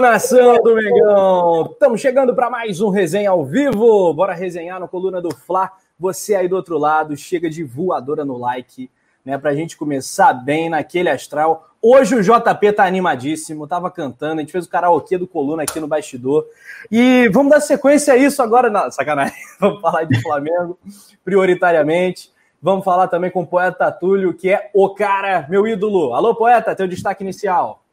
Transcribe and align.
Nação 0.00 0.56
do 0.62 0.74
Mengão! 0.74 1.70
Estamos 1.72 2.00
chegando 2.00 2.34
para 2.34 2.50
mais 2.50 2.82
um 2.82 2.90
resenha 2.90 3.30
ao 3.30 3.46
vivo. 3.46 4.12
Bora 4.12 4.34
resenhar 4.34 4.78
no 4.78 4.86
Coluna 4.86 5.22
do 5.22 5.34
Fla. 5.34 5.72
Você 5.98 6.34
aí 6.34 6.46
do 6.46 6.54
outro 6.54 6.76
lado, 6.76 7.16
chega 7.16 7.48
de 7.48 7.64
voadora 7.64 8.22
no 8.22 8.36
like, 8.36 8.90
né? 9.24 9.38
Pra 9.38 9.54
gente 9.54 9.74
começar 9.74 10.34
bem 10.34 10.68
naquele 10.68 11.08
astral. 11.08 11.68
Hoje 11.80 12.14
o 12.14 12.22
JP 12.22 12.72
tá 12.72 12.84
animadíssimo, 12.84 13.66
tava 13.66 13.90
cantando, 13.90 14.34
a 14.34 14.40
gente 14.40 14.52
fez 14.52 14.66
o 14.66 14.68
karaokê 14.68 15.16
do 15.16 15.26
Coluna 15.26 15.62
aqui 15.62 15.80
no 15.80 15.88
bastidor. 15.88 16.44
E 16.90 17.28
vamos 17.32 17.50
dar 17.50 17.60
sequência 17.60 18.12
a 18.12 18.16
isso 18.18 18.42
agora. 18.42 18.68
Não, 18.68 18.90
sacanagem. 18.90 19.36
Vamos 19.58 19.80
falar 19.80 20.04
de 20.04 20.20
Flamengo, 20.20 20.78
prioritariamente. 21.24 22.30
Vamos 22.60 22.84
falar 22.84 23.08
também 23.08 23.30
com 23.30 23.42
o 23.42 23.46
poeta 23.46 23.90
Túlio, 23.90 24.34
que 24.34 24.50
é 24.50 24.70
o 24.74 24.90
cara, 24.90 25.46
meu 25.48 25.66
ídolo. 25.66 26.12
Alô, 26.12 26.34
poeta, 26.34 26.76
teu 26.76 26.86
destaque 26.86 27.22
inicial. 27.22 27.85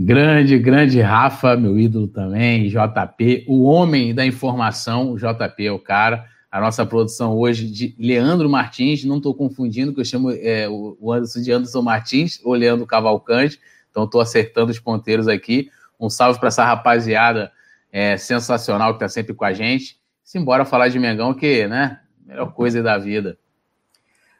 Grande, 0.00 0.56
grande 0.60 1.00
Rafa, 1.00 1.56
meu 1.56 1.76
ídolo 1.76 2.06
também, 2.06 2.68
JP, 2.68 3.44
o 3.48 3.64
homem 3.64 4.14
da 4.14 4.24
informação, 4.24 5.10
o 5.10 5.16
JP 5.16 5.66
é 5.66 5.72
o 5.72 5.78
cara. 5.80 6.24
A 6.48 6.60
nossa 6.60 6.86
produção 6.86 7.36
hoje 7.36 7.68
de 7.68 7.96
Leandro 7.98 8.48
Martins, 8.48 9.04
não 9.04 9.16
estou 9.16 9.34
confundindo, 9.34 9.92
que 9.92 10.00
eu 10.00 10.04
chamo 10.04 10.30
é, 10.30 10.68
o 10.68 11.12
Anderson 11.12 11.42
de 11.42 11.50
Anderson 11.50 11.82
Martins 11.82 12.40
ou 12.44 12.54
Leandro 12.54 12.86
Cavalcante, 12.86 13.58
então 13.90 14.04
estou 14.04 14.20
acertando 14.20 14.70
os 14.70 14.78
ponteiros 14.78 15.26
aqui. 15.26 15.68
Um 15.98 16.08
salve 16.08 16.38
para 16.38 16.46
essa 16.46 16.64
rapaziada 16.64 17.50
é, 17.90 18.16
sensacional 18.16 18.90
que 18.90 18.96
está 19.04 19.08
sempre 19.08 19.34
com 19.34 19.44
a 19.44 19.52
gente. 19.52 19.98
Simbora 20.22 20.64
falar 20.64 20.88
de 20.88 20.98
Mengão, 21.00 21.34
que, 21.34 21.66
né, 21.66 21.98
melhor 22.24 22.52
coisa 22.52 22.80
da 22.84 22.98
vida. 22.98 23.36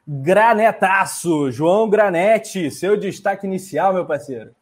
Granetaço, 0.06 1.50
João 1.50 1.90
Granete, 1.90 2.70
seu 2.70 2.96
destaque 2.96 3.44
inicial, 3.44 3.92
meu 3.92 4.06
parceiro. 4.06 4.52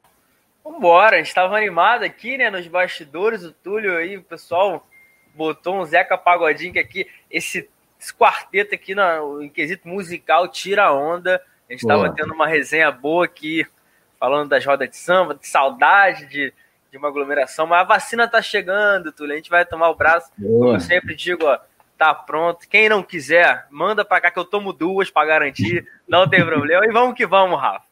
Vambora, 0.67 1.14
a 1.14 1.19
gente 1.19 1.28
estava 1.28 1.56
animado 1.56 2.03
aqui, 2.03 2.36
né, 2.36 2.50
nos 2.50 2.67
bastidores, 2.67 3.45
o 3.45 3.53
Túlio 3.53 3.97
aí, 3.97 4.17
o 4.17 4.22
pessoal 4.22 4.84
botou 5.33 5.77
um 5.77 5.84
Zeca 5.84 6.19
Pagodinho 6.19 6.81
aqui, 6.81 7.08
esse, 7.31 7.70
esse 8.00 8.12
quarteto 8.12 8.75
aqui 8.75 8.92
no, 8.92 9.42
em 9.42 9.48
quesito 9.48 9.86
musical 9.86 10.48
tira 10.48 10.86
a 10.86 10.92
onda, 10.92 11.41
a 11.69 11.73
gente 11.73 11.83
estava 11.83 12.12
tendo 12.12 12.34
uma 12.34 12.48
resenha 12.48 12.91
boa 12.91 13.27
aqui, 13.27 13.64
falando 14.19 14.48
das 14.48 14.64
rodas 14.64 14.91
de 14.91 14.97
samba, 14.97 15.36
de 15.36 15.47
saudade 15.47 16.27
de, 16.27 16.53
de 16.91 16.98
uma 16.98 17.08
aglomeração, 17.08 17.64
mas 17.64 17.83
a 17.83 17.84
vacina 17.84 18.27
tá 18.27 18.42
chegando, 18.42 19.12
Túlio, 19.12 19.34
a 19.34 19.36
gente 19.36 19.51
vai 19.51 19.64
tomar 19.64 19.91
o 19.91 19.95
braço, 19.95 20.33
Boa. 20.36 20.58
como 20.58 20.77
eu 20.77 20.80
sempre 20.80 21.14
digo, 21.14 21.45
ó, 21.45 21.61
tá 21.97 22.12
pronto, 22.12 22.69
quem 22.69 22.89
não 22.89 23.05
quiser, 23.05 23.67
manda 23.70 24.05
para 24.05 24.20
cá 24.20 24.30
que 24.33 24.39
eu 24.39 24.45
tomo 24.45 24.73
duas 24.73 25.11
para 25.11 25.28
garantir, 25.28 25.86
não 26.08 26.28
tem 26.28 26.45
problema, 26.45 26.84
e 26.84 26.91
vamos 26.91 27.14
que 27.14 27.25
vamos, 27.25 27.61
Rafa. 27.61 27.86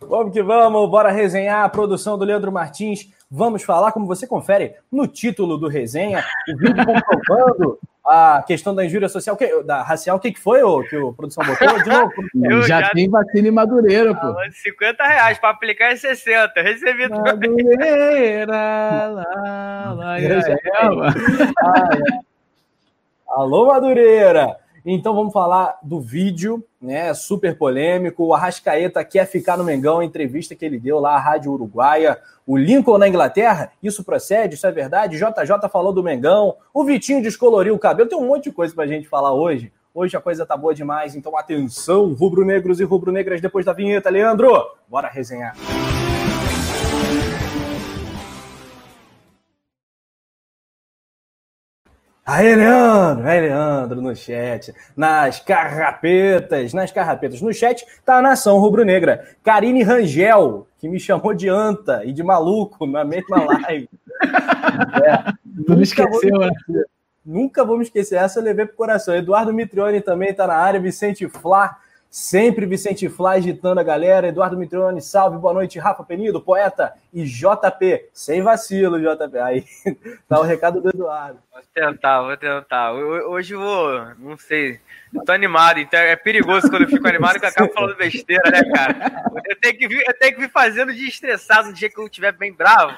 Vamos 0.00 0.32
que 0.32 0.42
vamos, 0.42 0.90
bora 0.90 1.10
resenhar 1.10 1.64
a 1.64 1.68
produção 1.68 2.18
do 2.18 2.24
Leandro 2.24 2.50
Martins. 2.50 3.08
Vamos 3.30 3.62
falar, 3.62 3.92
como 3.92 4.06
você 4.06 4.26
confere 4.26 4.74
no 4.90 5.06
título 5.06 5.56
do 5.56 5.68
resenha, 5.68 6.24
o 6.48 6.56
vídeo 6.56 6.84
comprovando 6.84 7.78
a 8.04 8.42
questão 8.44 8.74
da 8.74 8.84
injúria 8.84 9.08
social, 9.08 9.36
que, 9.36 9.62
da 9.62 9.82
racial, 9.82 10.16
o 10.16 10.20
que, 10.20 10.32
que 10.32 10.40
foi 10.40 10.62
o 10.62 10.82
que 10.82 10.96
o 10.96 11.12
produção 11.12 11.44
botou? 11.44 11.82
De 11.82 11.88
novo, 11.88 12.12
Eu 12.50 12.62
já, 12.62 12.80
já 12.80 12.90
tem 12.90 13.08
vacina 13.08 13.48
em 13.48 13.52
Madureira, 13.52 14.14
pô. 14.14 14.34
50 14.50 15.04
reais 15.04 15.38
para 15.38 15.50
aplicar 15.50 15.92
é 15.92 15.96
60. 15.96 16.52
Eu 16.56 16.64
recebi 16.64 17.08
Madureira, 17.08 18.52
lá, 18.52 19.94
lá, 19.96 20.18
é, 20.20 20.24
é, 20.24 20.58
Alô, 23.28 23.66
Madureira! 23.66 24.56
Então 24.84 25.14
vamos 25.14 25.32
falar 25.32 25.78
do 25.82 26.00
vídeo, 26.00 26.64
né? 26.80 27.12
Super 27.14 27.56
polêmico. 27.56 28.24
O 28.24 28.34
Arrascaeta 28.34 29.04
quer 29.04 29.26
ficar 29.26 29.56
no 29.56 29.64
Mengão, 29.64 30.02
entrevista 30.02 30.54
que 30.54 30.64
ele 30.64 30.78
deu 30.78 30.98
lá 30.98 31.14
à 31.14 31.18
Rádio 31.18 31.52
Uruguaia. 31.52 32.18
O 32.46 32.56
Lincoln 32.56 32.98
na 32.98 33.08
Inglaterra, 33.08 33.72
isso 33.82 34.02
procede, 34.02 34.54
isso 34.54 34.66
é 34.66 34.72
verdade. 34.72 35.16
JJ 35.16 35.68
falou 35.70 35.92
do 35.92 36.02
Mengão. 36.02 36.56
O 36.72 36.84
Vitinho 36.84 37.22
descoloriu 37.22 37.74
o 37.74 37.78
cabelo. 37.78 38.08
Tem 38.08 38.18
um 38.18 38.26
monte 38.26 38.44
de 38.44 38.52
coisa 38.52 38.74
pra 38.74 38.86
gente 38.86 39.08
falar 39.08 39.32
hoje. 39.32 39.72
Hoje 39.92 40.16
a 40.16 40.20
coisa 40.20 40.46
tá 40.46 40.56
boa 40.56 40.72
demais, 40.72 41.16
então 41.16 41.36
atenção, 41.36 42.14
rubro-negros 42.14 42.78
e 42.78 42.84
rubro-negras 42.84 43.40
depois 43.40 43.66
da 43.66 43.72
vinheta, 43.72 44.08
Leandro. 44.08 44.50
Bora 44.88 45.08
resenhar. 45.08 45.54
Aí, 52.32 52.54
Leandro, 52.54 53.26
aí, 53.26 53.40
Leandro, 53.40 54.00
no 54.00 54.14
chat, 54.14 54.72
nas 54.96 55.40
carrapetas, 55.40 56.72
nas 56.72 56.92
carrapetas. 56.92 57.42
No 57.42 57.52
chat 57.52 57.84
tá 58.04 58.18
a 58.18 58.22
nação 58.22 58.60
rubro-negra. 58.60 59.26
Karine 59.42 59.82
Rangel, 59.82 60.64
que 60.78 60.88
me 60.88 61.00
chamou 61.00 61.34
de 61.34 61.48
anta 61.48 62.04
e 62.04 62.12
de 62.12 62.22
maluco 62.22 62.86
na 62.86 63.04
mesma 63.04 63.42
live. 63.66 63.88
é, 64.22 65.32
não 65.66 65.82
esqueceu, 65.82 66.38
né? 66.38 66.52
Nunca 67.26 67.64
vou 67.64 67.76
me 67.76 67.82
esquecer, 67.82 68.14
essa 68.14 68.38
eu 68.38 68.44
levei 68.44 68.64
pro 68.64 68.76
coração. 68.76 69.12
Eduardo 69.12 69.52
Mitrione 69.52 70.00
também 70.00 70.32
tá 70.32 70.46
na 70.46 70.54
área, 70.54 70.78
Vicente 70.78 71.28
Flá, 71.28 71.78
Sempre 72.10 72.66
Vicente 72.66 73.08
Flá 73.08 73.34
agitando 73.34 73.78
a 73.78 73.84
galera. 73.84 74.26
Eduardo 74.26 74.56
Mitrione, 74.56 75.00
salve, 75.00 75.38
boa 75.38 75.54
noite. 75.54 75.78
Rafa 75.78 76.02
Penido, 76.02 76.40
poeta 76.40 76.92
e 77.14 77.22
JP. 77.22 78.08
Sem 78.12 78.42
vacilo, 78.42 78.98
JP. 78.98 79.38
Aí 79.38 79.64
tá 80.28 80.40
o 80.40 80.42
recado 80.42 80.80
do 80.80 80.88
Eduardo. 80.88 81.38
Vou 81.52 81.62
tentar, 81.72 82.22
vou 82.22 82.36
tentar. 82.36 82.92
Hoje 82.92 83.54
eu 83.54 83.60
vou, 83.60 84.06
não 84.18 84.36
sei. 84.36 84.80
Eu 85.14 85.24
tô 85.24 85.30
animado, 85.30 85.78
então 85.78 86.00
é 86.00 86.16
perigoso 86.16 86.68
quando 86.68 86.82
eu 86.82 86.88
fico 86.88 87.06
animado 87.06 87.38
que 87.38 87.44
eu 87.44 87.48
acabo 87.48 87.72
falando 87.72 87.96
besteira, 87.96 88.50
né, 88.50 88.64
cara? 88.74 89.22
Eu 89.46 89.60
tenho 89.60 89.78
que 89.78 89.86
vir, 89.86 90.04
eu 90.04 90.18
tenho 90.18 90.34
que 90.34 90.40
vir 90.40 90.50
fazendo 90.50 90.92
de 90.92 91.06
estressado 91.06 91.68
no 91.68 91.74
dia 91.74 91.88
que 91.88 91.98
eu 91.98 92.06
estiver 92.06 92.32
bem 92.32 92.52
bravo, 92.52 92.92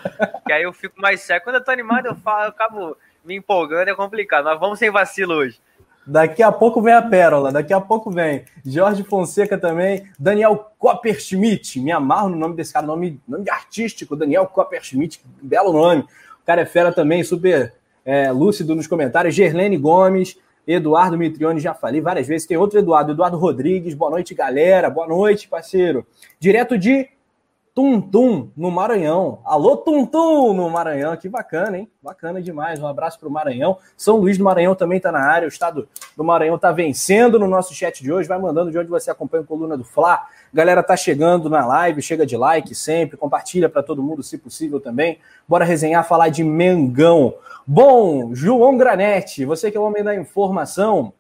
que 0.47 0.53
aí 0.55 0.62
eu 0.62 0.73
fico 0.73 0.99
mais 0.99 1.21
sério. 1.21 1.44
Quando 1.44 1.56
eu 1.56 1.65
tô 1.65 1.71
animado, 1.71 2.06
eu 2.06 2.15
falo, 2.15 2.44
eu 2.44 2.49
acabo 2.49 2.97
me 3.23 3.37
empolgando, 3.37 3.89
é 3.89 3.94
complicado. 3.94 4.44
Mas 4.44 4.59
vamos 4.59 4.79
sem 4.79 4.91
vacilo 4.91 5.34
hoje. 5.34 5.61
Daqui 6.07 6.43
a 6.43 6.51
pouco 6.51 6.83
vem 6.83 6.95
a 6.95 7.03
pérola, 7.03 7.53
daqui 7.53 7.73
a 7.73 7.81
pouco 7.81 8.11
vem. 8.11 8.45
Jorge 8.65 9.05
Fonseca 9.05 9.57
também, 9.57 10.09
Daniel 10.19 10.73
Copperschmidt. 10.79 11.81
Me 11.81 11.93
amarro 11.93 12.29
no 12.29 12.37
nome 12.37 12.57
desse 12.57 12.73
cara, 12.73 12.85
nome, 12.87 13.21
nome 13.27 13.49
artístico, 13.49 14.17
Daniel 14.17 14.47
Copperschmidt, 14.47 15.21
belo 15.41 15.73
nome. 15.73 16.03
O 16.43 16.45
cara 16.45 16.62
é 16.62 16.67
fera 16.67 16.93
também, 16.93 17.23
super 17.23 17.73
é, 18.05 18.33
lúcido 18.33 18.75
nos 18.75 18.89
comentários. 18.89 19.35
Gerlene 19.35 19.77
Gomes, 19.77 20.37
Eduardo 20.67 21.17
Mitrione, 21.17 21.61
já 21.61 21.73
falei 21.73 22.01
várias 22.01 22.27
vezes. 22.27 22.47
Tem 22.47 22.57
outro 22.57 22.81
Eduardo, 22.81 23.12
Eduardo 23.12 23.37
Rodrigues. 23.37 23.95
Boa 23.95 24.11
noite, 24.11 24.35
galera. 24.35 24.91
Boa 24.91 25.07
noite, 25.07 25.49
parceiro. 25.49 26.05
Direto 26.41 26.77
de 26.77 27.09
Tum 27.75 28.03
Tum, 28.03 28.50
no 28.55 28.71
Maranhão. 28.71 29.41
Alô, 29.47 29.78
Tum 29.78 30.05
Tum, 30.05 30.53
no 30.53 30.69
Maranhão. 30.69 31.16
Que 31.16 31.27
bacana, 31.27 31.78
hein? 31.78 31.91
Bacana 32.03 32.43
demais. 32.43 32.78
Um 32.78 32.87
abraço 32.87 33.19
para 33.19 33.27
o 33.27 33.33
Maranhão. 33.33 33.78
São 33.97 34.19
Luís 34.19 34.37
do 34.37 34.44
Maranhão 34.44 34.75
também 34.75 34.99
está 34.99 35.10
na 35.10 35.21
área. 35.21 35.47
O 35.47 35.49
estado 35.49 35.88
do 36.15 36.22
Maranhão 36.22 36.56
está 36.56 36.71
vencendo 36.71 37.38
no 37.38 37.49
nosso 37.49 37.72
chat 37.72 38.03
de 38.03 38.12
hoje. 38.12 38.28
Vai 38.28 38.38
mandando 38.38 38.71
de 38.71 38.78
onde 38.78 38.91
você 38.91 39.11
acompanha 39.11 39.43
a 39.43 39.47
coluna 39.47 39.75
do 39.75 39.84
Fla. 39.84 40.27
Galera 40.53 40.82
tá 40.82 40.94
chegando 40.99 41.49
na 41.49 41.65
live, 41.65 42.03
chega 42.03 42.27
de 42.27 42.37
like 42.37 42.75
sempre. 42.75 43.16
Compartilha 43.16 43.71
para 43.71 43.82
todo 43.82 44.03
mundo, 44.03 44.22
se 44.22 44.37
possível 44.37 44.78
também. 44.78 45.19
Bora 45.49 45.65
resenhar, 45.65 46.06
falar 46.06 46.28
de 46.28 46.44
Mengão. 46.44 47.32
Bom, 47.66 48.34
João 48.34 48.77
Granete, 48.77 49.47
você 49.47 49.71
que 49.71 49.78
é 49.78 49.81
o 49.81 49.84
homem 49.84 50.05
da 50.05 50.15
informação. 50.15 51.15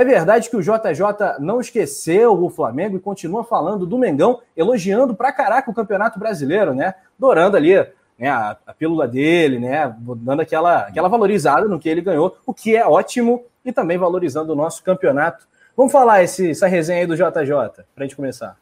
É 0.00 0.04
verdade 0.04 0.48
que 0.48 0.56
o 0.56 0.62
JJ 0.62 1.38
não 1.40 1.60
esqueceu 1.60 2.32
o 2.42 2.48
Flamengo 2.48 2.96
e 2.96 3.00
continua 3.00 3.44
falando 3.44 3.84
do 3.84 3.98
Mengão, 3.98 4.40
elogiando 4.56 5.14
pra 5.14 5.30
caraca 5.30 5.70
o 5.70 5.74
Campeonato 5.74 6.18
Brasileiro, 6.18 6.72
né? 6.74 6.94
Adorando 7.18 7.54
ali 7.54 7.74
né, 8.18 8.30
a, 8.30 8.56
a 8.66 8.72
pílula 8.72 9.06
dele, 9.06 9.58
né? 9.58 9.94
Dando 9.98 10.40
aquela, 10.40 10.86
aquela 10.86 11.06
valorizada 11.06 11.68
no 11.68 11.78
que 11.78 11.86
ele 11.86 12.00
ganhou, 12.00 12.34
o 12.46 12.54
que 12.54 12.74
é 12.74 12.86
ótimo, 12.86 13.44
e 13.62 13.74
também 13.74 13.98
valorizando 13.98 14.54
o 14.54 14.56
nosso 14.56 14.82
campeonato. 14.82 15.46
Vamos 15.76 15.92
falar 15.92 16.22
esse, 16.22 16.52
essa 16.52 16.66
resenha 16.66 17.00
aí 17.00 17.06
do 17.06 17.14
JJ, 17.14 17.84
pra 17.94 18.04
gente 18.04 18.16
começar. 18.16 18.56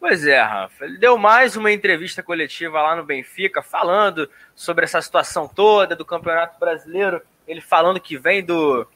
Pois 0.00 0.26
é, 0.26 0.40
Rafa. 0.40 0.86
Ele 0.86 0.96
deu 0.96 1.18
mais 1.18 1.56
uma 1.56 1.72
entrevista 1.72 2.22
coletiva 2.22 2.80
lá 2.80 2.96
no 2.96 3.04
Benfica, 3.04 3.60
falando 3.60 4.30
sobre 4.54 4.84
essa 4.84 5.02
situação 5.02 5.46
toda 5.46 5.94
do 5.94 6.06
Campeonato 6.06 6.58
Brasileiro. 6.58 7.20
Ele 7.46 7.60
falando 7.60 8.00
que 8.00 8.16
vem 8.16 8.42
do, 8.42 8.86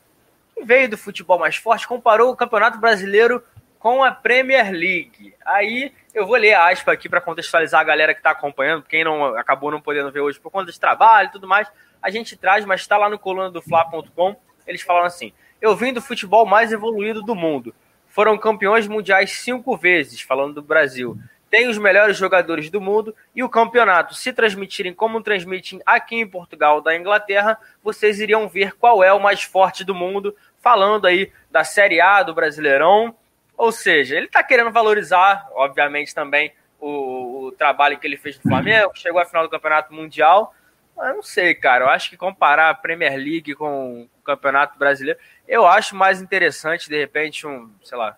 veio 0.65 0.89
do 0.89 0.99
futebol 0.99 1.39
mais 1.39 1.57
forte, 1.57 1.87
comparou 1.87 2.31
o 2.31 2.37
Campeonato 2.37 2.79
Brasileiro 2.79 3.43
com 3.79 4.03
a 4.03 4.11
Premier 4.11 4.71
League. 4.71 5.35
Aí 5.45 5.93
eu 6.13 6.27
vou 6.27 6.37
ler 6.37 6.55
a 6.55 6.71
aspa 6.71 6.93
aqui 6.93 7.09
para 7.09 7.21
contextualizar 7.21 7.81
a 7.81 7.85
galera 7.85 8.13
que 8.13 8.21
está 8.21 8.31
acompanhando, 8.31 8.83
quem 8.83 9.05
não 9.05 9.37
acabou 9.37 9.71
não 9.71 9.81
podendo 9.81 10.11
ver 10.11 10.21
hoje 10.21 10.41
por 10.41 10.51
conta 10.51 10.73
de 10.73 10.81
trabalho 10.81 11.29
e 11.29 11.33
tudo 11.33 11.47
mais. 11.47 11.71
A 12.03 12.11
gente 12.11 12.37
traz, 12.37 12.65
mas 12.65 12.81
está 12.81 12.97
lá 12.97 13.09
no 13.09 13.19
coluna 13.19 13.51
do 13.51 13.63
Fla.com. 13.63 14.37
Eles 14.67 14.83
falam 14.83 15.05
assim: 15.05 15.33
Eu 15.61 15.75
vim 15.77 15.93
do 15.93 16.03
futebol 16.03 16.45
mais 16.45 16.73
evoluído 16.73 17.23
do 17.23 17.35
mundo. 17.35 17.75
Foram 18.09 18.37
campeões 18.39 18.89
mundiais 18.89 19.33
cinco 19.33 19.77
vezes, 19.77 20.21
falando 20.21 20.55
do 20.55 20.63
Brasil. 20.63 21.17
Tem 21.51 21.67
os 21.67 21.79
melhores 21.79 22.17
jogadores 22.17 22.69
do 22.69 22.81
mundo 22.81 23.15
e 23.35 23.43
o 23.43 23.49
campeonato, 23.49 24.15
se 24.15 24.33
transmitirem 24.35 24.93
como 24.93 25.23
transmitem 25.23 25.81
aqui 25.87 26.17
em 26.17 26.27
Portugal 26.29 26.83
da 26.83 26.95
Inglaterra, 26.95 27.59
vocês 27.83 28.21
iriam 28.21 28.47
ver 28.49 28.75
qual 28.75 29.03
é 29.03 29.13
o 29.15 29.21
mais 29.21 29.43
forte 29.43 29.83
do 29.83 29.95
mundo 29.95 30.37
falando 30.61 31.07
aí 31.07 31.33
da 31.51 31.65
Série 31.65 32.01
A 32.01 32.23
do 32.23 32.35
Brasileirão. 32.35 33.15
Ou 33.57 33.73
seja, 33.73 34.17
ele 34.17 34.27
está 34.27 34.43
querendo 34.43 34.71
valorizar, 34.71 35.49
obviamente, 35.53 36.15
também 36.15 36.53
o, 36.81 37.47
o 37.47 37.53
trabalho 37.53 37.99
que 37.99 38.07
ele 38.07 38.17
fez 38.17 38.37
no 38.37 38.43
Flamengo, 38.43 38.93
chegou 38.95 39.21
à 39.21 39.25
final 39.25 39.43
do 39.43 39.51
Campeonato 39.51 39.93
Mundial. 39.93 40.55
Eu 40.97 41.15
não 41.15 41.23
sei, 41.23 41.55
cara. 41.55 41.85
Eu 41.85 41.89
acho 41.91 42.11
que 42.11 42.17
comparar 42.17 42.71
a 42.71 42.75
Premier 42.75 43.17
League 43.17 43.55
com 43.55 44.03
o 44.03 44.23
Campeonato 44.23 44.79
Brasileiro, 44.79 45.19
eu 45.47 45.67
acho 45.67 45.97
mais 45.97 46.21
interessante, 46.21 46.89
de 46.89 46.99
repente, 46.99 47.47
um, 47.47 47.71
sei 47.83 47.97
lá, 47.97 48.17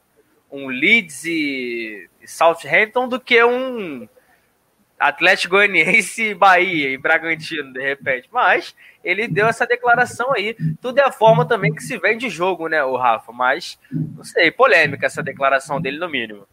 um 0.51 0.67
Leeds 0.67 1.25
e 1.25 2.09
Southampton 2.27 3.09
do 3.09 3.21
que 3.21 3.43
um 3.45 4.09
Atlético 5.01 5.55
Goianiense, 5.55 6.35
Bahia 6.35 6.91
e 6.91 6.99
Bragantino, 6.99 7.73
de 7.73 7.81
repente. 7.81 8.29
Mas 8.31 8.75
ele 9.03 9.27
deu 9.27 9.47
essa 9.47 9.67
declaração 9.67 10.31
aí. 10.33 10.55
Tudo 10.81 10.99
é 10.99 11.05
a 11.05 11.11
forma 11.11 11.47
também 11.47 11.75
que 11.75 11.83
se 11.83 11.97
vende 11.97 12.29
jogo, 12.29 12.69
né, 12.69 12.85
o 12.85 12.97
Rafa? 12.97 13.33
Mas, 13.33 13.79
não 13.91 14.23
sei, 14.23 14.51
polêmica 14.51 15.07
essa 15.07 15.23
declaração 15.23 15.81
dele, 15.81 15.99
no 15.99 16.09
mínimo. 16.09 16.47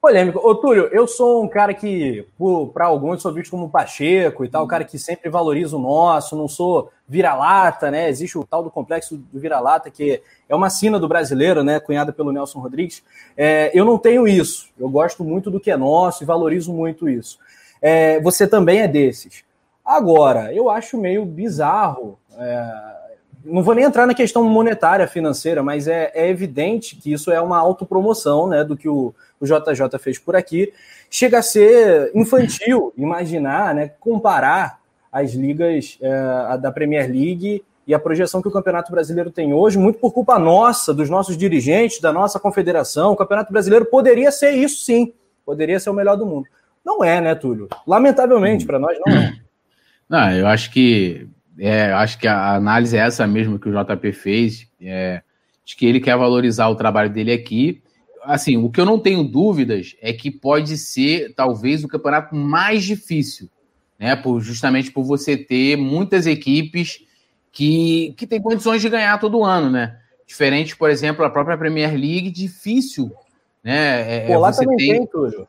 Polêmico. 0.00 0.38
Ô, 0.38 0.54
Túlio, 0.54 0.88
eu 0.92 1.06
sou 1.06 1.44
um 1.44 1.48
cara 1.48 1.74
que, 1.74 2.24
para 2.72 2.86
alguns, 2.86 3.20
sou 3.20 3.34
visto 3.34 3.50
como 3.50 3.68
Pacheco 3.68 4.44
e 4.44 4.48
tal, 4.48 4.64
um 4.64 4.68
cara 4.68 4.82
que 4.82 4.98
sempre 4.98 5.28
valoriza 5.28 5.76
o 5.76 5.80
nosso, 5.80 6.34
não 6.34 6.48
sou 6.48 6.90
vira-lata, 7.06 7.90
né? 7.90 8.08
Existe 8.08 8.38
o 8.38 8.44
tal 8.44 8.62
do 8.62 8.70
complexo 8.70 9.18
do 9.18 9.38
vira-lata, 9.38 9.90
que 9.90 10.22
é 10.48 10.54
uma 10.54 10.70
sina 10.70 10.98
do 10.98 11.06
brasileiro, 11.06 11.62
né? 11.62 11.78
Cunhada 11.80 12.14
pelo 12.14 12.32
Nelson 12.32 12.60
Rodrigues. 12.60 13.02
É, 13.36 13.70
eu 13.74 13.84
não 13.84 13.98
tenho 13.98 14.26
isso. 14.26 14.70
Eu 14.78 14.88
gosto 14.88 15.22
muito 15.22 15.50
do 15.50 15.60
que 15.60 15.70
é 15.70 15.76
nosso 15.76 16.22
e 16.22 16.26
valorizo 16.26 16.72
muito 16.72 17.06
isso. 17.06 17.38
É, 17.80 18.20
você 18.20 18.46
também 18.46 18.80
é 18.80 18.88
desses. 18.88 19.44
Agora, 19.84 20.54
eu 20.54 20.70
acho 20.70 20.98
meio 20.98 21.24
bizarro. 21.24 22.18
É, 22.38 22.90
não 23.44 23.62
vou 23.62 23.74
nem 23.74 23.84
entrar 23.84 24.06
na 24.06 24.14
questão 24.14 24.44
monetária, 24.44 25.08
financeira, 25.08 25.62
mas 25.62 25.88
é, 25.88 26.10
é 26.14 26.28
evidente 26.28 26.96
que 26.96 27.12
isso 27.12 27.30
é 27.30 27.40
uma 27.40 27.58
autopromoção 27.58 28.46
né, 28.46 28.62
do 28.62 28.76
que 28.76 28.88
o, 28.88 29.14
o 29.40 29.46
JJ 29.46 29.98
fez 29.98 30.18
por 30.18 30.36
aqui. 30.36 30.72
Chega 31.10 31.38
a 31.38 31.42
ser 31.42 32.10
infantil 32.14 32.92
imaginar, 32.98 33.74
né, 33.74 33.90
comparar 33.98 34.78
as 35.10 35.32
ligas 35.32 35.98
é, 36.00 36.58
da 36.58 36.70
Premier 36.70 37.10
League 37.10 37.64
e 37.86 37.94
a 37.94 37.98
projeção 37.98 38.40
que 38.40 38.46
o 38.46 38.52
Campeonato 38.52 38.92
Brasileiro 38.92 39.30
tem 39.30 39.52
hoje, 39.52 39.76
muito 39.76 39.98
por 39.98 40.12
culpa 40.12 40.38
nossa, 40.38 40.94
dos 40.94 41.10
nossos 41.10 41.36
dirigentes, 41.36 42.00
da 42.00 42.12
nossa 42.12 42.38
confederação. 42.38 43.12
O 43.12 43.16
Campeonato 43.16 43.52
Brasileiro 43.52 43.86
poderia 43.86 44.30
ser 44.30 44.52
isso 44.52 44.84
sim, 44.84 45.12
poderia 45.44 45.80
ser 45.80 45.90
o 45.90 45.94
melhor 45.94 46.16
do 46.16 46.26
mundo. 46.26 46.46
Não 46.84 47.04
é, 47.04 47.20
né, 47.20 47.34
Túlio? 47.34 47.68
Lamentavelmente, 47.86 48.64
para 48.64 48.78
nós 48.78 48.98
não 49.04 49.16
é. 49.16 49.32
Não, 50.08 50.32
eu 50.32 50.48
acho 50.48 50.72
que 50.72 51.28
é, 51.60 51.92
acho 51.92 52.18
que 52.18 52.26
a 52.26 52.54
análise 52.54 52.96
é 52.96 53.00
essa 53.00 53.26
mesmo 53.26 53.58
que 53.58 53.68
o 53.68 53.72
JP 53.72 54.12
fez, 54.12 54.66
é, 54.80 55.22
de 55.64 55.76
que 55.76 55.84
ele 55.84 56.00
quer 56.00 56.16
valorizar 56.16 56.68
o 56.68 56.74
trabalho 56.74 57.10
dele 57.10 57.32
aqui. 57.32 57.82
Assim, 58.22 58.56
o 58.56 58.70
que 58.70 58.80
eu 58.80 58.84
não 58.84 58.98
tenho 58.98 59.22
dúvidas 59.22 59.94
é 60.00 60.12
que 60.12 60.30
pode 60.30 60.76
ser 60.78 61.34
talvez 61.34 61.84
o 61.84 61.88
campeonato 61.88 62.34
mais 62.34 62.82
difícil, 62.82 63.48
né? 63.98 64.16
Por, 64.16 64.40
justamente 64.40 64.90
por 64.90 65.04
você 65.04 65.36
ter 65.36 65.76
muitas 65.76 66.26
equipes 66.26 67.04
que, 67.52 68.14
que 68.16 68.26
têm 68.26 68.40
condições 68.40 68.80
de 68.80 68.88
ganhar 68.88 69.20
todo 69.20 69.44
ano, 69.44 69.70
né? 69.70 69.98
Diferente, 70.26 70.76
por 70.76 70.90
exemplo, 70.90 71.24
a 71.24 71.30
própria 71.30 71.58
Premier 71.58 71.92
League, 71.92 72.30
difícil, 72.30 73.12
né? 73.62 74.24
É, 74.24 74.26
Pô, 74.26 74.38
lá 74.38 74.52
você 74.52 74.64
também 74.64 74.76
tem, 74.76 74.98
tem 74.98 75.06
Túlio. 75.06 75.46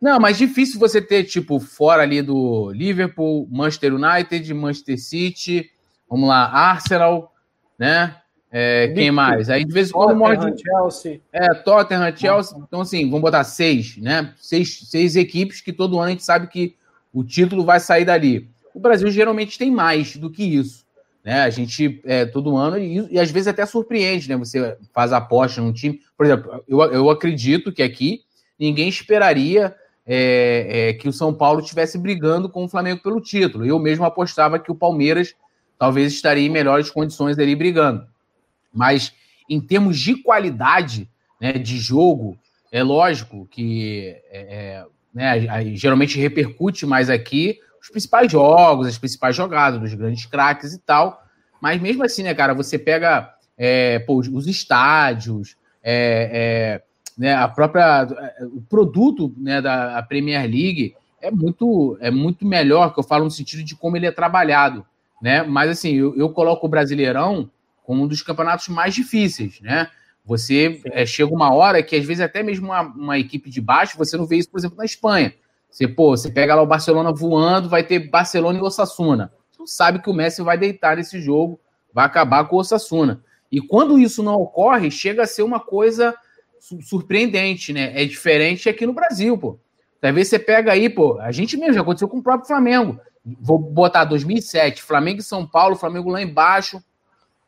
Não, 0.00 0.20
mas 0.20 0.38
difícil 0.38 0.78
você 0.78 1.02
ter, 1.02 1.24
tipo, 1.24 1.58
fora 1.58 2.02
ali 2.02 2.22
do 2.22 2.70
Liverpool, 2.70 3.48
Manchester 3.50 3.94
United, 3.94 4.54
Manchester 4.54 4.98
City, 4.98 5.70
vamos 6.08 6.28
lá, 6.28 6.44
Arsenal, 6.44 7.34
né? 7.78 8.14
É, 8.50 8.88
quem 8.94 9.10
mais? 9.10 9.50
Aí 9.50 9.64
de 9.64 9.72
vez 9.72 9.90
em 9.90 9.92
quando 9.92 10.16
morre. 10.16 10.36
Chelsea. 10.56 11.20
É, 11.32 11.52
Tottenham, 11.52 12.16
Chelsea. 12.16 12.56
Então, 12.66 12.80
assim, 12.80 13.04
vamos 13.04 13.20
botar 13.20 13.44
seis, 13.44 13.96
né? 13.98 14.32
Seis, 14.38 14.88
seis 14.88 15.16
equipes 15.16 15.60
que 15.60 15.72
todo 15.72 15.98
ano 15.98 16.06
a 16.06 16.10
gente 16.10 16.24
sabe 16.24 16.46
que 16.46 16.74
o 17.12 17.22
título 17.22 17.64
vai 17.64 17.78
sair 17.78 18.04
dali. 18.04 18.48
O 18.74 18.80
Brasil 18.80 19.10
geralmente 19.10 19.58
tem 19.58 19.70
mais 19.70 20.16
do 20.16 20.30
que 20.30 20.44
isso. 20.44 20.86
Né? 21.22 21.42
A 21.42 21.50
gente, 21.50 22.00
é, 22.04 22.24
todo 22.24 22.56
ano, 22.56 22.78
e, 22.78 23.06
e 23.10 23.18
às 23.18 23.30
vezes 23.30 23.48
até 23.48 23.66
surpreende, 23.66 24.28
né? 24.28 24.36
Você 24.36 24.78
faz 24.94 25.12
aposta 25.12 25.60
num 25.60 25.72
time. 25.72 26.00
Por 26.16 26.24
exemplo, 26.24 26.64
eu, 26.66 26.80
eu 26.80 27.10
acredito 27.10 27.72
que 27.72 27.82
aqui 27.82 28.22
ninguém 28.58 28.88
esperaria 28.88 29.76
é, 30.10 30.88
é, 30.88 30.92
que 30.94 31.06
o 31.06 31.12
São 31.12 31.34
Paulo 31.34 31.60
estivesse 31.60 31.98
brigando 31.98 32.48
com 32.48 32.64
o 32.64 32.68
Flamengo 32.68 33.02
pelo 33.02 33.20
título. 33.20 33.66
Eu 33.66 33.78
mesmo 33.78 34.06
apostava 34.06 34.58
que 34.58 34.72
o 34.72 34.74
Palmeiras 34.74 35.34
talvez 35.78 36.14
estaria 36.14 36.46
em 36.46 36.50
melhores 36.50 36.90
condições 36.90 37.38
ali 37.38 37.54
brigando. 37.54 38.06
Mas 38.72 39.12
em 39.48 39.60
termos 39.60 39.98
de 40.00 40.16
qualidade 40.16 41.06
né, 41.38 41.52
de 41.52 41.76
jogo, 41.76 42.38
é 42.72 42.82
lógico 42.82 43.46
que 43.50 44.16
é, 44.30 44.80
é 44.80 44.86
né, 45.12 45.76
geralmente 45.76 46.18
repercute 46.18 46.86
mais 46.86 47.10
aqui 47.10 47.60
os 47.80 47.90
principais 47.90 48.32
jogos, 48.32 48.86
as 48.86 48.98
principais 48.98 49.36
jogadas 49.36 49.78
dos 49.78 49.92
grandes 49.92 50.24
craques 50.24 50.72
e 50.72 50.78
tal. 50.78 51.22
Mas 51.60 51.80
mesmo 51.80 52.02
assim, 52.02 52.22
né, 52.22 52.34
cara, 52.34 52.54
você 52.54 52.78
pega 52.78 53.34
é, 53.58 53.98
pô, 53.98 54.18
os 54.18 54.46
estádios, 54.46 55.54
é, 55.82 56.80
é 56.80 56.87
né, 57.18 57.34
a 57.34 57.48
própria 57.48 58.06
o 58.54 58.62
produto 58.62 59.34
né, 59.36 59.60
da 59.60 60.00
Premier 60.04 60.42
League 60.42 60.94
é 61.20 61.32
muito 61.32 61.98
é 62.00 62.12
muito 62.12 62.46
melhor 62.46 62.94
que 62.94 63.00
eu 63.00 63.04
falo 63.04 63.24
no 63.24 63.30
sentido 63.30 63.64
de 63.64 63.74
como 63.74 63.96
ele 63.96 64.06
é 64.06 64.12
trabalhado, 64.12 64.86
né? 65.20 65.42
Mas 65.42 65.70
assim 65.70 65.96
eu, 65.96 66.16
eu 66.16 66.30
coloco 66.30 66.66
o 66.66 66.70
Brasileirão 66.70 67.50
como 67.82 68.04
um 68.04 68.06
dos 68.06 68.22
campeonatos 68.22 68.68
mais 68.68 68.94
difíceis, 68.94 69.60
né? 69.60 69.88
Você 70.24 70.80
é, 70.92 71.04
chega 71.04 71.34
uma 71.34 71.52
hora 71.52 71.82
que 71.82 71.96
às 71.96 72.04
vezes 72.04 72.22
até 72.22 72.42
mesmo 72.42 72.66
uma, 72.66 72.82
uma, 72.82 73.18
equipe 73.18 73.50
de 73.50 73.60
baixo 73.60 73.98
você 73.98 74.16
não 74.16 74.26
vê 74.26 74.36
isso, 74.36 74.50
por 74.50 74.58
exemplo, 74.58 74.76
na 74.76 74.84
Espanha. 74.84 75.34
Você 75.68 75.88
pô, 75.88 76.16
você 76.16 76.30
pega 76.30 76.54
lá 76.54 76.62
o 76.62 76.66
Barcelona 76.66 77.12
voando, 77.12 77.68
vai 77.68 77.82
ter 77.82 77.98
Barcelona 78.10 78.58
e 78.58 78.62
Osasuna. 78.62 79.32
Você 79.50 79.74
sabe 79.74 80.00
que 80.00 80.08
o 80.08 80.14
Messi 80.14 80.40
vai 80.40 80.56
deitar 80.56 80.96
nesse 80.96 81.20
jogo, 81.20 81.58
vai 81.92 82.04
acabar 82.04 82.44
com 82.44 82.56
o 82.56 82.60
Osasuna. 82.60 83.24
E 83.50 83.60
quando 83.60 83.98
isso 83.98 84.22
não 84.22 84.34
ocorre, 84.34 84.90
chega 84.90 85.22
a 85.22 85.26
ser 85.26 85.42
uma 85.42 85.58
coisa 85.58 86.14
surpreendente, 86.82 87.72
né? 87.72 87.92
É 88.00 88.04
diferente 88.04 88.68
aqui 88.68 88.86
no 88.86 88.92
Brasil, 88.92 89.36
pô. 89.36 89.58
Talvez 90.00 90.28
você 90.28 90.38
pega 90.38 90.72
aí, 90.72 90.88
pô, 90.88 91.18
a 91.20 91.32
gente 91.32 91.56
mesmo, 91.56 91.74
já 91.74 91.80
aconteceu 91.80 92.08
com 92.08 92.18
o 92.18 92.22
próprio 92.22 92.46
Flamengo. 92.46 93.00
Vou 93.24 93.58
botar 93.58 94.04
2007, 94.04 94.82
Flamengo 94.82 95.20
e 95.20 95.24
São 95.24 95.46
Paulo, 95.46 95.76
Flamengo 95.76 96.10
lá 96.10 96.22
embaixo, 96.22 96.82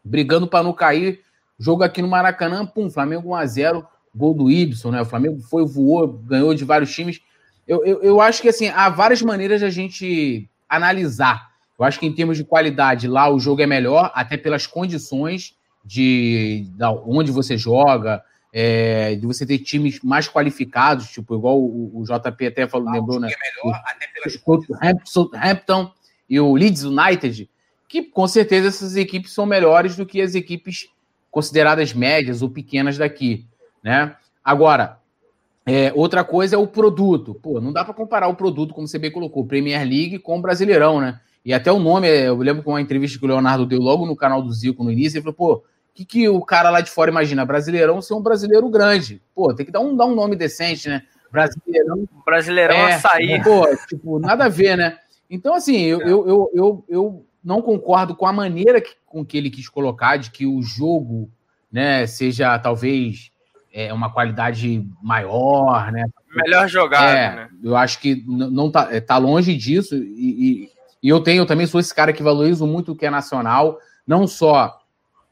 brigando 0.05 0.47
para 0.47 0.64
não 0.64 0.73
cair. 0.73 1.21
Jogo 1.59 1.83
aqui 1.83 2.02
no 2.02 2.09
Maracanã, 2.09 2.67
pum, 2.67 2.90
Flamengo 2.90 3.31
1x0, 3.31 3.85
gol 4.14 4.35
do 4.35 4.50
Ibson, 4.50 4.90
né? 4.90 5.00
O 5.02 5.07
Flamengo 5.07 5.40
foi, 5.40 5.64
voou, 5.64 6.09
ganhou 6.09 6.55
de 6.55 6.64
vários 6.64 6.93
times. 6.93 7.21
Eu, 7.69 7.85
eu, 7.85 8.02
eu 8.02 8.21
acho 8.21 8.43
que, 8.43 8.49
assim, 8.49 8.69
há 8.69 8.88
várias 8.88 9.23
maneiras 9.23 9.61
de 9.61 9.67
a 9.67 9.71
gente 9.71 10.49
analisar. 10.69 11.50
Eu 11.79 11.85
acho 11.85 12.00
que 12.00 12.07
em 12.07 12.12
termos 12.12 12.37
de 12.37 12.45
qualidade, 12.45 13.07
lá 13.07 13.33
o 13.33 13.38
jogo 13.38 13.62
é 13.62 13.67
melhor, 13.67 14.11
até 14.14 14.37
pelas 14.37 14.67
condições 14.67 15.55
de, 15.85 16.67
de 16.76 16.85
onde 17.07 17.31
você 17.31 17.57
joga, 17.57 18.23
é, 18.52 19.14
de 19.14 19.26
você 19.26 19.47
ter 19.47 19.59
times 19.59 20.00
mais 20.00 20.28
qualificados, 20.28 21.09
tipo, 21.11 21.35
igual 21.35 21.59
o, 21.59 22.00
o 22.00 22.04
JP 22.04 22.47
até 22.47 22.66
falou, 22.66 22.88
ah, 22.88 22.92
lembrou, 22.92 23.21
né? 23.21 23.30
É 23.30 23.64
melhor, 23.64 23.80
o, 24.47 25.37
Hampton 25.37 25.92
e 26.28 26.40
o 26.40 26.54
Leeds 26.54 26.83
United, 26.85 27.49
que 27.88 28.02
com 28.02 28.26
certeza 28.26 28.69
essas 28.69 28.97
equipes 28.97 29.33
são 29.33 29.47
melhores 29.47 29.97
do 29.97 30.04
que 30.04 30.21
as 30.21 30.35
equipes 30.35 30.88
consideradas 31.30 31.92
médias 31.92 32.42
ou 32.42 32.50
pequenas 32.50 32.99
daqui, 32.99 33.47
né? 33.83 34.16
Agora, 34.45 34.99
é, 35.64 35.92
outra 35.95 36.25
coisa 36.25 36.57
é 36.57 36.59
o 36.59 36.66
produto. 36.66 37.35
Pô, 37.35 37.61
não 37.61 37.73
dá 37.73 37.85
para 37.85 37.95
comparar 37.95 38.28
o 38.28 38.35
produto, 38.35 38.75
como 38.75 38.88
você 38.88 38.99
bem 38.99 39.12
colocou, 39.12 39.47
Premier 39.47 39.87
League 39.87 40.19
com 40.19 40.38
o 40.38 40.42
Brasileirão, 40.42 41.00
né? 41.00 41.21
E 41.45 41.54
até 41.54 41.71
o 41.71 41.78
nome, 41.78 42.09
eu 42.09 42.37
lembro 42.37 42.62
com 42.62 42.73
uma 42.73 42.80
entrevista 42.80 43.19
que 43.19 43.25
o 43.25 43.28
Leonardo 43.28 43.64
deu 43.64 43.80
logo 43.80 44.07
no 44.07 44.16
canal 44.16 44.42
do 44.42 44.52
Zico 44.52 44.85
no 44.85 44.92
início, 44.92 45.16
ele 45.16 45.23
falou, 45.23 45.35
pô, 45.35 45.64
que, 45.95 46.05
que 46.05 46.29
o 46.29 46.41
cara 46.41 46.71
lá 46.71 46.81
de 46.81 46.91
fora 46.91 47.11
imagina? 47.11 47.45
Brasileirão 47.45 48.01
ser 48.01 48.15
um 48.15 48.23
brasileiro 48.23 48.69
grande. 48.69 49.21
Pô, 49.35 49.55
tem 49.55 49.67
que 49.67 49.73
dar 49.73 49.81
um, 49.81 49.97
dar 49.97 50.07
um 50.07 50.15
nome 50.15 50.37
decente, 50.37 50.89
né? 50.89 51.03
Brasileirão. 51.31 52.09
Brasileirão 52.25 52.77
é, 52.77 52.95
açaí. 52.95 53.43
Pô, 53.43 53.67
tipo, 53.87 54.19
nada 54.19 54.47
a 54.47 54.49
ver, 54.49 54.77
né? 54.77 54.99
Então, 55.29 55.55
assim, 55.55 55.79
eu, 55.83 56.01
eu, 56.01 56.27
eu, 56.27 56.51
eu, 56.55 56.85
eu 56.89 57.27
não 57.43 57.63
concordo 57.63 58.15
com 58.15 58.27
a 58.27 58.33
maneira 58.33 58.81
que, 58.81 58.95
com 59.07 59.25
que 59.25 59.39
ele 59.39 59.51
quis 59.51 59.69
colocar, 59.69 60.17
de 60.17 60.31
que 60.31 60.47
o 60.47 60.61
jogo 60.63 61.31
né, 61.71 62.07
seja 62.07 62.59
talvez 62.59 63.31
é, 63.73 63.93
uma 63.93 64.13
qualidade 64.13 64.85
maior, 65.03 65.93
né? 65.93 66.05
Melhor 66.35 66.69
jogado, 66.69 67.17
é, 67.17 67.37
né? 67.37 67.49
Eu 67.63 67.77
acho 67.77 68.01
que 68.01 68.25
não 68.27 68.71
tá, 68.71 68.89
é, 68.91 69.01
tá 69.01 69.17
longe 69.17 69.57
disso, 69.57 69.95
e, 69.97 70.01
e, 70.65 70.71
e 71.03 71.09
eu 71.09 71.21
tenho, 71.21 71.43
eu 71.43 71.47
também 71.47 71.67
sou 71.67 71.81
esse 71.81 71.95
cara 71.95 72.13
que 72.13 72.23
valorizo 72.23 72.67
muito 72.67 72.93
o 72.93 72.97
que 72.97 73.07
é 73.07 73.11
nacional, 73.11 73.79
não 74.07 74.27
só 74.27 74.80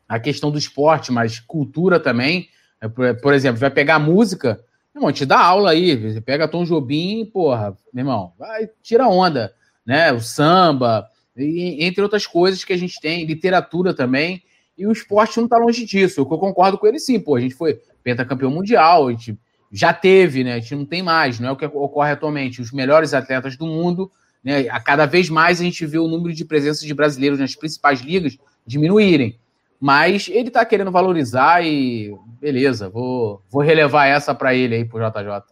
a 0.08 0.18
questão 0.18 0.50
do 0.50 0.58
esporte, 0.58 1.12
mas 1.12 1.38
cultura 1.38 2.00
também. 2.00 2.48
É, 2.80 2.88
por 3.12 3.34
exemplo, 3.34 3.60
vai 3.60 3.70
pegar 3.70 3.98
música, 3.98 4.60
irmão, 4.94 5.12
te 5.12 5.26
dá 5.26 5.38
aula 5.38 5.70
aí. 5.70 5.94
Você 5.96 6.20
pega 6.20 6.48
Tom 6.48 6.64
Jobim, 6.64 7.26
porra, 7.26 7.76
meu 7.92 8.02
irmão, 8.02 8.32
vai, 8.38 8.68
tira 8.82 9.06
onda, 9.06 9.52
né? 9.84 10.12
O 10.12 10.20
samba, 10.20 11.08
e, 11.36 11.84
entre 11.84 12.02
outras 12.02 12.26
coisas 12.26 12.64
que 12.64 12.72
a 12.72 12.76
gente 12.76 13.00
tem, 13.00 13.24
literatura 13.24 13.94
também. 13.94 14.42
E 14.76 14.86
o 14.86 14.92
esporte 14.92 15.36
não 15.36 15.44
está 15.44 15.58
longe 15.58 15.84
disso. 15.84 16.20
Eu 16.20 16.26
concordo 16.26 16.78
com 16.78 16.86
ele 16.86 16.98
sim, 16.98 17.18
pô. 17.18 17.36
A 17.36 17.40
gente 17.40 17.54
foi 17.54 17.80
pentacampeão 18.02 18.50
mundial, 18.50 19.08
a 19.08 19.10
gente 19.10 19.38
já 19.70 19.92
teve, 19.92 20.44
né? 20.44 20.54
A 20.54 20.58
gente 20.60 20.74
não 20.74 20.84
tem 20.84 21.02
mais, 21.02 21.38
não 21.38 21.48
é 21.48 21.52
o 21.52 21.56
que 21.56 21.66
ocorre 21.66 22.12
atualmente. 22.12 22.60
Os 22.60 22.72
melhores 22.72 23.12
atletas 23.12 23.56
do 23.56 23.66
mundo, 23.66 24.10
né? 24.42 24.68
A 24.68 24.80
cada 24.80 25.04
vez 25.04 25.28
mais 25.28 25.60
a 25.60 25.64
gente 25.64 25.84
vê 25.84 25.98
o 25.98 26.08
número 26.08 26.34
de 26.34 26.44
presenças 26.44 26.82
de 26.82 26.94
brasileiros 26.94 27.38
nas 27.38 27.54
principais 27.54 28.00
ligas 28.00 28.38
diminuírem. 28.66 29.38
Mas 29.80 30.28
ele 30.28 30.48
está 30.48 30.64
querendo 30.64 30.90
valorizar 30.90 31.64
e 31.64 32.14
beleza, 32.40 32.88
vou, 32.88 33.42
vou 33.50 33.62
relevar 33.62 34.06
essa 34.06 34.34
para 34.34 34.54
ele 34.54 34.74
aí, 34.74 34.84
pro 34.84 34.98
JJ. 34.98 35.42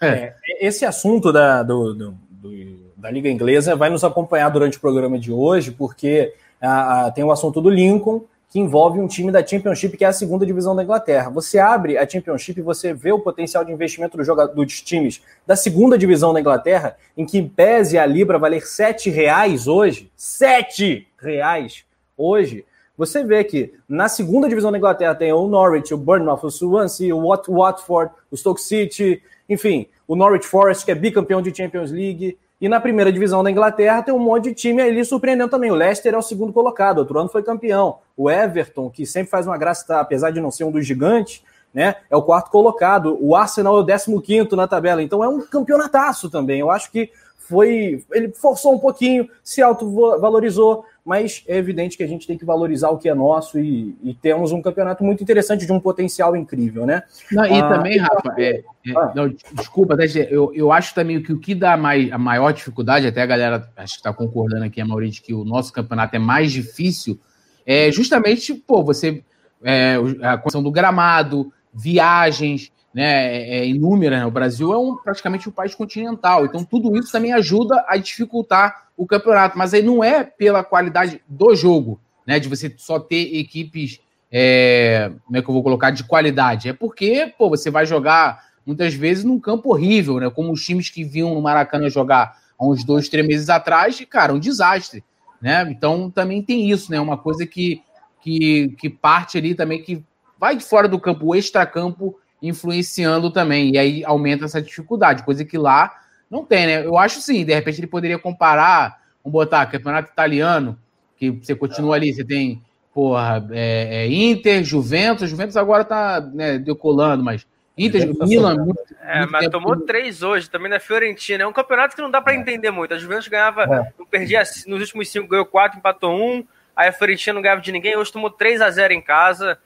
É, 0.00 0.34
esse 0.60 0.84
assunto 0.84 1.32
da, 1.32 1.62
do, 1.62 1.94
do, 1.94 2.14
do, 2.30 2.92
da 2.96 3.10
Liga 3.10 3.28
Inglesa 3.28 3.74
vai 3.74 3.90
nos 3.90 4.04
acompanhar 4.04 4.48
durante 4.48 4.78
o 4.78 4.80
programa 4.80 5.18
de 5.18 5.32
hoje, 5.32 5.70
porque 5.70 6.34
a, 6.60 7.06
a, 7.06 7.10
tem 7.10 7.24
o 7.24 7.32
assunto 7.32 7.60
do 7.60 7.70
Lincoln, 7.70 8.24
que 8.54 8.60
envolve 8.60 9.00
um 9.00 9.08
time 9.08 9.32
da 9.32 9.44
Championship, 9.44 9.96
que 9.96 10.04
é 10.04 10.08
a 10.08 10.12
segunda 10.12 10.46
divisão 10.46 10.76
da 10.76 10.84
Inglaterra. 10.84 11.28
Você 11.30 11.58
abre 11.58 11.98
a 11.98 12.08
Championship 12.08 12.60
e 12.60 12.62
você 12.62 12.94
vê 12.94 13.10
o 13.10 13.18
potencial 13.18 13.64
de 13.64 13.72
investimento 13.72 14.16
do 14.16 14.22
jogador, 14.22 14.54
dos 14.54 14.80
times 14.80 15.20
da 15.44 15.56
segunda 15.56 15.98
divisão 15.98 16.32
da 16.32 16.38
Inglaterra, 16.38 16.96
em 17.16 17.26
que 17.26 17.42
pese 17.42 17.98
a 17.98 18.06
Libra 18.06 18.38
valer 18.38 18.64
sete 18.64 19.10
reais 19.10 19.66
hoje, 19.66 20.08
sete 20.14 21.08
reais 21.20 21.84
hoje, 22.16 22.64
você 22.96 23.24
vê 23.24 23.42
que 23.42 23.74
na 23.88 24.08
segunda 24.08 24.48
divisão 24.48 24.70
da 24.70 24.78
Inglaterra 24.78 25.14
tem 25.14 25.32
o 25.32 25.46
Norwich, 25.46 25.92
o 25.92 25.98
Bournemouth, 25.98 26.40
o 26.44 26.50
Swansea, 26.50 27.14
o 27.14 27.28
Wat 27.28 27.50
Watford, 27.50 28.12
o 28.30 28.36
Stoke 28.36 28.60
City, 28.60 29.22
enfim, 29.48 29.86
o 30.06 30.14
Norwich 30.14 30.46
Forest, 30.46 30.84
que 30.84 30.90
é 30.90 30.94
bicampeão 30.94 31.42
de 31.42 31.54
Champions 31.54 31.90
League. 31.90 32.38
E 32.60 32.68
na 32.68 32.80
primeira 32.80 33.12
divisão 33.12 33.42
da 33.42 33.50
Inglaterra 33.50 34.02
tem 34.02 34.14
um 34.14 34.18
monte 34.18 34.44
de 34.44 34.54
time 34.54 34.80
ali 34.80 35.04
surpreendendo 35.04 35.50
também. 35.50 35.70
O 35.70 35.74
Leicester 35.74 36.14
é 36.14 36.16
o 36.16 36.22
segundo 36.22 36.52
colocado, 36.52 36.98
outro 36.98 37.18
ano 37.18 37.28
foi 37.28 37.42
campeão. 37.42 37.98
O 38.16 38.30
Everton, 38.30 38.88
que 38.88 39.04
sempre 39.04 39.30
faz 39.30 39.46
uma 39.46 39.58
graça, 39.58 39.86
tá, 39.86 40.00
apesar 40.00 40.30
de 40.30 40.40
não 40.40 40.50
ser 40.50 40.64
um 40.64 40.70
dos 40.70 40.86
gigantes, 40.86 41.42
né? 41.74 41.96
É 42.08 42.16
o 42.16 42.22
quarto 42.22 42.50
colocado. 42.50 43.18
O 43.20 43.34
Arsenal 43.34 43.76
é 43.76 43.80
o 43.80 43.82
décimo 43.82 44.22
quinto 44.22 44.54
na 44.54 44.68
tabela. 44.68 45.02
Então 45.02 45.22
é 45.22 45.28
um 45.28 45.40
campeonataço 45.40 46.30
também. 46.30 46.60
Eu 46.60 46.70
acho 46.70 46.90
que 46.92 47.10
foi. 47.48 48.02
Ele 48.12 48.30
forçou 48.30 48.74
um 48.74 48.78
pouquinho, 48.78 49.28
se 49.42 49.60
autovalorizou, 49.62 50.84
mas 51.04 51.44
é 51.46 51.56
evidente 51.56 51.96
que 51.96 52.02
a 52.02 52.06
gente 52.06 52.26
tem 52.26 52.38
que 52.38 52.44
valorizar 52.44 52.88
o 52.90 52.98
que 52.98 53.08
é 53.08 53.14
nosso 53.14 53.58
e, 53.58 53.94
e 54.02 54.14
temos 54.14 54.52
um 54.52 54.62
campeonato 54.62 55.04
muito 55.04 55.22
interessante 55.22 55.66
de 55.66 55.72
um 55.72 55.78
potencial 55.78 56.34
incrível, 56.34 56.86
né? 56.86 57.02
Não, 57.30 57.44
e 57.44 57.60
ah, 57.60 57.68
também, 57.68 57.98
Rafa, 57.98 58.34
é, 58.38 58.64
é, 58.86 58.92
ah. 58.96 59.12
não, 59.14 59.34
desculpa, 59.52 59.94
eu, 60.30 60.52
eu 60.54 60.72
acho 60.72 60.94
também 60.94 61.22
que 61.22 61.32
o 61.32 61.38
que 61.38 61.54
dá 61.54 61.76
mais, 61.76 62.10
a 62.10 62.18
maior 62.18 62.52
dificuldade, 62.52 63.06
até 63.06 63.20
a 63.20 63.26
galera 63.26 63.68
acho 63.76 63.94
que 63.94 64.00
está 64.00 64.12
concordando 64.12 64.64
aqui, 64.64 64.80
a 64.80 64.86
maioria, 64.86 65.10
de 65.10 65.20
que 65.20 65.34
o 65.34 65.44
nosso 65.44 65.72
campeonato 65.72 66.16
é 66.16 66.18
mais 66.18 66.50
difícil, 66.50 67.20
é 67.66 67.90
justamente, 67.92 68.54
pô, 68.54 68.82
você. 68.82 69.22
É, 69.66 69.96
a 70.20 70.36
questão 70.36 70.62
do 70.62 70.70
gramado, 70.70 71.50
viagens, 71.72 72.70
né, 72.94 73.36
é, 73.36 73.58
é 73.58 73.66
inúmera. 73.66 74.18
Né? 74.18 74.26
O 74.26 74.30
Brasil 74.30 74.72
é 74.72 74.78
um, 74.78 74.96
praticamente 74.96 75.48
um 75.48 75.52
país 75.52 75.74
continental, 75.74 76.44
então 76.44 76.64
tudo 76.64 76.96
isso 76.96 77.10
também 77.10 77.32
ajuda 77.32 77.84
a 77.88 77.96
dificultar 77.96 78.84
o 78.96 79.06
campeonato. 79.06 79.58
Mas 79.58 79.74
aí 79.74 79.82
não 79.82 80.02
é 80.02 80.22
pela 80.22 80.62
qualidade 80.62 81.20
do 81.28 81.54
jogo, 81.54 82.00
né, 82.26 82.38
de 82.38 82.48
você 82.48 82.72
só 82.76 82.98
ter 82.98 83.36
equipes, 83.36 84.00
é, 84.30 85.10
como 85.24 85.36
é 85.36 85.42
que 85.42 85.48
eu 85.48 85.52
vou 85.52 85.62
colocar, 85.62 85.90
de 85.90 86.04
qualidade. 86.04 86.68
É 86.68 86.72
porque, 86.72 87.32
pô, 87.36 87.50
você 87.50 87.70
vai 87.70 87.84
jogar 87.84 88.44
muitas 88.64 88.94
vezes 88.94 89.24
num 89.24 89.38
campo 89.38 89.70
horrível, 89.70 90.18
né, 90.20 90.30
como 90.30 90.52
os 90.52 90.64
times 90.64 90.88
que 90.88 91.04
vinham 91.04 91.34
no 91.34 91.42
Maracanã 91.42 91.90
jogar 91.90 92.38
há 92.58 92.66
uns 92.66 92.84
dois, 92.84 93.08
três 93.08 93.26
meses 93.26 93.48
atrás, 93.48 93.98
e, 94.00 94.06
cara, 94.06 94.32
um 94.32 94.38
desastre. 94.38 95.04
Né? 95.42 95.66
Então 95.70 96.10
também 96.10 96.40
tem 96.42 96.70
isso, 96.70 96.90
né? 96.90 96.98
Uma 96.98 97.18
coisa 97.18 97.44
que, 97.44 97.82
que, 98.22 98.74
que 98.78 98.88
parte 98.88 99.36
ali 99.36 99.54
também 99.54 99.82
que 99.82 100.02
vai 100.40 100.56
de 100.56 100.64
fora 100.64 100.88
do 100.88 100.98
campo, 100.98 101.26
o 101.26 101.34
extracampo 101.34 102.18
influenciando 102.48 103.30
também. 103.30 103.72
E 103.72 103.78
aí 103.78 104.04
aumenta 104.04 104.44
essa 104.44 104.60
dificuldade, 104.60 105.24
coisa 105.24 105.44
que 105.44 105.56
lá 105.56 106.00
não 106.30 106.44
tem, 106.44 106.66
né? 106.66 106.86
Eu 106.86 106.98
acho 106.98 107.20
sim, 107.20 107.44
de 107.44 107.54
repente 107.54 107.80
ele 107.80 107.86
poderia 107.86 108.18
comparar, 108.18 109.00
vamos 109.22 109.32
botar 109.32 109.66
campeonato 109.66 110.10
italiano, 110.10 110.78
que 111.16 111.30
você 111.30 111.54
continua 111.54 111.94
ali, 111.96 112.12
você 112.12 112.24
tem, 112.24 112.62
porra, 112.92 113.46
é, 113.52 114.04
é 114.04 114.08
Inter, 114.08 114.62
Juventus, 114.64 115.30
Juventus 115.30 115.56
agora 115.56 115.84
tá 115.84 116.20
né, 116.20 116.58
decolando, 116.58 117.22
mas 117.22 117.46
Inter, 117.76 118.14
tá 118.16 118.26
Milan. 118.26 118.56
Muito, 118.56 118.80
é, 119.00 119.18
muito 119.20 119.32
mas 119.32 119.40
tempo. 119.42 119.52
tomou 119.52 119.80
três 119.80 120.22
hoje, 120.22 120.48
também 120.48 120.70
na 120.70 120.78
Fiorentina. 120.78 121.44
É 121.44 121.46
um 121.46 121.52
campeonato 121.52 121.96
que 121.96 122.02
não 122.02 122.10
dá 122.10 122.20
para 122.20 122.34
é. 122.34 122.36
entender 122.36 122.70
muito. 122.70 122.94
A 122.94 122.98
Juventus 122.98 123.28
ganhava, 123.28 123.62
é. 123.62 123.92
não 123.98 124.06
perdia 124.06 124.42
nos 124.66 124.80
últimos 124.80 125.08
cinco, 125.08 125.28
ganhou 125.28 125.46
quatro, 125.46 125.78
empatou 125.78 126.14
um. 126.14 126.44
Aí 126.76 126.88
a 126.88 126.92
Fiorentina 126.92 127.34
não 127.34 127.42
ganhava 127.42 127.60
de 127.60 127.72
ninguém, 127.72 127.96
hoje 127.96 128.12
tomou 128.12 128.30
3 128.30 128.60
a 128.60 128.70
0 128.70 128.92
em 128.92 129.00
casa. 129.00 129.58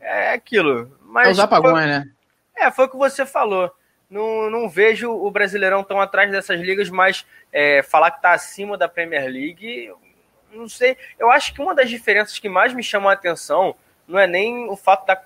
É 0.00 0.32
aquilo. 0.34 0.92
Mas 1.04 1.28
é 1.28 1.32
os 1.32 1.38
apagões, 1.38 1.86
né? 1.86 2.08
É, 2.56 2.70
foi 2.70 2.86
o 2.86 2.88
que 2.88 2.96
você 2.96 3.26
falou. 3.26 3.70
Não, 4.08 4.48
não 4.50 4.68
vejo 4.68 5.10
o 5.10 5.30
Brasileirão 5.30 5.82
tão 5.82 6.00
atrás 6.00 6.30
dessas 6.30 6.60
ligas, 6.60 6.88
mas 6.88 7.26
é, 7.52 7.82
falar 7.82 8.12
que 8.12 8.18
está 8.18 8.32
acima 8.32 8.78
da 8.78 8.88
Premier 8.88 9.24
League, 9.24 9.92
não 10.52 10.68
sei. 10.68 10.96
Eu 11.18 11.30
acho 11.30 11.52
que 11.52 11.60
uma 11.60 11.74
das 11.74 11.90
diferenças 11.90 12.38
que 12.38 12.48
mais 12.48 12.72
me 12.72 12.82
chamou 12.82 13.10
a 13.10 13.14
atenção 13.14 13.74
não 14.06 14.18
é 14.18 14.26
nem 14.26 14.68
o 14.68 14.76
fato 14.76 15.06
da 15.06 15.20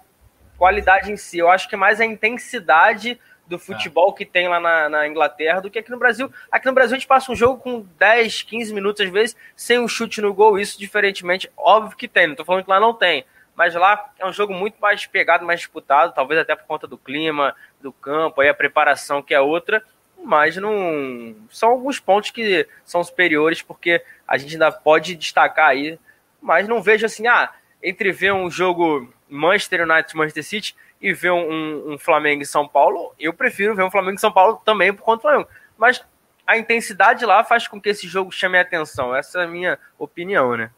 qualidade 0.57 1.11
em 1.11 1.17
si, 1.17 1.39
eu 1.39 1.51
acho 1.51 1.69
que 1.69 1.75
é 1.75 1.79
mais 1.79 2.01
a 2.01 2.05
intensidade 2.05 3.19
do 3.47 3.59
futebol 3.59 4.13
que 4.13 4.25
tem 4.25 4.47
lá 4.47 4.61
na, 4.61 4.89
na, 4.89 5.09
Inglaterra 5.09 5.61
do 5.61 5.71
que 5.71 5.79
aqui 5.79 5.91
no 5.91 5.99
Brasil. 5.99 6.33
Aqui 6.53 6.67
no 6.67 6.73
Brasil 6.73 6.95
a 6.95 6.99
gente 6.99 7.09
passa 7.09 7.33
um 7.33 7.35
jogo 7.35 7.61
com 7.61 7.85
10, 7.99 8.43
15 8.43 8.73
minutos, 8.73 9.05
às 9.05 9.11
vezes, 9.11 9.37
sem 9.57 9.79
um 9.79 9.89
chute 9.89 10.21
no 10.21 10.33
gol, 10.33 10.59
isso 10.59 10.79
diferentemente, 10.79 11.51
óbvio 11.57 11.97
que 11.97 12.07
tem, 12.07 12.29
não 12.29 12.37
tô 12.37 12.45
falando 12.45 12.65
que 12.65 12.71
lá 12.71 12.79
não 12.79 12.95
tem, 12.95 13.25
mas 13.61 13.75
lá 13.75 14.11
é 14.19 14.25
um 14.25 14.33
jogo 14.33 14.55
muito 14.55 14.81
mais 14.81 15.05
pegado, 15.05 15.45
mais 15.45 15.61
disputado, 15.61 16.15
talvez 16.15 16.41
até 16.41 16.57
por 16.57 16.65
conta 16.65 16.87
do 16.87 16.97
clima, 16.97 17.55
do 17.79 17.93
campo, 17.93 18.41
aí 18.41 18.49
a 18.49 18.55
preparação 18.55 19.21
que 19.23 19.35
é 19.35 19.41
outra, 19.41 19.85
mas 20.25 20.57
não 20.57 21.37
são 21.51 21.69
alguns 21.69 22.01
pontos 22.01 22.31
que 22.31 22.67
são 22.87 23.05
superiores 23.05 23.61
porque 23.61 24.03
a 24.27 24.39
gente 24.39 24.55
ainda 24.55 24.73
pode 24.73 25.15
destacar 25.15 25.69
aí, 25.69 25.99
mas 26.41 26.67
não 26.67 26.81
vejo 26.81 27.05
assim, 27.05 27.27
ah, 27.27 27.53
entre 27.83 28.11
ver 28.13 28.33
um 28.33 28.51
jogo 28.51 29.13
Manchester 29.29 29.83
United 29.83 30.17
Manchester 30.17 30.43
City 30.43 30.75
e 30.99 31.13
ver 31.13 31.33
um, 31.33 31.93
um, 31.93 31.99
Flamengo 31.99 32.41
e 32.41 32.47
São 32.47 32.67
Paulo, 32.67 33.15
eu 33.21 33.35
prefiro 33.35 33.77
ver 33.77 33.83
um 33.83 33.91
Flamengo 33.91 34.17
e 34.17 34.21
São 34.21 34.33
Paulo 34.33 34.59
também 34.65 34.91
por 34.91 35.03
conta 35.03 35.19
do 35.19 35.23
Flamengo. 35.29 35.49
Mas 35.77 36.03
a 36.47 36.57
intensidade 36.57 37.27
lá 37.27 37.45
faz 37.45 37.69
com 37.69 37.79
que 37.79 37.91
esse 37.91 38.09
jogo 38.09 38.33
chame 38.33 38.57
a 38.57 38.63
atenção. 38.63 39.15
Essa 39.15 39.43
é 39.43 39.45
a 39.45 39.49
minha 39.49 39.79
opinião, 39.99 40.57
né? 40.57 40.71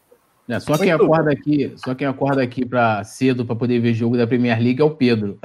É, 0.47 0.59
só 0.59 0.77
quem 0.77 0.91
acorda 0.91 1.31
aqui, 1.31 1.73
só 1.77 1.95
quem 1.95 2.05
acorda 2.05 2.41
aqui 2.43 2.65
para 2.65 3.03
cedo 3.03 3.45
para 3.45 3.55
poder 3.55 3.79
ver 3.79 3.93
jogo 3.93 4.17
da 4.17 4.27
Premier 4.27 4.59
League 4.59 4.81
é 4.81 4.83
o 4.83 4.91
Pedro. 4.91 5.39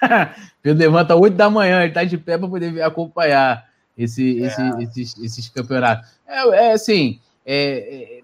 Pedro 0.62 0.78
levanta 0.78 1.14
8 1.14 1.36
da 1.36 1.50
manhã, 1.50 1.82
ele 1.82 1.92
tá 1.92 2.04
de 2.04 2.16
pé 2.16 2.38
para 2.38 2.48
poder 2.48 2.72
ver, 2.72 2.82
acompanhar 2.82 3.66
esse, 3.96 4.42
é. 4.42 4.46
esse, 4.46 4.62
esses, 4.82 5.18
esses 5.18 5.48
campeonatos. 5.48 6.10
É, 6.26 6.68
é 6.68 6.72
assim, 6.72 7.20
é, 7.44 8.18
é, 8.18 8.20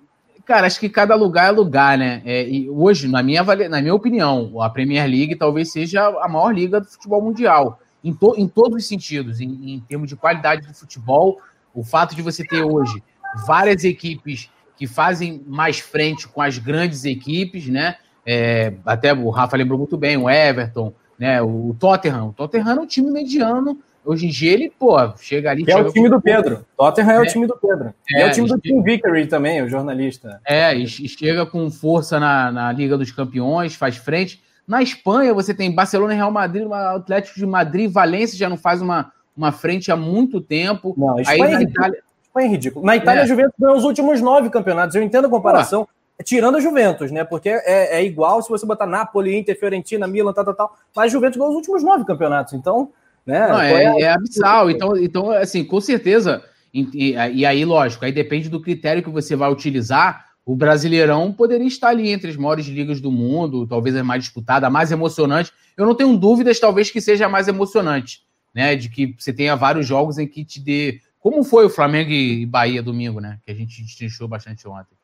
cara, 0.46 0.66
acho 0.66 0.80
que 0.80 0.88
cada 0.88 1.14
lugar 1.14 1.48
é 1.48 1.50
lugar, 1.50 1.98
né? 1.98 2.22
É, 2.24 2.48
e 2.48 2.68
hoje, 2.70 3.08
na 3.08 3.22
minha, 3.22 3.42
na 3.68 3.82
minha 3.82 3.94
opinião, 3.94 4.62
a 4.62 4.70
Premier 4.70 5.06
League 5.06 5.36
talvez 5.36 5.70
seja 5.70 6.06
a 6.06 6.28
maior 6.28 6.50
liga 6.50 6.80
do 6.80 6.86
futebol 6.86 7.20
mundial, 7.20 7.78
em, 8.02 8.14
to, 8.14 8.34
em 8.38 8.48
todos 8.48 8.78
os 8.78 8.88
sentidos, 8.88 9.40
em, 9.40 9.74
em 9.74 9.80
termos 9.80 10.08
de 10.08 10.16
qualidade 10.16 10.66
do 10.66 10.72
futebol, 10.72 11.40
o 11.74 11.84
fato 11.84 12.14
de 12.16 12.22
você 12.22 12.42
ter 12.42 12.62
hoje 12.62 13.02
várias 13.46 13.84
equipes 13.84 14.48
que 14.76 14.86
fazem 14.86 15.42
mais 15.46 15.78
frente 15.78 16.28
com 16.28 16.42
as 16.42 16.58
grandes 16.58 17.04
equipes, 17.04 17.68
né? 17.68 17.96
É, 18.24 18.72
até 18.84 19.12
o 19.12 19.30
Rafa 19.30 19.56
lembrou 19.56 19.78
muito 19.78 19.96
bem, 19.96 20.16
o 20.16 20.28
Everton, 20.28 20.92
né? 21.18 21.40
O 21.40 21.74
Tottenham. 21.78 22.28
O 22.28 22.32
Tottenham 22.32 22.76
é 22.76 22.80
um 22.80 22.86
time 22.86 23.10
mediano. 23.10 23.78
Hoje 24.04 24.26
em 24.26 24.30
dia 24.30 24.52
ele, 24.52 24.72
pô, 24.78 24.96
chega 25.16 25.50
ali. 25.50 25.64
é 25.66 25.76
o 25.76 25.92
time 25.92 26.08
do 26.08 26.20
Pedro. 26.20 26.64
Tottenham 26.76 27.10
é, 27.10 27.16
é, 27.16 27.20
o 27.20 27.26
time 27.26 27.46
do 27.46 27.56
Pedro. 27.56 27.92
É, 28.14 28.22
é 28.22 28.26
o 28.26 28.30
time 28.30 28.48
do 28.48 28.58
Tim 28.60 28.80
Vickery 28.82 29.26
também, 29.26 29.62
o 29.62 29.68
jornalista. 29.68 30.40
É, 30.46 30.72
e, 30.74 30.86
chega 30.86 31.44
com 31.44 31.68
força 31.70 32.20
na, 32.20 32.52
na 32.52 32.72
Liga 32.72 32.96
dos 32.96 33.10
Campeões, 33.10 33.74
faz 33.74 33.96
frente. 33.96 34.40
Na 34.66 34.80
Espanha, 34.82 35.34
você 35.34 35.52
tem 35.52 35.74
Barcelona 35.74 36.12
e 36.12 36.16
Real 36.16 36.30
Madrid, 36.30 36.66
o 36.66 36.74
Atlético 36.74 37.38
de 37.38 37.46
Madrid, 37.46 37.90
Valência 37.90 38.38
já 38.38 38.48
não 38.48 38.56
faz 38.56 38.80
uma, 38.80 39.12
uma 39.36 39.50
frente 39.50 39.90
há 39.90 39.96
muito 39.96 40.40
tempo. 40.40 40.94
Não, 40.96 41.16
Aí 41.26 41.38
na 41.38 41.62
Itália, 41.62 41.98
é 42.38 42.46
ridículo. 42.46 42.84
Na 42.84 42.96
Itália, 42.96 43.20
é. 43.20 43.22
a 43.24 43.26
Juventus 43.26 43.54
ganhou 43.58 43.76
os 43.76 43.84
últimos 43.84 44.20
nove 44.20 44.50
campeonatos. 44.50 44.94
Eu 44.94 45.02
entendo 45.02 45.26
a 45.26 45.30
comparação, 45.30 45.88
tirando 46.24 46.56
a 46.56 46.60
Juventus, 46.60 47.10
né? 47.10 47.24
Porque 47.24 47.48
é, 47.48 47.98
é, 47.98 48.04
igual 48.04 48.42
se 48.42 48.48
você 48.48 48.64
botar 48.64 48.86
Napoli, 48.86 49.36
Inter, 49.36 49.58
Fiorentina, 49.58 50.06
Milan, 50.06 50.32
tal, 50.32 50.44
tal, 50.44 50.54
tal. 50.54 50.76
Mas 50.94 51.06
a 51.06 51.08
Juventus 51.08 51.36
ganhou 51.36 51.50
os 51.50 51.56
últimos 51.56 51.82
nove 51.82 52.04
campeonatos. 52.04 52.52
Então, 52.52 52.90
né? 53.26 53.48
Não, 53.48 53.60
é, 53.60 53.84
é, 53.84 54.00
é 54.02 54.12
abissal. 54.12 54.70
Então, 54.70 54.96
então, 54.96 55.30
assim, 55.30 55.64
com 55.64 55.80
certeza. 55.80 56.42
E, 56.72 57.14
e 57.32 57.46
aí, 57.46 57.64
lógico, 57.64 58.04
aí 58.04 58.12
depende 58.12 58.48
do 58.48 58.60
critério 58.60 59.02
que 59.02 59.10
você 59.10 59.34
vai 59.34 59.50
utilizar. 59.50 60.26
O 60.44 60.54
Brasileirão 60.54 61.32
poderia 61.32 61.66
estar 61.66 61.88
ali 61.88 62.10
entre 62.10 62.30
as 62.30 62.36
maiores 62.36 62.66
ligas 62.66 63.00
do 63.00 63.10
mundo, 63.10 63.66
talvez 63.66 63.96
a 63.96 64.04
mais 64.04 64.22
disputada, 64.22 64.66
a 64.66 64.70
mais 64.70 64.92
emocionante. 64.92 65.50
Eu 65.76 65.84
não 65.84 65.94
tenho 65.94 66.16
dúvidas, 66.16 66.60
talvez, 66.60 66.90
que 66.90 67.00
seja 67.00 67.26
a 67.26 67.28
mais 67.28 67.48
emocionante, 67.48 68.22
né? 68.54 68.76
De 68.76 68.88
que 68.88 69.14
você 69.18 69.32
tenha 69.32 69.56
vários 69.56 69.86
jogos 69.86 70.18
em 70.18 70.26
que 70.26 70.44
te 70.44 70.60
dê 70.60 71.00
como 71.26 71.42
foi 71.42 71.66
o 71.66 71.68
Flamengo 71.68 72.12
e 72.12 72.46
Bahia 72.46 72.80
domingo, 72.80 73.18
né? 73.18 73.40
Que 73.44 73.50
a 73.50 73.54
gente 73.54 73.82
destrinchou 73.82 74.28
bastante 74.28 74.68
ontem. 74.68 74.96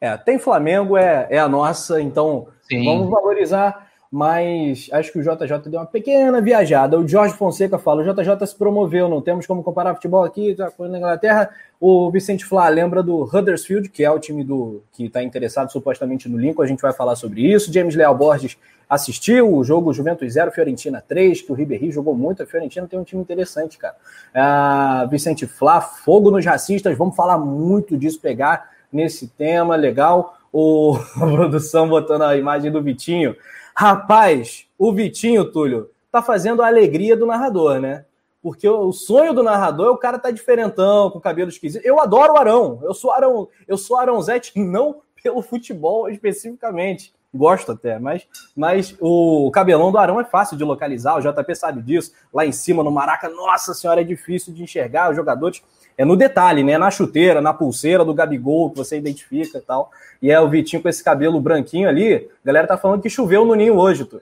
É, 0.00 0.16
tem 0.16 0.36
Flamengo, 0.36 0.96
é, 0.96 1.28
é 1.30 1.38
a 1.38 1.48
nossa, 1.48 2.02
então 2.02 2.48
Sim. 2.62 2.84
vamos 2.84 3.08
valorizar. 3.08 3.88
Mas 4.14 4.88
acho 4.92 5.10
que 5.10 5.18
o 5.18 5.22
JJ 5.22 5.58
deu 5.68 5.80
uma 5.80 5.86
pequena 5.86 6.40
viajada. 6.40 6.96
O 6.96 7.08
Jorge 7.08 7.34
Fonseca 7.34 7.78
fala: 7.78 8.00
o 8.00 8.14
JJ 8.14 8.46
se 8.46 8.54
promoveu, 8.54 9.08
não 9.08 9.20
temos 9.20 9.44
como 9.44 9.60
comparar 9.60 9.92
futebol 9.96 10.22
aqui, 10.22 10.54
tá 10.54 10.70
na 10.78 10.98
Inglaterra. 10.98 11.50
O 11.80 12.08
Vicente 12.12 12.44
Flá 12.44 12.68
lembra 12.68 13.02
do 13.02 13.24
Huddersfield, 13.24 13.88
que 13.88 14.04
é 14.04 14.10
o 14.12 14.20
time 14.20 14.44
do 14.44 14.84
que 14.92 15.06
está 15.06 15.20
interessado 15.20 15.72
supostamente 15.72 16.28
no 16.28 16.38
Lincoln, 16.38 16.62
a 16.62 16.66
gente 16.68 16.80
vai 16.80 16.92
falar 16.92 17.16
sobre 17.16 17.40
isso. 17.40 17.72
James 17.72 17.96
Leal 17.96 18.16
Borges 18.16 18.56
assistiu 18.88 19.52
o 19.52 19.64
jogo 19.64 19.92
Juventus 19.92 20.32
0, 20.32 20.52
Fiorentina 20.52 21.02
3, 21.04 21.42
que 21.42 21.50
o 21.50 21.54
Ribéry 21.56 21.90
jogou 21.90 22.14
muito. 22.14 22.40
A 22.40 22.46
Fiorentina 22.46 22.86
tem 22.86 22.96
um 22.96 23.02
time 23.02 23.20
interessante, 23.20 23.76
cara. 23.76 23.96
Uh, 24.32 25.08
Vicente 25.08 25.44
Flá, 25.44 25.80
fogo 25.80 26.30
nos 26.30 26.46
racistas, 26.46 26.96
vamos 26.96 27.16
falar 27.16 27.36
muito 27.36 27.96
disso, 27.96 28.20
pegar 28.20 28.70
nesse 28.92 29.26
tema, 29.26 29.74
legal. 29.74 30.38
O, 30.52 30.96
a 31.20 31.26
produção 31.26 31.88
botando 31.88 32.22
a 32.22 32.36
imagem 32.36 32.70
do 32.70 32.80
Vitinho. 32.80 33.34
Rapaz, 33.76 34.66
o 34.78 34.92
Vitinho, 34.92 35.50
Túlio, 35.50 35.90
tá 36.10 36.22
fazendo 36.22 36.62
a 36.62 36.66
alegria 36.66 37.16
do 37.16 37.26
narrador, 37.26 37.80
né? 37.80 38.04
Porque 38.40 38.68
o 38.68 38.92
sonho 38.92 39.32
do 39.32 39.42
narrador 39.42 39.86
é 39.86 39.90
o 39.90 39.96
cara 39.96 40.18
tá 40.18 40.30
diferentão, 40.30 41.10
com 41.10 41.20
cabelo 41.20 41.48
esquisito. 41.48 41.84
Eu 41.84 41.98
adoro 41.98 42.34
o 42.34 42.36
Arão. 42.36 42.78
Eu 42.82 42.94
sou 42.94 43.10
Arão, 43.10 43.48
eu 43.66 43.76
sou 43.76 43.96
Arãozete 43.96 44.52
não 44.60 45.00
pelo 45.22 45.42
futebol 45.42 46.08
especificamente. 46.08 47.12
Gosto 47.34 47.72
até, 47.72 47.98
mas, 47.98 48.28
mas 48.54 48.94
o 49.00 49.50
cabelão 49.50 49.90
do 49.90 49.98
Arão 49.98 50.20
é 50.20 50.24
fácil 50.24 50.56
de 50.56 50.62
localizar, 50.62 51.16
o 51.16 51.20
JP 51.20 51.56
sabe 51.56 51.82
disso. 51.82 52.12
Lá 52.32 52.46
em 52.46 52.52
cima, 52.52 52.84
no 52.84 52.92
Maraca, 52.92 53.28
nossa 53.28 53.74
senhora, 53.74 54.02
é 54.02 54.04
difícil 54.04 54.54
de 54.54 54.62
enxergar 54.62 55.10
os 55.10 55.16
jogadores. 55.16 55.60
É 55.96 56.04
no 56.04 56.16
detalhe, 56.16 56.62
né? 56.62 56.76
Na 56.76 56.90
chuteira, 56.90 57.40
na 57.40 57.54
pulseira 57.54 58.04
do 58.04 58.14
Gabigol, 58.14 58.70
que 58.70 58.76
você 58.76 58.98
identifica 58.98 59.58
e 59.58 59.60
tal. 59.60 59.90
E 60.20 60.30
é 60.30 60.40
o 60.40 60.48
Vitinho 60.48 60.82
com 60.82 60.88
esse 60.88 61.02
cabelo 61.02 61.40
branquinho 61.40 61.88
ali. 61.88 62.14
A 62.14 62.46
galera 62.46 62.66
tá 62.66 62.76
falando 62.76 63.02
que 63.02 63.10
choveu 63.10 63.44
no 63.44 63.54
ninho 63.54 63.76
hoje, 63.76 64.04
tu. 64.04 64.20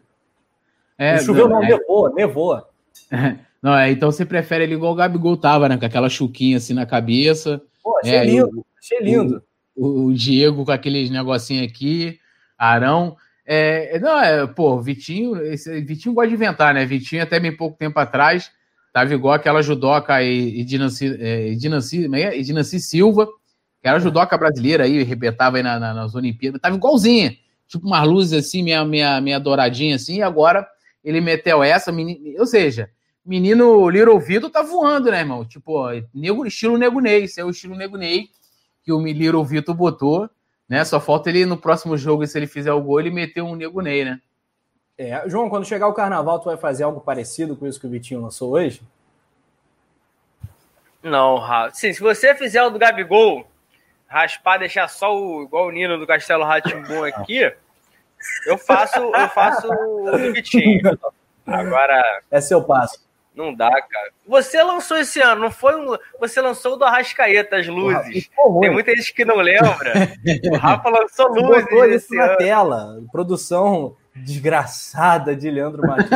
É, 0.98 1.16
não 1.16 1.24
choveu, 1.24 1.48
não, 1.48 1.62
é... 1.62 1.68
nevou, 1.68 2.14
nevou. 2.14 2.62
Não, 3.62 3.76
é, 3.76 3.92
então 3.92 4.10
você 4.10 4.26
prefere 4.26 4.64
ele 4.64 4.74
igual 4.74 4.92
o 4.92 4.96
Gabigol 4.96 5.36
tava, 5.36 5.68
né? 5.68 5.76
Com 5.76 5.84
aquela 5.84 6.08
chuquinha 6.08 6.56
assim 6.56 6.74
na 6.74 6.84
cabeça. 6.84 7.62
Pô, 7.80 7.96
achei 7.98 8.16
é, 8.16 8.24
lindo, 8.24 8.58
o, 8.58 8.66
achei 8.76 8.98
lindo. 8.98 9.40
O, 9.76 10.06
o, 10.06 10.12
Diego 10.12 10.64
com 10.64 10.72
aqueles 10.72 11.10
negocinhos 11.10 11.70
aqui, 11.70 12.18
Arão. 12.58 13.16
É, 13.46 14.00
não, 14.00 14.20
é, 14.20 14.46
pô, 14.48 14.80
Vitinho, 14.80 15.40
esse, 15.46 15.80
Vitinho 15.80 16.12
gosta 16.12 16.28
de 16.28 16.34
inventar, 16.34 16.74
né? 16.74 16.84
Vitinho, 16.84 17.22
até 17.22 17.38
bem 17.38 17.56
pouco 17.56 17.78
tempo 17.78 18.00
atrás, 18.00 18.50
tava 18.92 19.14
igual 19.14 19.34
aquela 19.34 19.62
judoca 19.62 20.22
Edinanci, 20.22 21.16
é, 21.18 21.48
é, 21.48 22.38
Edinanci 22.38 22.80
Silva, 22.80 23.26
que 23.80 23.88
era 23.88 23.98
judoca 23.98 24.36
brasileira 24.36 24.84
aí, 24.84 25.00
arrebentava 25.00 25.56
aí 25.56 25.62
na, 25.62 25.78
na, 25.80 25.94
nas 25.94 26.14
Olimpíadas, 26.14 26.60
tava 26.60 26.76
igualzinha, 26.76 27.36
tipo 27.66 27.86
umas 27.86 28.06
luzes 28.06 28.46
assim, 28.46 28.62
minha, 28.62 28.84
minha, 28.84 29.20
minha 29.20 29.40
douradinha 29.40 29.96
assim, 29.96 30.16
e 30.16 30.22
agora 30.22 30.66
ele 31.02 31.20
meteu 31.20 31.62
essa, 31.62 31.92
ou 32.38 32.46
seja, 32.46 32.90
menino 33.24 33.88
Little 33.88 34.20
Vitor 34.20 34.50
tá 34.50 34.62
voando, 34.62 35.10
né, 35.10 35.20
irmão? 35.20 35.44
Tipo, 35.44 35.88
nego, 36.14 36.46
estilo 36.46 36.76
Nego 36.76 37.00
Ney, 37.00 37.24
esse 37.24 37.40
é 37.40 37.44
o 37.44 37.50
estilo 37.50 37.74
Nego 37.74 37.96
Ney 37.96 38.28
que 38.84 38.92
o 38.92 39.00
Little 39.00 39.44
Vitor 39.44 39.74
botou, 39.74 40.28
né? 40.68 40.84
Só 40.84 41.00
falta 41.00 41.30
ele 41.30 41.46
no 41.46 41.56
próximo 41.56 41.96
jogo, 41.96 42.26
se 42.26 42.38
ele 42.38 42.46
fizer 42.46 42.72
o 42.72 42.82
gol, 42.82 43.00
ele 43.00 43.10
meter 43.10 43.42
um 43.42 43.54
Nego 43.54 43.80
Ney, 43.80 44.04
né? 44.04 44.20
É, 45.02 45.28
João, 45.28 45.50
quando 45.50 45.66
chegar 45.66 45.88
o 45.88 45.92
carnaval, 45.92 46.38
tu 46.38 46.44
vai 46.44 46.56
fazer 46.56 46.84
algo 46.84 47.00
parecido 47.00 47.56
com 47.56 47.66
isso 47.66 47.80
que 47.80 47.86
o 47.86 47.90
Vitinho 47.90 48.22
lançou 48.22 48.52
hoje? 48.52 48.82
Não, 51.02 51.38
Rafa. 51.38 51.74
Sim, 51.74 51.92
se 51.92 52.00
você 52.00 52.34
fizer 52.36 52.62
o 52.62 52.70
do 52.70 52.78
Gabigol, 52.78 53.44
raspar, 54.06 54.58
deixar 54.58 54.86
só 54.86 55.12
o 55.12 55.42
igual 55.42 55.66
o 55.66 55.70
Nino 55.72 55.98
do 55.98 56.06
Castelo 56.06 56.44
Ratimbum 56.44 57.02
aqui, 57.02 57.52
eu 58.46 58.56
faço, 58.56 59.00
eu 59.00 59.28
faço 59.30 59.68
o 59.68 60.10
do 60.12 60.32
Vitinho. 60.32 60.96
Agora. 61.44 62.22
É 62.30 62.40
seu 62.40 62.62
passo. 62.62 63.04
Não 63.34 63.52
dá, 63.52 63.70
cara. 63.70 64.12
Você 64.28 64.62
lançou 64.62 64.98
esse 64.98 65.20
ano, 65.20 65.40
não 65.40 65.50
foi 65.50 65.74
um. 65.74 65.96
Você 66.20 66.40
lançou 66.40 66.74
o 66.74 66.76
do 66.76 66.84
Arrascaeta, 66.84 67.56
as 67.56 67.66
luzes. 67.66 68.30
Tem 68.60 68.70
muita 68.70 68.94
gente 68.94 69.12
que 69.12 69.24
não 69.24 69.38
lembra. 69.38 69.94
o 70.48 70.56
Rafa 70.56 70.88
lançou 70.88 71.28
luzes. 71.28 71.64
Botou 71.64 71.86
isso 71.86 72.14
na 72.14 72.26
ano. 72.26 72.36
tela. 72.36 73.02
Produção 73.10 73.96
desgraçada 74.14 75.34
de 75.34 75.50
Leandro 75.50 75.82
Martins. 75.86 76.10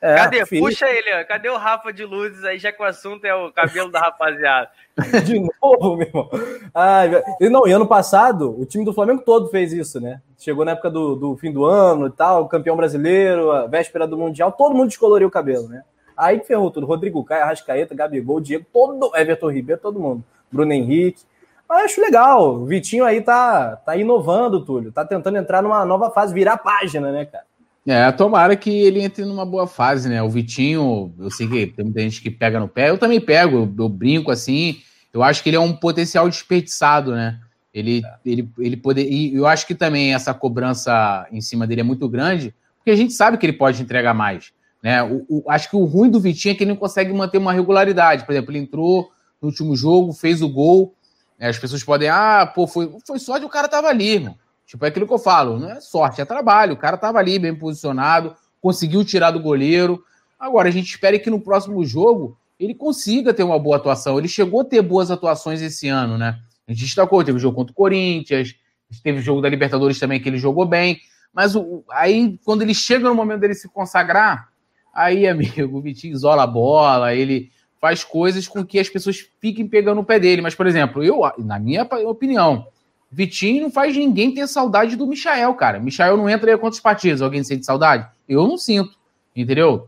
É, 0.00 0.16
Cadê? 0.16 0.44
Filho. 0.44 0.64
Puxa 0.64 0.86
ele, 0.86 1.24
cadê 1.24 1.48
o 1.48 1.56
Rafa 1.56 1.90
de 1.90 2.04
luzes 2.04 2.44
aí, 2.44 2.58
já 2.58 2.70
que 2.70 2.82
o 2.82 2.84
assunto 2.84 3.24
é 3.24 3.34
o 3.34 3.50
cabelo 3.50 3.90
da 3.90 4.00
rapaziada? 4.00 4.68
De 5.24 5.40
novo, 5.40 5.96
meu 5.96 6.06
irmão. 6.06 6.28
Ai, 6.74 7.22
e 7.40 7.48
não, 7.48 7.66
e 7.66 7.72
ano 7.72 7.86
passado, 7.86 8.54
o 8.60 8.66
time 8.66 8.84
do 8.84 8.92
Flamengo 8.92 9.22
todo 9.24 9.48
fez 9.48 9.72
isso, 9.72 9.98
né? 9.98 10.20
Chegou 10.38 10.62
na 10.62 10.72
época 10.72 10.90
do, 10.90 11.16
do 11.16 11.36
fim 11.38 11.50
do 11.50 11.64
ano 11.64 12.08
e 12.08 12.10
tal, 12.10 12.46
campeão 12.48 12.76
brasileiro, 12.76 13.50
a 13.50 13.66
véspera 13.66 14.06
do 14.06 14.18
Mundial, 14.18 14.52
todo 14.52 14.74
mundo 14.74 14.88
descoloriu 14.88 15.28
o 15.28 15.30
cabelo, 15.30 15.68
né? 15.68 15.82
Aí 16.14 16.38
ferrou 16.40 16.70
tudo. 16.70 16.86
Rodrigo 16.86 17.24
Caio, 17.24 17.42
Arrascaeta, 17.42 17.94
Gabigol, 17.94 18.40
Diego, 18.40 18.66
todo, 18.70 19.10
Everton 19.16 19.50
Ribeiro, 19.50 19.80
todo 19.80 19.98
mundo. 19.98 20.22
Bruno 20.52 20.72
Henrique. 20.72 21.22
Mas 21.68 21.84
acho 21.84 22.00
legal. 22.00 22.56
O 22.56 22.66
Vitinho 22.66 23.04
aí 23.04 23.20
tá, 23.20 23.76
tá 23.76 23.96
inovando, 23.96 24.64
Túlio. 24.64 24.92
Tá 24.92 25.04
tentando 25.04 25.38
entrar 25.38 25.62
numa 25.62 25.84
nova 25.84 26.10
fase, 26.10 26.34
virar 26.34 26.58
página, 26.58 27.10
né, 27.10 27.24
cara? 27.24 27.44
É, 27.86 28.10
tomara 28.12 28.56
que 28.56 28.70
ele 28.70 29.02
entre 29.02 29.24
numa 29.24 29.44
boa 29.44 29.66
fase, 29.66 30.08
né? 30.08 30.22
O 30.22 30.30
Vitinho, 30.30 31.12
eu 31.18 31.30
sei 31.30 31.46
que 31.46 31.66
tem 31.66 31.84
muita 31.84 32.00
gente 32.00 32.22
que 32.22 32.30
pega 32.30 32.58
no 32.58 32.66
pé, 32.66 32.88
eu 32.88 32.96
também 32.96 33.20
pego, 33.20 33.56
eu, 33.58 33.74
eu 33.78 33.88
brinco 33.88 34.30
assim. 34.30 34.78
Eu 35.12 35.22
acho 35.22 35.42
que 35.42 35.50
ele 35.50 35.56
é 35.56 35.60
um 35.60 35.74
potencial 35.74 36.28
desperdiçado, 36.28 37.12
né? 37.12 37.38
Ele, 37.74 38.02
é. 38.04 38.14
ele, 38.24 38.48
ele 38.58 38.76
poder. 38.76 39.06
E 39.10 39.34
eu 39.34 39.46
acho 39.46 39.66
que 39.66 39.74
também 39.74 40.14
essa 40.14 40.32
cobrança 40.32 41.26
em 41.30 41.40
cima 41.40 41.66
dele 41.66 41.82
é 41.82 41.84
muito 41.84 42.08
grande, 42.08 42.54
porque 42.78 42.90
a 42.90 42.96
gente 42.96 43.12
sabe 43.12 43.36
que 43.36 43.44
ele 43.44 43.52
pode 43.52 43.82
entregar 43.82 44.14
mais. 44.14 44.52
Né? 44.82 45.02
O, 45.02 45.24
o, 45.28 45.50
acho 45.50 45.68
que 45.68 45.76
o 45.76 45.84
ruim 45.84 46.10
do 46.10 46.20
Vitinho 46.20 46.52
é 46.52 46.54
que 46.54 46.62
ele 46.62 46.70
não 46.70 46.76
consegue 46.76 47.12
manter 47.12 47.38
uma 47.38 47.52
regularidade. 47.52 48.24
Por 48.24 48.32
exemplo, 48.32 48.50
ele 48.52 48.58
entrou 48.58 49.10
no 49.42 49.48
último 49.48 49.76
jogo, 49.76 50.12
fez 50.12 50.40
o 50.40 50.48
gol. 50.48 50.93
Né? 51.38 51.48
As 51.48 51.58
pessoas 51.58 51.82
podem, 51.82 52.08
ah, 52.08 52.50
pô, 52.54 52.66
foi, 52.66 52.90
foi 53.06 53.18
sorte 53.18 53.44
o 53.44 53.48
cara 53.48 53.68
tava 53.68 53.88
ali, 53.88 54.14
irmão. 54.14 54.36
Tipo, 54.66 54.84
é 54.84 54.88
aquilo 54.88 55.06
que 55.06 55.12
eu 55.12 55.18
falo, 55.18 55.58
não 55.58 55.70
é 55.70 55.80
sorte, 55.80 56.20
é 56.20 56.24
trabalho. 56.24 56.74
O 56.74 56.76
cara 56.76 56.96
estava 56.96 57.18
ali 57.18 57.38
bem 57.38 57.54
posicionado, 57.54 58.34
conseguiu 58.60 59.04
tirar 59.04 59.30
do 59.30 59.40
goleiro. 59.40 60.02
Agora, 60.38 60.68
a 60.68 60.72
gente 60.72 60.88
espera 60.88 61.18
que 61.18 61.30
no 61.30 61.40
próximo 61.40 61.84
jogo 61.84 62.38
ele 62.58 62.74
consiga 62.74 63.34
ter 63.34 63.42
uma 63.42 63.58
boa 63.58 63.76
atuação. 63.76 64.18
Ele 64.18 64.28
chegou 64.28 64.62
a 64.62 64.64
ter 64.64 64.80
boas 64.80 65.10
atuações 65.10 65.60
esse 65.60 65.88
ano, 65.88 66.16
né? 66.16 66.38
A 66.66 66.72
gente 66.72 66.84
destacou, 66.84 67.22
teve 67.22 67.36
o 67.36 67.40
jogo 67.40 67.56
contra 67.56 67.72
o 67.72 67.76
Corinthians, 67.76 68.54
teve 69.02 69.18
o 69.18 69.22
jogo 69.22 69.42
da 69.42 69.48
Libertadores 69.48 69.98
também 69.98 70.20
que 70.20 70.28
ele 70.28 70.38
jogou 70.38 70.64
bem. 70.64 70.98
Mas 71.32 71.54
o, 71.54 71.84
aí, 71.90 72.38
quando 72.44 72.62
ele 72.62 72.74
chega 72.74 73.08
no 73.08 73.14
momento 73.14 73.40
dele 73.40 73.54
se 73.54 73.68
consagrar, 73.68 74.48
aí, 74.94 75.26
amigo, 75.28 75.76
o 75.76 75.82
Vitinho 75.82 76.14
isola 76.14 76.44
a 76.44 76.46
bola, 76.46 77.14
ele 77.14 77.50
faz 77.84 78.02
coisas 78.02 78.48
com 78.48 78.64
que 78.64 78.78
as 78.78 78.88
pessoas 78.88 79.28
fiquem 79.42 79.68
pegando 79.68 80.00
o 80.00 80.04
pé 80.04 80.18
dele. 80.18 80.40
Mas, 80.40 80.54
por 80.54 80.66
exemplo, 80.66 81.04
eu, 81.04 81.20
na 81.36 81.58
minha 81.58 81.86
opinião, 82.06 82.66
Vitinho 83.12 83.64
não 83.64 83.70
faz 83.70 83.94
ninguém 83.94 84.32
ter 84.32 84.48
saudade 84.48 84.96
do 84.96 85.06
Michael, 85.06 85.52
cara. 85.52 85.78
Michael 85.78 86.16
não 86.16 86.26
entra 86.26 86.50
aí 86.50 86.56
quantas 86.56 86.80
partidas? 86.80 87.20
Alguém 87.20 87.44
sente 87.44 87.66
saudade? 87.66 88.08
Eu 88.26 88.48
não 88.48 88.56
sinto, 88.56 88.96
entendeu? 89.36 89.86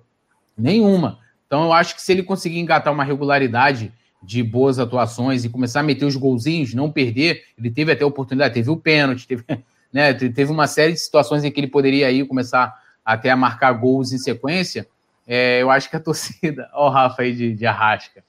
Nenhuma. 0.59 1.21
Então 1.47 1.65
eu 1.65 1.73
acho 1.73 1.95
que 1.95 2.03
se 2.03 2.13
ele 2.13 2.23
conseguir 2.23 2.59
engatar 2.59 2.93
uma 2.93 3.03
regularidade 3.03 3.91
de 4.23 4.43
boas 4.43 4.79
atuações 4.79 5.47
e 5.47 5.49
começar 5.49 5.81
a 5.81 5.83
meter 5.83 6.05
os 6.05 6.17
golzinhos, 6.17 6.75
não 6.75 6.93
perder, 6.93 7.45
ele 7.57 7.71
teve 7.71 7.93
até 7.93 8.05
oportunidade, 8.05 8.53
teve 8.53 8.69
o 8.69 8.77
pênalti, 8.77 9.27
teve, 9.27 9.43
né, 9.91 10.13
teve 10.13 10.53
uma 10.53 10.67
série 10.67 10.93
de 10.93 11.01
situações 11.01 11.45
em 11.45 11.51
que 11.51 11.59
ele 11.59 11.69
poderia 11.69 12.09
aí 12.09 12.23
começar 12.27 12.75
até 13.03 13.31
a 13.31 13.37
marcar 13.37 13.73
gols 13.73 14.13
em 14.13 14.19
sequência. 14.19 14.87
É, 15.27 15.61
eu 15.61 15.71
acho 15.71 15.91
que 15.91 15.97
a 15.97 16.01
torcida. 16.01 16.71
Ó, 16.73 16.87
o 16.87 16.91
Rafa 16.91 17.23
aí 17.23 17.35
de, 17.35 17.55
de 17.55 17.67
Arrasca. 17.67 18.23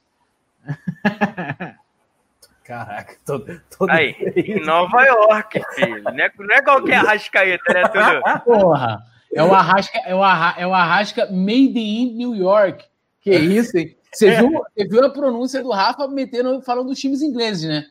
Caraca, 2.64 3.16
todo, 3.24 3.60
todo 3.78 3.88
Aí, 3.88 4.14
em 4.36 4.60
Nova 4.60 5.02
York, 5.02 5.58
filho. 5.74 6.02
Não 6.02 6.10
é, 6.12 6.30
não 6.38 6.54
é 6.54 6.60
qualquer 6.60 6.96
Arrascaeta, 6.96 7.72
né, 7.72 7.88
Túlio? 7.88 8.22
Porra, 8.44 9.02
é 9.32 9.42
o 9.42 9.54
Arrasca, 9.54 9.98
é 10.04 10.14
o, 10.14 10.22
Arra, 10.22 10.60
é 10.60 10.66
o 10.66 10.74
Arrasca 10.74 11.26
Made 11.30 11.78
in 11.78 12.14
New 12.14 12.34
York. 12.34 12.84
Que 13.22 13.34
isso, 13.34 13.78
hein? 13.78 13.96
Você 14.12 14.36
viu, 14.36 14.50
você 14.50 14.86
viu 14.86 15.04
a 15.04 15.10
pronúncia 15.10 15.62
do 15.62 15.70
Rafa 15.70 16.06
metendo, 16.08 16.60
falando 16.60 16.88
dos 16.88 16.98
times 16.98 17.22
ingleses, 17.22 17.68
né? 17.68 17.86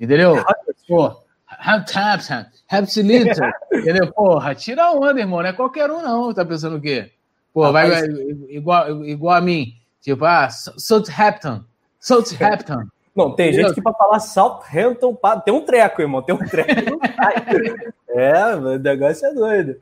Entendeu? 0.00 0.44
Pô, 0.86 1.22
Hampton, 1.64 2.46
Hampton, 2.70 3.02
entendeu? 3.72 4.12
Porra, 4.12 4.54
tira 4.54 4.84
a 4.84 4.92
onda, 4.92 5.20
irmão. 5.20 5.40
Não 5.40 5.48
é 5.48 5.52
qualquer 5.52 5.90
um, 5.90 6.02
não. 6.02 6.32
Tá 6.32 6.44
pensando 6.44 6.76
o 6.76 6.80
quê? 6.80 7.12
Pô, 7.52 7.70
vai, 7.70 7.90
vai 7.90 8.04
igual, 8.48 9.04
igual 9.04 9.36
a 9.36 9.40
mim. 9.40 9.74
Tipo, 10.00 10.24
ah, 10.24 10.48
Southampton, 10.50 11.62
Southampton. 11.98 12.84
Não, 13.14 13.34
tem 13.34 13.52
gente 13.52 13.74
que 13.74 13.82
para 13.82 13.92
falar 13.92 14.20
Southampton 14.20 15.16
tem 15.44 15.52
um 15.52 15.60
treco, 15.60 16.00
irmão, 16.00 16.22
tem 16.22 16.34
um 16.34 16.38
treco. 16.38 16.98
é, 18.08 18.54
o 18.56 18.78
negócio 18.78 19.26
é 19.26 19.34
doido. 19.34 19.76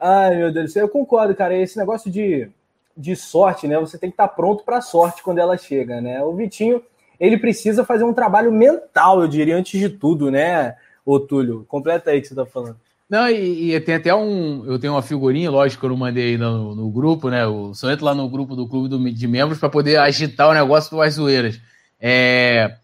Ai, 0.00 0.36
meu 0.36 0.52
Deus 0.52 0.66
do 0.66 0.72
céu, 0.72 0.84
eu 0.86 0.88
concordo, 0.88 1.32
cara. 1.32 1.56
Esse 1.56 1.78
negócio 1.78 2.10
de, 2.10 2.50
de 2.96 3.14
sorte, 3.14 3.68
né? 3.68 3.78
Você 3.78 3.96
tem 3.96 4.10
que 4.10 4.14
estar 4.14 4.26
tá 4.26 4.34
pronto 4.34 4.64
para 4.64 4.78
a 4.78 4.82
sorte 4.82 5.22
quando 5.22 5.38
ela 5.38 5.56
chega, 5.56 6.00
né? 6.00 6.20
O 6.24 6.34
Vitinho, 6.34 6.82
ele 7.22 7.38
precisa 7.38 7.84
fazer 7.84 8.02
um 8.02 8.12
trabalho 8.12 8.50
mental, 8.50 9.22
eu 9.22 9.28
diria, 9.28 9.56
antes 9.56 9.78
de 9.78 9.88
tudo, 9.88 10.28
né, 10.28 10.74
ô 11.06 11.20
Túlio? 11.20 11.64
Completa 11.68 12.10
aí 12.10 12.20
que 12.20 12.26
você 12.26 12.34
tá 12.34 12.44
falando. 12.44 12.76
Não, 13.12 13.28
e, 13.28 13.74
e, 13.74 13.80
tem 13.80 13.96
até 13.96 14.14
um. 14.14 14.64
Eu 14.64 14.78
tenho 14.78 14.94
uma 14.94 15.02
figurinha, 15.02 15.50
lógico, 15.50 15.80
que 15.80 15.84
eu 15.84 15.90
não 15.90 15.98
mandei 15.98 16.30
aí 16.30 16.38
no, 16.38 16.74
no 16.74 16.90
grupo, 16.90 17.28
né? 17.28 17.44
Eu 17.44 17.74
só 17.74 17.90
entro 17.90 18.06
lá 18.06 18.14
no 18.14 18.26
grupo 18.26 18.56
do 18.56 18.66
clube 18.66 18.88
do, 18.88 19.12
de 19.12 19.28
membros 19.28 19.58
para 19.58 19.68
poder 19.68 19.98
agitar 19.98 20.48
o 20.48 20.54
negócio 20.54 20.90
do 20.90 21.02
as 21.02 21.12
zoeiras. 21.12 21.60
É, 22.00 22.74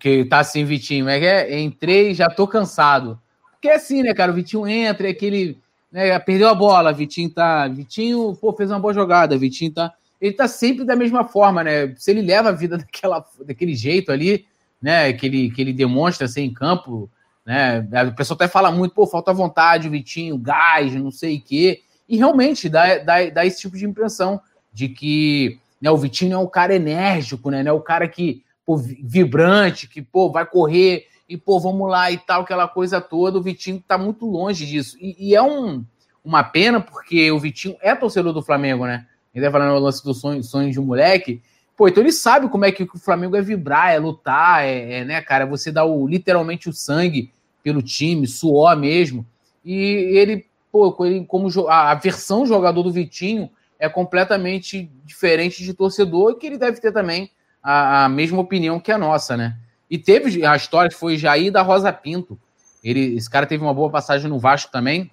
que 0.00 0.24
tá 0.24 0.40
assim, 0.40 0.64
Vitinho. 0.64 1.08
É 1.08 1.20
que 1.20 1.26
é, 1.26 1.60
entrei, 1.60 2.14
já 2.14 2.28
tô 2.28 2.48
cansado. 2.48 3.16
Porque 3.52 3.68
é 3.68 3.76
assim, 3.76 4.02
né, 4.02 4.12
cara? 4.12 4.32
O 4.32 4.34
Vitinho 4.34 4.66
entra, 4.66 5.06
é 5.06 5.12
aquele. 5.12 5.56
Né, 5.92 6.18
perdeu 6.18 6.48
a 6.48 6.54
bola, 6.54 6.92
Vitinho 6.92 7.30
tá. 7.30 7.68
Vitinho, 7.68 8.36
pô, 8.40 8.52
fez 8.52 8.68
uma 8.72 8.80
boa 8.80 8.92
jogada, 8.92 9.38
Vitinho 9.38 9.70
tá. 9.72 9.92
Ele 10.20 10.32
tá 10.32 10.48
sempre 10.48 10.84
da 10.84 10.96
mesma 10.96 11.22
forma, 11.22 11.62
né? 11.62 11.94
Se 11.96 12.10
ele 12.10 12.22
leva 12.22 12.48
a 12.48 12.52
vida 12.52 12.76
daquela, 12.76 13.24
daquele 13.46 13.76
jeito 13.76 14.10
ali, 14.10 14.46
né? 14.82 15.12
Que 15.12 15.26
ele, 15.26 15.48
que 15.52 15.60
ele 15.60 15.72
demonstra 15.72 16.24
assim, 16.24 16.42
em 16.42 16.52
campo 16.52 17.08
né? 17.46 17.86
A 17.92 18.10
pessoa 18.10 18.34
até 18.34 18.48
fala 18.48 18.72
muito, 18.72 18.92
pô, 18.92 19.06
falta 19.06 19.32
vontade, 19.32 19.88
Vitinho, 19.88 20.36
gás, 20.36 20.92
não 20.96 21.12
sei 21.12 21.36
o 21.36 21.40
quê. 21.40 21.82
E 22.08 22.16
realmente 22.16 22.68
dá, 22.68 22.98
dá, 22.98 23.30
dá 23.30 23.46
esse 23.46 23.60
tipo 23.60 23.76
de 23.76 23.86
impressão 23.86 24.40
de 24.72 24.88
que 24.88 25.60
né, 25.80 25.88
o 25.88 25.96
Vitinho 25.96 26.34
é 26.34 26.38
um 26.38 26.48
cara 26.48 26.74
enérgico, 26.74 27.48
né? 27.50 27.62
É 27.64 27.72
o 27.72 27.80
cara 27.80 28.08
que, 28.08 28.42
pô, 28.64 28.76
vibrante, 28.76 29.86
que, 29.86 30.02
pô, 30.02 30.30
vai 30.30 30.44
correr 30.44 31.06
e, 31.28 31.36
pô, 31.36 31.60
vamos 31.60 31.88
lá 31.88 32.10
e 32.10 32.18
tal, 32.18 32.42
aquela 32.42 32.66
coisa 32.66 33.00
toda. 33.00 33.38
O 33.38 33.42
Vitinho 33.42 33.82
tá 33.86 33.96
muito 33.96 34.26
longe 34.26 34.66
disso. 34.66 34.96
E, 35.00 35.30
e 35.30 35.34
é 35.36 35.42
um, 35.42 35.84
uma 36.24 36.42
pena, 36.42 36.80
porque 36.80 37.30
o 37.30 37.38
Vitinho 37.38 37.76
é 37.80 37.94
torcedor 37.94 38.32
do 38.32 38.42
Flamengo, 38.42 38.86
né? 38.86 39.06
Ele 39.32 39.44
tá 39.44 39.52
falando 39.52 39.74
no 39.74 39.78
lance 39.78 40.02
do 40.02 40.14
sonho, 40.14 40.42
sonho 40.42 40.72
de 40.72 40.80
um 40.80 40.84
moleque. 40.84 41.40
Pô, 41.76 41.86
então 41.86 42.02
ele 42.02 42.10
sabe 42.10 42.48
como 42.48 42.64
é 42.64 42.72
que 42.72 42.84
o 42.84 42.98
Flamengo 42.98 43.36
é 43.36 43.42
vibrar, 43.42 43.92
é 43.92 43.98
lutar, 43.98 44.64
é, 44.64 45.00
é 45.00 45.04
né, 45.04 45.20
cara? 45.20 45.46
Você 45.46 45.70
dá 45.70 45.84
o, 45.84 46.08
literalmente 46.08 46.68
o 46.68 46.72
sangue 46.72 47.30
pelo 47.66 47.82
time, 47.82 48.28
suor 48.28 48.76
mesmo. 48.76 49.26
E 49.64 49.74
ele, 50.16 50.46
pô, 50.70 50.96
ele, 51.04 51.24
como 51.24 51.48
a, 51.68 51.96
versão 51.96 52.46
jogador 52.46 52.80
do 52.84 52.92
Vitinho 52.92 53.50
é 53.76 53.88
completamente 53.88 54.88
diferente 55.04 55.64
de 55.64 55.74
torcedor 55.74 56.36
que 56.36 56.46
ele 56.46 56.58
deve 56.58 56.80
ter 56.80 56.92
também 56.92 57.28
a, 57.60 58.04
a, 58.04 58.08
mesma 58.08 58.38
opinião 58.40 58.78
que 58.78 58.92
a 58.92 58.96
nossa, 58.96 59.36
né? 59.36 59.56
E 59.90 59.98
teve 59.98 60.46
a 60.46 60.54
história 60.54 60.88
que 60.88 60.94
foi 60.94 61.16
Jair 61.16 61.50
da 61.50 61.60
Rosa 61.60 61.92
Pinto. 61.92 62.38
Ele, 62.84 63.16
esse 63.16 63.28
cara 63.28 63.46
teve 63.46 63.64
uma 63.64 63.74
boa 63.74 63.90
passagem 63.90 64.30
no 64.30 64.38
Vasco 64.38 64.70
também. 64.70 65.10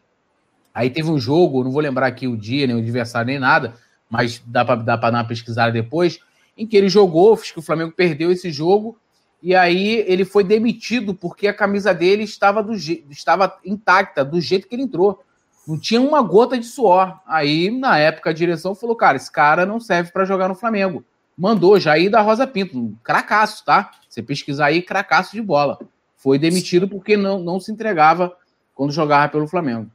Aí 0.75 0.91
teve 0.91 1.09
um 1.09 1.17
jogo, 1.17 1.63
não 1.63 1.71
vou 1.71 1.81
lembrar 1.81 2.05
aqui 2.05 2.27
o 2.27 2.37
dia, 2.37 2.67
nem 2.67 2.75
o 2.75 2.79
adversário, 2.79 3.25
nem 3.25 3.39
nada, 3.39 3.73
mas 4.07 4.43
dá 4.45 4.63
para 4.63 4.75
dar 4.75 5.09
uma 5.09 5.25
pesquisada 5.25 5.71
depois, 5.71 6.19
em 6.55 6.67
que 6.67 6.77
ele 6.77 6.87
jogou, 6.87 7.33
acho 7.33 7.51
que 7.51 7.57
o 7.59 7.63
Flamengo 7.63 7.93
perdeu 7.93 8.31
esse 8.31 8.51
jogo, 8.51 8.95
e 9.43 9.53
aí 9.53 10.05
ele 10.07 10.23
foi 10.23 10.41
demitido 10.41 11.13
porque 11.13 11.49
a 11.49 11.53
camisa 11.53 11.93
dele 11.93 12.23
estava, 12.23 12.63
do 12.63 12.73
estava 12.73 13.59
intacta, 13.65 14.23
do 14.23 14.39
jeito 14.39 14.69
que 14.69 14.75
ele 14.75 14.83
entrou. 14.83 15.21
Não 15.67 15.77
tinha 15.77 15.99
uma 15.99 16.21
gota 16.21 16.57
de 16.57 16.65
suor. 16.65 17.19
Aí, 17.27 17.69
na 17.69 17.97
época, 17.97 18.29
a 18.29 18.33
direção 18.33 18.73
falou: 18.73 18.95
cara, 18.95 19.17
esse 19.17 19.29
cara 19.29 19.65
não 19.65 19.81
serve 19.81 20.11
para 20.11 20.23
jogar 20.23 20.47
no 20.47 20.55
Flamengo. 20.55 21.03
Mandou 21.37 21.77
Jair 21.77 22.09
da 22.09 22.21
Rosa 22.21 22.47
Pinto, 22.47 22.79
um 22.79 22.95
cracaço, 23.03 23.65
tá? 23.65 23.91
Você 24.07 24.23
pesquisar 24.23 24.67
aí, 24.67 24.81
cracaço 24.81 25.33
de 25.33 25.41
bola. 25.41 25.77
Foi 26.15 26.39
demitido 26.39 26.87
porque 26.87 27.17
não, 27.17 27.37
não 27.39 27.59
se 27.59 27.69
entregava 27.69 28.33
quando 28.73 28.93
jogava 28.93 29.29
pelo 29.29 29.47
Flamengo. 29.47 29.91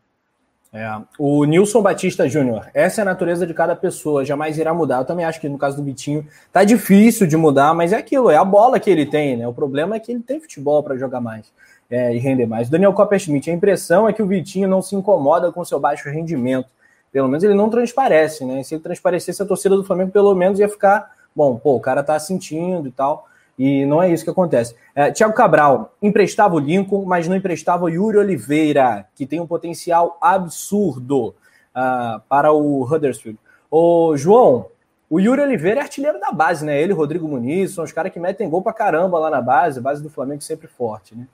É, 0.70 0.86
o 1.18 1.44
Nilson 1.44 1.80
Batista 1.80 2.28
Júnior, 2.28 2.68
essa 2.74 3.00
é 3.00 3.02
a 3.02 3.04
natureza 3.06 3.46
de 3.46 3.54
cada 3.54 3.74
pessoa, 3.74 4.24
jamais 4.24 4.58
irá 4.58 4.74
mudar. 4.74 4.98
Eu 4.98 5.04
também 5.04 5.24
acho 5.24 5.40
que 5.40 5.48
no 5.48 5.56
caso 5.56 5.76
do 5.78 5.82
Vitinho 5.82 6.26
tá 6.52 6.62
difícil 6.62 7.26
de 7.26 7.36
mudar, 7.36 7.72
mas 7.72 7.92
é 7.92 7.96
aquilo, 7.96 8.30
é 8.30 8.36
a 8.36 8.44
bola 8.44 8.78
que 8.78 8.90
ele 8.90 9.06
tem, 9.06 9.36
né? 9.36 9.48
O 9.48 9.54
problema 9.54 9.96
é 9.96 10.00
que 10.00 10.12
ele 10.12 10.20
tem 10.20 10.38
futebol 10.38 10.82
para 10.82 10.96
jogar 10.96 11.20
mais 11.20 11.50
é, 11.90 12.14
e 12.14 12.18
render 12.18 12.46
mais. 12.46 12.68
Daniel 12.68 12.92
Copperschmidt, 12.92 13.50
a 13.50 13.54
impressão 13.54 14.06
é 14.06 14.12
que 14.12 14.22
o 14.22 14.26
Vitinho 14.26 14.68
não 14.68 14.82
se 14.82 14.94
incomoda 14.94 15.50
com 15.50 15.64
seu 15.64 15.80
baixo 15.80 16.10
rendimento. 16.10 16.68
Pelo 17.10 17.28
menos 17.28 17.42
ele 17.42 17.54
não 17.54 17.70
transparece, 17.70 18.44
né? 18.44 18.62
Se 18.62 18.74
ele 18.74 18.82
transparecesse, 18.82 19.42
a 19.42 19.46
torcida 19.46 19.74
do 19.74 19.84
Flamengo 19.84 20.10
pelo 20.10 20.34
menos 20.34 20.60
ia 20.60 20.68
ficar, 20.68 21.10
bom, 21.34 21.56
pô, 21.56 21.76
o 21.76 21.80
cara 21.80 22.02
tá 22.02 22.18
sentindo 22.18 22.88
e 22.88 22.92
tal. 22.92 23.26
E 23.58 23.84
não 23.84 24.00
é 24.00 24.10
isso 24.10 24.22
que 24.22 24.30
acontece. 24.30 24.76
É, 24.94 25.10
Tiago 25.10 25.34
Cabral 25.34 25.92
emprestava 26.00 26.54
o 26.54 26.60
Lincoln, 26.60 27.04
mas 27.04 27.26
não 27.26 27.34
emprestava 27.34 27.84
o 27.84 27.88
Yuri 27.88 28.18
Oliveira, 28.18 29.06
que 29.16 29.26
tem 29.26 29.40
um 29.40 29.46
potencial 29.46 30.16
absurdo 30.20 31.34
uh, 31.74 32.20
para 32.28 32.52
o 32.52 32.84
Huddersfield. 32.84 33.38
Ô, 33.68 34.16
João, 34.16 34.66
o 35.10 35.18
Yuri 35.18 35.40
Oliveira 35.40 35.80
é 35.80 35.82
artilheiro 35.82 36.20
da 36.20 36.30
base, 36.30 36.64
né? 36.64 36.80
Ele, 36.80 36.92
Rodrigo 36.92 37.26
Muniz, 37.26 37.72
são 37.72 37.82
os 37.82 37.90
caras 37.90 38.12
que 38.12 38.20
metem 38.20 38.48
gol 38.48 38.62
pra 38.62 38.72
caramba 38.72 39.18
lá 39.18 39.28
na 39.28 39.40
base, 39.40 39.80
a 39.80 39.82
base 39.82 40.02
do 40.02 40.10
Flamengo 40.10 40.42
sempre 40.42 40.68
forte, 40.68 41.16
né? 41.16 41.26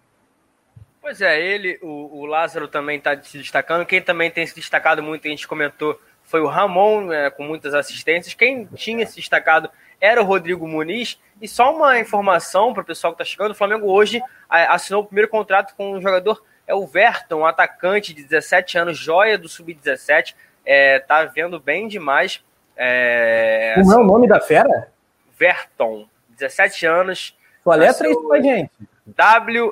Pois 1.03 1.21
é, 1.21 1.39
ele, 1.39 1.79
o, 1.83 2.21
o 2.21 2.25
Lázaro 2.25 2.67
também 2.67 2.97
está 2.97 3.21
se 3.23 3.37
destacando. 3.37 3.85
Quem 3.85 4.01
também 4.01 4.31
tem 4.31 4.47
se 4.47 4.55
destacado 4.55 5.03
muito, 5.03 5.27
a 5.27 5.31
gente 5.31 5.47
comentou, 5.47 6.01
foi 6.23 6.41
o 6.41 6.47
Ramon, 6.47 7.03
né, 7.03 7.29
com 7.29 7.45
muitas 7.45 7.75
assistências. 7.75 8.33
Quem 8.33 8.65
tinha 8.75 9.07
se 9.07 9.17
destacado 9.17 9.69
era 10.05 10.21
o 10.21 10.25
Rodrigo 10.25 10.69
Muniz. 10.69 11.19
E 11.41 11.49
só 11.49 11.75
uma 11.75 11.99
informação 11.99 12.75
para 12.75 12.83
o 12.83 12.87
pessoal 12.87 13.15
que 13.15 13.23
está 13.23 13.31
chegando: 13.31 13.53
o 13.53 13.55
Flamengo 13.55 13.91
hoje 13.91 14.21
assinou 14.49 15.03
o 15.03 15.07
primeiro 15.07 15.31
contrato 15.31 15.75
com 15.75 15.93
um 15.93 16.01
jogador, 16.01 16.45
é 16.67 16.75
o 16.75 16.87
Verton, 16.87 17.37
um 17.37 17.47
atacante 17.47 18.13
de 18.13 18.23
17 18.23 18.77
anos, 18.79 18.99
joia 18.99 19.39
do 19.39 19.49
Sub-17. 19.49 20.35
É, 20.67 20.99
tá 20.99 21.25
vendo 21.25 21.59
bem 21.59 21.89
demais. 21.89 22.45
É, 22.77 23.75
assim, 23.79 23.91
é 23.91 23.95
o 23.95 24.01
assim, 24.01 24.07
nome 24.07 24.29
da 24.29 24.41
fera? 24.41 24.93
Verton, 25.39 26.07
17 26.31 26.87
anos. 26.87 27.37
Letra 27.67 28.07
é 28.07 28.11
isso 28.11 28.29
pra 28.29 28.41
gente. 28.43 28.71
W-E-R-T-O-N. 29.07 29.71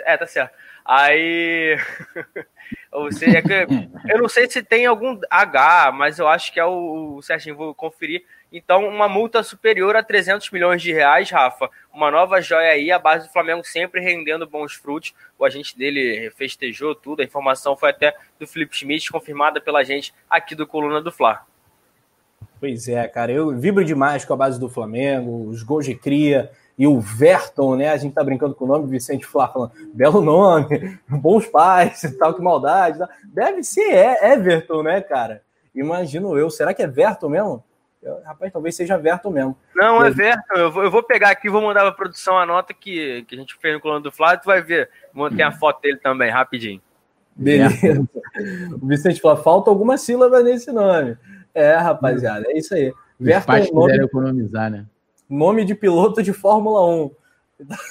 É, 0.00 0.16
tá 0.16 0.26
certo. 0.26 0.54
Aí. 0.84 1.78
Ou 2.90 3.12
seja, 3.12 3.42
eu 4.08 4.18
não 4.18 4.28
sei 4.28 4.48
se 4.48 4.62
tem 4.62 4.86
algum 4.86 5.20
H, 5.30 5.92
mas 5.92 6.18
eu 6.18 6.26
acho 6.26 6.52
que 6.52 6.58
é 6.58 6.64
o, 6.64 7.18
o 7.18 7.54
vou 7.54 7.74
conferir. 7.74 8.24
Então, 8.50 8.88
uma 8.88 9.08
multa 9.08 9.42
superior 9.42 9.94
a 9.94 10.02
300 10.02 10.50
milhões 10.50 10.80
de 10.80 10.90
reais, 10.90 11.30
Rafa. 11.30 11.68
Uma 11.92 12.10
nova 12.10 12.40
joia 12.40 12.70
aí, 12.70 12.90
a 12.90 12.98
base 12.98 13.26
do 13.26 13.32
Flamengo 13.32 13.62
sempre 13.62 14.00
rendendo 14.00 14.46
bons 14.46 14.72
frutos. 14.72 15.14
O 15.38 15.44
agente 15.44 15.76
dele 15.76 16.30
festejou 16.34 16.94
tudo. 16.94 17.20
A 17.20 17.24
informação 17.24 17.76
foi 17.76 17.90
até 17.90 18.14
do 18.40 18.46
Felipe 18.46 18.74
Schmidt, 18.74 19.12
confirmada 19.12 19.60
pela 19.60 19.84
gente 19.84 20.14
aqui 20.30 20.54
do 20.54 20.66
Coluna 20.66 21.02
do 21.02 21.12
Fla. 21.12 21.44
Pois 22.58 22.88
é, 22.88 23.06
cara. 23.06 23.30
Eu 23.30 23.54
vibro 23.56 23.84
demais 23.84 24.24
com 24.24 24.32
a 24.32 24.36
base 24.36 24.58
do 24.58 24.70
Flamengo, 24.70 25.46
os 25.46 25.62
gols 25.62 25.84
de 25.84 25.94
cria 25.94 26.50
e 26.78 26.86
o 26.86 27.00
Verton, 27.00 27.74
né? 27.76 27.90
A 27.90 27.96
gente 27.96 28.14
tá 28.14 28.22
brincando 28.22 28.54
com 28.54 28.64
o 28.64 28.68
nome, 28.68 28.88
Vicente 28.88 29.26
Flá 29.26 29.48
falando, 29.48 29.72
belo 29.92 30.20
nome, 30.20 30.98
bons 31.10 31.44
pais 31.46 32.04
e 32.04 32.16
tal, 32.16 32.32
que 32.32 32.40
maldade. 32.40 32.98
Tal. 32.98 33.08
Deve 33.24 33.64
ser 33.64 33.90
é, 33.90 34.32
Everton, 34.32 34.84
né, 34.84 35.00
cara? 35.00 35.42
Imagino 35.74 36.38
eu. 36.38 36.48
Será 36.48 36.72
que 36.72 36.82
é 36.82 36.86
Verton 36.86 37.30
mesmo? 37.30 37.64
Eu, 38.00 38.22
rapaz, 38.22 38.52
talvez 38.52 38.76
seja 38.76 38.96
Verton 38.96 39.30
mesmo. 39.30 39.58
Não, 39.74 40.04
é 40.04 40.10
Verton. 40.10 40.54
Eu 40.54 40.70
vou, 40.70 40.84
eu 40.84 40.90
vou 40.90 41.02
pegar 41.02 41.30
aqui, 41.30 41.50
vou 41.50 41.60
mandar 41.60 41.80
pra 41.82 41.92
produção 41.92 42.38
a 42.38 42.46
nota 42.46 42.72
que, 42.72 43.24
que 43.24 43.34
a 43.34 43.38
gente 43.38 43.56
fez 43.60 43.74
no 43.74 43.80
coluna 43.80 44.00
do 44.00 44.12
Flávio, 44.12 44.40
tu 44.42 44.46
vai 44.46 44.62
ver. 44.62 44.88
Tem 45.36 45.44
a 45.44 45.50
foto 45.50 45.82
dele 45.82 45.98
também, 45.98 46.30
rapidinho. 46.30 46.80
Beleza. 47.34 48.08
O 48.80 48.86
Vicente 48.86 49.20
fala, 49.20 49.36
falta 49.36 49.68
alguma 49.68 49.98
sílaba 49.98 50.42
nesse 50.42 50.70
nome. 50.70 51.16
É, 51.52 51.74
rapaziada, 51.74 52.46
é 52.48 52.56
isso 52.56 52.72
aí. 52.72 52.92
Verton, 53.18 53.40
Os 53.40 53.46
pais 53.46 53.72
nome... 53.72 53.96
economizar, 53.96 54.70
né? 54.70 54.86
Nome 55.28 55.64
de 55.64 55.74
piloto 55.74 56.22
de 56.22 56.32
Fórmula 56.32 56.86
1. 56.86 57.10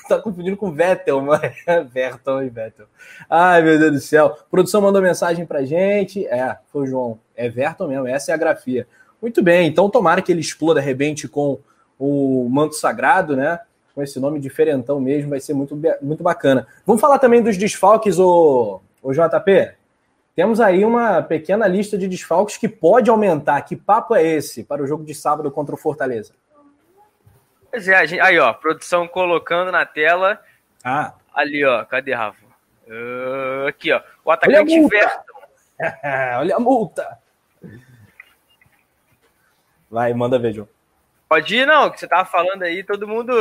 Tá 0.08 0.20
confundindo 0.20 0.56
com 0.56 0.72
Vettel, 0.72 1.22
mas 1.22 1.54
é 1.68 1.84
Verton 1.84 2.42
e 2.42 2.50
Vettel. 2.50 2.86
Ai, 3.30 3.62
meu 3.62 3.78
Deus 3.78 3.92
do 3.92 4.00
céu. 4.00 4.28
A 4.28 4.50
produção 4.50 4.82
mandou 4.82 5.02
mensagem 5.02 5.46
pra 5.46 5.66
gente. 5.66 6.26
É, 6.26 6.58
foi 6.72 6.84
o 6.84 6.88
João. 6.88 7.20
É 7.36 7.50
Verton 7.50 7.88
mesmo, 7.88 8.08
essa 8.08 8.32
é 8.32 8.34
a 8.34 8.38
grafia. 8.38 8.88
Muito 9.22 9.44
bem, 9.44 9.68
então 9.68 9.90
tomara 9.90 10.22
que 10.22 10.32
ele 10.32 10.42
exploda, 10.42 10.80
arrebente 10.80 11.28
com 11.28 11.60
o 12.00 12.48
manto 12.50 12.76
sagrado, 12.76 13.36
né? 13.36 13.60
Com 13.94 14.02
esse 14.02 14.20
nome 14.20 14.40
diferentão 14.40 15.00
mesmo, 15.00 15.32
vai 15.32 15.40
ser 15.40 15.54
muito, 15.54 15.78
muito 16.02 16.24
bacana. 16.24 16.68
Vamos 16.86 17.02
falar 17.02 17.18
também 17.20 17.42
dos 17.42 17.58
desfalques, 17.58 18.20
o, 18.20 18.80
o 19.02 19.12
JP? 19.12 19.72
Temos 20.36 20.60
aí 20.60 20.86
uma 20.86 21.24
pequena 21.24 21.68
lista 21.68 21.98
de 21.98 22.08
desfalques 22.08 22.58
que 22.58 22.70
pode 22.70 23.10
aumentar. 23.10 23.60
Que 23.64 23.76
papo 23.76 24.16
é 24.16 24.24
esse 24.24 24.64
para 24.64 24.84
o 24.84 24.88
jogo 24.88 25.04
de 25.04 25.16
sábado 25.16 25.50
contra 25.50 25.74
o 25.74 25.78
Fortaleza? 25.78 26.32
Pois 27.72 27.88
é, 27.88 28.08
gente, 28.08 28.20
aí 28.20 28.40
ó, 28.40 28.54
produção 28.54 29.08
colocando 29.08 29.72
na 29.72 29.86
tela. 29.86 30.42
Ah. 30.84 31.14
Ali, 31.34 31.64
ó, 31.66 31.84
cadê, 31.86 32.14
Rafa? 32.14 32.46
Uh, 32.88 33.68
aqui, 33.68 33.92
ó, 33.92 34.02
o 34.24 34.32
atacante 34.32 34.88
Verton. 34.88 35.38
Olha 36.40 36.56
a 36.56 36.60
multa. 36.60 37.20
Vai, 39.90 40.14
manda 40.14 40.40
ver, 40.40 40.54
João. 40.54 40.70
Pode 41.30 41.56
ir, 41.56 41.66
não, 41.66 41.90
que 41.90 42.00
você 42.00 42.08
tava 42.08 42.26
falando 42.26 42.64
aí, 42.64 42.84
todo 42.84 43.08
mundo. 43.08 43.34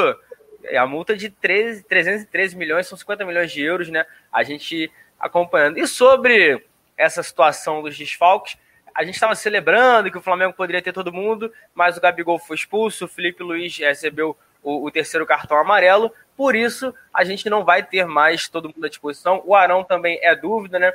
A 0.77 0.87
multa 0.87 1.17
de 1.17 1.31
13, 1.31 1.85
313 1.85 2.57
milhões, 2.57 2.89
são 2.89 2.99
50 2.99 3.25
milhões 3.25 3.53
de 3.53 3.63
euros, 3.63 3.89
né? 3.89 4.05
A 4.33 4.43
gente 4.43 4.91
acompanhando. 5.19 5.79
E 5.79 5.87
sobre 5.87 6.67
essa 6.97 7.23
situação 7.23 7.83
dos 7.83 7.97
desfalques, 7.97 8.59
a 8.97 9.05
gente 9.05 9.15
estava 9.15 9.35
celebrando 9.35 10.11
que 10.11 10.17
o 10.17 10.23
Flamengo 10.23 10.55
poderia 10.55 10.81
ter 10.81 10.91
todo 10.91 11.13
mundo, 11.13 11.53
mas 11.75 11.99
o 11.99 12.01
Gabigol 12.01 12.39
foi 12.39 12.57
expulso, 12.57 13.05
o 13.05 13.09
Felipe 13.09 13.43
Luiz 13.43 13.77
recebeu 13.77 14.35
o, 14.63 14.87
o 14.87 14.91
terceiro 14.91 15.27
cartão 15.27 15.59
amarelo, 15.59 16.11
Por 16.35 16.57
isso, 16.57 16.95
a 17.13 17.23
gente 17.23 17.51
não 17.51 17.63
vai 17.63 17.83
ter 17.83 18.07
mais 18.07 18.49
todo 18.49 18.71
mundo 18.71 18.87
à 18.87 18.89
disposição. 18.89 19.43
O 19.45 19.55
Arão 19.55 19.85
também 19.85 20.19
é 20.23 20.35
dúvida, 20.35 20.79
né? 20.79 20.95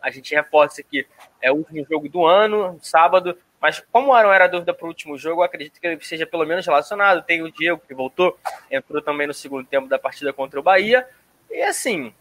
A 0.00 0.10
gente 0.10 0.34
reforça 0.34 0.80
aqui, 0.80 1.06
é 1.40 1.52
o 1.52 1.56
último 1.56 1.86
jogo 1.88 2.08
do 2.08 2.24
ano, 2.24 2.78
sábado. 2.80 3.36
Mas 3.60 3.84
como 3.92 4.08
o 4.08 4.14
Arão 4.14 4.32
era 4.32 4.48
dúvida 4.48 4.72
para 4.72 4.86
o 4.86 4.88
último 4.88 5.18
jogo, 5.18 5.42
acredito 5.42 5.78
que 5.78 5.86
ele 5.86 6.02
seja 6.02 6.26
pelo 6.26 6.46
menos 6.46 6.66
relacionado. 6.66 7.22
Tem 7.22 7.42
o 7.42 7.52
Diego 7.52 7.82
que 7.86 7.92
voltou, 7.92 8.38
entrou 8.70 9.02
também 9.02 9.26
no 9.26 9.34
segundo 9.34 9.66
tempo 9.66 9.86
da 9.86 9.98
partida 9.98 10.32
contra 10.32 10.58
o 10.58 10.62
Bahia. 10.62 11.06
E 11.50 11.60
assim, 11.62 12.12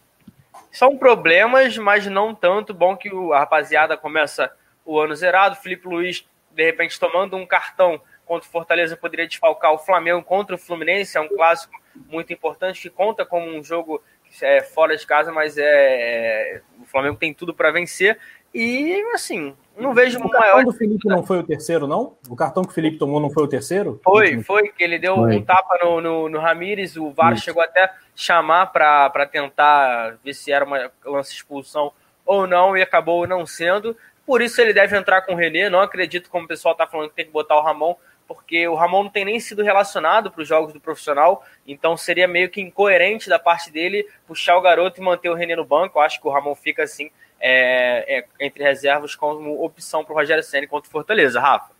são 0.69 0.97
problemas, 0.97 1.77
mas 1.77 2.05
não 2.07 2.35
tanto. 2.35 2.73
Bom 2.73 2.97
que 2.97 3.09
a 3.33 3.39
rapaziada 3.39 3.95
começa 3.95 4.51
o 4.85 4.99
ano 4.99 5.15
zerado. 5.15 5.55
Felipe 5.55 5.87
Luiz, 5.87 6.25
de 6.51 6.63
repente, 6.63 6.99
tomando 6.99 7.35
um 7.35 7.45
cartão 7.45 8.01
contra 8.25 8.47
o 8.47 8.51
Fortaleza, 8.51 8.95
poderia 8.95 9.27
desfalcar 9.27 9.73
o 9.73 9.77
Flamengo 9.77 10.23
contra 10.23 10.55
o 10.55 10.59
Fluminense. 10.59 11.17
É 11.17 11.21
um 11.21 11.27
clássico 11.27 11.73
muito 12.09 12.31
importante 12.31 12.81
que 12.81 12.89
conta 12.89 13.25
como 13.25 13.45
um 13.47 13.63
jogo 13.63 14.01
é, 14.41 14.61
fora 14.61 14.95
de 14.95 15.05
casa, 15.05 15.31
mas 15.31 15.57
é, 15.57 15.63
é 15.63 16.61
o 16.81 16.85
Flamengo 16.85 17.17
tem 17.17 17.33
tudo 17.33 17.53
para 17.53 17.71
vencer. 17.71 18.17
E, 18.53 19.01
assim, 19.13 19.55
não 19.77 19.93
vejo 19.93 20.19
o 20.19 20.29
cartão 20.29 20.39
maior... 20.41 20.65
do 20.65 20.73
Felipe 20.73 21.07
não 21.07 21.23
foi 21.23 21.39
o 21.39 21.43
terceiro, 21.43 21.87
não? 21.87 22.17
O 22.29 22.35
cartão 22.35 22.63
que 22.63 22.71
o 22.71 22.73
Felipe 22.73 22.97
tomou 22.97 23.19
não 23.19 23.29
foi 23.29 23.43
o 23.43 23.47
terceiro? 23.47 23.99
Foi, 24.03 24.43
foi, 24.43 24.69
que 24.69 24.83
ele 24.83 24.99
deu 24.99 25.15
foi. 25.15 25.37
um 25.37 25.41
tapa 25.41 25.79
no, 25.81 26.01
no, 26.01 26.29
no 26.29 26.39
Ramires, 26.39 26.97
o 26.97 27.11
VAR 27.11 27.33
Isso. 27.33 27.45
chegou 27.45 27.63
até 27.63 27.91
chamar 28.13 28.67
para 28.67 29.25
tentar 29.25 30.17
ver 30.23 30.33
se 30.33 30.51
era 30.51 30.65
uma 30.65 30.91
lance 31.05 31.31
de 31.31 31.37
expulsão 31.37 31.93
ou 32.25 32.45
não, 32.45 32.75
e 32.75 32.81
acabou 32.81 33.25
não 33.25 33.45
sendo. 33.45 33.95
Por 34.25 34.41
isso 34.41 34.61
ele 34.61 34.73
deve 34.73 34.97
entrar 34.97 35.21
com 35.21 35.33
o 35.33 35.35
René. 35.35 35.69
Não 35.69 35.81
acredito, 35.81 36.29
como 36.29 36.45
o 36.45 36.47
pessoal 36.47 36.73
está 36.73 36.87
falando, 36.87 37.09
que 37.09 37.15
tem 37.15 37.25
que 37.25 37.31
botar 37.31 37.57
o 37.57 37.63
Ramon, 37.63 37.95
porque 38.27 38.67
o 38.67 38.75
Ramon 38.75 39.03
não 39.03 39.09
tem 39.09 39.25
nem 39.25 39.39
sido 39.39 39.63
relacionado 39.63 40.31
para 40.31 40.41
os 40.41 40.47
jogos 40.47 40.71
do 40.71 40.79
profissional, 40.79 41.43
então 41.67 41.97
seria 41.97 42.27
meio 42.27 42.49
que 42.49 42.61
incoerente 42.61 43.27
da 43.27 43.37
parte 43.37 43.71
dele 43.71 44.07
puxar 44.25 44.55
o 44.57 44.61
garoto 44.61 45.01
e 45.01 45.03
manter 45.03 45.29
o 45.29 45.33
René 45.33 45.55
no 45.55 45.65
banco. 45.65 45.99
Eu 45.99 46.03
acho 46.03 46.21
que 46.21 46.27
o 46.27 46.31
Ramon 46.31 46.55
fica 46.55 46.83
assim 46.83 47.09
é, 47.41 48.19
é, 48.19 48.25
entre 48.39 48.63
reservas 48.63 49.15
como 49.15 49.63
opção 49.63 50.05
para 50.05 50.13
o 50.13 50.15
Rogério 50.15 50.43
Senna 50.43 50.67
contra 50.67 50.87
o 50.87 50.91
Fortaleza, 50.91 51.39
Rafa. 51.39 51.71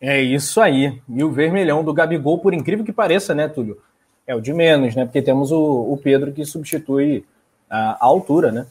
É 0.00 0.20
isso 0.20 0.60
aí. 0.60 1.00
E 1.08 1.24
o 1.24 1.32
vermelhão 1.32 1.82
do 1.82 1.92
Gabigol, 1.92 2.38
por 2.38 2.54
incrível 2.54 2.84
que 2.84 2.92
pareça, 2.92 3.34
né, 3.34 3.48
Túlio? 3.48 3.80
É 4.26 4.34
o 4.34 4.40
de 4.40 4.52
menos, 4.52 4.94
né? 4.94 5.04
Porque 5.04 5.20
temos 5.20 5.50
o, 5.50 5.92
o 5.92 5.96
Pedro 5.96 6.32
que 6.32 6.44
substitui 6.44 7.24
a, 7.68 7.92
a 7.92 8.06
altura, 8.06 8.52
né? 8.52 8.66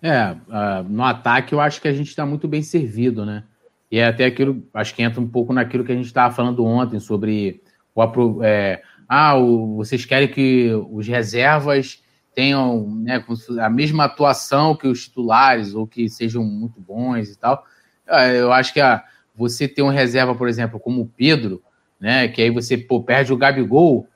É, 0.00 0.32
uh, 0.32 0.82
no 0.88 1.02
ataque 1.02 1.54
eu 1.54 1.60
acho 1.60 1.80
que 1.80 1.88
a 1.88 1.92
gente 1.92 2.08
está 2.08 2.24
muito 2.24 2.46
bem 2.46 2.62
servido, 2.62 3.26
né? 3.26 3.44
E 3.90 3.98
é 3.98 4.06
até 4.06 4.26
aquilo, 4.26 4.62
acho 4.74 4.94
que 4.94 5.02
entra 5.02 5.20
um 5.20 5.28
pouco 5.28 5.52
naquilo 5.52 5.84
que 5.84 5.92
a 5.92 5.96
gente 5.96 6.06
estava 6.06 6.32
falando 6.34 6.64
ontem 6.64 7.00
sobre 7.00 7.62
o 7.94 8.44
é, 8.44 8.82
ah, 9.08 9.36
o, 9.36 9.76
vocês 9.76 10.04
querem 10.04 10.28
que 10.28 10.70
os 10.90 11.06
reservas 11.08 12.02
tenham 12.34 12.88
né, 12.88 13.24
a 13.60 13.70
mesma 13.70 14.04
atuação 14.04 14.76
que 14.76 14.86
os 14.86 15.04
titulares 15.04 15.74
ou 15.74 15.86
que 15.86 16.08
sejam 16.08 16.44
muito 16.44 16.80
bons 16.80 17.30
e 17.30 17.36
tal. 17.36 17.64
É, 18.06 18.38
eu 18.38 18.52
acho 18.52 18.72
que 18.72 18.80
a, 18.80 19.02
você 19.34 19.66
ter 19.66 19.82
um 19.82 19.88
reserva, 19.88 20.34
por 20.34 20.48
exemplo, 20.48 20.78
como 20.78 21.02
o 21.02 21.06
Pedro, 21.08 21.62
né, 21.98 22.28
que 22.28 22.42
aí 22.42 22.50
você 22.50 22.76
pô, 22.76 23.02
perde 23.02 23.32
o 23.32 23.36
Gabigol, 23.36 24.06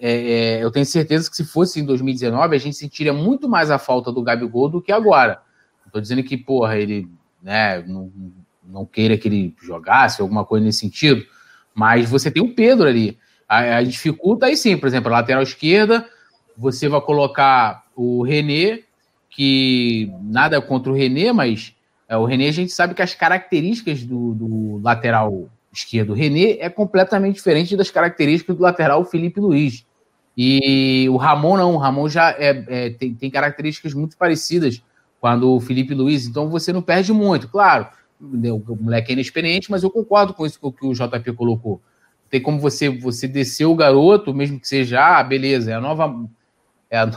é, 0.00 0.12
é, 0.12 0.64
eu 0.64 0.70
tenho 0.70 0.86
certeza 0.86 1.28
que 1.28 1.36
se 1.36 1.44
fosse 1.44 1.78
em 1.78 1.84
2019 1.84 2.56
a 2.56 2.58
gente 2.58 2.76
sentiria 2.76 3.12
muito 3.12 3.48
mais 3.48 3.70
a 3.70 3.78
falta 3.78 4.10
do 4.10 4.22
Gabigol 4.22 4.68
do 4.68 4.80
que 4.80 4.90
agora. 4.90 5.42
Estou 5.86 6.00
dizendo 6.00 6.22
que, 6.22 6.36
porra, 6.36 6.78
ele 6.78 7.06
né, 7.42 7.82
não, 7.86 8.10
não 8.64 8.86
queira 8.86 9.18
que 9.18 9.28
ele 9.28 9.54
jogasse, 9.60 10.22
alguma 10.22 10.44
coisa 10.44 10.64
nesse 10.64 10.78
sentido, 10.78 11.24
mas 11.74 12.08
você 12.08 12.30
tem 12.30 12.42
o 12.42 12.54
Pedro 12.54 12.88
ali. 12.88 13.18
A, 13.48 13.78
a 13.78 13.82
dificulta 13.82 14.46
aí 14.46 14.56
sim, 14.56 14.76
por 14.76 14.86
exemplo, 14.86 15.08
a 15.08 15.18
lateral 15.18 15.42
esquerda, 15.42 16.08
você 16.56 16.88
vai 16.88 17.00
colocar 17.00 17.84
o 17.94 18.22
René, 18.22 18.84
que 19.28 20.10
nada 20.22 20.60
contra 20.62 20.90
o 20.90 20.94
René, 20.94 21.32
mas 21.32 21.74
é, 22.08 22.16
o 22.16 22.24
René 22.24 22.48
a 22.48 22.52
gente 22.52 22.72
sabe 22.72 22.94
que 22.94 23.02
as 23.02 23.14
características 23.14 24.02
do, 24.04 24.34
do 24.34 24.80
lateral 24.82 25.48
esquerdo 25.72 26.14
René 26.14 26.58
é 26.58 26.68
completamente 26.68 27.36
diferente 27.36 27.76
das 27.76 27.90
características 27.90 28.56
do 28.56 28.62
lateral 28.62 29.04
Felipe 29.04 29.40
Luiz. 29.40 29.84
E 30.42 31.06
o 31.10 31.18
Ramon 31.18 31.58
não, 31.58 31.74
o 31.74 31.76
Ramon 31.76 32.08
já 32.08 32.30
é, 32.30 32.64
é, 32.66 32.90
tem, 32.90 33.14
tem, 33.14 33.30
características 33.30 33.92
muito 33.92 34.16
parecidas 34.16 34.82
com 35.20 35.28
o 35.28 35.60
Felipe 35.60 35.92
Luiz, 35.92 36.26
então 36.26 36.48
você 36.48 36.72
não 36.72 36.80
perde 36.80 37.12
muito. 37.12 37.46
Claro, 37.46 37.88
o 38.18 38.76
moleque 38.80 39.10
é 39.10 39.12
inexperiente, 39.12 39.70
mas 39.70 39.82
eu 39.82 39.90
concordo 39.90 40.32
com 40.32 40.46
isso 40.46 40.58
que 40.58 40.86
o 40.86 40.94
JP 40.94 41.34
colocou. 41.34 41.82
Tem 42.30 42.40
como 42.40 42.58
você 42.58 42.88
você 42.88 43.28
descer 43.28 43.66
o 43.66 43.74
garoto, 43.74 44.32
mesmo 44.32 44.58
que 44.58 44.66
seja, 44.66 45.18
ah, 45.18 45.22
beleza, 45.22 45.72
é 45.72 45.74
a 45.74 45.80
nova 45.80 46.26
é, 46.88 46.98
a, 47.00 47.10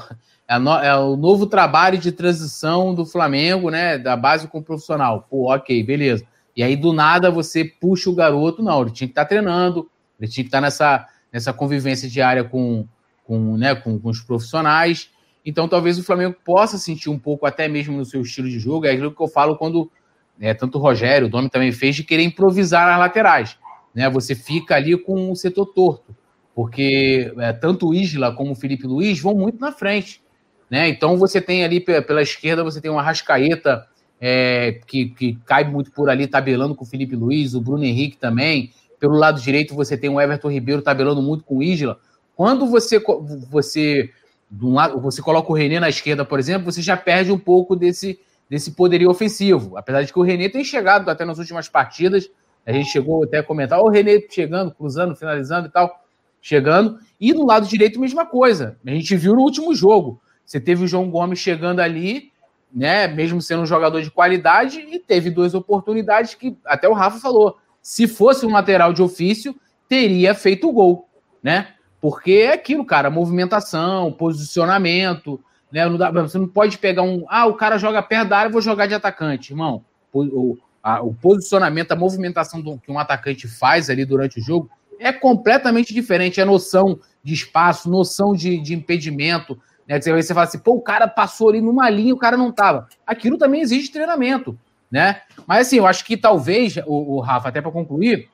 é, 0.46 0.54
a 0.56 0.60
no, 0.60 0.72
é, 0.72 0.98
o 0.98 1.16
novo 1.16 1.46
trabalho 1.46 1.98
de 1.98 2.12
transição 2.12 2.94
do 2.94 3.06
Flamengo, 3.06 3.70
né? 3.70 3.98
Da 3.98 4.18
base 4.18 4.50
com 4.50 4.58
o 4.58 4.64
profissional. 4.64 5.26
Pô, 5.30 5.50
ok, 5.50 5.82
beleza. 5.82 6.26
E 6.58 6.62
aí, 6.62 6.76
do 6.76 6.92
nada, 6.92 7.32
você 7.32 7.64
puxa 7.64 8.10
o 8.10 8.16
garoto. 8.16 8.62
Não, 8.62 8.82
ele 8.82 8.92
tinha 8.92 9.08
que 9.08 9.14
estar 9.14 9.24
tá 9.24 9.30
treinando, 9.30 9.90
ele 10.20 10.30
tinha 10.30 10.44
que 10.44 10.50
estar 10.50 10.58
tá 10.58 10.62
nessa, 10.64 11.08
nessa 11.32 11.54
convivência 11.54 12.10
diária 12.10 12.44
com, 12.44 12.86
com, 13.24 13.58
né, 13.58 13.76
com, 13.76 14.00
com 14.00 14.10
os 14.10 14.22
profissionais. 14.22 15.10
Então, 15.46 15.68
talvez 15.68 16.00
o 16.00 16.04
Flamengo 16.04 16.36
possa 16.44 16.78
sentir 16.78 17.10
um 17.10 17.20
pouco, 17.20 17.46
até 17.46 17.68
mesmo 17.68 17.98
no 17.98 18.06
seu 18.06 18.22
estilo 18.22 18.50
de 18.50 18.60
jogo. 18.60 18.86
É 18.86 18.92
aquilo 18.92 19.14
que 19.14 19.22
eu 19.22 19.28
falo 19.28 19.58
quando 19.58 19.92
é, 20.40 20.54
tanto 20.54 20.78
o 20.78 20.82
Rogério, 20.82 21.28
o 21.28 21.30
Domi 21.30 21.50
também 21.50 21.72
fez, 21.72 21.96
de 21.96 22.04
querer 22.04 22.24
improvisar 22.24 22.88
nas 22.88 23.00
laterais. 23.00 23.58
Né? 23.94 24.10
Você 24.10 24.36
fica 24.36 24.76
ali 24.76 24.98
com 24.98 25.32
o 25.32 25.36
setor 25.36 25.66
torto 25.68 26.16
porque 26.56 27.34
é, 27.38 27.54
tanto 27.54 27.90
o 27.90 27.94
Isla 27.94 28.34
como 28.34 28.52
o 28.52 28.56
Felipe 28.56 28.86
Luiz 28.86 29.20
vão 29.20 29.36
muito 29.36 29.60
na 29.60 29.72
frente. 29.72 30.22
Né? 30.70 30.88
Então 30.88 31.18
você 31.18 31.42
tem 31.42 31.64
ali 31.64 31.80
pela 31.80 32.22
esquerda, 32.22 32.64
você 32.64 32.80
tem 32.80 32.92
uma 32.92 33.02
Rascaeta 33.02 33.86
é, 34.20 34.80
que, 34.88 35.10
que 35.10 35.38
cai 35.46 35.64
muito 35.64 35.92
por 35.92 36.10
ali, 36.10 36.28
tabelando 36.28 36.76
com 36.76 36.84
o 36.84 36.88
Felipe 36.88 37.16
Luiz, 37.16 37.54
o 37.54 37.62
Bruno 37.62 37.84
Henrique 37.84 38.18
também. 38.18 38.72
Pelo 39.00 39.16
lado 39.16 39.42
direito, 39.42 39.76
você 39.76 39.98
tem 39.98 40.10
o 40.10 40.22
Everton 40.22 40.50
Ribeiro 40.50 40.82
tabelando 40.82 41.22
muito 41.22 41.44
com 41.44 41.58
o 41.58 41.64
Isla. 41.64 41.98
Quando 42.36 42.68
você, 42.68 43.02
você, 43.50 44.10
de 44.50 44.66
um 44.66 44.74
lado, 44.74 45.00
você 45.00 45.22
coloca 45.22 45.52
o 45.52 45.56
René 45.56 45.80
na 45.80 45.90
esquerda, 45.90 46.26
por 46.26 46.40
exemplo, 46.40 46.72
você 46.72 46.82
já 46.82 46.98
perde 46.98 47.32
um 47.32 47.40
pouco 47.40 47.76
desse, 47.76 48.20
desse 48.50 48.72
poderio 48.72 49.10
ofensivo. 49.10 49.78
Apesar 49.78 50.04
de 50.04 50.12
que 50.12 50.20
o 50.20 50.24
René 50.24 50.50
tem 50.50 50.64
chegado 50.64 51.10
até 51.10 51.26
nas 51.26 51.38
últimas 51.38 51.70
partidas, 51.70 52.30
a 52.66 52.72
gente 52.72 52.90
chegou 52.90 53.24
até 53.24 53.40
a 53.40 53.44
comentar, 53.44 53.80
o 53.80 53.90
René 53.90 54.22
chegando, 54.30 54.72
cruzando, 54.74 55.16
finalizando 55.16 55.68
e 55.68 55.72
tal 55.72 56.04
chegando. 56.44 57.00
E 57.20 57.34
do 57.34 57.46
lado 57.46 57.66
direito, 57.66 58.00
mesma 58.00 58.26
coisa. 58.26 58.78
A 58.86 58.90
gente 58.92 59.16
viu 59.16 59.34
no 59.34 59.42
último 59.42 59.74
jogo. 59.74 60.22
Você 60.46 60.60
teve 60.60 60.84
o 60.84 60.88
João 60.88 61.10
Gomes 61.10 61.40
chegando 61.40 61.80
ali, 61.80 62.32
né? 62.72 63.08
Mesmo 63.08 63.42
sendo 63.42 63.64
um 63.64 63.66
jogador 63.66 64.02
de 64.02 64.12
qualidade, 64.12 64.80
e 64.80 65.00
teve 65.00 65.32
duas 65.32 65.54
oportunidades 65.54 66.36
que 66.36 66.56
até 66.66 66.88
o 66.88 66.94
Rafa 66.94 67.20
falou. 67.20 67.58
Se 67.82 68.08
fosse 68.08 68.46
um 68.46 68.52
lateral 68.52 68.92
de 68.92 69.02
ofício, 69.02 69.56
teria 69.88 70.36
feito 70.36 70.68
o 70.68 70.74
gol, 70.74 71.08
né? 71.42 71.70
Porque 72.04 72.34
é 72.34 72.52
aquilo, 72.52 72.84
cara, 72.84 73.10
movimentação, 73.10 74.12
posicionamento, 74.12 75.40
né? 75.72 75.88
Não 75.88 75.98
dá, 75.98 76.12
você 76.12 76.38
não 76.38 76.50
pode 76.50 76.78
pegar 76.78 77.02
um. 77.02 77.24
Ah, 77.30 77.46
o 77.46 77.54
cara 77.54 77.78
joga 77.78 78.04
perto 78.04 78.28
da 78.28 78.40
área, 78.40 78.52
vou 78.52 78.60
jogar 78.60 78.88
de 78.88 78.94
atacante, 78.94 79.54
irmão. 79.54 79.86
O, 80.12 80.58
a, 80.84 81.02
o 81.02 81.14
posicionamento, 81.14 81.94
a 81.94 81.96
movimentação 81.96 82.60
do, 82.60 82.78
que 82.78 82.92
um 82.92 83.00
atacante 83.00 83.48
faz 83.48 83.90
ali 83.90 84.04
durante 84.04 84.38
o 84.38 84.44
jogo 84.44 84.70
é 85.00 85.14
completamente 85.14 85.94
diferente. 85.94 86.42
É 86.42 86.44
noção 86.44 87.00
de 87.24 87.34
espaço, 87.34 87.90
noção 87.90 88.34
de, 88.34 88.60
de 88.60 88.74
impedimento. 88.74 89.58
Né? 89.88 90.02
Você, 90.02 90.12
você 90.12 90.34
fala 90.34 90.46
assim, 90.46 90.60
pô, 90.60 90.74
o 90.74 90.82
cara 90.82 91.08
passou 91.08 91.48
ali 91.48 91.62
numa 91.62 91.90
linha 91.90 92.14
o 92.14 92.20
cara 92.20 92.36
não 92.36 92.52
tava. 92.52 92.90
Aquilo 93.08 93.38
também 93.38 93.62
exige 93.62 93.90
treinamento. 93.90 94.60
Né? 94.92 95.22
Mas 95.48 95.68
assim, 95.68 95.78
eu 95.78 95.88
acho 95.88 96.04
que 96.04 96.18
talvez, 96.18 96.76
o, 96.86 97.16
o 97.16 97.20
Rafa, 97.22 97.48
até 97.48 97.62
para 97.62 97.72
concluir, 97.72 98.28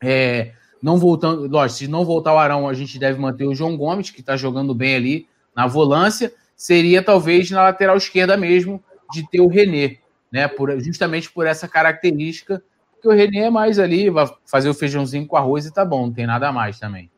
é, 0.00 0.52
não 0.82 0.98
voltando, 0.98 1.46
lógico, 1.46 1.78
se 1.78 1.88
não 1.88 2.04
voltar 2.04 2.34
o 2.34 2.38
Arão, 2.38 2.68
a 2.68 2.74
gente 2.74 2.98
deve 2.98 3.18
manter 3.18 3.44
o 3.44 3.54
João 3.54 3.76
Gomes, 3.76 4.10
que 4.10 4.20
está 4.20 4.36
jogando 4.36 4.74
bem 4.74 4.94
ali 4.94 5.28
na 5.54 5.66
volância. 5.66 6.32
Seria 6.56 7.02
talvez 7.02 7.50
na 7.50 7.62
lateral 7.62 7.96
esquerda 7.96 8.36
mesmo 8.36 8.82
de 9.12 9.28
ter 9.28 9.40
o 9.40 9.48
René, 9.48 9.98
né? 10.30 10.48
Por, 10.48 10.78
justamente 10.80 11.30
por 11.30 11.46
essa 11.46 11.66
característica 11.66 12.62
porque 13.00 13.08
o 13.08 13.12
René 13.12 13.46
é 13.46 13.50
mais 13.50 13.78
ali, 13.78 14.10
vai 14.10 14.30
fazer 14.44 14.68
o 14.68 14.74
feijãozinho 14.74 15.26
com 15.26 15.34
arroz 15.34 15.64
e 15.64 15.72
tá 15.72 15.84
bom, 15.86 16.06
não 16.06 16.12
tem 16.12 16.26
nada 16.26 16.52
mais 16.52 16.78
também. 16.78 17.10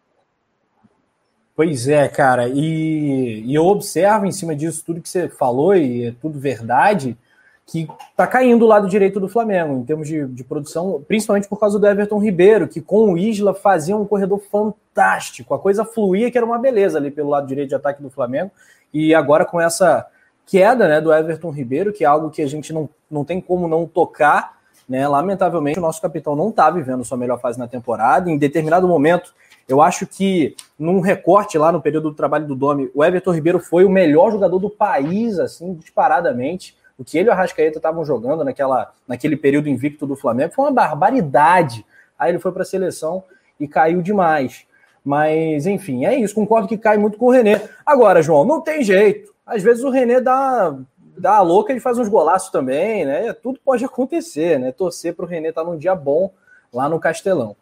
Pois 1.56 1.88
é, 1.88 2.08
cara, 2.08 2.48
e, 2.48 3.42
e 3.44 3.52
eu 3.52 3.66
observo 3.66 4.24
em 4.24 4.32
cima 4.32 4.54
disso 4.54 4.84
tudo 4.86 5.02
que 5.02 5.08
você 5.08 5.28
falou, 5.28 5.74
e 5.74 6.06
é 6.06 6.12
tudo 6.12 6.38
verdade, 6.38 7.18
que 7.66 7.88
tá 8.16 8.26
caindo 8.26 8.64
o 8.64 8.68
lado 8.68 8.88
direito 8.88 9.20
do 9.20 9.28
Flamengo, 9.28 9.74
em 9.74 9.84
termos 9.84 10.08
de, 10.08 10.26
de 10.26 10.44
produção, 10.44 11.02
principalmente 11.06 11.48
por 11.48 11.58
causa 11.58 11.78
do 11.78 11.86
Everton 11.86 12.18
Ribeiro, 12.18 12.68
que 12.68 12.80
com 12.80 13.12
o 13.12 13.18
Isla 13.18 13.54
fazia 13.54 13.96
um 13.96 14.04
corredor 14.04 14.40
fantástico, 14.50 15.54
a 15.54 15.58
coisa 15.58 15.84
fluía 15.84 16.30
que 16.30 16.36
era 16.36 16.46
uma 16.46 16.58
beleza 16.58 16.98
ali 16.98 17.10
pelo 17.10 17.30
lado 17.30 17.46
direito 17.46 17.70
de 17.70 17.74
ataque 17.74 18.02
do 18.02 18.10
Flamengo, 18.10 18.50
e 18.92 19.14
agora 19.14 19.44
com 19.44 19.60
essa 19.60 20.06
queda 20.44 20.88
né, 20.88 21.00
do 21.00 21.12
Everton 21.12 21.50
Ribeiro, 21.50 21.92
que 21.92 22.04
é 22.04 22.06
algo 22.06 22.30
que 22.30 22.42
a 22.42 22.46
gente 22.46 22.72
não, 22.72 22.88
não 23.10 23.24
tem 23.24 23.40
como 23.40 23.68
não 23.68 23.86
tocar, 23.86 24.60
né? 24.88 25.06
Lamentavelmente, 25.06 25.78
o 25.78 25.82
nosso 25.82 26.02
capitão 26.02 26.36
não 26.36 26.50
está 26.50 26.68
vivendo 26.68 27.04
sua 27.04 27.16
melhor 27.16 27.40
fase 27.40 27.58
na 27.58 27.68
temporada. 27.68 28.28
Em 28.28 28.36
determinado 28.36 28.86
momento, 28.86 29.32
Eu 29.68 29.80
acho 29.80 30.06
que 30.06 30.54
num 30.78 31.00
recorte 31.00 31.56
lá 31.56 31.70
no 31.70 31.80
período 31.80 32.10
do 32.10 32.16
trabalho 32.16 32.46
do 32.46 32.54
Domi, 32.54 32.90
o 32.94 33.04
Everton 33.04 33.32
Ribeiro 33.32 33.60
foi 33.60 33.84
o 33.84 33.90
melhor 33.90 34.32
jogador 34.32 34.58
do 34.58 34.68
país, 34.68 35.38
assim, 35.38 35.74
disparadamente. 35.74 36.76
O 36.98 37.04
que 37.04 37.18
ele 37.18 37.28
e 37.28 37.30
o 37.30 37.32
Arrascaeta 37.32 37.78
estavam 37.78 38.04
jogando 38.04 38.44
naquela, 38.44 38.92
naquele 39.06 39.36
período 39.36 39.68
invicto 39.68 40.06
do 40.06 40.16
Flamengo 40.16 40.52
foi 40.52 40.66
uma 40.66 40.72
barbaridade. 40.72 41.84
Aí 42.18 42.30
ele 42.30 42.38
foi 42.38 42.52
para 42.52 42.62
a 42.62 42.66
seleção 42.66 43.24
e 43.58 43.66
caiu 43.66 44.02
demais. 44.02 44.66
Mas, 45.04 45.66
enfim, 45.66 46.04
é 46.04 46.14
isso. 46.14 46.34
Concordo 46.34 46.68
que 46.68 46.78
cai 46.78 46.96
muito 46.96 47.18
com 47.18 47.26
o 47.26 47.30
René. 47.30 47.68
Agora, 47.84 48.22
João, 48.22 48.44
não 48.44 48.60
tem 48.60 48.84
jeito. 48.84 49.34
Às 49.44 49.62
vezes 49.62 49.82
o 49.82 49.90
René 49.90 50.20
dá, 50.20 50.76
dá 51.18 51.36
a 51.36 51.42
louca, 51.42 51.72
ele 51.72 51.80
faz 51.80 51.98
uns 51.98 52.08
golaços 52.08 52.50
também, 52.50 53.04
né? 53.04 53.32
Tudo 53.32 53.58
pode 53.64 53.84
acontecer, 53.84 54.58
né? 54.58 54.70
Torcer 54.70 55.14
para 55.14 55.24
o 55.24 55.28
René 55.28 55.48
estar 55.48 55.64
tá 55.64 55.70
num 55.70 55.76
dia 55.76 55.94
bom 55.94 56.32
lá 56.72 56.88
no 56.88 57.00
Castelão. 57.00 57.56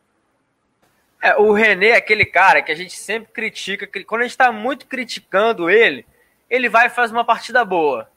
É, 1.22 1.36
o 1.36 1.52
René 1.52 1.88
é 1.88 1.96
aquele 1.96 2.24
cara 2.24 2.62
que 2.62 2.72
a 2.72 2.74
gente 2.74 2.96
sempre 2.96 3.32
critica. 3.32 3.88
Quando 4.04 4.20
a 4.20 4.24
gente 4.24 4.32
está 4.32 4.50
muito 4.50 4.86
criticando 4.86 5.68
ele, 5.68 6.06
ele 6.48 6.68
vai 6.68 6.86
e 6.86 6.90
faz 6.90 7.10
uma 7.10 7.24
partida 7.24 7.64
boa. 7.64 8.09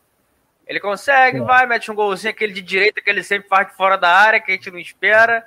Ele 0.74 0.80
consegue, 0.80 1.38
é. 1.38 1.42
vai, 1.42 1.68
mete 1.68 1.92
um 1.92 1.94
golzinho, 1.94 2.32
aquele 2.32 2.52
de 2.52 2.62
direita 2.62 3.00
que 3.00 3.08
ele 3.08 3.22
sempre 3.22 3.48
faz 3.48 3.72
fora 3.76 3.96
da 3.96 4.10
área, 4.10 4.40
que 4.40 4.52
a 4.52 4.56
gente 4.56 4.72
não 4.72 4.80
espera. 4.80 5.46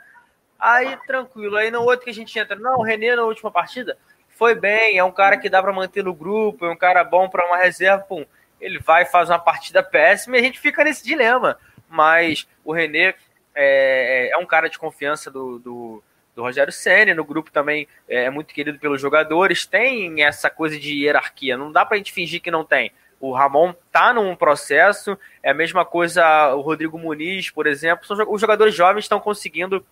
Aí, 0.57 0.97
tranquilo. 1.05 1.57
Aí 1.57 1.69
no 1.69 1.83
outro 1.83 2.05
que 2.05 2.11
a 2.11 2.15
gente 2.15 2.39
entra, 2.39 2.55
não, 2.55 2.77
o 2.79 2.83
René 2.85 3.17
na 3.17 3.25
última 3.25 3.51
partida 3.51 3.99
foi 4.29 4.55
bem, 4.55 4.99
é 4.99 5.03
um 5.03 5.11
cara 5.11 5.37
que 5.37 5.51
dá 5.51 5.61
para 5.61 5.73
manter 5.73 6.05
no 6.05 6.15
grupo, 6.15 6.65
é 6.65 6.71
um 6.71 6.77
cara 6.77 7.03
bom 7.03 7.29
para 7.29 7.45
uma 7.45 7.57
reserva, 7.57 8.05
pum. 8.05 8.25
Ele 8.61 8.79
vai 8.79 9.05
faz 9.05 9.29
uma 9.29 9.39
partida 9.41 9.83
péssima 9.83 10.37
e 10.37 10.41
a 10.41 10.43
gente 10.45 10.61
fica 10.61 10.85
nesse 10.85 11.05
dilema. 11.05 11.59
Mas 11.89 12.47
o 12.65 12.73
René 12.73 13.17
é, 13.53 14.31
é 14.33 14.37
um 14.39 14.47
cara 14.47 14.71
de 14.71 14.79
confiança 14.79 15.29
do, 15.29 15.59
do, 15.59 16.05
do 16.37 16.43
Rogério 16.43 16.73
Senna, 16.73 17.17
no 17.17 17.25
grupo 17.25 17.51
também 17.51 17.89
é, 18.09 18.27
é 18.27 18.31
muito 18.31 18.55
querido 18.55 18.79
pelos 18.79 19.01
jogadores, 19.01 19.67
tem 19.67 20.23
essa 20.23 20.49
coisa 20.49 20.79
de 20.79 21.03
hierarquia, 21.03 21.57
não 21.57 21.73
dá 21.73 21.85
pra 21.85 21.97
gente 21.97 22.13
fingir 22.13 22.41
que 22.41 22.51
não 22.51 22.65
tem. 22.65 22.93
O 23.29 23.33
Ramon 23.33 23.75
tá 23.91 24.13
num 24.13 24.35
processo, 24.37 25.19
é 25.43 25.51
a 25.51 25.55
mesma 25.55 25.85
coisa 25.85 26.55
o 26.55 26.61
Rodrigo 26.61 26.99
Muniz, 26.99 27.51
por 27.51 27.67
exemplo, 27.67 28.07
são, 28.07 28.17
os 28.29 28.41
jogadores 28.41 28.75
jovens 28.75 29.05
estão 29.05 29.21
conseguindo 29.21 29.85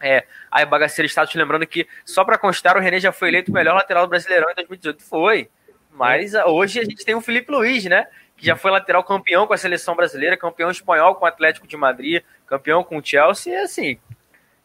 é, 0.00 0.24
aí 0.50 0.66
Bagaceira 0.66 1.06
está 1.06 1.26
te 1.26 1.38
lembrando 1.38 1.66
que, 1.66 1.86
só 2.04 2.24
para 2.24 2.36
constar, 2.36 2.76
o 2.76 2.80
René 2.80 3.00
já 3.00 3.12
foi 3.12 3.28
eleito 3.28 3.50
o 3.50 3.54
melhor 3.54 3.74
lateral 3.74 4.06
do 4.06 4.10
Brasileirão 4.10 4.50
em 4.50 4.54
2018. 4.54 5.02
Foi. 5.02 5.48
Mas 5.90 6.34
é. 6.34 6.44
hoje 6.44 6.80
a 6.80 6.84
gente 6.84 7.04
tem 7.04 7.14
o 7.14 7.20
Felipe 7.20 7.50
Luiz, 7.50 7.84
né? 7.84 8.06
Que 8.36 8.44
já 8.44 8.56
foi 8.56 8.70
lateral 8.70 9.02
campeão 9.04 9.46
com 9.46 9.54
a 9.54 9.56
seleção 9.56 9.94
brasileira, 9.94 10.36
campeão 10.36 10.70
espanhol 10.70 11.14
com 11.14 11.24
o 11.24 11.28
Atlético 11.28 11.66
de 11.66 11.76
Madrid, 11.76 12.22
campeão 12.46 12.82
com 12.82 12.98
o 12.98 13.04
Chelsea. 13.04 13.54
E 13.54 13.56
assim, 13.56 13.98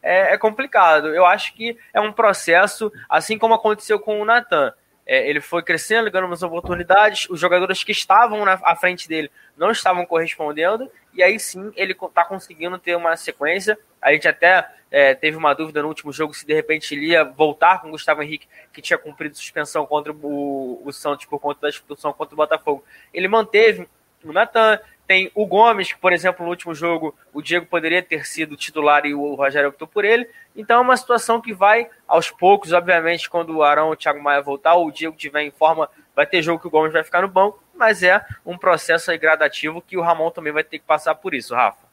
é, 0.02 0.34
é 0.34 0.38
complicado. 0.38 1.08
Eu 1.14 1.24
acho 1.24 1.54
que 1.54 1.78
é 1.94 2.00
um 2.00 2.12
processo, 2.12 2.92
assim 3.08 3.38
como 3.38 3.54
aconteceu 3.54 3.98
com 3.98 4.20
o 4.20 4.24
Natan. 4.24 4.74
É, 5.12 5.28
ele 5.28 5.40
foi 5.40 5.60
crescendo, 5.60 6.08
ganhando 6.08 6.28
umas 6.28 6.40
oportunidades, 6.40 7.28
os 7.28 7.40
jogadores 7.40 7.82
que 7.82 7.90
estavam 7.90 8.44
na, 8.44 8.52
à 8.62 8.76
frente 8.76 9.08
dele 9.08 9.28
não 9.56 9.72
estavam 9.72 10.06
correspondendo, 10.06 10.88
e 11.12 11.20
aí 11.20 11.36
sim 11.36 11.72
ele 11.74 11.94
está 12.00 12.24
conseguindo 12.24 12.78
ter 12.78 12.94
uma 12.94 13.16
sequência. 13.16 13.76
A 14.00 14.12
gente 14.12 14.28
até 14.28 14.70
é, 14.88 15.12
teve 15.12 15.36
uma 15.36 15.52
dúvida 15.52 15.82
no 15.82 15.88
último 15.88 16.12
jogo 16.12 16.32
se 16.32 16.46
de 16.46 16.54
repente 16.54 16.94
ele 16.94 17.06
ia 17.06 17.24
voltar 17.24 17.80
com 17.80 17.88
o 17.88 17.90
Gustavo 17.90 18.22
Henrique, 18.22 18.46
que 18.72 18.80
tinha 18.80 18.96
cumprido 18.96 19.34
suspensão 19.34 19.84
contra 19.84 20.12
o, 20.12 20.80
o 20.84 20.92
Santos 20.92 21.26
por 21.26 21.40
conta 21.40 21.62
da 21.62 21.68
expulsão 21.70 22.12
contra 22.12 22.32
o 22.32 22.36
Botafogo. 22.36 22.84
Ele 23.12 23.26
manteve 23.26 23.88
o 24.22 24.32
Natan, 24.32 24.78
tem 25.10 25.28
o 25.34 25.44
Gomes, 25.44 25.92
que, 25.92 25.98
por 25.98 26.12
exemplo, 26.12 26.44
no 26.44 26.50
último 26.52 26.72
jogo 26.72 27.12
o 27.34 27.42
Diego 27.42 27.66
poderia 27.66 28.00
ter 28.00 28.24
sido 28.24 28.56
titular 28.56 29.04
e 29.04 29.12
o 29.12 29.34
Rogério 29.34 29.70
optou 29.70 29.88
por 29.88 30.04
ele. 30.04 30.28
Então 30.54 30.78
é 30.78 30.80
uma 30.80 30.96
situação 30.96 31.40
que 31.40 31.52
vai 31.52 31.88
aos 32.06 32.30
poucos, 32.30 32.72
obviamente, 32.72 33.28
quando 33.28 33.56
o 33.56 33.64
Arão 33.64 33.90
e 33.90 33.94
o 33.94 33.96
Thiago 33.96 34.22
Maia 34.22 34.40
voltar, 34.40 34.76
o 34.76 34.88
Diego 34.88 35.16
tiver 35.16 35.42
em 35.42 35.50
forma, 35.50 35.88
vai 36.14 36.24
ter 36.28 36.40
jogo 36.42 36.60
que 36.60 36.68
o 36.68 36.70
Gomes 36.70 36.92
vai 36.92 37.02
ficar 37.02 37.22
no 37.22 37.28
banco, 37.28 37.60
mas 37.76 38.04
é 38.04 38.24
um 38.46 38.56
processo 38.56 39.10
aí 39.10 39.18
gradativo 39.18 39.82
que 39.82 39.96
o 39.96 40.00
Ramon 40.00 40.30
também 40.30 40.52
vai 40.52 40.62
ter 40.62 40.78
que 40.78 40.86
passar 40.86 41.16
por 41.16 41.34
isso, 41.34 41.56
Rafa. 41.56 41.88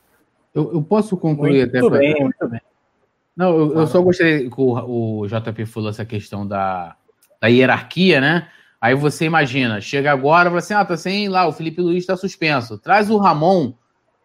Eu, 0.53 0.71
eu 0.73 0.83
posso 0.83 1.17
concluir 1.17 1.61
muito 1.61 1.69
até. 1.69 1.81
Muito 1.81 1.97
bem, 1.97 2.13
pra... 2.13 2.23
muito 2.23 2.47
bem. 2.49 2.61
Não, 3.35 3.57
eu, 3.57 3.79
eu 3.79 3.87
só 3.87 3.99
gostaria 3.99 4.47
que 4.47 4.61
o, 4.61 5.21
o, 5.23 5.27
JP 5.27 5.65
falou 5.65 5.89
essa 5.89 6.05
questão 6.05 6.47
da, 6.47 6.95
da 7.41 7.47
hierarquia, 7.47 8.21
né? 8.21 8.47
Aí 8.79 8.93
você 8.95 9.25
imagina, 9.25 9.81
chega 9.81 10.11
agora 10.11 10.49
fala 10.49 10.59
assim: 10.59 10.73
ah, 10.73 10.85
tá 10.85 10.95
sem 10.95 11.29
lá, 11.29 11.47
o 11.47 11.51
Felipe 11.51 11.81
Luiz 11.81 11.99
está 11.99 12.15
suspenso. 12.15 12.77
Traz 12.77 13.09
o 13.09 13.17
Ramon. 13.17 13.73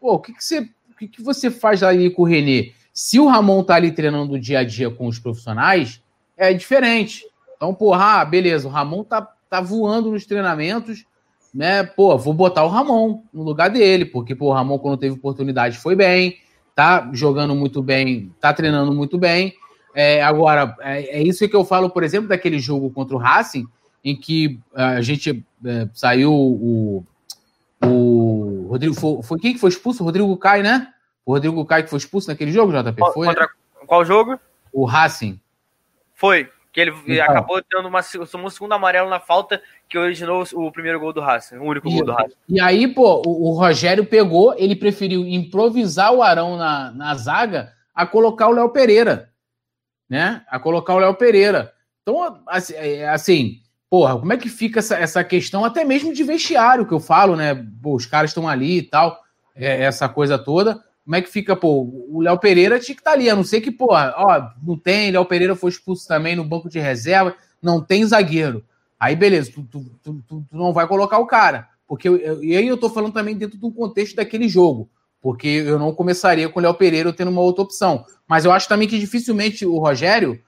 Pô, 0.00 0.14
o 0.14 0.18
que, 0.18 0.32
que, 0.32 0.44
você, 0.44 0.60
o 0.60 0.96
que, 0.98 1.08
que 1.08 1.22
você 1.22 1.50
faz 1.50 1.82
ali 1.82 2.10
com 2.10 2.22
o 2.22 2.24
Renê? 2.26 2.72
Se 2.92 3.18
o 3.18 3.26
Ramon 3.26 3.62
tá 3.62 3.74
ali 3.74 3.92
treinando 3.92 4.38
dia 4.38 4.58
a 4.58 4.64
dia 4.64 4.90
com 4.90 5.06
os 5.06 5.18
profissionais, 5.18 6.02
é 6.36 6.52
diferente. 6.52 7.24
Então, 7.56 7.74
porra, 7.74 8.20
ah, 8.20 8.24
beleza, 8.24 8.68
o 8.68 8.70
Ramon 8.70 9.04
tá, 9.04 9.26
tá 9.48 9.60
voando 9.60 10.10
nos 10.10 10.26
treinamentos, 10.26 11.04
né? 11.54 11.82
Pô, 11.84 12.18
vou 12.18 12.34
botar 12.34 12.64
o 12.64 12.68
Ramon 12.68 13.22
no 13.32 13.42
lugar 13.42 13.70
dele, 13.70 14.04
porque 14.04 14.34
pô, 14.34 14.46
o 14.46 14.52
Ramon, 14.52 14.78
quando 14.78 14.98
teve 14.98 15.14
oportunidade, 15.14 15.78
foi 15.78 15.96
bem 15.96 16.38
tá 16.74 17.10
jogando 17.12 17.54
muito 17.54 17.82
bem, 17.82 18.32
tá 18.40 18.52
treinando 18.52 18.92
muito 18.92 19.18
bem. 19.18 19.54
É, 19.94 20.22
agora, 20.22 20.74
é, 20.80 21.18
é, 21.18 21.22
isso 21.22 21.46
que 21.48 21.56
eu 21.56 21.64
falo, 21.64 21.90
por 21.90 22.02
exemplo, 22.02 22.28
daquele 22.28 22.58
jogo 22.58 22.90
contra 22.90 23.14
o 23.14 23.18
Racing, 23.18 23.66
em 24.04 24.16
que 24.16 24.58
é, 24.74 24.82
a 24.82 25.00
gente 25.00 25.44
é, 25.64 25.88
saiu 25.94 26.32
o, 26.32 27.04
o 27.84 28.66
Rodrigo. 28.68 28.94
Foi, 28.94 29.22
foi, 29.22 29.38
quem 29.38 29.52
que 29.54 29.60
foi 29.60 29.70
expulso? 29.70 30.02
O 30.02 30.06
Rodrigo 30.06 30.36
Caio, 30.36 30.62
né? 30.62 30.92
O 31.24 31.32
Rodrigo 31.32 31.64
Caio 31.64 31.84
que 31.84 31.90
foi 31.90 31.98
expulso 31.98 32.28
naquele 32.28 32.50
jogo, 32.50 32.72
JP? 32.72 32.98
Foi, 33.12 33.26
contra 33.26 33.48
qual 33.86 34.04
jogo? 34.04 34.38
O 34.72 34.84
Racing. 34.84 35.40
Foi. 36.14 36.48
Que 36.72 36.80
ele 36.80 36.94
então. 37.06 37.24
acabou 37.24 37.62
tendo 37.62 37.86
uma, 37.86 38.00
um 38.00 38.50
segundo 38.50 38.72
amarelo 38.72 39.10
na 39.10 39.20
falta 39.20 39.62
que 39.86 39.98
originou 39.98 40.42
o 40.54 40.72
primeiro 40.72 40.98
gol 40.98 41.12
do 41.12 41.20
Racing, 41.20 41.56
o 41.56 41.64
único 41.64 41.86
e, 41.86 41.92
gol 41.92 42.06
do 42.06 42.12
Racing. 42.12 42.34
E 42.48 42.58
aí, 42.58 42.88
pô, 42.88 43.22
o, 43.26 43.50
o, 43.50 43.52
Rogério 43.52 44.06
pegou, 44.06 44.54
ele 44.56 44.74
preferiu 44.74 45.26
improvisar 45.26 46.14
o 46.14 46.22
Arão 46.22 46.56
na, 46.56 46.90
na 46.92 47.14
zaga 47.14 47.74
a 47.94 48.06
colocar 48.06 48.48
o 48.48 48.52
Léo 48.52 48.70
Pereira, 48.70 49.30
né? 50.08 50.42
A 50.48 50.58
colocar 50.58 50.94
o 50.94 50.98
Léo 50.98 51.14
Pereira. 51.14 51.74
Então, 52.00 52.42
assim, 52.46 52.72
é, 52.74 53.06
assim, 53.06 53.60
porra, 53.92 54.18
como 54.18 54.32
é 54.32 54.38
que 54.38 54.48
fica 54.48 54.78
essa, 54.78 54.96
essa 54.96 55.22
questão, 55.22 55.66
até 55.66 55.84
mesmo 55.84 56.14
de 56.14 56.24
vestiário, 56.24 56.86
que 56.86 56.94
eu 56.94 56.98
falo, 56.98 57.36
né? 57.36 57.54
Pô, 57.82 57.94
os 57.94 58.06
caras 58.06 58.30
estão 58.30 58.48
ali 58.48 58.78
e 58.78 58.82
tal, 58.82 59.20
é, 59.54 59.82
essa 59.82 60.08
coisa 60.08 60.38
toda. 60.38 60.82
Como 61.04 61.14
é 61.14 61.20
que 61.20 61.28
fica, 61.28 61.54
pô? 61.54 62.06
O 62.08 62.22
Léo 62.22 62.38
Pereira 62.38 62.80
tinha 62.80 62.94
que 62.94 63.02
estar 63.02 63.10
tá 63.10 63.16
ali, 63.18 63.28
a 63.28 63.36
não 63.36 63.44
ser 63.44 63.60
que, 63.60 63.70
pô, 63.70 63.88
ó, 63.90 64.48
não 64.66 64.78
tem, 64.78 65.10
Léo 65.10 65.26
Pereira 65.26 65.54
foi 65.54 65.68
expulso 65.68 66.08
também 66.08 66.34
no 66.34 66.42
banco 66.42 66.70
de 66.70 66.78
reserva, 66.78 67.36
não 67.60 67.82
tem 67.84 68.02
zagueiro. 68.06 68.64
Aí, 68.98 69.14
beleza, 69.14 69.52
tu, 69.52 69.62
tu, 69.64 69.84
tu, 70.02 70.24
tu 70.26 70.46
não 70.50 70.72
vai 70.72 70.86
colocar 70.86 71.18
o 71.18 71.26
cara. 71.26 71.68
Porque, 71.86 72.08
eu, 72.08 72.42
e 72.42 72.56
aí 72.56 72.66
eu 72.66 72.78
tô 72.78 72.88
falando 72.88 73.12
também 73.12 73.36
dentro 73.36 73.58
do 73.58 73.70
contexto 73.70 74.16
daquele 74.16 74.48
jogo. 74.48 74.88
Porque 75.20 75.48
eu 75.48 75.78
não 75.78 75.94
começaria 75.94 76.48
com 76.48 76.58
o 76.58 76.62
Léo 76.62 76.72
Pereira 76.72 77.12
tendo 77.12 77.30
uma 77.30 77.42
outra 77.42 77.62
opção. 77.62 78.06
Mas 78.26 78.46
eu 78.46 78.52
acho 78.52 78.66
também 78.66 78.88
que 78.88 78.98
dificilmente 78.98 79.66
o 79.66 79.76
Rogério 79.76 80.40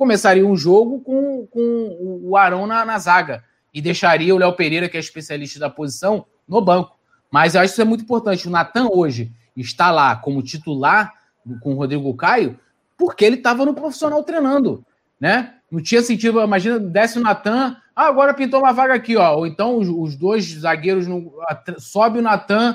começaria 0.00 0.46
um 0.46 0.56
jogo 0.56 1.00
com, 1.00 1.46
com 1.48 2.20
o 2.22 2.34
Arão 2.34 2.66
na, 2.66 2.86
na 2.86 2.98
zaga. 2.98 3.44
E 3.72 3.82
deixaria 3.82 4.34
o 4.34 4.38
Léo 4.38 4.54
Pereira, 4.54 4.88
que 4.88 4.96
é 4.96 5.00
especialista 5.00 5.60
da 5.60 5.68
posição, 5.68 6.24
no 6.48 6.58
banco. 6.62 6.96
Mas 7.30 7.54
eu 7.54 7.60
acho 7.60 7.68
que 7.68 7.74
isso 7.74 7.82
é 7.82 7.84
muito 7.84 8.04
importante. 8.04 8.48
O 8.48 8.50
Natan 8.50 8.88
hoje 8.90 9.30
está 9.54 9.90
lá 9.90 10.16
como 10.16 10.42
titular 10.42 11.12
com 11.60 11.74
o 11.74 11.76
Rodrigo 11.76 12.16
Caio, 12.16 12.58
porque 12.96 13.26
ele 13.26 13.36
estava 13.36 13.66
no 13.66 13.74
profissional 13.74 14.22
treinando, 14.24 14.82
né? 15.20 15.56
Não 15.70 15.82
tinha 15.82 16.00
sentido, 16.00 16.40
imagina, 16.40 16.78
desce 16.78 17.18
o 17.18 17.22
Natan, 17.22 17.76
ah, 17.94 18.06
agora 18.06 18.32
pintou 18.32 18.60
uma 18.60 18.72
vaga 18.72 18.94
aqui, 18.94 19.18
ó. 19.18 19.36
Ou 19.36 19.46
então 19.46 19.76
os, 19.76 19.86
os 19.86 20.16
dois 20.16 20.46
zagueiros 20.46 21.06
no, 21.06 21.30
sobe 21.78 22.20
o 22.20 22.22
Natan, 22.22 22.74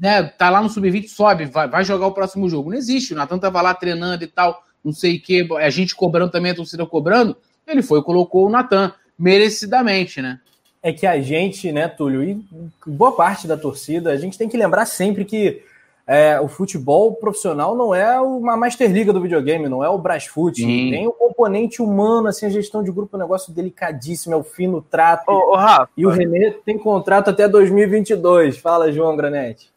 né? 0.00 0.22
Tá 0.22 0.50
lá 0.50 0.62
no 0.62 0.68
sub-20, 0.68 1.08
sobe, 1.08 1.46
vai, 1.46 1.68
vai, 1.68 1.84
jogar 1.84 2.06
o 2.06 2.12
próximo 2.12 2.48
jogo. 2.48 2.70
Não 2.70 2.78
existe. 2.78 3.12
O 3.12 3.16
Natan 3.16 3.40
tava 3.40 3.60
lá 3.60 3.74
treinando 3.74 4.22
e 4.22 4.28
tal, 4.28 4.62
não 4.84 4.92
sei 4.92 5.16
o 5.16 5.20
que, 5.20 5.48
a 5.54 5.70
gente 5.70 5.94
cobrando 5.94 6.30
também, 6.30 6.52
a 6.52 6.54
torcida 6.54 6.84
cobrando. 6.84 7.36
Ele 7.66 7.82
foi 7.82 8.00
e 8.00 8.04
colocou 8.04 8.46
o 8.46 8.50
Natan, 8.50 8.92
merecidamente, 9.18 10.20
né? 10.20 10.40
É 10.82 10.92
que 10.92 11.06
a 11.06 11.18
gente, 11.20 11.72
né, 11.72 11.88
Túlio, 11.88 12.22
e 12.22 12.44
boa 12.86 13.12
parte 13.12 13.46
da 13.46 13.56
torcida, 13.56 14.10
a 14.10 14.16
gente 14.16 14.36
tem 14.36 14.48
que 14.48 14.56
lembrar 14.56 14.84
sempre 14.84 15.24
que 15.24 15.62
é, 16.06 16.38
o 16.38 16.48
futebol 16.48 17.14
profissional 17.14 17.74
não 17.74 17.94
é 17.94 18.20
uma 18.20 18.56
Master 18.56 18.90
Liga 18.90 19.10
do 19.10 19.22
videogame, 19.22 19.68
não 19.68 19.82
é 19.82 19.88
o 19.88 19.96
Brasfoot. 19.96 20.62
Tem 20.62 21.06
o 21.06 21.12
componente 21.12 21.80
humano, 21.80 22.28
assim, 22.28 22.44
a 22.44 22.50
gestão 22.50 22.82
de 22.82 22.92
grupo 22.92 23.16
é 23.16 23.18
um 23.18 23.22
negócio 23.22 23.52
delicadíssimo, 23.54 24.34
é 24.34 24.36
o 24.36 24.44
fino 24.44 24.82
trato. 24.82 25.30
Ô, 25.30 25.52
ô, 25.52 25.56
Rafa. 25.56 25.88
E 25.96 26.04
o 26.04 26.10
Renê 26.10 26.50
tem 26.50 26.78
contrato 26.78 27.30
até 27.30 27.48
2022. 27.48 28.58
Fala, 28.58 28.92
João 28.92 29.16
Granete. 29.16 29.72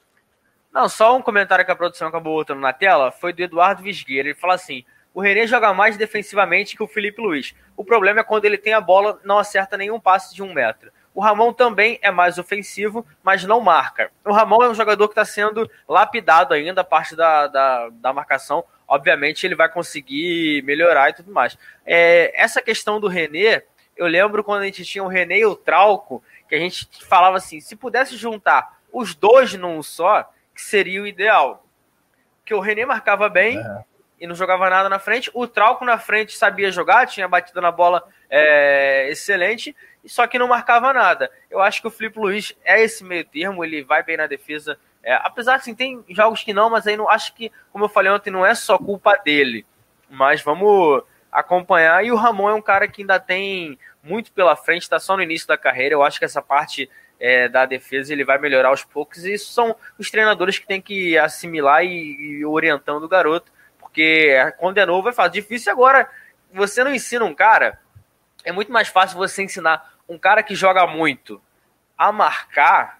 Não, 0.73 0.89
só 0.89 1.15
um 1.15 1.21
comentário 1.21 1.65
que 1.65 1.71
a 1.71 1.75
produção 1.75 2.09
acabou 2.09 2.35
botando 2.35 2.59
na 2.59 2.73
tela 2.73 3.09
foi 3.11 3.31
do 3.31 3.41
Eduardo 3.41 3.81
Visgueira. 3.81 4.27
Ele 4.27 4.37
fala 4.37 4.55
assim: 4.55 4.83
o 5.17 5.19
René 5.19 5.47
joga 5.47 5.73
mais 5.73 5.97
defensivamente 5.97 6.75
que 6.77 6.83
o 6.83 6.87
Felipe 6.87 7.19
Luiz. 7.19 7.55
O 7.75 7.83
problema 7.83 8.19
é 8.19 8.23
quando 8.23 8.45
ele 8.45 8.55
tem 8.55 8.73
a 8.73 8.79
bola, 8.79 9.19
não 9.23 9.39
acerta 9.39 9.75
nenhum 9.75 9.99
passe 9.99 10.35
de 10.35 10.43
um 10.43 10.53
metro. 10.53 10.91
O 11.11 11.19
Ramon 11.19 11.51
também 11.51 11.97
é 12.03 12.11
mais 12.11 12.37
ofensivo, 12.37 13.03
mas 13.23 13.43
não 13.43 13.59
marca. 13.59 14.11
O 14.23 14.31
Ramon 14.31 14.61
é 14.61 14.69
um 14.69 14.75
jogador 14.75 15.07
que 15.07 15.13
está 15.13 15.25
sendo 15.25 15.67
lapidado 15.89 16.53
ainda, 16.53 16.81
a 16.81 16.83
parte 16.83 17.15
da, 17.15 17.47
da, 17.47 17.89
da, 17.89 18.13
marcação. 18.13 18.63
Obviamente 18.87 19.43
ele 19.43 19.55
vai 19.55 19.67
conseguir 19.67 20.61
melhorar 20.63 21.09
e 21.09 21.13
tudo 21.13 21.31
mais. 21.31 21.57
É, 21.83 22.31
essa 22.39 22.61
questão 22.61 22.99
do 22.99 23.07
René, 23.07 23.63
eu 23.95 24.05
lembro 24.05 24.43
quando 24.43 24.61
a 24.61 24.65
gente 24.65 24.85
tinha 24.85 25.03
o 25.03 25.07
René 25.07 25.39
e 25.39 25.45
o 25.47 25.55
Trauco, 25.55 26.23
que 26.47 26.53
a 26.53 26.59
gente 26.59 26.87
falava 27.07 27.37
assim, 27.37 27.59
se 27.59 27.75
pudesse 27.75 28.15
juntar 28.15 28.77
os 28.93 29.15
dois 29.15 29.51
num 29.55 29.81
só, 29.81 30.31
que 30.53 30.61
seria 30.61 31.01
o 31.01 31.07
ideal. 31.07 31.65
Porque 32.37 32.53
o 32.53 32.59
René 32.59 32.85
marcava 32.85 33.27
bem, 33.27 33.57
é 33.57 33.96
e 34.19 34.27
não 34.27 34.35
jogava 34.35 34.69
nada 34.69 34.89
na 34.89 34.99
frente. 34.99 35.29
O 35.33 35.47
Trauco 35.47 35.85
na 35.85 35.97
frente 35.97 36.35
sabia 36.37 36.71
jogar, 36.71 37.05
tinha 37.07 37.27
batido 37.27 37.61
na 37.61 37.71
bola 37.71 38.03
é, 38.29 39.07
excelente, 39.09 39.75
só 40.05 40.25
que 40.27 40.39
não 40.39 40.47
marcava 40.47 40.93
nada. 40.93 41.31
Eu 41.49 41.61
acho 41.61 41.81
que 41.81 41.87
o 41.87 41.91
Felipe 41.91 42.19
Luiz 42.19 42.55
é 42.63 42.81
esse 42.81 43.03
meio 43.03 43.25
termo, 43.25 43.63
ele 43.63 43.83
vai 43.83 44.03
bem 44.03 44.17
na 44.17 44.27
defesa. 44.27 44.77
É, 45.03 45.13
apesar 45.13 45.55
assim, 45.55 45.75
tem 45.75 46.03
jogos 46.09 46.43
que 46.43 46.53
não, 46.53 46.69
mas 46.69 46.87
aí 46.87 46.97
não 46.97 47.09
acho 47.09 47.33
que, 47.33 47.51
como 47.71 47.85
eu 47.85 47.89
falei 47.89 48.11
ontem, 48.11 48.31
não 48.31 48.45
é 48.45 48.55
só 48.55 48.77
culpa 48.77 49.15
dele. 49.17 49.65
Mas 50.09 50.41
vamos 50.41 51.03
acompanhar. 51.31 52.03
E 52.03 52.11
o 52.11 52.15
Ramon 52.15 52.49
é 52.49 52.53
um 52.53 52.61
cara 52.61 52.87
que 52.87 53.01
ainda 53.01 53.19
tem 53.19 53.77
muito 54.01 54.31
pela 54.31 54.55
frente, 54.55 54.83
está 54.83 54.99
só 54.99 55.15
no 55.15 55.23
início 55.23 55.47
da 55.47 55.57
carreira. 55.57 55.95
Eu 55.95 56.03
acho 56.03 56.17
que 56.19 56.25
essa 56.25 56.41
parte 56.41 56.89
é, 57.19 57.47
da 57.47 57.65
defesa 57.65 58.13
ele 58.13 58.23
vai 58.23 58.37
melhorar 58.37 58.69
aos 58.69 58.83
poucos. 58.83 59.25
E 59.25 59.33
isso 59.33 59.51
são 59.51 59.75
os 59.97 60.09
treinadores 60.09 60.57
que 60.57 60.67
têm 60.67 60.81
que 60.81 61.17
assimilar 61.17 61.83
e, 61.83 62.39
e 62.39 62.45
orientando 62.45 63.03
o 63.03 63.09
garoto 63.09 63.51
porque 63.97 64.85
novo 64.85 65.09
é 65.09 65.13
fácil. 65.13 65.33
Difícil 65.33 65.71
agora, 65.71 66.07
você 66.53 66.83
não 66.83 66.93
ensina 66.93 67.25
um 67.25 67.33
cara, 67.33 67.79
é 68.45 68.51
muito 68.51 68.71
mais 68.71 68.87
fácil 68.87 69.17
você 69.17 69.41
ensinar 69.41 69.95
um 70.07 70.19
cara 70.19 70.43
que 70.43 70.53
joga 70.53 70.85
muito 70.85 71.41
a 71.97 72.11
marcar 72.11 72.99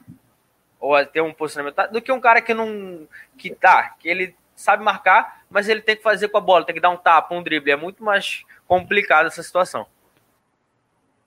ou 0.80 0.96
a 0.96 1.06
ter 1.06 1.22
um 1.22 1.32
posicionamento 1.32 1.92
do 1.92 2.02
que 2.02 2.12
um 2.12 2.20
cara 2.20 2.42
que 2.42 2.54
não 2.54 3.08
que 3.38 3.52
tá, 3.52 3.96
que 4.00 4.10
ele 4.10 4.36
sabe 4.56 4.84
marcar, 4.84 5.44
mas 5.50 5.70
ele 5.70 5.82
tem 5.82 5.96
que 5.96 6.02
fazer 6.02 6.30
com 6.30 6.38
a 6.40 6.42
bola, 6.42 6.66
tem 6.66 6.74
que 6.74 6.82
dar 6.82 6.90
um 6.90 6.98
tapa, 6.98 7.36
um 7.36 7.44
drible, 7.44 7.72
é 7.72 7.76
muito 7.76 8.04
mais 8.04 8.44
complicado 8.68 9.28
essa 9.28 9.44
situação. 9.44 9.86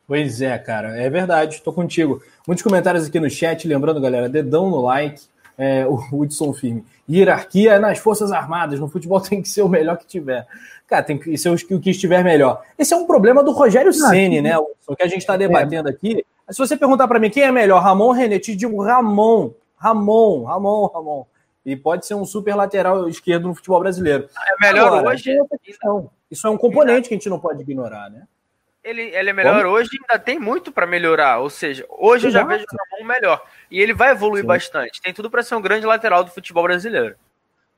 Pois 0.07 0.43
é, 0.43 0.59
cara, 0.59 1.01
é 1.01 1.09
verdade, 1.09 1.55
estou 1.55 1.73
contigo. 1.73 2.21
Muitos 2.45 2.65
comentários 2.65 3.07
aqui 3.07 3.21
no 3.21 3.31
chat, 3.31 3.69
lembrando, 3.69 4.01
galera, 4.01 4.29
dedão 4.29 4.69
no 4.69 4.81
like, 4.81 5.23
é, 5.61 5.87
o 5.87 5.95
Hudson 6.11 6.55
Firme. 6.55 6.83
Hierarquia 7.09 7.79
nas 7.79 7.99
Forças 7.99 8.33
Armadas. 8.33 8.81
No 8.81 8.89
futebol 8.89 9.21
tem 9.21 9.43
que 9.43 9.49
ser 9.49 9.61
o 9.61 9.69
melhor 9.69 9.99
que 9.99 10.07
tiver. 10.07 10.47
Cara, 10.87 11.03
tem 11.03 11.19
que 11.19 11.37
ser 11.37 11.51
o 11.51 11.81
que 11.81 11.91
estiver 11.91 12.25
melhor. 12.25 12.63
Esse 12.79 12.95
é 12.95 12.97
um 12.97 13.07
problema 13.07 13.45
do 13.45 13.53
Rogério 13.53 13.93
Ceni, 13.93 14.41
né, 14.41 14.57
O 14.59 14.97
que 14.97 15.03
a 15.03 15.07
gente 15.07 15.21
está 15.21 15.37
debatendo 15.37 15.89
aqui. 15.89 16.25
Se 16.49 16.59
você 16.59 16.77
perguntar 16.77 17.07
para 17.07 17.19
mim 17.21 17.31
quem 17.31 17.43
é 17.43 17.53
melhor, 17.53 17.81
Ramon 17.81 18.07
ou 18.07 18.13
René, 18.13 18.39
te 18.39 18.57
digo 18.57 18.83
Ramon. 18.83 19.53
Ramon, 19.77 20.45
Ramon, 20.45 20.87
Ramon. 20.87 21.27
E 21.65 21.77
pode 21.77 22.07
ser 22.07 22.15
um 22.15 22.25
super 22.25 22.57
lateral 22.57 23.07
esquerdo 23.09 23.47
no 23.47 23.55
futebol 23.55 23.81
brasileiro. 23.81 24.29
É 24.35 24.67
melhor 24.67 24.89
Agora, 24.89 25.11
hoje. 25.11 25.37
Isso 26.31 26.47
é 26.47 26.51
um 26.51 26.57
componente 26.57 27.09
que 27.09 27.15
a 27.15 27.19
gente 27.19 27.29
não 27.29 27.39
pode 27.39 27.61
ignorar, 27.61 28.09
né? 28.11 28.23
Ele, 28.83 29.03
ele 29.03 29.31
é 29.31 29.33
melhor 29.33 29.63
Como? 29.63 29.75
hoje 29.75 29.91
ainda 30.01 30.19
tem 30.19 30.39
muito 30.39 30.73
para 30.73 30.87
melhorar. 30.87 31.39
Ou 31.39 31.51
seja, 31.51 31.85
hoje 31.91 32.29
Exato. 32.29 32.47
eu 32.47 32.51
já 32.51 32.57
vejo 32.57 32.65
o 32.65 32.97
Ramon 32.97 33.07
melhor. 33.07 33.45
E 33.71 33.79
ele 33.79 33.95
vai 33.95 34.11
evoluir 34.11 34.43
Sim. 34.43 34.49
bastante. 34.49 35.01
Tem 35.01 35.15
tudo 35.15 35.31
para 35.31 35.43
ser 35.43 35.55
um 35.55 35.63
grande 35.63 35.87
lateral 35.87 36.25
do 36.25 36.31
futebol 36.31 36.65
brasileiro. 36.65 37.15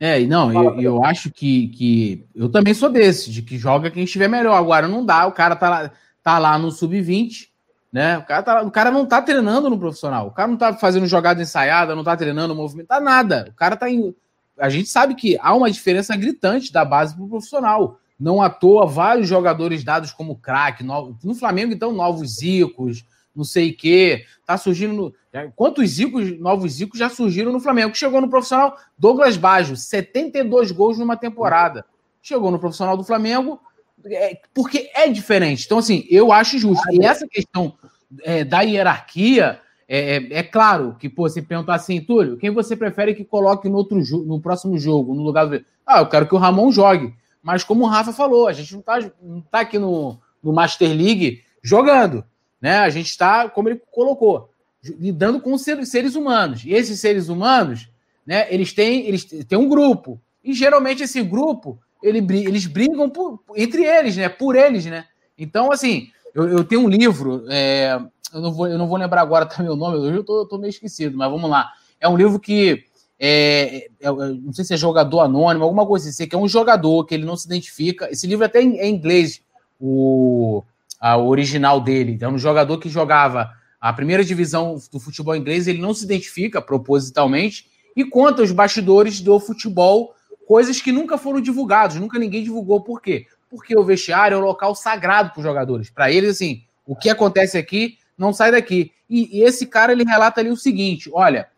É, 0.01 0.18
não, 0.26 0.53
eu, 0.53 0.80
eu 0.80 1.05
acho 1.05 1.30
que, 1.30 1.68
que. 1.68 2.26
Eu 2.34 2.49
também 2.49 2.74
sou 2.74 2.90
desse, 2.90 3.30
de 3.30 3.40
que 3.40 3.57
joga 3.57 3.88
quem 3.88 4.03
estiver 4.03 4.26
melhor. 4.26 4.55
Agora 4.55 4.88
não 4.88 5.07
dá, 5.07 5.26
o 5.26 5.32
cara 5.32 5.55
tá 5.55 5.70
lá, 5.70 5.93
tá 6.22 6.38
lá 6.40 6.59
no 6.59 6.72
sub-20, 6.72 7.49
né? 7.93 8.18
O 8.18 8.24
cara, 8.24 8.43
tá, 8.43 8.62
o 8.62 8.70
cara 8.70 8.90
não 8.90 9.07
tá 9.07 9.22
treinando 9.22 9.70
no 9.70 9.78
profissional. 9.78 10.26
O 10.26 10.30
cara 10.32 10.49
não 10.49 10.57
tá 10.57 10.74
fazendo 10.74 11.07
jogada 11.07 11.40
ensaiada, 11.40 11.95
não 11.95 12.03
tá 12.03 12.16
treinando 12.16 12.53
movimento, 12.53 12.88
tá 12.88 13.01
nada. 13.01 13.47
O 13.51 13.55
cara 13.55 13.76
tá 13.76 13.88
em. 13.88 14.12
A 14.59 14.68
gente 14.68 14.88
sabe 14.88 15.14
que 15.14 15.38
há 15.40 15.55
uma 15.55 15.70
diferença 15.70 16.16
gritante 16.16 16.72
da 16.72 16.84
base 16.84 17.14
pro 17.14 17.28
profissional. 17.28 17.99
Não 18.18 18.43
à 18.43 18.51
toa, 18.51 18.86
vários 18.86 19.28
jogadores 19.28 19.84
dados 19.84 20.11
como 20.11 20.36
craque. 20.36 20.82
No, 20.82 21.16
no 21.22 21.34
Flamengo, 21.34 21.72
então, 21.72 21.93
novos 21.93 22.38
Zicos, 22.38 23.05
não 23.35 23.45
sei 23.45 23.70
o 23.70 23.76
quê. 23.76 24.24
Tá 24.47 24.57
surgindo. 24.57 24.93
No, 24.93 25.14
quantos 25.57 25.91
Zicos, 25.91 26.39
novos 26.39 26.72
Zicos 26.72 26.99
já 26.99 27.09
surgiram 27.09 27.53
no 27.53 27.61
Flamengo? 27.61 27.95
Chegou 27.95 28.20
no 28.20 28.28
profissional, 28.28 28.76
Douglas 28.97 29.37
Baggio, 29.37 29.76
72 29.76 30.70
gols 30.70 30.99
numa 30.99 31.16
temporada. 31.16 31.85
Chegou 32.22 32.51
no 32.51 32.59
profissional 32.59 32.97
do 32.97 33.05
Flamengo, 33.05 33.61
é, 34.07 34.41
porque 34.55 34.91
é 34.95 35.09
diferente. 35.09 35.64
Então, 35.64 35.78
assim, 35.78 36.07
eu 36.09 36.33
acho 36.33 36.59
justo. 36.59 36.83
E 36.93 37.05
essa 37.05 37.26
questão 37.26 37.74
é, 38.22 38.45
da 38.45 38.61
hierarquia. 38.61 39.61
É, 39.89 40.16
é, 40.16 40.39
é, 40.39 40.43
claro 40.43 40.97
que, 40.99 41.09
pô, 41.09 41.28
você 41.28 41.43
perguntar 41.43 41.74
assim, 41.74 42.01
Túlio, 42.01 42.39
quem 42.39 42.51
você 42.51 42.74
prefere 42.74 43.14
que 43.14 43.24
coloque 43.24 43.68
no, 43.68 43.76
outro 43.76 43.99
no 44.24 44.41
próximo 44.41 44.78
jogo, 44.78 45.14
no 45.14 45.22
lugar 45.22 45.47
do. 45.47 45.62
Ah, 45.85 46.01
eu 46.01 46.07
quero 46.07 46.26
que 46.26 46.35
o 46.35 46.39
Ramon 46.39 46.70
jogue. 46.70 47.12
Mas 47.43 47.64
como 47.64 47.85
o 47.85 47.89
Rafa 47.89 48.12
falou, 48.12 48.47
a 48.47 48.53
gente 48.53 48.72
não 48.72 48.80
está 48.80 48.99
não 49.20 49.41
tá 49.41 49.61
aqui 49.61 49.78
no, 49.78 50.18
no 50.43 50.53
Master 50.53 50.89
League 50.89 51.43
jogando. 51.62 52.24
Né? 52.63 52.77
A 52.79 52.89
gente 52.89 53.09
está, 53.09 53.49
como 53.49 53.69
ele 53.69 53.83
colocou, 53.91 54.49
lidando 54.85 55.41
com 55.41 55.59
seres, 55.59 56.15
humanos. 56.15 56.65
E 56.65 56.73
esses 56.73 57.01
seres 57.01 57.29
humanos, 57.29 57.91
né, 58.25 58.47
eles 58.55 58.73
têm, 58.73 59.05
eles 59.09 59.25
têm 59.25 59.59
um 59.59 59.69
grupo. 59.69 60.21
E 60.45 60.55
geralmente 60.55 61.03
esse 61.03 61.21
grupo, 61.23 61.79
ele, 62.01 62.19
eles 62.45 62.67
brigam 62.67 63.11
por, 63.11 63.41
entre 63.57 63.85
eles, 63.85 64.17
né? 64.17 64.29
Por 64.29 64.55
eles, 64.55 64.87
né? 64.87 65.07
Então, 65.37 65.73
assim, 65.73 66.09
eu, 66.33 66.49
eu 66.49 66.65
tenho 66.65 66.83
um 66.83 66.89
livro, 66.89 67.45
é, 67.49 68.01
eu, 68.33 68.41
não 68.41 68.53
vou, 68.53 68.69
eu 68.69 68.79
não 68.79 68.87
vou 68.87 68.97
lembrar 68.97 69.23
agora 69.23 69.47
também 69.47 69.71
o 69.71 69.77
nome, 69.77 69.97
eu 69.99 70.21
estou 70.21 70.47
tô 70.47 70.57
meio 70.57 70.71
esquecido, 70.71 71.17
mas 71.17 71.31
vamos 71.31 71.51
lá. 71.51 71.73
É 72.01 72.09
um 72.09 72.17
livro 72.17 72.39
que 72.39 72.85
é, 73.19 73.89
é, 74.01 74.09
é, 74.09 74.11
não 74.11 74.53
sei 74.53 74.65
se 74.65 74.75
é 74.75 74.77
jogador 74.77 75.21
anônimo, 75.21 75.65
alguma 75.65 75.87
coisa 75.87 76.09
assim, 76.09 76.27
que 76.27 76.35
é 76.35 76.39
um 76.39 76.49
jogador 76.49 77.05
que 77.05 77.15
ele 77.15 77.25
não 77.25 77.37
se 77.37 77.47
identifica. 77.47 78.11
Esse 78.11 78.27
livro 78.27 78.45
até 78.45 78.61
é 78.61 78.63
em 78.63 78.95
inglês, 78.95 79.41
o, 79.81 80.63
o 81.03 81.26
original 81.26 81.80
dele. 81.80 82.12
Então, 82.12 82.32
um 82.32 82.38
jogador 82.38 82.78
que 82.78 82.88
jogava 82.88 83.53
a 83.80 83.92
primeira 83.92 84.24
divisão 84.24 84.78
do 84.92 85.00
futebol 85.00 85.34
inglês, 85.34 85.66
ele 85.66 85.80
não 85.80 85.92
se 85.92 86.05
identifica 86.05 86.62
propositalmente 86.62 87.66
e 87.96 88.05
conta 88.05 88.42
os 88.42 88.53
bastidores 88.53 89.20
do 89.20 89.38
futebol, 89.40 90.14
coisas 90.46 90.80
que 90.80 90.92
nunca 90.92 91.18
foram 91.18 91.40
divulgados, 91.40 91.96
nunca 91.96 92.18
ninguém 92.18 92.44
divulgou. 92.44 92.80
Por 92.80 93.03
quê? 93.03 93.26
Porque 93.50 93.76
o 93.76 93.84
vestiário 93.84 94.36
é 94.36 94.38
um 94.38 94.44
local 94.44 94.74
sagrado 94.74 95.30
para 95.30 95.40
os 95.40 95.44
jogadores. 95.44 95.90
Para 95.90 96.11
eles, 96.11 96.30
assim, 96.30 96.62
o 96.86 96.94
que 96.94 97.11
acontece 97.11 97.59
aqui 97.59 97.98
não 98.16 98.32
sai 98.32 98.53
daqui. 98.53 98.92
E, 99.11 99.38
e 99.38 99.42
esse 99.42 99.66
cara 99.66 99.92
ele 99.92 100.05
relata 100.05 100.40
ali 100.40 100.50
o 100.50 100.57
seguinte: 100.57 101.11
olha, 101.12 101.48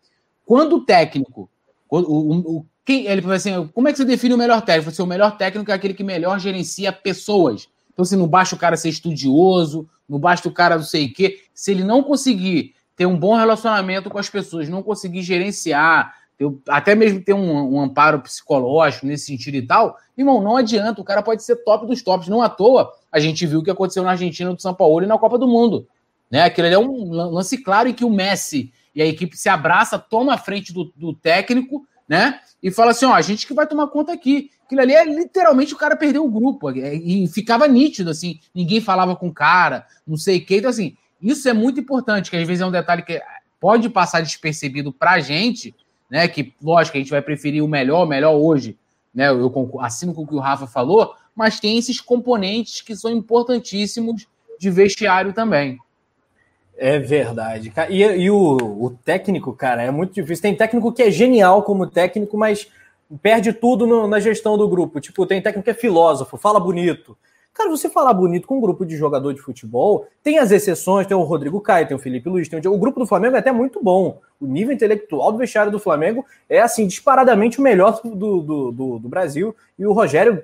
quando 0.45 0.77
o 0.77 0.81
técnico 0.85 1.49
o, 1.89 1.99
o, 1.99 2.57
o, 2.57 2.65
quem, 2.83 3.07
ele 3.07 3.33
assim: 3.33 3.67
como 3.73 3.87
é 3.87 3.91
que 3.91 3.97
você 3.97 4.05
define 4.05 4.33
o 4.33 4.37
melhor 4.37 4.61
técnico? 4.61 4.89
Assim, 4.89 5.01
o 5.01 5.07
melhor 5.07 5.37
técnico 5.37 5.71
é 5.71 5.73
aquele 5.73 5.93
que 5.93 6.03
melhor 6.03 6.39
gerencia 6.39 6.91
pessoas. 6.91 7.67
Então, 7.95 8.03
se 8.03 8.17
não 8.17 8.27
basta 8.27 8.55
o 8.55 8.59
cara 8.59 8.75
ser 8.75 8.89
estudioso, 8.89 9.87
não 10.07 10.19
basta 10.19 10.49
o 10.49 10.51
cara 10.51 10.75
não 10.75 10.83
sei 10.83 11.05
o 11.05 11.13
quê. 11.13 11.39
Se 11.53 11.71
ele 11.71 11.83
não 11.83 12.03
conseguir 12.03 12.75
ter 12.93 13.05
um 13.05 13.17
bom 13.17 13.35
relacionamento 13.35 14.09
com 14.09 14.19
as 14.19 14.29
pessoas, 14.29 14.67
não 14.67 14.83
conseguir 14.83 15.21
gerenciar, 15.21 16.13
ter, 16.37 16.45
até 16.67 16.93
mesmo 16.93 17.21
ter 17.21 17.33
um, 17.33 17.75
um, 17.75 17.81
amparo 17.81 18.19
psicológico 18.19 19.05
nesse 19.05 19.27
sentido 19.27 19.55
e 19.55 19.61
tal, 19.61 19.97
irmão, 20.17 20.41
não 20.41 20.57
adianta. 20.57 20.99
O 20.99 21.05
cara 21.05 21.23
pode 21.23 21.41
ser 21.41 21.55
top 21.63 21.87
dos 21.87 22.01
tops. 22.01 22.27
Não 22.27 22.41
à 22.41 22.49
toa, 22.49 22.91
a 23.09 23.19
gente 23.19 23.45
viu 23.47 23.59
o 23.59 23.63
que 23.63 23.71
aconteceu 23.71 24.03
na 24.03 24.11
Argentina 24.11 24.53
do 24.53 24.61
São 24.61 24.73
Paulo 24.73 25.03
e 25.03 25.07
na 25.07 25.17
Copa 25.17 25.37
do 25.37 25.47
Mundo. 25.47 25.87
Né? 26.29 26.43
Aquilo 26.43 26.67
é 26.67 26.77
um 26.77 27.11
lance 27.11 27.57
claro 27.57 27.87
em 27.87 27.93
que 27.93 28.03
o 28.03 28.09
Messi 28.09 28.73
e 28.93 29.01
a 29.01 29.05
equipe 29.05 29.37
se 29.37 29.47
abraça, 29.47 29.97
toma 29.97 30.33
a 30.33 30.37
frente 30.37 30.73
do, 30.73 30.91
do 30.95 31.13
técnico, 31.13 31.85
né? 32.07 32.39
E 32.61 32.71
fala 32.71 32.91
assim: 32.91 33.05
ó, 33.05 33.13
a 33.13 33.21
gente 33.21 33.45
que 33.47 33.53
vai 33.53 33.67
tomar 33.67 33.87
conta 33.87 34.13
aqui. 34.13 34.51
Aquilo 34.65 34.81
ali 34.81 34.93
é 34.93 35.05
literalmente 35.05 35.73
o 35.75 35.77
cara 35.77 35.95
perdeu 35.95 36.25
o 36.25 36.31
grupo. 36.31 36.71
É, 36.71 36.95
e 36.95 37.27
ficava 37.27 37.67
nítido, 37.67 38.09
assim, 38.09 38.39
ninguém 38.53 38.81
falava 38.81 39.15
com 39.15 39.27
o 39.27 39.33
cara, 39.33 39.85
não 40.07 40.17
sei 40.17 40.37
o 40.37 40.45
quê. 40.45 40.57
Então, 40.57 40.69
assim, 40.69 40.97
isso 41.21 41.47
é 41.47 41.53
muito 41.53 41.79
importante, 41.79 42.29
que 42.29 42.37
às 42.37 42.47
vezes 42.47 42.61
é 42.61 42.65
um 42.65 42.71
detalhe 42.71 43.03
que 43.03 43.21
pode 43.59 43.89
passar 43.89 44.21
despercebido 44.21 44.91
pra 44.91 45.19
gente, 45.19 45.75
né? 46.09 46.27
Que, 46.27 46.53
lógico, 46.61 46.97
a 46.97 46.99
gente 46.99 47.11
vai 47.11 47.21
preferir 47.21 47.63
o 47.63 47.67
melhor, 47.67 48.03
o 48.03 48.07
melhor 48.07 48.33
hoje, 48.33 48.77
né? 49.13 49.29
Eu 49.29 49.51
assino 49.79 50.13
com 50.13 50.23
o 50.23 50.27
que 50.27 50.35
o 50.35 50.39
Rafa 50.39 50.67
falou, 50.67 51.15
mas 51.35 51.59
tem 51.59 51.77
esses 51.77 52.01
componentes 52.01 52.81
que 52.81 52.95
são 52.95 53.11
importantíssimos 53.11 54.27
de 54.59 54.69
vestiário 54.71 55.33
também. 55.33 55.77
É 56.77 56.99
verdade. 56.99 57.71
E, 57.89 58.01
e 58.03 58.29
o, 58.29 58.57
o, 58.57 58.89
técnico, 59.03 59.53
cara, 59.53 59.81
é 59.81 59.91
muito 59.91 60.13
difícil. 60.13 60.41
Tem 60.41 60.55
técnico 60.55 60.91
que 60.91 61.03
é 61.03 61.11
genial 61.11 61.63
como 61.63 61.87
técnico, 61.87 62.37
mas 62.37 62.67
perde 63.21 63.53
tudo 63.53 63.87
no, 63.87 64.07
na 64.07 64.19
gestão 64.19 64.57
do 64.57 64.67
grupo. 64.67 64.99
Tipo, 64.99 65.25
tem 65.25 65.41
técnico 65.41 65.63
que 65.63 65.69
é 65.69 65.73
filósofo, 65.73 66.37
fala 66.37 66.59
bonito. 66.59 67.17
Cara, 67.53 67.69
você 67.69 67.87
falar 67.87 68.13
bonito 68.13 68.45
com 68.45 68.57
um 68.57 68.61
grupo 68.61 68.85
de 68.85 68.97
jogador 68.97 69.33
de 69.33 69.39
futebol, 69.39 70.07
tem 70.21 70.37
as 70.39 70.51
exceções, 70.51 71.07
tem 71.07 71.15
o 71.15 71.21
Rodrigo 71.21 71.61
Caio, 71.61 71.87
tem 71.87 71.95
o 71.95 71.99
Felipe 71.99 72.27
Luiz, 72.27 72.49
tem 72.49 72.59
o... 72.59 72.73
o 72.73 72.77
grupo 72.77 72.99
do 72.99 73.07
Flamengo 73.07 73.37
é 73.37 73.39
até 73.39 73.53
muito 73.53 73.81
bom. 73.81 74.19
O 74.41 74.45
nível 74.45 74.73
intelectual 74.73 75.31
do 75.31 75.37
vestiário 75.37 75.71
do 75.71 75.79
Flamengo 75.79 76.25
é, 76.49 76.59
assim, 76.59 76.85
disparadamente 76.85 77.59
o 77.59 77.61
melhor 77.61 78.01
do, 78.03 78.41
do, 78.41 78.71
do, 78.71 78.99
do 78.99 79.07
Brasil. 79.09 79.55
E 79.79 79.87
o 79.87 79.93
Rogério 79.93 80.43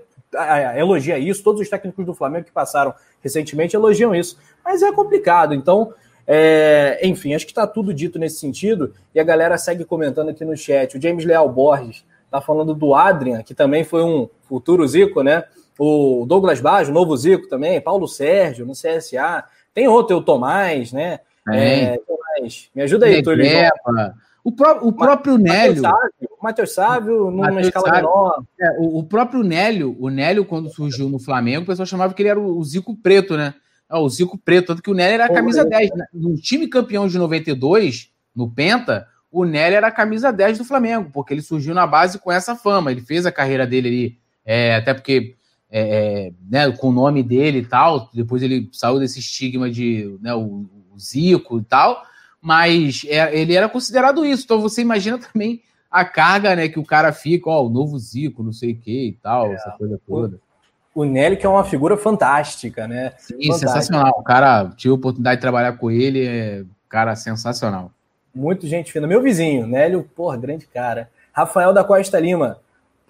elogia 0.77 1.19
isso, 1.19 1.43
todos 1.43 1.59
os 1.59 1.67
técnicos 1.67 2.05
do 2.05 2.13
Flamengo 2.13 2.45
que 2.45 2.51
passaram 2.51 2.93
recentemente 3.21 3.75
elogiam 3.75 4.15
isso. 4.15 4.37
Mas 4.63 4.81
é 4.81 4.89
complicado. 4.93 5.53
Então, 5.53 5.93
É, 6.27 6.99
enfim, 7.03 7.33
acho 7.33 7.45
que 7.45 7.51
está 7.51 7.65
tudo 7.67 7.93
dito 7.93 8.19
nesse 8.19 8.39
sentido. 8.39 8.93
E 9.13 9.19
a 9.19 9.23
galera 9.23 9.57
segue 9.57 9.83
comentando 9.85 10.29
aqui 10.29 10.45
no 10.45 10.55
chat. 10.55 10.97
O 10.97 11.01
James 11.01 11.25
Leal 11.25 11.49
Borges 11.49 12.05
está 12.25 12.39
falando 12.39 12.73
do 12.73 12.95
Adrian, 12.95 13.43
que 13.43 13.53
também 13.53 13.83
foi 13.83 14.03
um 14.03 14.29
futuro 14.43 14.87
Zico, 14.87 15.21
né? 15.21 15.43
O 15.77 16.25
Douglas 16.27 16.61
Baggio, 16.61 16.93
novo 16.93 17.15
Zico 17.17 17.47
também, 17.47 17.81
Paulo 17.81 18.07
Sérgio 18.07 18.65
no 18.65 18.73
CSA. 18.73 19.43
Tem 19.73 19.87
outro, 19.87 20.17
o 20.17 20.21
Tomás, 20.21 20.93
né? 20.93 21.19
É, 21.51 21.99
Me 22.75 22.81
ajuda 22.83 23.05
aí, 23.07 23.21
Túlio. 23.21 23.45
O, 24.43 24.51
pró 24.51 24.79
o 24.81 24.91
próprio 24.91 25.37
Nélio. 25.37 25.83
O 26.39 26.43
Matheus 26.43 26.73
Sávio, 26.73 27.31
numa 27.31 27.47
Mateus 27.47 27.67
escala 27.67 27.87
Sávio, 27.87 28.01
menor. 28.01 28.43
É, 28.59 28.71
o, 28.79 28.99
o, 28.99 29.03
próprio 29.03 29.43
Nélio, 29.43 29.95
o 29.99 30.09
Nélio, 30.09 30.45
quando 30.45 30.69
surgiu 30.69 31.09
no 31.09 31.19
Flamengo, 31.19 31.63
o 31.63 31.65
pessoal 31.67 31.85
chamava 31.85 32.13
que 32.13 32.21
ele 32.21 32.29
era 32.29 32.39
o, 32.39 32.57
o 32.57 32.63
Zico 32.63 32.95
Preto, 32.95 33.37
né? 33.37 33.53
O 33.99 34.09
Zico 34.09 34.37
Preto, 34.37 34.67
tanto 34.67 34.81
que 34.81 34.89
o 34.89 34.93
Nélio 34.93 35.15
era 35.15 35.25
a 35.25 35.33
camisa 35.33 35.65
10. 35.65 35.91
Né? 35.95 36.05
No 36.13 36.35
time 36.35 36.67
campeão 36.67 37.07
de 37.07 37.17
92, 37.17 38.11
no 38.35 38.49
Penta, 38.49 39.07
o 39.31 39.45
Nélio 39.45 39.77
era 39.77 39.87
a 39.87 39.91
camisa 39.91 40.31
10 40.31 40.59
do 40.59 40.65
Flamengo, 40.65 41.09
porque 41.11 41.33
ele 41.33 41.41
surgiu 41.41 41.73
na 41.73 41.87
base 41.87 42.19
com 42.19 42.31
essa 42.31 42.55
fama. 42.55 42.91
Ele 42.91 43.01
fez 43.01 43.25
a 43.25 43.31
carreira 43.31 43.65
dele 43.65 43.87
ali, 43.87 44.17
é, 44.45 44.75
até 44.75 44.93
porque 44.93 45.35
é, 45.69 46.27
é 46.27 46.33
né, 46.49 46.71
com 46.71 46.89
o 46.89 46.93
nome 46.93 47.23
dele 47.23 47.59
e 47.59 47.65
tal, 47.65 48.09
depois 48.13 48.43
ele 48.43 48.69
saiu 48.73 48.99
desse 48.99 49.19
estigma 49.19 49.69
de 49.69 50.17
né, 50.21 50.33
o, 50.33 50.65
o 50.93 50.99
Zico 50.99 51.59
e 51.59 51.63
tal, 51.63 52.03
mas 52.41 53.05
é, 53.07 53.39
ele 53.39 53.53
era 53.53 53.69
considerado 53.69 54.25
isso. 54.25 54.43
Então 54.43 54.59
você 54.59 54.81
imagina 54.81 55.17
também 55.31 55.61
a 55.89 56.03
carga 56.03 56.55
né, 56.55 56.67
que 56.67 56.79
o 56.79 56.85
cara 56.85 57.13
fica, 57.13 57.49
ó, 57.49 57.65
o 57.65 57.69
novo 57.69 57.97
Zico, 57.97 58.43
não 58.43 58.53
sei 58.53 58.73
o 58.73 58.77
que 58.77 59.07
e 59.07 59.13
tal, 59.13 59.51
é. 59.51 59.55
essa 59.55 59.71
coisa 59.71 59.99
toda. 60.05 60.39
O 60.93 61.05
Nélio, 61.05 61.37
que 61.37 61.45
é 61.45 61.49
uma 61.49 61.63
figura 61.63 61.95
fantástica, 61.95 62.87
né? 62.87 63.13
Sim, 63.17 63.35
fantástica. 63.35 63.67
sensacional. 63.69 64.13
O 64.17 64.23
cara, 64.23 64.69
tive 64.75 64.91
a 64.91 64.95
oportunidade 64.95 65.37
de 65.37 65.41
trabalhar 65.41 65.77
com 65.77 65.89
ele, 65.89 66.27
é 66.27 66.63
cara 66.89 67.15
sensacional. 67.15 67.91
Muito 68.35 68.67
gente 68.67 68.91
fina. 68.91 69.07
Meu 69.07 69.21
vizinho, 69.21 69.65
Nélio, 69.65 70.07
porra, 70.15 70.37
grande 70.37 70.67
cara. 70.67 71.09
Rafael 71.31 71.73
da 71.73 71.83
Costa 71.83 72.19
Lima. 72.19 72.59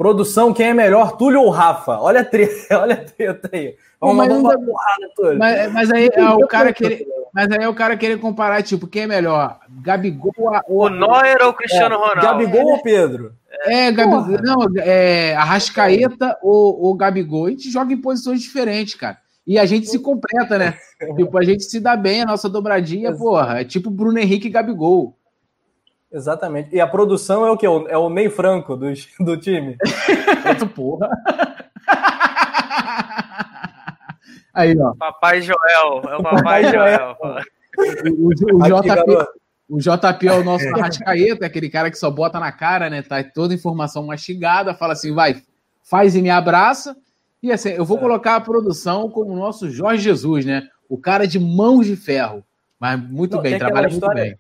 Produção, 0.02 0.52
quem 0.52 0.70
é 0.70 0.74
melhor, 0.74 1.16
Túlio 1.16 1.41
ou 1.41 1.52
Rafa? 1.52 1.99
Olha 1.99 2.22
a 2.22 2.26
treta, 2.26 2.80
olha 2.82 2.95
a 2.95 2.97
treta 2.97 3.47
aí. 3.54 3.76
Vamos 3.99 4.16
mas, 4.16 4.30
mandar 4.30 4.58
uma 4.58 4.66
porrada, 4.66 5.12
Túlio. 5.16 5.38
Mas, 5.38 5.72
mas 5.72 5.91
aí 5.91 6.10
é 6.12 6.28
o 6.28 6.47
cara 6.47 6.74
que 6.74 7.06
mas 7.32 7.52
aí 7.52 7.64
é 7.64 7.70
o 7.70 7.76
cara 7.76 7.95
querer 7.95 8.18
comparar, 8.18 8.64
tipo, 8.64 8.88
quem 8.88 9.04
é 9.04 9.08
melhor? 9.08 9.60
Gabigol 9.70 10.34
ou. 10.68 10.86
O 10.86 10.89
Neuer 10.89 11.38
ou 11.43 11.49
o 11.49 11.54
Cristiano 11.54 11.93
é, 11.93 11.97
Ronaldo? 11.99 12.22
Gabigol 12.22 12.66
ou 12.66 12.82
Pedro? 12.82 13.34
É, 13.66 13.91
Gabigol. 13.91 14.41
Não, 14.41 14.68
é 14.80 15.36
Arrascaeta 15.36 16.36
ou, 16.41 16.82
ou 16.82 16.95
Gabigol. 16.95 17.45
A 17.45 17.49
gente 17.52 17.70
joga 17.70 17.93
em 17.93 18.02
posições 18.02 18.41
diferentes, 18.41 18.95
cara. 18.95 19.20
E 19.45 19.60
a 19.60 19.68
gente 19.68 19.86
se 19.86 19.99
completa, 19.99 20.58
né? 20.58 20.74
tipo, 21.16 21.38
a 21.38 21.43
gente 21.43 21.64
se 21.64 21.80
dá 21.80 21.95
bem, 21.95 22.24
a 22.24 22.26
nossa 22.26 22.49
dobradinha, 22.49 23.14
porra. 23.14 23.62
É 23.62 23.64
tipo 23.64 23.91
Bruno 23.91 24.18
Henrique 24.18 24.47
e 24.47 24.52
Gabigol. 24.52 25.16
Exatamente. 26.12 26.76
E 26.76 26.80
a 26.80 26.88
produção 26.88 27.45
é 27.45 27.51
o 27.51 27.57
quê? 27.57 27.66
É 27.66 27.97
o 27.97 28.09
Ney 28.09 28.30
Franco 28.30 28.76
do, 28.76 28.91
do 29.20 29.38
time. 29.38 29.78
porra. 30.76 31.09
Aí, 34.53 34.78
ó. 34.78 34.93
Papai 34.95 35.41
Joel. 35.41 36.01
É 36.09 36.16
o 36.18 36.24
Papai 36.24 36.64
Joel. 36.70 37.18
O, 38.05 38.26
o, 38.26 38.28
o, 38.28 38.34
JP, 38.34 39.28
o 39.70 39.78
JP 39.78 40.28
é 40.28 40.34
o 40.34 40.43
nosso 40.43 40.68
Arrascaeta, 40.76 41.45
é 41.45 41.47
aquele 41.47 41.70
cara 41.70 41.89
que 41.89 41.97
só 41.97 42.12
bota 42.12 42.39
na 42.39 42.51
cara, 42.51 42.89
né? 42.89 43.01
Tá 43.01 43.24
toda 43.24 43.53
informação 43.53 44.05
mastigada, 44.05 44.74
fala 44.74 44.93
assim, 44.93 45.14
vai, 45.14 45.41
faz 45.82 46.16
e 46.16 46.22
me 46.22 46.30
abraça. 46.30 46.95
E 47.41 47.51
assim, 47.51 47.70
eu 47.70 47.86
vou 47.86 47.97
é. 47.97 48.01
colocar 48.01 48.36
a 48.36 48.41
produção 48.41 49.09
como 49.09 49.32
o 49.32 49.38
nosso 49.38 49.72
Jorge 49.72 50.03
Jesus, 50.03 50.45
né? 50.45 50.68
O 50.89 50.97
cara 50.97 51.26
de 51.26 51.39
mãos 51.39 51.88
de 51.88 51.95
ferro. 51.95 52.43
Mas 52.78 52.99
muito 52.99 53.36
Não, 53.36 53.43
bem, 53.43 53.57
trabalha 53.57 53.88
muito 53.88 53.93
história, 53.93 54.24
bem. 54.24 54.39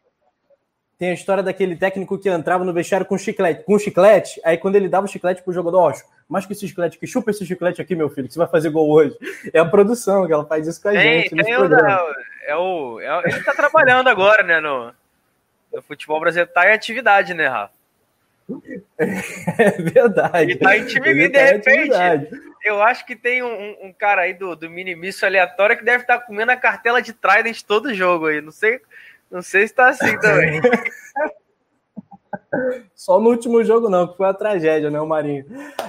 Tem 1.01 1.09
a 1.09 1.13
história 1.15 1.41
daquele 1.41 1.75
técnico 1.75 2.15
que 2.15 2.29
entrava 2.29 2.63
no 2.63 2.71
vestiário 2.71 3.07
com 3.07 3.17
chiclete, 3.17 3.63
com 3.63 3.79
chiclete, 3.79 4.39
aí 4.45 4.55
quando 4.55 4.75
ele 4.75 4.87
dava 4.87 5.07
o 5.07 5.09
chiclete 5.09 5.41
pro 5.41 5.51
jogador, 5.51 5.79
ó, 5.79 5.93
mais 6.29 6.45
que 6.45 6.53
esse 6.53 6.67
chiclete, 6.67 6.99
que 6.99 7.07
chupa 7.07 7.31
esse 7.31 7.43
chiclete 7.43 7.81
aqui, 7.81 7.95
meu 7.95 8.07
filho, 8.07 8.27
que 8.27 8.35
você 8.35 8.37
vai 8.37 8.47
fazer 8.47 8.69
gol 8.69 8.87
hoje. 8.87 9.17
É 9.51 9.57
a 9.57 9.65
produção 9.65 10.27
que 10.27 10.31
ela 10.31 10.45
faz 10.45 10.67
isso 10.67 10.79
com 10.79 10.89
a 10.89 10.91
tem, 10.91 11.23
gente. 11.23 11.43
Tem 11.43 11.57
o, 11.57 11.65
é 12.45 12.55
o, 12.55 12.99
é, 12.99 13.29
ele 13.31 13.43
tá 13.43 13.51
trabalhando 13.51 14.09
agora, 14.09 14.43
né, 14.43 14.59
no, 14.59 14.93
no 15.73 15.81
futebol 15.81 16.19
brasileiro, 16.19 16.51
tá 16.53 16.69
em 16.69 16.75
atividade, 16.75 17.33
né, 17.33 17.47
Rafa? 17.47 17.73
É 19.57 19.71
verdade. 19.81 20.51
Ele 20.51 20.59
tá 20.59 20.77
em 20.77 20.85
time, 20.85 21.09
ele 21.09 21.29
de 21.29 21.33
tá 21.33 21.45
repente, 21.45 22.47
eu 22.63 22.79
acho 22.79 23.07
que 23.07 23.15
tem 23.15 23.41
um, 23.41 23.87
um, 23.87 23.91
cara 23.91 24.21
aí 24.21 24.35
do, 24.35 24.55
do 24.55 24.69
minimício 24.69 25.27
aleatório 25.27 25.75
que 25.75 25.83
deve 25.83 26.03
estar 26.03 26.19
tá 26.19 26.23
comendo 26.23 26.51
a 26.51 26.55
cartela 26.55 27.01
de 27.01 27.11
Trident 27.11 27.63
todo 27.63 27.91
jogo 27.91 28.27
aí. 28.27 28.39
Não 28.39 28.51
sei 28.51 28.79
não 29.31 29.41
sei 29.41 29.67
se 29.67 29.73
tá 29.73 29.89
assim 29.89 30.19
também. 30.19 30.61
Só 32.93 33.19
no 33.19 33.29
último 33.29 33.63
jogo, 33.63 33.89
não, 33.89 34.07
que 34.07 34.17
foi 34.17 34.27
a 34.27 34.33
tragédia, 34.33 34.89
né, 34.89 34.99
o 34.99 35.07
Marinho? 35.07 35.45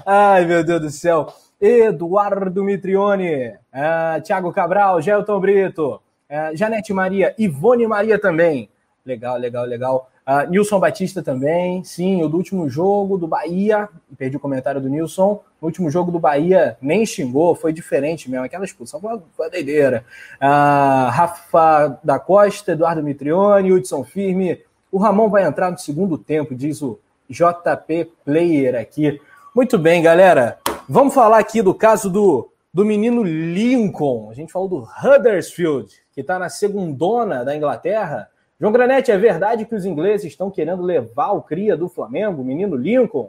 Ai, 0.06 0.44
meu 0.44 0.62
Deus 0.62 0.80
do 0.80 0.90
céu. 0.90 1.34
Eduardo 1.60 2.64
Mitrione, 2.64 3.48
uh, 3.48 4.22
Thiago 4.22 4.52
Cabral, 4.52 5.00
Gelton 5.00 5.40
Brito, 5.40 6.00
uh, 6.30 6.56
Janete 6.56 6.92
Maria, 6.92 7.34
Ivone 7.38 7.86
Maria 7.86 8.18
também. 8.18 8.68
Legal, 9.04 9.36
legal, 9.36 9.64
legal. 9.64 10.10
Uh, 10.26 10.48
Nilson 10.48 10.78
Batista 10.78 11.20
também, 11.20 11.82
sim, 11.82 12.22
o 12.22 12.28
do 12.28 12.36
último 12.36 12.68
jogo 12.68 13.18
do 13.18 13.26
Bahia, 13.26 13.88
perdi 14.16 14.36
o 14.36 14.40
comentário 14.40 14.80
do 14.80 14.88
Nilson, 14.88 15.40
no 15.60 15.66
último 15.66 15.90
jogo 15.90 16.12
do 16.12 16.20
Bahia 16.20 16.76
nem 16.80 17.04
xingou, 17.04 17.56
foi 17.56 17.72
diferente 17.72 18.30
mesmo, 18.30 18.44
aquela 18.44 18.64
expulsão 18.64 19.00
foi 19.00 19.14
uma, 19.14 19.50
doideira. 19.50 20.04
Uh, 20.36 21.10
Rafa 21.10 21.98
da 22.04 22.20
Costa, 22.20 22.72
Eduardo 22.72 23.02
Mitrione, 23.02 23.72
Hudson 23.72 24.04
Firme, 24.04 24.60
o 24.92 24.98
Ramon 24.98 25.28
vai 25.28 25.44
entrar 25.44 25.72
no 25.72 25.78
segundo 25.78 26.16
tempo, 26.16 26.54
diz 26.54 26.82
o 26.82 27.00
JP 27.28 28.12
Player 28.24 28.76
aqui. 28.76 29.20
Muito 29.52 29.76
bem, 29.76 30.00
galera, 30.02 30.58
vamos 30.88 31.14
falar 31.14 31.38
aqui 31.38 31.62
do 31.62 31.74
caso 31.74 32.08
do, 32.08 32.48
do 32.72 32.84
menino 32.84 33.24
Lincoln, 33.24 34.30
a 34.30 34.34
gente 34.34 34.52
falou 34.52 34.68
do 34.68 34.88
Huddersfield, 35.02 35.92
que 36.14 36.20
está 36.20 36.38
na 36.38 36.48
segundona 36.48 37.44
da 37.44 37.56
Inglaterra, 37.56 38.28
João 38.62 38.72
Granete, 38.72 39.10
é 39.10 39.18
verdade 39.18 39.66
que 39.66 39.74
os 39.74 39.84
ingleses 39.84 40.30
estão 40.30 40.48
querendo 40.48 40.84
levar 40.84 41.32
o 41.32 41.42
cria 41.42 41.76
do 41.76 41.88
Flamengo, 41.88 42.42
o 42.42 42.44
menino 42.44 42.76
Lincoln? 42.76 43.28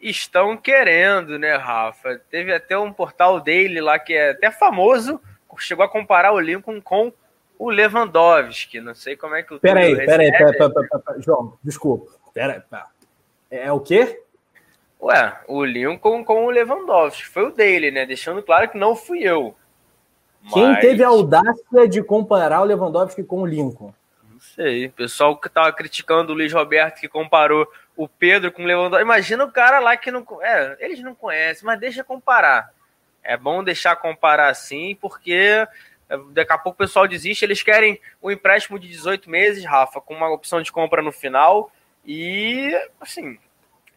Estão 0.00 0.56
querendo, 0.56 1.38
né, 1.38 1.54
Rafa? 1.54 2.20
Teve 2.28 2.52
até 2.52 2.76
um 2.76 2.92
portal 2.92 3.40
dele 3.40 3.80
lá 3.80 3.96
que 3.96 4.12
é 4.12 4.30
até 4.30 4.50
famoso, 4.50 5.20
chegou 5.58 5.84
a 5.84 5.88
comparar 5.88 6.32
o 6.32 6.40
Lincoln 6.40 6.80
com 6.80 7.12
o 7.56 7.70
Lewandowski. 7.70 8.80
Não 8.80 8.92
sei 8.92 9.14
como 9.14 9.36
é 9.36 9.44
que 9.44 9.54
o. 9.54 9.60
Peraí, 9.60 9.94
peraí, 9.94 10.32
peraí, 10.32 10.58
pera, 10.58 11.20
João, 11.20 11.56
desculpa. 11.62 12.10
Peraí, 12.34 12.60
É 13.48 13.70
o 13.70 13.78
quê? 13.78 14.20
Ué, 15.00 15.38
o 15.46 15.64
Lincoln 15.64 16.24
com 16.24 16.46
o 16.46 16.50
Lewandowski. 16.50 17.28
Foi 17.28 17.44
o 17.44 17.52
dele, 17.52 17.92
né? 17.92 18.04
Deixando 18.04 18.42
claro 18.42 18.68
que 18.68 18.76
não 18.76 18.96
fui 18.96 19.22
eu. 19.22 19.54
Quem 20.52 20.74
teve 20.80 21.02
a 21.02 21.08
audácia 21.08 21.88
de 21.88 22.02
comparar 22.02 22.60
o 22.60 22.64
Lewandowski 22.64 23.22
com 23.24 23.42
o 23.42 23.46
Lincoln? 23.46 23.92
Não 24.30 24.40
sei. 24.40 24.86
O 24.86 24.92
pessoal 24.92 25.36
que 25.36 25.48
tava 25.48 25.72
criticando 25.72 26.32
o 26.32 26.36
Luiz 26.36 26.52
Roberto 26.52 27.00
que 27.00 27.08
comparou 27.08 27.66
o 27.96 28.08
Pedro 28.08 28.52
com 28.52 28.62
o 28.62 28.66
Lewandowski. 28.66 29.04
Imagina 29.04 29.44
o 29.44 29.50
cara 29.50 29.80
lá 29.80 29.96
que 29.96 30.10
não. 30.10 30.24
É, 30.40 30.76
eles 30.80 31.00
não 31.00 31.14
conhecem, 31.14 31.64
mas 31.64 31.80
deixa 31.80 32.04
comparar. 32.04 32.70
É 33.22 33.36
bom 33.36 33.64
deixar 33.64 33.96
comparar 33.96 34.48
assim, 34.48 34.96
porque 35.00 35.66
é, 36.08 36.18
daqui 36.30 36.52
a 36.52 36.58
pouco 36.58 36.76
o 36.76 36.86
pessoal 36.86 37.08
desiste. 37.08 37.44
Eles 37.44 37.62
querem 37.62 38.00
um 38.22 38.30
empréstimo 38.30 38.78
de 38.78 38.88
18 38.88 39.28
meses, 39.28 39.64
Rafa, 39.64 40.00
com 40.00 40.14
uma 40.14 40.30
opção 40.30 40.62
de 40.62 40.70
compra 40.70 41.02
no 41.02 41.10
final. 41.10 41.72
E, 42.04 42.72
assim, 43.00 43.36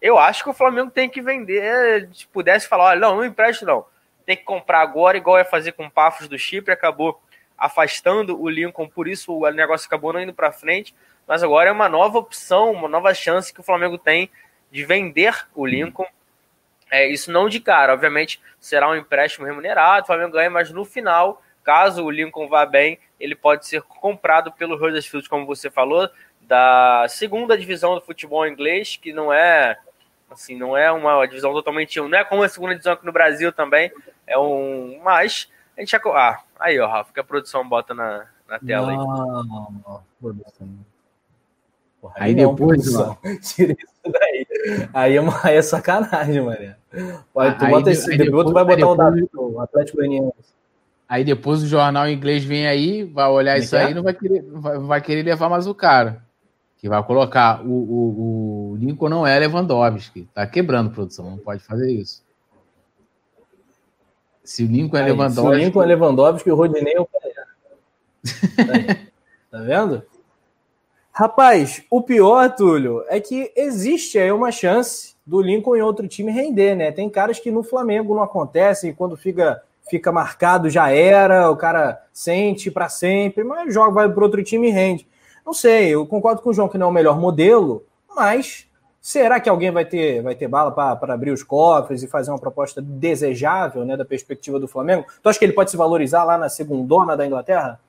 eu 0.02 0.18
acho 0.18 0.44
que 0.44 0.50
o 0.50 0.54
Flamengo 0.54 0.90
tem 0.90 1.08
que 1.08 1.22
vender. 1.22 2.10
Se 2.12 2.26
pudesse 2.26 2.68
falar, 2.68 2.86
olha, 2.86 3.00
não, 3.00 3.18
não 3.18 3.26
empreste 3.26 3.64
não 3.64 3.86
ter 4.30 4.36
que 4.36 4.44
comprar 4.44 4.82
agora, 4.82 5.18
igual 5.18 5.40
é 5.40 5.44
fazer 5.44 5.72
com 5.72 5.88
o 5.88 5.90
Pafos 5.92 6.28
do 6.28 6.38
Chipre, 6.38 6.72
acabou 6.72 7.20
afastando 7.58 8.40
o 8.40 8.48
Lincoln, 8.48 8.88
por 8.88 9.08
isso 9.08 9.34
o 9.34 9.50
negócio 9.50 9.88
acabou 9.88 10.14
não 10.14 10.22
indo 10.22 10.36
para 10.36 10.52
frente, 10.52 10.94
mas 11.28 11.42
agora 11.42 11.70
é 11.70 11.72
uma 11.72 11.90
nova 11.90 12.20
opção, 12.20 12.72
uma 12.72 12.88
nova 12.88 13.12
chance 13.12 13.52
que 13.52 13.60
o 13.60 13.64
Flamengo 13.64 13.98
tem 13.98 14.30
de 14.72 14.86
vender 14.86 15.48
o 15.56 15.66
Lincoln. 15.66 16.06
É, 16.92 17.08
isso 17.08 17.32
não 17.32 17.50
de 17.50 17.60
cara, 17.60 17.92
obviamente 17.92 18.40
será 18.60 18.88
um 18.88 18.96
empréstimo 18.96 19.48
remunerado, 19.48 20.04
o 20.04 20.06
Flamengo 20.06 20.34
ganha, 20.34 20.52
mas 20.52 20.70
no 20.70 20.86
final, 20.86 21.42
caso 21.64 22.06
o 22.06 22.12
Lincoln 22.12 22.48
vá 22.48 22.68
bem, 22.68 23.00
ele 23.20 23.36
pode 23.36 23.66
ser 23.66 23.82
comprado 23.82 24.52
pelo 24.52 24.76
Huddersfield, 24.76 25.28
como 25.28 25.48
você 25.48 25.72
falou, 25.72 26.08
da 26.40 27.08
segunda 27.10 27.58
divisão 27.58 27.96
do 27.96 28.02
futebol 28.02 28.46
inglês, 28.46 28.96
que 28.96 29.12
não 29.12 29.34
é 29.34 29.80
assim, 30.30 30.56
não 30.56 30.78
é 30.78 30.92
uma 30.92 31.26
divisão 31.26 31.52
totalmente, 31.52 32.00
não 32.00 32.18
é 32.18 32.24
como 32.24 32.44
a 32.44 32.50
segunda 32.50 32.74
divisão 32.74 32.94
aqui 32.94 33.06
no 33.06 33.12
Brasil 33.12 33.52
também, 33.52 33.92
é 34.30 34.38
um. 34.38 35.00
Mas 35.04 35.50
a 35.76 35.82
gente 35.82 35.92
já. 35.92 36.00
Ah, 36.14 36.40
aí, 36.60 36.80
ó, 36.80 36.88
Rafa, 36.88 37.14
que 37.14 37.20
a 37.20 37.24
produção 37.24 37.68
bota 37.68 37.94
na, 37.94 38.26
na 38.48 38.60
tela 38.60 38.94
não, 38.94 39.02
aí. 39.02 39.48
Não, 39.48 40.04
produção. 40.22 40.70
Porra, 42.02 42.14
aí, 42.18 42.30
aí 42.30 42.36
depois, 42.36 42.96
ó. 42.96 43.18
Tira 43.42 43.74
isso 43.74 44.12
daí. 44.12 44.48
Aí 44.94 45.16
é, 45.16 45.22
uma, 45.22 45.40
aí 45.44 45.58
é 45.58 45.62
sacanagem, 45.62 46.42
Maria. 46.42 46.78
Pode, 47.34 47.58
tu 47.58 47.66
aí, 47.66 47.72
bota 47.72 47.92
esse, 47.92 48.10
depois, 48.10 48.26
depois, 48.26 48.48
tu 48.48 48.54
vai 48.54 48.64
botar 48.64 49.10
depois, 49.10 49.34
o 49.34 49.50
dado 49.50 49.60
Atlético 49.60 49.98
Goianiense. 49.98 50.60
Aí 51.08 51.24
depois 51.24 51.64
o 51.64 51.68
jornal 51.68 52.08
inglês 52.08 52.44
vem 52.44 52.68
aí, 52.68 53.04
vai 53.04 53.28
olhar 53.28 53.56
é 53.56 53.60
isso 53.60 53.76
é? 53.76 53.86
aí 53.86 53.94
não 53.96 54.04
vai 54.04 54.14
querer, 54.14 54.44
vai, 54.44 54.78
vai, 54.78 55.02
querer 55.02 55.24
levar 55.24 55.50
mais 55.50 55.66
o 55.66 55.74
cara. 55.74 56.24
Que 56.78 56.88
vai 56.88 57.04
colocar 57.04 57.62
o, 57.66 57.72
o, 57.72 58.72
o 58.74 58.76
Lincoln 58.78 59.10
não 59.10 59.28
é 59.28 59.38
Lewandowski. 59.40 60.30
Tá 60.34 60.46
quebrando 60.46 60.92
produção, 60.92 61.32
não 61.32 61.38
pode 61.38 61.64
fazer 61.64 61.92
isso. 61.92 62.24
Se 64.50 64.64
o 64.64 64.68
Lincoln 64.68 64.98
é 64.98 65.04
Lewandowski. 65.04 65.42
Se 65.42 65.48
o 65.48 65.54
Lincoln 65.54 65.84
é 65.84 65.86
Lewandowski, 65.86 66.52
o 66.52 66.56
Rodinei 66.56 66.96
é 66.96 67.00
o 67.00 67.06
Pereira. 67.06 67.46
tá 69.52 69.60
vendo? 69.60 70.02
Rapaz, 71.12 71.84
o 71.88 72.02
pior, 72.02 72.56
Túlio, 72.56 73.04
é 73.10 73.20
que 73.20 73.54
existe 73.56 74.18
aí 74.18 74.32
uma 74.32 74.52
chance 74.52 75.14
do 75.24 75.40
Lincoln 75.40 75.76
em 75.76 75.84
outro 75.84 76.08
time 76.08 76.32
render, 76.32 76.74
né? 76.74 76.92
Tem 76.92 77.08
caras 77.12 77.38
que 77.38 77.52
no 77.52 77.62
Flamengo 77.62 78.16
não 78.16 78.24
acontecem, 78.24 78.92
quando 78.92 79.16
fica 79.16 79.62
fica 79.88 80.12
marcado 80.12 80.68
já 80.68 80.90
era, 80.90 81.52
o 81.52 81.56
cara 81.56 82.04
sente 82.12 82.72
para 82.72 82.90
sempre, 82.90 83.44
mas 83.44 83.72
joga 83.72 83.92
vai 83.92 84.12
para 84.12 84.24
outro 84.24 84.44
time 84.44 84.70
e 84.70 84.72
rende. 84.72 85.08
Não 85.46 85.54
sei, 85.54 85.90
eu 85.90 86.08
concordo 86.08 86.42
com 86.42 86.50
o 86.50 86.54
João 86.54 86.68
que 86.68 86.78
não 86.78 86.88
é 86.88 86.90
o 86.90 86.94
melhor 86.94 87.20
modelo, 87.20 87.86
mas 88.16 88.68
será 89.10 89.40
que 89.40 89.50
alguém 89.50 89.72
vai 89.72 89.86
ter 89.86 90.22
vai 90.22 90.36
ter 90.36 90.48
bala 90.48 90.72
para 90.72 91.16
abrir 91.16 91.32
os 91.32 91.42
cofres 91.42 92.04
e 92.04 92.08
fazer 92.08 92.30
uma 92.30 92.38
proposta 92.38 92.80
desejável, 92.80 93.84
né, 93.84 93.98
da 93.98 94.06
perspectiva 94.06 94.60
do 94.60 94.68
Flamengo? 94.68 95.04
Tu 95.24 95.28
acha 95.28 95.40
que 95.40 95.46
ele 95.46 95.54
pode 95.54 95.72
se 95.72 95.78
valorizar 95.78 96.24
lá 96.24 96.38
na 96.38 96.48
segundona 96.48 97.18
da 97.18 97.26
Inglaterra? 97.26 97.80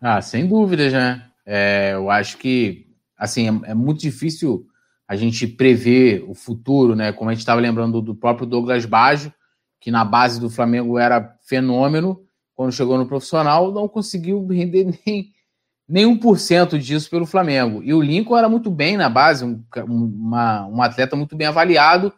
Ah, 0.00 0.22
sem 0.22 0.46
dúvida, 0.46 0.88
né? 0.90 1.24
É, 1.44 1.90
eu 1.94 2.08
acho 2.08 2.38
que 2.38 2.86
assim 3.18 3.48
é, 3.48 3.72
é, 3.72 3.74
muito 3.74 4.00
difícil 4.00 4.64
a 5.08 5.16
gente 5.16 5.44
prever 5.44 6.24
o 6.28 6.34
futuro, 6.34 6.94
né? 6.94 7.12
Como 7.12 7.28
a 7.28 7.32
gente 7.32 7.40
estava 7.40 7.60
lembrando 7.60 8.00
do 8.00 8.14
próprio 8.14 8.46
Douglas 8.46 8.86
Baggio, 8.86 9.32
que 9.80 9.90
na 9.90 10.04
base 10.04 10.40
do 10.40 10.48
Flamengo 10.48 11.00
era 11.00 11.36
fenômeno, 11.42 12.22
quando 12.54 12.70
chegou 12.70 12.96
no 12.96 13.06
profissional 13.08 13.72
não 13.72 13.88
conseguiu 13.88 14.46
render 14.46 14.86
nem, 15.04 15.32
nem 15.92 16.06
1% 16.06 16.78
disso 16.78 17.10
pelo 17.10 17.26
Flamengo. 17.26 17.82
E 17.82 17.92
o 17.92 18.00
Lincoln 18.00 18.36
era 18.36 18.48
muito 18.48 18.70
bem 18.70 18.96
na 18.96 19.08
base, 19.08 19.44
um, 19.44 19.62
uma, 19.86 20.66
um 20.66 20.82
atleta 20.82 21.14
muito 21.14 21.36
bem 21.36 21.46
avaliado, 21.46 22.12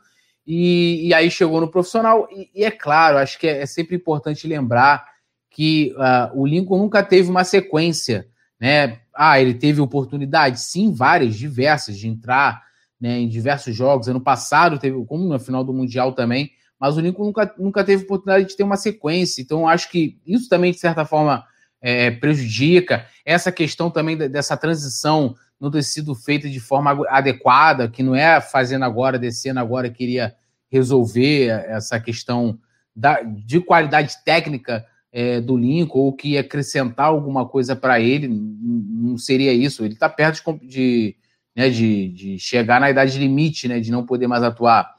e, 0.46 1.08
e 1.08 1.14
aí 1.14 1.30
chegou 1.30 1.60
no 1.60 1.70
profissional. 1.70 2.28
E, 2.30 2.50
e, 2.54 2.64
é 2.64 2.70
claro, 2.70 3.18
acho 3.18 3.38
que 3.38 3.46
é, 3.46 3.62
é 3.62 3.66
sempre 3.66 3.96
importante 3.96 4.46
lembrar 4.46 5.04
que 5.50 5.94
uh, 5.96 6.40
o 6.40 6.46
Lincoln 6.46 6.78
nunca 6.78 7.02
teve 7.02 7.30
uma 7.30 7.44
sequência 7.44 8.28
né? 8.64 9.00
Ah, 9.14 9.40
ele 9.40 9.52
teve 9.54 9.80
oportunidade, 9.80 10.60
sim, 10.60 10.90
várias, 10.90 11.36
diversas, 11.36 11.98
de 11.98 12.08
entrar 12.08 12.62
né, 13.00 13.18
em 13.18 13.28
diversos 13.28 13.74
jogos. 13.74 14.08
Ano 14.08 14.20
passado 14.20 14.78
teve, 14.78 15.04
como 15.04 15.28
na 15.28 15.38
final 15.38 15.62
do 15.62 15.72
Mundial 15.72 16.12
também, 16.12 16.50
mas 16.78 16.96
o 16.96 17.00
Lincoln 17.00 17.26
nunca, 17.26 17.54
nunca 17.58 17.84
teve 17.84 18.04
oportunidade 18.04 18.48
de 18.48 18.56
ter 18.56 18.62
uma 18.62 18.76
sequência. 18.76 19.42
Então, 19.42 19.68
acho 19.68 19.90
que 19.90 20.18
isso 20.26 20.48
também, 20.48 20.72
de 20.72 20.78
certa 20.78 21.04
forma, 21.04 21.44
é, 21.84 22.10
prejudica. 22.10 23.06
Essa 23.26 23.52
questão 23.52 23.90
também 23.90 24.16
dessa 24.16 24.56
transição 24.56 25.36
não 25.60 25.70
ter 25.70 25.82
sido 25.82 26.14
feita 26.14 26.48
de 26.48 26.58
forma 26.58 27.06
adequada, 27.08 27.90
que 27.90 28.02
não 28.02 28.14
é 28.14 28.40
fazendo 28.40 28.86
agora, 28.86 29.18
descendo 29.18 29.60
agora, 29.60 29.90
queria 29.90 30.34
resolver 30.70 31.48
essa 31.68 32.00
questão 32.00 32.58
da, 32.96 33.20
de 33.20 33.60
qualidade 33.60 34.16
técnica 34.24 34.86
é, 35.12 35.42
do 35.42 35.58
Lincoln 35.58 35.98
ou 36.00 36.12
que 36.12 36.38
acrescentar 36.38 37.06
alguma 37.06 37.46
coisa 37.46 37.76
para 37.76 38.00
ele, 38.00 38.28
não 38.28 39.18
seria 39.18 39.52
isso. 39.52 39.84
Ele 39.84 39.92
está 39.92 40.08
perto 40.08 40.58
de, 40.62 40.66
de, 40.66 41.16
né, 41.54 41.68
de, 41.68 42.08
de, 42.08 42.38
chegar 42.38 42.80
na 42.80 42.90
idade 42.90 43.18
limite, 43.18 43.68
né, 43.68 43.78
de 43.78 43.92
não 43.92 44.06
poder 44.06 44.26
mais 44.26 44.42
atuar 44.42 44.94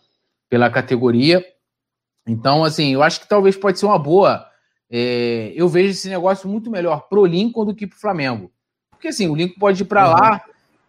pela 0.47 0.69
categoria. 0.69 1.43
Então, 2.27 2.63
assim, 2.63 2.93
eu 2.93 3.01
acho 3.01 3.21
que 3.21 3.27
talvez 3.27 3.57
pode 3.57 3.79
ser 3.79 3.87
uma 3.87 3.99
boa. 3.99 4.47
É, 4.89 5.51
eu 5.55 5.67
vejo 5.67 5.91
esse 5.91 6.09
negócio 6.09 6.47
muito 6.47 6.69
melhor 6.69 7.07
pro 7.09 7.25
Lincoln 7.25 7.65
do 7.65 7.75
que 7.75 7.87
pro 7.87 7.99
Flamengo. 7.99 8.51
Porque, 8.91 9.07
assim, 9.07 9.27
o 9.27 9.35
Lincoln 9.35 9.59
pode 9.59 9.81
ir 9.81 9.85
para 9.85 10.05
uhum. 10.05 10.13
lá, 10.13 10.41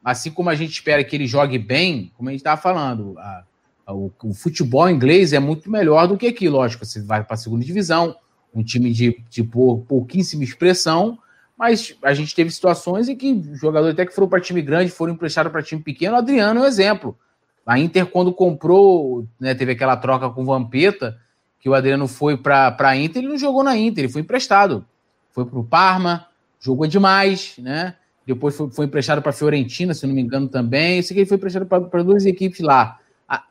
assim 0.05 0.30
como 0.30 0.51
a 0.51 0.55
gente 0.55 0.72
espera 0.72 1.03
que 1.03 1.16
ele 1.16 1.26
jogue 1.26 1.59
bem, 1.59 2.12
como 2.16 2.28
a 2.28 2.32
gente 2.32 2.40
estava 2.40 2.61
falando. 2.61 3.18
A, 3.18 3.44
a, 3.86 3.94
o, 3.94 4.12
o, 4.22 4.34
futebol 4.34 4.88
inglês 4.88 5.32
é 5.32 5.38
muito 5.38 5.70
melhor 5.70 6.07
do 6.07 6.16
que 6.16 6.26
aqui, 6.26 6.49
lógico. 6.49 6.84
Você 6.84 7.01
vai 7.03 7.24
para 7.24 7.34
a 7.34 7.38
segunda 7.38 7.64
divisão, 7.64 8.16
um 8.55 8.62
time 8.62 8.92
de, 8.92 9.22
de 9.28 9.42
pouquíssima 9.42 10.44
expressão, 10.44 11.18
mas 11.59 11.97
a 12.03 12.12
gente 12.12 12.34
teve 12.34 12.51
situações 12.51 13.09
em 13.09 13.16
que 13.16 13.42
jogadores 13.55 13.94
até 13.94 14.05
que 14.05 14.14
foram 14.14 14.28
para 14.28 14.40
time 14.40 14.61
grande 14.61 14.90
foram 14.90 15.14
emprestados 15.14 15.51
para 15.51 15.62
time 15.62 15.82
pequeno. 15.82 16.14
O 16.14 16.18
Adriano 16.18 16.61
é 16.61 16.62
um 16.64 16.66
exemplo. 16.66 17.18
A 17.66 17.78
Inter, 17.78 18.07
quando 18.07 18.32
comprou, 18.32 19.26
né, 19.40 19.55
teve 19.55 19.72
aquela 19.72 19.97
troca 19.97 20.30
com 20.30 20.42
o 20.42 20.44
Vampeta, 20.44 21.18
que 21.67 21.71
o 21.71 21.75
Adriano 21.75 22.07
foi 22.07 22.37
para 22.37 22.77
a 22.79 22.97
Inter, 22.97 23.21
ele 23.21 23.33
não 23.33 23.37
jogou 23.37 23.64
na 23.64 23.77
Inter, 23.77 24.05
ele 24.05 24.12
foi 24.12 24.21
emprestado. 24.23 24.87
Foi 25.33 25.45
para 25.45 25.59
o 25.59 25.64
Parma, 25.64 26.29
jogou 26.61 26.87
demais, 26.87 27.55
né? 27.59 27.97
Depois 28.25 28.57
foi, 28.57 28.71
foi 28.71 28.87
emprestado 28.87 29.21
para 29.21 29.31
a 29.31 29.33
Fiorentina, 29.33 29.93
se 29.93 30.07
não 30.07 30.14
me 30.14 30.23
engano, 30.23 30.47
também. 30.47 30.99
Eu 30.99 31.03
sei 31.03 31.14
que 31.14 31.21
ele 31.23 31.29
foi 31.29 31.37
emprestado 31.37 31.67
para 31.67 32.05
duas 32.05 32.25
equipes 32.25 32.61
lá. 32.61 33.01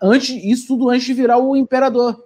Antes, 0.01 0.29
isso 0.45 0.67
tudo 0.67 0.89
antes 0.89 1.05
de 1.05 1.13
virar 1.13 1.39
o 1.39 1.57
imperador, 1.57 2.23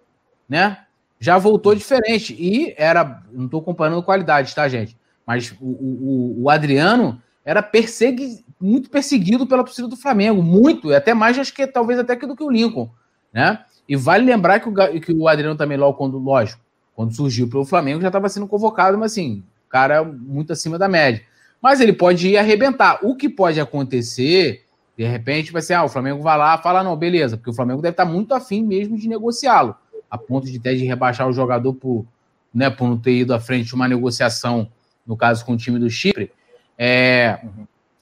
né? 0.48 0.78
já 1.20 1.40
voltou 1.40 1.74
diferente. 1.74 2.36
E 2.38 2.76
era, 2.78 3.24
não 3.32 3.46
estou 3.46 3.60
comparando 3.60 4.04
qualidade, 4.04 4.54
tá, 4.54 4.70
gente? 4.70 4.96
Mas 5.26 5.56
o, 5.60 5.66
o, 5.66 6.44
o 6.44 6.50
Adriano 6.52 7.20
era 7.44 7.64
persegui, 7.64 8.46
muito 8.62 8.92
perseguido 8.92 9.48
pela 9.48 9.64
torcida 9.64 9.88
do 9.88 9.98
Flamengo, 9.98 10.44
muito, 10.44 10.94
até 10.94 11.16
mais, 11.16 11.40
acho 11.40 11.52
que 11.52 11.66
talvez 11.66 11.98
até 11.98 12.16
que 12.16 12.28
do 12.28 12.36
que 12.36 12.44
o 12.44 12.52
Lincoln, 12.52 12.92
né? 13.34 13.64
E 13.90 13.96
vale 13.96 14.24
lembrar 14.24 14.60
que 14.60 14.70
o, 14.70 15.02
que 15.02 15.12
o 15.12 15.28
Adriano 15.28 15.58
também, 15.58 15.78
logo 15.78 15.98
quando, 15.98 16.20
lógico, 16.20 16.62
quando 16.96 17.14
surgiu 17.14 17.50
pelo 17.50 17.66
Flamengo, 17.66 18.00
já 18.02 18.08
estava 18.08 18.30
sendo 18.30 18.48
convocado, 18.48 18.98
mas 18.98 19.14
assim, 19.14 19.44
cara 19.68 20.04
muito 20.04 20.54
acima 20.54 20.78
da 20.78 20.88
média. 20.88 21.24
Mas 21.60 21.82
ele 21.82 21.92
pode 21.92 22.28
ir 22.28 22.38
arrebentar. 22.38 23.00
O 23.02 23.16
que 23.16 23.28
pode 23.28 23.60
acontecer, 23.60 24.64
de 24.96 25.04
repente, 25.04 25.52
vai 25.52 25.62
ser, 25.62 25.74
ah, 25.74 25.84
o 25.84 25.90
Flamengo 25.90 26.22
vai 26.22 26.38
lá, 26.38 26.58
fala, 26.60 26.84
não, 26.84 26.96
beleza, 26.96 27.36
porque 27.36 27.50
o 27.50 27.54
Flamengo 27.54 27.82
deve 27.82 27.94
estar 27.94 28.06
muito 28.06 28.34
afim 28.34 28.64
mesmo 28.64 28.96
de 28.96 29.10
negociá-lo 29.10 29.76
a 30.10 30.18
ponto 30.18 30.50
de 30.50 30.58
até 30.58 30.74
de 30.74 30.86
rebaixar 30.86 31.28
o 31.28 31.34
jogador 31.34 31.74
por, 31.74 32.06
né, 32.54 32.70
por 32.70 32.88
não 32.88 32.98
ter 32.98 33.14
ido 33.14 33.34
à 33.34 33.40
frente 33.40 33.68
de 33.68 33.76
uma 33.76 33.88
negociação, 33.88 34.70
no 35.06 35.16
caso 35.16 35.46
com 35.46 35.54
o 35.54 35.58
time 35.58 35.78
do 35.78 35.90
Chipre, 35.90 36.32
é, 36.78 37.40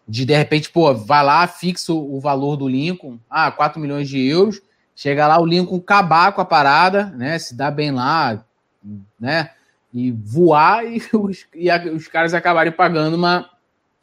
de 0.08 0.26
de 0.26 0.36
repente, 0.36 0.70
pô, 0.70 0.94
vai 0.94 1.24
lá, 1.24 1.46
fixa 1.48 1.92
o 1.92 2.20
valor 2.20 2.56
do 2.56 2.68
Lincoln, 2.68 3.20
ah, 3.30 3.52
4 3.52 3.80
milhões 3.80 4.08
de 4.08 4.26
euros, 4.26 4.62
chega 4.98 5.28
lá 5.28 5.39
o 5.39 5.45
Lincoln 5.45 5.78
acabar 5.78 6.32
com 6.32 6.41
a 6.41 6.45
parada, 6.45 7.06
né, 7.16 7.38
se 7.38 7.56
dá 7.56 7.70
bem 7.70 7.91
lá, 7.91 8.43
né, 9.20 9.52
e 9.93 10.12
voar 10.12 10.84
e 10.86 11.00
os, 11.14 11.45
e 11.54 11.70
a, 11.70 11.78
os 11.93 12.08
caras 12.08 12.34
acabarem 12.34 12.74
pagando 12.74 13.16
uma, 13.16 13.48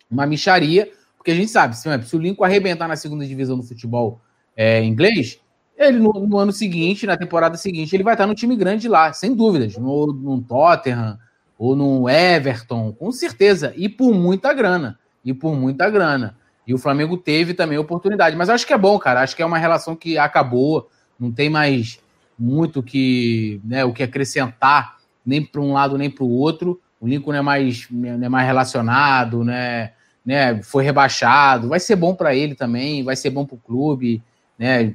uma 0.08 0.24
micharia, 0.24 0.88
porque 1.16 1.32
a 1.32 1.34
gente 1.34 1.50
sabe, 1.50 1.76
se, 1.76 2.02
se 2.04 2.16
o 2.16 2.20
Lincoln 2.20 2.44
arrebentar 2.44 2.86
na 2.86 2.94
segunda 2.94 3.26
divisão 3.26 3.56
do 3.56 3.64
futebol 3.64 4.20
é, 4.56 4.84
inglês, 4.84 5.40
ele 5.76 5.98
no, 5.98 6.12
no, 6.12 6.38
ano 6.38 6.52
seguinte, 6.52 7.06
na 7.06 7.16
temporada 7.16 7.56
seguinte, 7.56 7.96
ele 7.96 8.04
vai 8.04 8.14
estar 8.14 8.28
no 8.28 8.34
time 8.34 8.54
grande 8.54 8.88
lá, 8.88 9.12
sem 9.12 9.34
dúvidas, 9.34 9.76
no, 9.76 10.06
no 10.06 10.40
Tottenham 10.42 11.18
ou 11.58 11.74
no 11.74 12.08
Everton, 12.08 12.92
com 12.92 13.10
certeza, 13.10 13.72
e 13.76 13.88
por 13.88 14.14
muita 14.14 14.52
grana, 14.52 14.96
e 15.24 15.34
por 15.34 15.56
muita 15.56 15.90
grana. 15.90 16.36
E 16.66 16.72
o 16.72 16.78
Flamengo 16.78 17.16
teve 17.16 17.54
também 17.54 17.78
oportunidade, 17.78 18.36
mas 18.36 18.48
acho 18.48 18.66
que 18.66 18.72
é 18.72 18.78
bom, 18.78 18.98
cara, 18.98 19.22
acho 19.22 19.36
que 19.36 19.42
é 19.42 19.46
uma 19.46 19.58
relação 19.58 19.94
que 19.94 20.16
acabou, 20.16 20.88
não 21.18 21.30
tem 21.30 21.50
mais 21.50 21.98
muito 22.38 22.82
que, 22.82 23.60
né, 23.64 23.84
o 23.84 23.92
que 23.92 24.02
acrescentar, 24.02 24.96
nem 25.24 25.44
para 25.44 25.60
um 25.60 25.72
lado 25.72 25.96
nem 25.96 26.10
para 26.10 26.24
o 26.24 26.30
outro. 26.30 26.80
O 27.00 27.06
Lincoln 27.06 27.34
é 27.34 27.42
mais, 27.42 27.88
é 28.22 28.28
mais 28.28 28.46
relacionado, 28.46 29.44
né, 29.44 29.92
né, 30.24 30.62
foi 30.62 30.84
rebaixado, 30.84 31.68
vai 31.68 31.78
ser 31.78 31.96
bom 31.96 32.14
para 32.14 32.34
ele 32.34 32.54
também, 32.54 33.04
vai 33.04 33.14
ser 33.14 33.30
bom 33.30 33.44
para 33.44 33.56
o 33.56 33.60
clube, 33.60 34.22
né, 34.58 34.94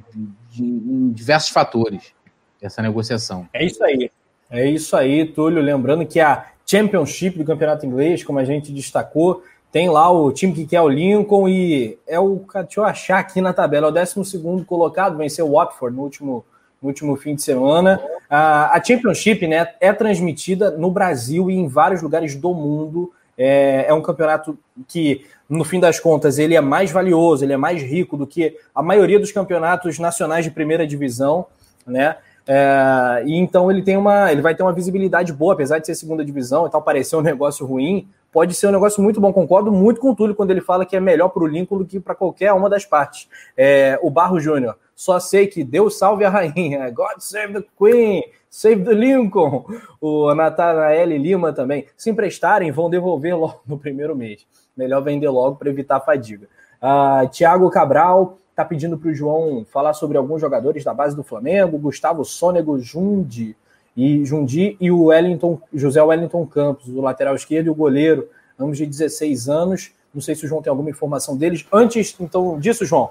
em 0.58 1.12
diversos 1.12 1.50
fatores 1.50 2.12
essa 2.60 2.82
negociação. 2.82 3.48
É 3.52 3.64
isso 3.64 3.82
aí. 3.82 4.10
É 4.50 4.68
isso 4.68 4.96
aí, 4.96 5.24
Túlio. 5.24 5.62
Lembrando 5.62 6.04
que 6.04 6.20
a 6.20 6.46
Championship 6.66 7.38
do 7.38 7.44
Campeonato 7.44 7.86
Inglês, 7.86 8.22
como 8.22 8.38
a 8.38 8.44
gente 8.44 8.72
destacou, 8.72 9.42
tem 9.72 9.88
lá 9.88 10.10
o 10.10 10.32
time 10.32 10.52
que 10.52 10.66
quer 10.66 10.80
o 10.80 10.88
Lincoln 10.88 11.48
e 11.48 11.98
é 12.06 12.18
o. 12.18 12.44
Deixa 12.52 12.80
eu 12.80 12.84
achar 12.84 13.18
aqui 13.18 13.40
na 13.40 13.52
tabela, 13.52 13.86
é 13.86 13.90
o 13.90 13.92
12 13.92 14.64
colocado, 14.66 15.16
venceu 15.16 15.46
o 15.48 15.52
Watford 15.52 15.96
no 15.96 16.02
último, 16.02 16.44
no 16.82 16.88
último 16.88 17.16
fim 17.16 17.34
de 17.34 17.42
semana. 17.42 18.00
A, 18.28 18.76
a 18.76 18.82
Championship 18.82 19.46
né, 19.46 19.68
é 19.80 19.92
transmitida 19.92 20.70
no 20.72 20.90
Brasil 20.90 21.50
e 21.50 21.54
em 21.54 21.68
vários 21.68 22.02
lugares 22.02 22.34
do 22.34 22.52
mundo. 22.52 23.12
É, 23.38 23.86
é 23.88 23.94
um 23.94 24.02
campeonato 24.02 24.58
que 24.86 25.24
no 25.48 25.64
fim 25.64 25.80
das 25.80 25.98
contas, 25.98 26.38
ele 26.38 26.54
é 26.54 26.60
mais 26.60 26.92
valioso, 26.92 27.44
ele 27.44 27.52
é 27.52 27.56
mais 27.56 27.82
rico 27.82 28.16
do 28.16 28.26
que 28.26 28.56
a 28.72 28.82
maioria 28.82 29.18
dos 29.18 29.32
campeonatos 29.32 29.98
nacionais 29.98 30.44
de 30.44 30.50
primeira 30.50 30.86
divisão, 30.86 31.46
né? 31.84 32.16
É, 32.46 33.22
e 33.26 33.36
então 33.36 33.70
ele 33.70 33.82
tem 33.82 33.96
uma, 33.96 34.30
ele 34.30 34.40
vai 34.40 34.54
ter 34.54 34.62
uma 34.62 34.72
visibilidade 34.72 35.32
boa, 35.32 35.54
apesar 35.54 35.78
de 35.78 35.86
ser 35.86 35.94
segunda 35.94 36.24
divisão 36.24 36.66
e 36.66 36.70
tal, 36.70 36.82
parecer 36.82 37.16
um 37.16 37.20
negócio 37.20 37.66
ruim, 37.66 38.08
pode 38.32 38.54
ser 38.54 38.68
um 38.68 38.72
negócio 38.72 39.02
muito 39.02 39.20
bom. 39.20 39.32
Concordo 39.32 39.72
muito 39.72 40.00
com 40.00 40.10
o 40.10 40.14
Túlio 40.14 40.34
quando 40.34 40.50
ele 40.50 40.60
fala 40.60 40.86
que 40.86 40.96
é 40.96 41.00
melhor 41.00 41.28
para 41.28 41.42
o 41.42 41.46
Lincoln 41.46 41.78
do 41.78 41.86
que 41.86 42.00
para 42.00 42.14
qualquer 42.14 42.52
uma 42.52 42.68
das 42.68 42.84
partes. 42.84 43.28
É, 43.56 43.98
o 44.02 44.10
Barro 44.10 44.40
Júnior, 44.40 44.76
Só 44.94 45.18
sei 45.18 45.46
que 45.46 45.64
Deus 45.64 45.98
salve 45.98 46.24
a 46.24 46.30
rainha. 46.30 46.90
God 46.90 47.18
save 47.18 47.54
the 47.54 47.66
Queen. 47.78 48.22
Save 48.50 48.84
the 48.84 48.92
Lincoln. 48.92 49.64
O 50.00 50.34
Natanael 50.34 51.06
Lima 51.16 51.52
também. 51.52 51.86
Se 51.96 52.10
emprestarem, 52.10 52.70
vão 52.70 52.90
devolver 52.90 53.36
logo 53.36 53.60
no 53.66 53.78
primeiro 53.78 54.14
mês. 54.14 54.46
Melhor 54.76 55.00
vender 55.02 55.28
logo 55.28 55.56
para 55.56 55.70
evitar 55.70 55.96
a 55.96 56.00
fadiga. 56.00 56.48
Uh, 56.82 57.28
Tiago 57.28 57.70
Cabral 57.70 58.38
está 58.50 58.64
pedindo 58.64 58.98
para 58.98 59.10
o 59.10 59.14
João 59.14 59.64
falar 59.70 59.94
sobre 59.94 60.18
alguns 60.18 60.40
jogadores 60.40 60.84
da 60.84 60.92
base 60.92 61.16
do 61.16 61.22
Flamengo. 61.22 61.78
Gustavo 61.78 62.24
Sônego 62.24 62.78
Jundi 62.78 63.56
e 63.96 64.24
Jundi 64.24 64.76
e 64.80 64.90
o 64.90 65.04
Wellington, 65.04 65.60
José 65.72 66.02
Wellington 66.02 66.46
Campos, 66.46 66.88
o 66.88 67.00
lateral 67.00 67.34
esquerdo 67.34 67.66
e 67.66 67.70
o 67.70 67.74
goleiro, 67.74 68.28
ambos 68.58 68.78
de 68.78 68.86
16 68.86 69.48
anos. 69.48 69.92
Não 70.14 70.20
sei 70.20 70.34
se 70.34 70.44
o 70.44 70.48
João 70.48 70.62
tem 70.62 70.70
alguma 70.70 70.90
informação 70.90 71.36
deles. 71.36 71.66
Antes, 71.72 72.16
então, 72.20 72.58
disso, 72.58 72.84
João, 72.84 73.10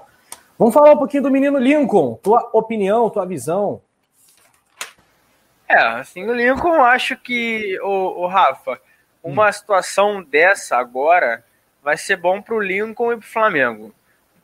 vamos 0.58 0.74
falar 0.74 0.92
um 0.92 0.98
pouquinho 0.98 1.22
do 1.22 1.30
menino 1.30 1.58
Lincoln. 1.58 2.18
Tua 2.22 2.50
opinião, 2.52 3.08
tua 3.08 3.24
visão. 3.24 3.80
É, 5.68 5.76
assim, 5.76 6.26
o 6.26 6.34
Lincoln, 6.34 6.82
acho 6.82 7.16
que, 7.16 7.78
o, 7.82 8.24
o 8.24 8.26
Rafa, 8.26 8.80
uma 9.22 9.48
hum. 9.48 9.52
situação 9.52 10.22
dessa 10.22 10.76
agora 10.76 11.44
vai 11.82 11.96
ser 11.96 12.16
bom 12.16 12.42
para 12.42 12.54
o 12.54 12.60
Lincoln 12.60 13.12
e 13.12 13.16
para 13.16 13.24
o 13.24 13.30
Flamengo. 13.30 13.94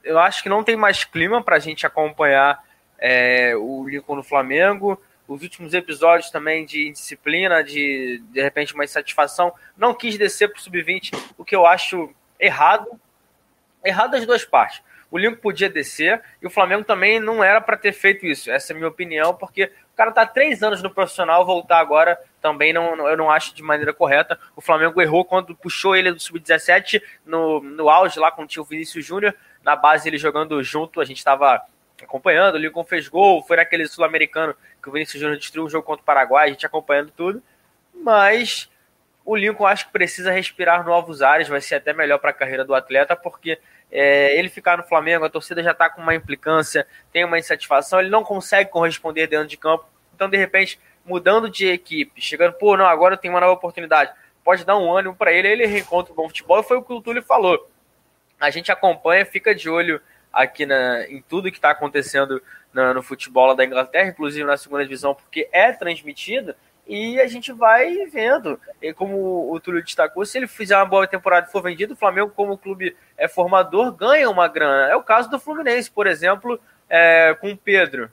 Eu 0.04 0.18
acho 0.18 0.42
que 0.42 0.48
não 0.48 0.62
tem 0.62 0.76
mais 0.76 1.04
clima 1.04 1.42
para 1.42 1.56
a 1.56 1.58
gente 1.58 1.84
acompanhar 1.84 2.62
é, 2.98 3.54
o 3.56 3.84
Lincoln 3.88 4.16
no 4.16 4.22
Flamengo. 4.22 5.00
Os 5.26 5.42
últimos 5.42 5.74
episódios 5.74 6.30
também 6.30 6.64
de 6.64 6.88
indisciplina, 6.88 7.62
de 7.62 8.22
de 8.30 8.42
repente 8.42 8.74
uma 8.74 8.84
insatisfação. 8.84 9.52
Não 9.76 9.94
quis 9.94 10.16
descer 10.16 10.48
para 10.48 10.58
o 10.58 10.62
sub-20, 10.62 11.12
o 11.36 11.44
que 11.44 11.54
eu 11.54 11.66
acho 11.66 12.14
errado. 12.38 12.88
Errado 13.84 14.12
das 14.12 14.26
duas 14.26 14.44
partes. 14.44 14.82
O 15.10 15.18
Lincoln 15.18 15.36
podia 15.36 15.70
descer 15.70 16.20
e 16.42 16.46
o 16.46 16.50
Flamengo 16.50 16.84
também 16.84 17.20
não 17.20 17.42
era 17.42 17.60
para 17.60 17.76
ter 17.76 17.92
feito 17.92 18.26
isso. 18.26 18.50
Essa 18.50 18.72
é 18.72 18.74
a 18.74 18.76
minha 18.76 18.88
opinião, 18.88 19.34
porque 19.34 19.64
o 19.92 19.96
cara 19.96 20.10
tá 20.10 20.26
três 20.26 20.62
anos 20.62 20.82
no 20.82 20.90
profissional, 20.90 21.46
voltar 21.46 21.78
agora 21.78 22.18
também 22.40 22.72
não, 22.72 23.08
eu 23.08 23.16
não 23.16 23.30
acho 23.30 23.54
de 23.54 23.62
maneira 23.62 23.92
correta. 23.92 24.38
O 24.54 24.60
Flamengo 24.60 25.00
errou 25.00 25.24
quando 25.24 25.54
puxou 25.54 25.94
ele 25.96 26.12
do 26.12 26.20
sub-17 26.20 27.02
no, 27.24 27.60
no 27.60 27.88
auge 27.88 28.18
lá 28.18 28.30
quando 28.30 28.48
tinha 28.48 28.62
o 28.62 28.66
Vinícius 28.66 29.04
Júnior. 29.04 29.34
Na 29.62 29.74
base 29.74 30.08
ele 30.08 30.18
jogando 30.18 30.62
junto, 30.62 31.00
a 31.00 31.04
gente 31.04 31.18
estava 31.18 31.62
acompanhando. 32.04 32.54
O 32.54 32.58
Lincoln 32.58 32.84
fez 32.84 33.08
gol, 33.08 33.42
foi 33.42 33.56
naquele 33.56 33.86
sul-americano 33.86 34.54
que 34.82 34.88
o 34.88 34.92
Vinícius 34.92 35.20
Júnior 35.20 35.38
destruiu 35.38 35.66
o 35.66 35.70
jogo 35.70 35.86
contra 35.86 36.02
o 36.02 36.04
Paraguai, 36.04 36.46
a 36.46 36.50
gente 36.50 36.66
acompanhando 36.66 37.10
tudo. 37.10 37.42
Mas 37.94 38.70
o 39.24 39.34
Lincoln 39.34 39.66
acho 39.66 39.86
que 39.86 39.92
precisa 39.92 40.30
respirar 40.30 40.84
novos 40.84 41.20
ares, 41.22 41.48
vai 41.48 41.60
ser 41.60 41.74
até 41.74 41.92
melhor 41.92 42.18
para 42.18 42.30
a 42.30 42.34
carreira 42.34 42.64
do 42.64 42.74
atleta, 42.74 43.16
porque 43.16 43.58
é, 43.90 44.38
ele 44.38 44.48
ficar 44.48 44.76
no 44.76 44.84
Flamengo, 44.84 45.24
a 45.24 45.30
torcida 45.30 45.62
já 45.62 45.72
está 45.72 45.90
com 45.90 46.00
uma 46.00 46.14
implicância, 46.14 46.86
tem 47.12 47.24
uma 47.24 47.38
insatisfação, 47.38 47.98
ele 47.98 48.08
não 48.08 48.22
consegue 48.22 48.70
corresponder 48.70 49.26
dentro 49.26 49.48
de 49.48 49.56
campo. 49.56 49.86
Então, 50.14 50.30
de 50.30 50.36
repente, 50.36 50.78
mudando 51.04 51.50
de 51.50 51.66
equipe, 51.66 52.20
chegando, 52.20 52.52
pô, 52.54 52.76
não, 52.76 52.86
agora 52.86 53.14
eu 53.14 53.18
tenho 53.18 53.34
uma 53.34 53.40
nova 53.40 53.52
oportunidade, 53.52 54.12
pode 54.44 54.64
dar 54.64 54.76
um 54.76 54.92
ânimo 54.92 55.14
para 55.14 55.32
ele, 55.32 55.48
ele 55.48 55.66
reencontra 55.66 56.12
o 56.12 56.16
bom 56.16 56.28
futebol, 56.28 56.62
foi 56.62 56.76
o 56.76 56.82
que 56.82 56.92
o 56.92 57.00
Túlio 57.00 57.22
falou. 57.22 57.68
A 58.38 58.50
gente 58.50 58.70
acompanha, 58.70 59.24
fica 59.24 59.54
de 59.54 59.68
olho 59.68 60.00
aqui 60.36 60.66
na, 60.66 61.08
em 61.08 61.22
tudo 61.22 61.50
que 61.50 61.56
está 61.56 61.70
acontecendo 61.70 62.42
no, 62.72 62.94
no 62.94 63.02
futebol 63.02 63.56
da 63.56 63.64
Inglaterra, 63.64 64.10
inclusive 64.10 64.44
na 64.44 64.58
segunda 64.58 64.82
divisão, 64.82 65.14
porque 65.14 65.48
é 65.50 65.72
transmitido, 65.72 66.54
e 66.86 67.18
a 67.18 67.26
gente 67.26 67.52
vai 67.52 68.04
vendo. 68.06 68.60
E 68.80 68.92
como 68.92 69.50
o 69.50 69.58
Túlio 69.58 69.82
destacou, 69.82 70.24
se 70.24 70.38
ele 70.38 70.46
fizer 70.46 70.76
uma 70.76 70.84
boa 70.84 71.06
temporada 71.06 71.48
e 71.48 71.50
for 71.50 71.62
vendido, 71.62 71.94
o 71.94 71.96
Flamengo, 71.96 72.30
como 72.36 72.58
clube 72.58 72.94
é 73.16 73.26
formador, 73.26 73.90
ganha 73.92 74.30
uma 74.30 74.46
grana. 74.46 74.92
É 74.92 74.94
o 74.94 75.02
caso 75.02 75.28
do 75.30 75.40
Fluminense, 75.40 75.90
por 75.90 76.06
exemplo, 76.06 76.60
é, 76.88 77.34
com 77.40 77.50
o 77.50 77.56
Pedro. 77.56 78.10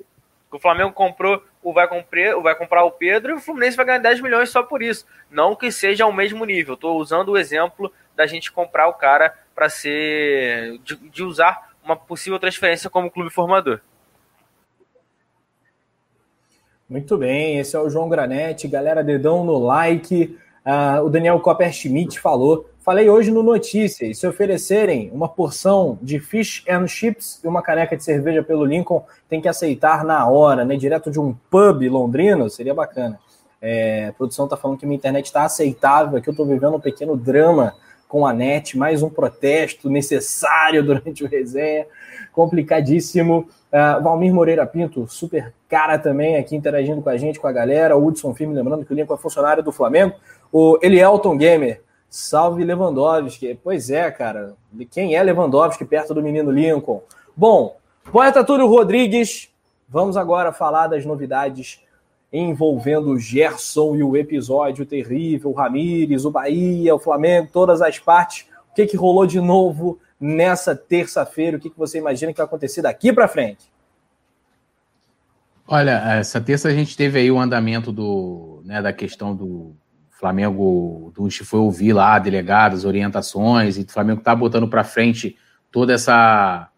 O 0.49 0.57
Flamengo 0.57 0.93
comprou, 0.93 1.43
o 1.61 1.73
vai, 1.73 1.87
comprar, 1.87 2.35
vai 2.41 2.55
comprar 2.55 2.83
o 2.83 2.91
Pedro 2.91 3.33
e 3.33 3.35
o 3.35 3.39
Fluminense 3.39 3.75
vai 3.75 3.85
ganhar 3.85 3.99
10 3.99 4.21
milhões 4.21 4.49
só 4.49 4.63
por 4.63 4.81
isso. 4.81 5.05
Não 5.29 5.55
que 5.55 5.71
seja 5.71 6.05
ao 6.05 6.13
mesmo 6.13 6.45
nível. 6.45 6.75
Estou 6.75 6.97
usando 6.99 7.29
o 7.29 7.37
exemplo 7.37 7.91
da 8.15 8.25
gente 8.25 8.51
comprar 8.51 8.87
o 8.87 8.93
cara 8.93 9.35
para 9.53 9.69
ser. 9.69 10.79
De, 10.79 10.95
de 10.95 11.23
usar 11.23 11.72
uma 11.83 11.95
possível 11.95 12.39
transferência 12.39 12.89
como 12.89 13.11
clube 13.11 13.29
formador. 13.29 13.79
Muito 16.89 17.17
bem, 17.17 17.57
esse 17.57 17.75
é 17.75 17.79
o 17.79 17.89
João 17.89 18.09
Granete. 18.09 18.67
Galera, 18.67 19.03
dedão 19.03 19.43
no 19.43 19.57
like. 19.57 20.37
Uh, 20.65 21.03
o 21.03 21.09
Daniel 21.09 21.39
Copper 21.39 21.71
Schmidt 21.71 22.19
falou. 22.19 22.69
Falei 22.79 23.09
hoje 23.09 23.31
no 23.31 23.41
Notícias: 23.41 24.19
se 24.19 24.27
oferecerem 24.27 25.09
uma 25.13 25.27
porção 25.27 25.97
de 26.01 26.19
fish 26.19 26.63
and 26.69 26.87
chips 26.87 27.41
e 27.43 27.47
uma 27.47 27.61
caneca 27.61 27.97
de 27.97 28.03
cerveja 28.03 28.43
pelo 28.43 28.65
Lincoln, 28.65 29.05
tem 29.29 29.41
que 29.41 29.47
aceitar 29.47 30.03
na 30.03 30.27
hora, 30.27 30.65
né? 30.65 30.75
Direto 30.75 31.09
de 31.09 31.19
um 31.19 31.33
pub 31.49 31.81
londrino, 31.89 32.49
seria 32.49 32.73
bacana. 32.73 33.19
É, 33.61 34.07
a 34.07 34.13
produção 34.13 34.45
está 34.45 34.57
falando 34.57 34.77
que 34.77 34.85
minha 34.85 34.97
internet 34.97 35.25
está 35.25 35.45
aceitável, 35.45 36.21
que 36.21 36.27
eu 36.27 36.33
estou 36.33 36.45
vivendo 36.45 36.75
um 36.75 36.81
pequeno 36.81 37.15
drama 37.15 37.73
com 38.13 38.27
a 38.27 38.31
net, 38.31 38.77
mais 38.77 39.01
um 39.01 39.09
protesto 39.09 39.89
necessário 39.89 40.83
durante 40.85 41.23
o 41.23 41.27
resenha, 41.27 41.87
complicadíssimo. 42.31 43.49
Uh, 43.71 44.03
Valmir 44.03 44.31
Moreira 44.31 44.67
Pinto, 44.67 45.07
super 45.07 45.51
cara 45.67 45.97
também 45.97 46.35
aqui 46.35 46.55
interagindo 46.55 47.01
com 47.01 47.09
a 47.09 47.17
gente, 47.17 47.39
com 47.39 47.47
a 47.47 47.51
galera. 47.51 47.97
O 47.97 48.05
Hudson 48.05 48.31
Firme, 48.35 48.53
lembrando 48.53 48.85
que 48.85 48.93
o 48.93 48.95
Lincoln 48.95 49.15
é 49.15 49.17
funcionário 49.17 49.63
do 49.63 49.71
Flamengo. 49.71 50.13
O 50.51 50.77
Elielton 50.83 51.35
Gamer, 51.35 51.81
salve 52.07 52.63
Lewandowski. 52.63 53.59
Pois 53.63 53.89
é, 53.89 54.11
cara. 54.11 54.53
Quem 54.91 55.15
é 55.15 55.23
Lewandowski 55.23 55.83
perto 55.83 56.13
do 56.13 56.21
menino 56.21 56.51
Lincoln? 56.51 57.01
Bom, 57.35 57.77
poeta 58.11 58.43
Túlio 58.43 58.67
Rodrigues, 58.67 59.49
vamos 59.89 60.17
agora 60.17 60.53
falar 60.53 60.85
das 60.85 61.03
novidades 61.03 61.81
envolvendo 62.33 63.11
o 63.11 63.19
Gerson 63.19 63.95
e 63.95 64.03
o 64.03 64.17
episódio 64.17 64.85
terrível, 64.85 65.51
o 65.51 65.53
Ramires, 65.53 66.25
o 66.25 66.31
Bahia, 66.31 66.95
o 66.95 66.99
Flamengo, 66.99 67.49
todas 67.53 67.79
as 67.81 67.99
partes. 67.99 68.47
O 68.71 68.73
que, 68.73 68.87
que 68.87 68.97
rolou 68.97 69.27
de 69.27 69.39
novo 69.39 69.99
nessa 70.19 70.75
terça-feira? 70.75 71.57
O 71.57 71.59
que, 71.59 71.69
que 71.69 71.77
você 71.77 71.99
imagina 71.99 72.33
que 72.33 72.37
vai 72.37 72.47
acontecer 72.47 72.81
daqui 72.81 73.13
para 73.13 73.27
frente? 73.27 73.71
Olha, 75.67 76.17
essa 76.17 76.41
terça 76.41 76.67
a 76.67 76.73
gente 76.73 76.97
teve 76.97 77.19
aí 77.19 77.31
o 77.31 77.39
andamento 77.39 77.91
do, 77.91 78.61
né, 78.65 78.81
da 78.81 78.91
questão 78.91 79.35
do 79.35 79.75
Flamengo, 80.09 81.11
do 81.15 81.29
foi 81.45 81.59
ouvir 81.59 81.93
lá 81.93 82.17
delegados, 82.17 82.83
orientações, 82.83 83.77
e 83.77 83.81
o 83.81 83.91
Flamengo 83.91 84.19
está 84.19 84.35
botando 84.35 84.67
para 84.67 84.83
frente 84.83 85.37
toda 85.71 85.93
essa 85.93 86.69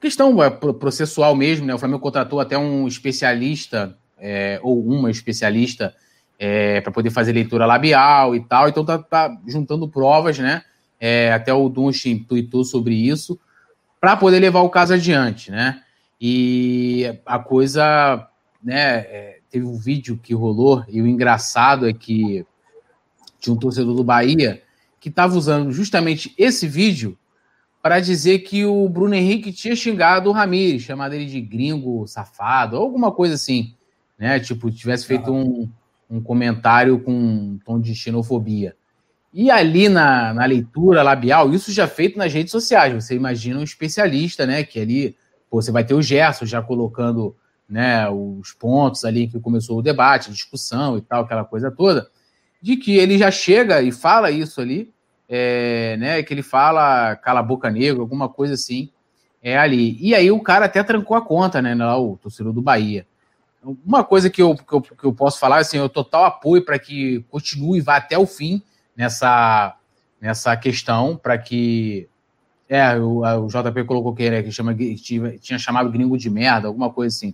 questão 0.00 0.42
é, 0.42 0.50
processual 0.50 1.34
mesmo, 1.34 1.66
né? 1.66 1.74
O 1.74 1.78
Flamengo 1.78 2.00
contratou 2.00 2.40
até 2.40 2.56
um 2.56 2.88
especialista, 2.88 3.96
é, 4.18 4.58
ou 4.62 4.84
uma 4.84 5.10
especialista, 5.10 5.94
é, 6.38 6.80
para 6.80 6.92
poder 6.92 7.10
fazer 7.10 7.32
leitura 7.32 7.66
labial 7.66 8.34
e 8.34 8.40
tal, 8.40 8.68
então 8.68 8.84
tá, 8.84 8.98
tá 8.98 9.36
juntando 9.46 9.88
provas, 9.88 10.38
né? 10.38 10.62
é, 11.00 11.32
até 11.32 11.52
o 11.52 11.68
Dunst 11.68 12.04
tweetou 12.26 12.64
sobre 12.64 12.94
isso, 12.94 13.38
para 14.00 14.16
poder 14.16 14.40
levar 14.40 14.60
o 14.60 14.70
caso 14.70 14.94
adiante, 14.94 15.50
né? 15.50 15.82
E 16.20 17.18
a 17.24 17.38
coisa, 17.38 18.28
né, 18.62 18.98
é, 18.98 19.38
teve 19.50 19.66
um 19.66 19.76
vídeo 19.76 20.18
que 20.22 20.34
rolou, 20.34 20.84
e 20.88 21.00
o 21.02 21.06
engraçado 21.06 21.88
é 21.88 21.92
que 21.92 22.44
tinha 23.38 23.54
um 23.54 23.58
torcedor 23.58 23.94
do 23.94 24.04
Bahia 24.04 24.62
que 24.98 25.08
estava 25.08 25.36
usando 25.36 25.70
justamente 25.72 26.34
esse 26.38 26.66
vídeo 26.66 27.16
para 27.82 28.00
dizer 28.00 28.40
que 28.40 28.64
o 28.64 28.88
Bruno 28.88 29.14
Henrique 29.14 29.52
tinha 29.52 29.76
xingado 29.76 30.30
o 30.30 30.32
Ramires, 30.32 30.82
chamado 30.82 31.14
ele 31.14 31.26
de 31.26 31.40
gringo 31.40 32.06
safado, 32.06 32.76
alguma 32.76 33.12
coisa 33.12 33.34
assim, 33.34 33.74
né? 34.18 34.40
Tipo, 34.40 34.70
tivesse 34.70 35.06
feito 35.06 35.32
um, 35.32 35.68
um 36.10 36.20
comentário 36.20 36.98
com 37.00 37.12
um 37.12 37.58
tom 37.64 37.80
de 37.80 37.94
xenofobia. 37.94 38.76
E 39.32 39.50
ali 39.50 39.88
na, 39.88 40.32
na 40.32 40.46
leitura 40.46 41.02
labial, 41.02 41.52
isso 41.52 41.70
já 41.70 41.86
feito 41.86 42.16
nas 42.16 42.32
redes 42.32 42.50
sociais. 42.50 42.94
Você 42.94 43.14
imagina 43.14 43.60
um 43.60 43.64
especialista, 43.64 44.46
né? 44.46 44.64
Que 44.64 44.80
ali 44.80 45.16
pô, 45.50 45.60
você 45.60 45.70
vai 45.70 45.84
ter 45.84 45.94
o 45.94 46.02
Gerson 46.02 46.44
já 46.46 46.62
colocando 46.62 47.36
né, 47.68 48.08
os 48.08 48.52
pontos 48.52 49.04
ali 49.04 49.26
que 49.26 49.40
começou 49.40 49.78
o 49.78 49.82
debate, 49.82 50.30
a 50.30 50.32
discussão 50.32 50.96
e 50.96 51.00
tal, 51.00 51.24
aquela 51.24 51.44
coisa 51.44 51.70
toda, 51.70 52.08
de 52.62 52.76
que 52.76 52.96
ele 52.96 53.18
já 53.18 53.30
chega 53.30 53.82
e 53.82 53.90
fala 53.90 54.30
isso 54.30 54.60
ali, 54.60 54.92
é, 55.28 55.96
né? 55.98 56.22
Que 56.22 56.32
ele 56.32 56.42
fala 56.42 57.16
cala 57.16 57.40
a 57.40 57.42
boca 57.42 57.70
negra, 57.70 58.00
alguma 58.00 58.28
coisa 58.28 58.54
assim, 58.54 58.90
é 59.42 59.58
ali. 59.58 59.98
E 60.00 60.14
aí 60.14 60.30
o 60.30 60.40
cara 60.40 60.66
até 60.66 60.82
trancou 60.82 61.16
a 61.16 61.20
conta, 61.20 61.60
né? 61.60 61.74
Lá, 61.74 61.98
o 61.98 62.16
torcedor 62.16 62.52
do 62.52 62.62
Bahia. 62.62 63.06
Uma 63.84 64.04
coisa 64.04 64.30
que 64.30 64.40
eu, 64.40 64.54
que 64.54 64.72
eu, 64.72 64.80
que 64.80 65.04
eu 65.04 65.12
posso 65.12 65.38
falar, 65.38 65.58
assim, 65.58 65.78
eu 65.78 65.88
total 65.88 66.24
apoio 66.24 66.64
para 66.64 66.78
que 66.78 67.24
continue 67.28 67.78
e 67.78 67.80
vá 67.80 67.96
até 67.96 68.16
o 68.18 68.26
fim 68.26 68.62
nessa, 68.96 69.76
nessa 70.20 70.56
questão 70.56 71.16
para 71.16 71.36
que. 71.36 72.08
É, 72.68 72.96
o, 72.96 73.20
o, 73.20 73.46
JP 73.46 73.84
colocou 73.84 74.12
que, 74.12 74.28
né, 74.28 74.42
que 74.42 74.50
chama, 74.50 74.74
tinha, 74.74 75.38
tinha 75.38 75.58
chamado 75.58 75.88
gringo 75.88 76.18
de 76.18 76.28
merda, 76.28 76.66
alguma 76.66 76.90
coisa 76.90 77.14
assim. 77.14 77.32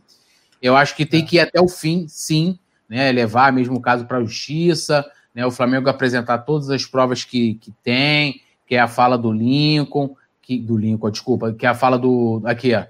Eu 0.60 0.76
acho 0.76 0.94
que 0.94 1.06
tem 1.06 1.22
é. 1.22 1.24
que 1.24 1.36
ir 1.36 1.40
até 1.40 1.58
o 1.58 1.68
fim, 1.68 2.06
sim, 2.06 2.58
né, 2.86 3.10
levar 3.10 3.50
mesmo 3.50 3.76
o 3.76 3.80
caso 3.80 4.04
para 4.04 4.18
a 4.18 4.22
justiça, 4.22 5.04
né, 5.34 5.46
o 5.46 5.50
Flamengo 5.50 5.88
apresentar 5.88 6.38
todas 6.38 6.68
as 6.68 6.84
provas 6.84 7.24
que, 7.24 7.54
que 7.54 7.72
tem, 7.82 8.42
que 8.66 8.74
é 8.74 8.80
a 8.80 8.88
fala 8.88 9.16
do 9.16 9.32
Lincoln, 9.32 10.14
que, 10.42 10.58
do 10.58 10.76
Lincoln, 10.76 11.10
desculpa, 11.10 11.52
que 11.52 11.64
é 11.64 11.68
a 11.70 11.74
fala 11.74 11.98
do. 11.98 12.42
Aqui, 12.44 12.74
ó, 12.74 12.84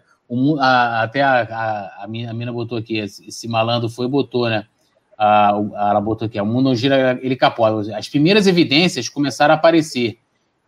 a, 0.61 1.03
até 1.03 1.23
a, 1.23 1.43
a, 1.43 2.05
a, 2.05 2.09
mina, 2.09 2.31
a 2.31 2.35
mina 2.35 2.53
botou 2.53 2.79
aqui, 2.79 2.99
esse 2.99 3.47
malandro 3.49 3.89
foi 3.89 4.09
botou, 4.09 4.49
né? 4.49 4.67
A, 5.19 5.53
ela 5.91 6.01
botou 6.01 6.27
aqui, 6.27 6.41
o 6.41 6.47
mundo 6.47 6.71
não 6.71 6.75
gira, 6.75 7.19
ele 7.23 7.37
capota. 7.37 7.97
As 7.97 8.09
primeiras 8.09 8.47
evidências 8.47 9.09
começaram 9.09 9.55
a 9.55 9.57
aparecer. 9.57 10.19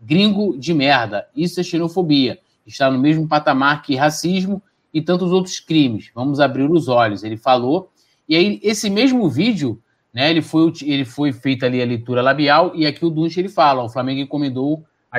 Gringo 0.01 0.59
de 0.59 0.75
merda, 0.75 1.27
isso 1.35 1.59
é 1.61 1.62
xenofobia. 1.62 2.39
Está 2.67 2.91
no 2.91 2.99
mesmo 2.99 3.27
patamar 3.27 3.83
que 3.83 3.97
racismo 3.97 4.62
e 4.93 5.01
tantos 5.01 5.33
outros 5.33 5.59
crimes. 5.61 6.11
Vamos 6.15 6.41
abrir 6.41 6.71
os 6.71 6.89
olhos. 6.89 7.25
Ele 7.25 7.37
falou. 7.37 7.91
E 8.29 8.37
aí, 8.37 8.61
esse 8.62 8.89
mesmo 8.91 9.29
vídeo, 9.29 9.83
né, 10.12 10.31
ele, 10.31 10.43
foi, 10.43 10.73
ele 10.83 11.05
foi 11.05 11.33
feita 11.33 11.67
ali 11.67 11.83
a 11.83 11.87
leitura 11.87 12.23
labial, 12.23 12.73
e 12.75 12.87
aqui 12.87 13.05
o 13.05 13.11
Dunch 13.11 13.39
ele 13.39 13.49
fala: 13.49 13.83
o 13.83 13.89
Flamengo 13.89 14.21
encomendou 14.21 14.85
a, 15.11 15.19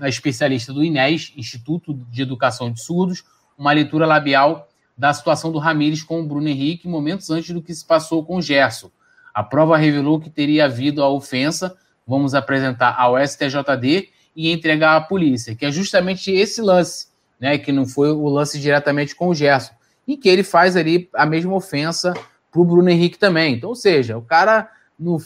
a 0.00 0.08
especialista 0.08 0.72
do 0.72 0.82
INES, 0.82 1.32
Instituto 1.36 1.94
de 2.10 2.22
Educação 2.22 2.72
de 2.72 2.82
Surdos, 2.82 3.24
uma 3.56 3.72
leitura 3.72 4.06
labial 4.06 4.68
da 4.96 5.12
situação 5.12 5.50
do 5.50 5.58
Ramires 5.58 6.02
com 6.02 6.20
o 6.20 6.26
Bruno 6.26 6.48
Henrique 6.48 6.88
momentos 6.88 7.30
antes 7.30 7.52
do 7.52 7.62
que 7.62 7.74
se 7.74 7.84
passou 7.84 8.24
com 8.24 8.36
o 8.36 8.42
Gerson. 8.42 8.90
A 9.34 9.42
prova 9.42 9.76
revelou 9.76 10.20
que 10.20 10.30
teria 10.30 10.66
havido 10.66 11.02
a 11.02 11.08
ofensa. 11.08 11.76
Vamos 12.06 12.34
apresentar 12.34 12.94
ao 12.96 13.18
STJD 13.18 14.08
e 14.36 14.50
entregar 14.52 14.96
à 14.96 15.00
polícia, 15.00 15.54
que 15.54 15.64
é 15.64 15.72
justamente 15.72 16.30
esse 16.30 16.60
lance, 16.60 17.08
né? 17.40 17.58
Que 17.58 17.72
não 17.72 17.86
foi 17.86 18.12
o 18.12 18.28
lance 18.28 18.60
diretamente 18.60 19.14
com 19.14 19.28
o 19.28 19.34
Gerson. 19.34 19.72
E 20.06 20.16
que 20.16 20.28
ele 20.28 20.42
faz 20.42 20.76
ali 20.76 21.08
a 21.14 21.26
mesma 21.26 21.54
ofensa 21.54 22.12
para 22.52 22.60
o 22.60 22.64
Bruno 22.64 22.88
Henrique 22.88 23.18
também. 23.18 23.54
Então, 23.54 23.70
ou 23.70 23.74
seja, 23.74 24.16
o 24.16 24.22
cara, 24.22 24.70
no, 24.98 25.20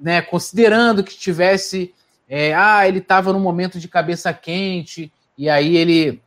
né, 0.00 0.20
considerando 0.20 1.04
que 1.04 1.16
tivesse. 1.16 1.94
É, 2.28 2.54
ah, 2.54 2.86
ele 2.86 2.98
estava 2.98 3.32
num 3.32 3.40
momento 3.40 3.80
de 3.80 3.88
cabeça 3.88 4.32
quente, 4.32 5.12
e 5.36 5.48
aí 5.48 5.76
ele 5.76 6.22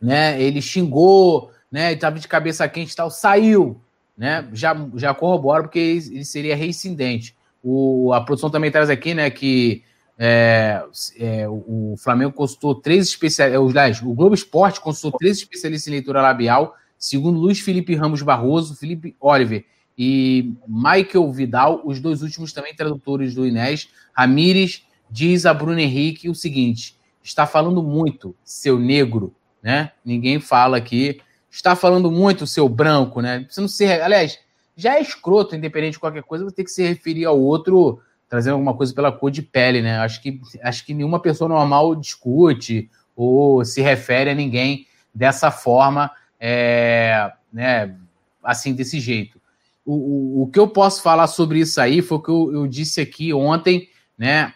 né? 0.00 0.40
Ele 0.40 0.60
xingou, 0.60 1.50
né? 1.70 1.92
Estava 1.92 2.18
de 2.18 2.28
cabeça 2.28 2.68
quente 2.68 2.92
e 2.92 2.96
tal, 2.96 3.10
saiu, 3.10 3.80
né? 4.16 4.48
Já, 4.52 4.76
já 4.94 5.14
corrobora 5.14 5.62
porque 5.62 5.78
ele 5.78 6.24
seria 6.24 6.56
reincidente. 6.56 7.36
O, 7.62 8.12
a 8.12 8.20
produção 8.20 8.48
também 8.48 8.70
traz 8.70 8.88
aqui, 8.88 9.12
né, 9.12 9.28
que 9.28 9.82
é, 10.16 10.82
é, 11.18 11.48
o 11.48 11.94
Flamengo 11.98 12.32
consultou 12.32 12.76
três 12.76 13.08
especialistas, 13.08 14.00
o 14.02 14.14
Globo 14.14 14.34
Esporte 14.34 14.80
consultou 14.80 15.18
três 15.18 15.38
especialistas 15.38 15.88
em 15.88 15.96
leitura 15.96 16.22
labial, 16.22 16.76
segundo 16.96 17.40
Luiz 17.40 17.58
Felipe 17.58 17.94
Ramos 17.94 18.22
Barroso, 18.22 18.76
Felipe 18.76 19.16
Oliver 19.20 19.64
e 19.98 20.54
Michael 20.66 21.32
Vidal, 21.32 21.82
os 21.84 22.00
dois 22.00 22.22
últimos 22.22 22.52
também 22.52 22.74
tradutores 22.74 23.34
do 23.34 23.46
Inés. 23.46 23.88
Ramires 24.12 24.86
diz 25.10 25.44
a 25.44 25.52
Bruno 25.52 25.80
Henrique 25.80 26.28
o 26.28 26.34
seguinte: 26.34 26.96
está 27.22 27.46
falando 27.46 27.82
muito, 27.82 28.34
seu 28.44 28.78
negro, 28.78 29.34
né? 29.66 29.90
Ninguém 30.04 30.38
fala 30.38 30.76
aqui. 30.76 31.20
Está 31.50 31.74
falando 31.74 32.08
muito, 32.08 32.46
seu 32.46 32.68
branco, 32.68 33.20
né? 33.20 33.44
Você 33.48 33.60
não 33.60 33.66
se. 33.66 33.84
Aliás, 33.84 34.38
já 34.76 34.94
é 34.94 35.00
escroto, 35.00 35.56
independente 35.56 35.94
de 35.94 35.98
qualquer 35.98 36.22
coisa, 36.22 36.44
você 36.44 36.54
tem 36.54 36.64
que 36.64 36.70
se 36.70 36.86
referir 36.86 37.24
ao 37.24 37.36
outro 37.36 38.00
trazendo 38.28 38.52
alguma 38.52 38.74
coisa 38.74 38.94
pela 38.94 39.10
cor 39.10 39.28
de 39.28 39.42
pele, 39.42 39.82
né? 39.82 39.98
Acho 39.98 40.22
que, 40.22 40.40
acho 40.62 40.86
que 40.86 40.94
nenhuma 40.94 41.18
pessoa 41.18 41.48
normal 41.48 41.96
discute 41.96 42.88
ou 43.16 43.64
se 43.64 43.82
refere 43.82 44.30
a 44.30 44.34
ninguém 44.36 44.86
dessa 45.12 45.50
forma, 45.50 46.12
é, 46.38 47.32
né? 47.52 47.96
Assim, 48.44 48.72
desse 48.72 49.00
jeito. 49.00 49.40
O, 49.84 49.94
o, 49.94 50.42
o, 50.42 50.46
que 50.46 50.60
eu 50.60 50.68
posso 50.68 51.02
falar 51.02 51.26
sobre 51.26 51.58
isso 51.58 51.80
aí 51.80 52.02
foi 52.02 52.18
o 52.18 52.22
que 52.22 52.30
eu, 52.30 52.52
eu 52.52 52.66
disse 52.68 53.00
aqui 53.00 53.34
ontem, 53.34 53.88
né? 54.16 54.54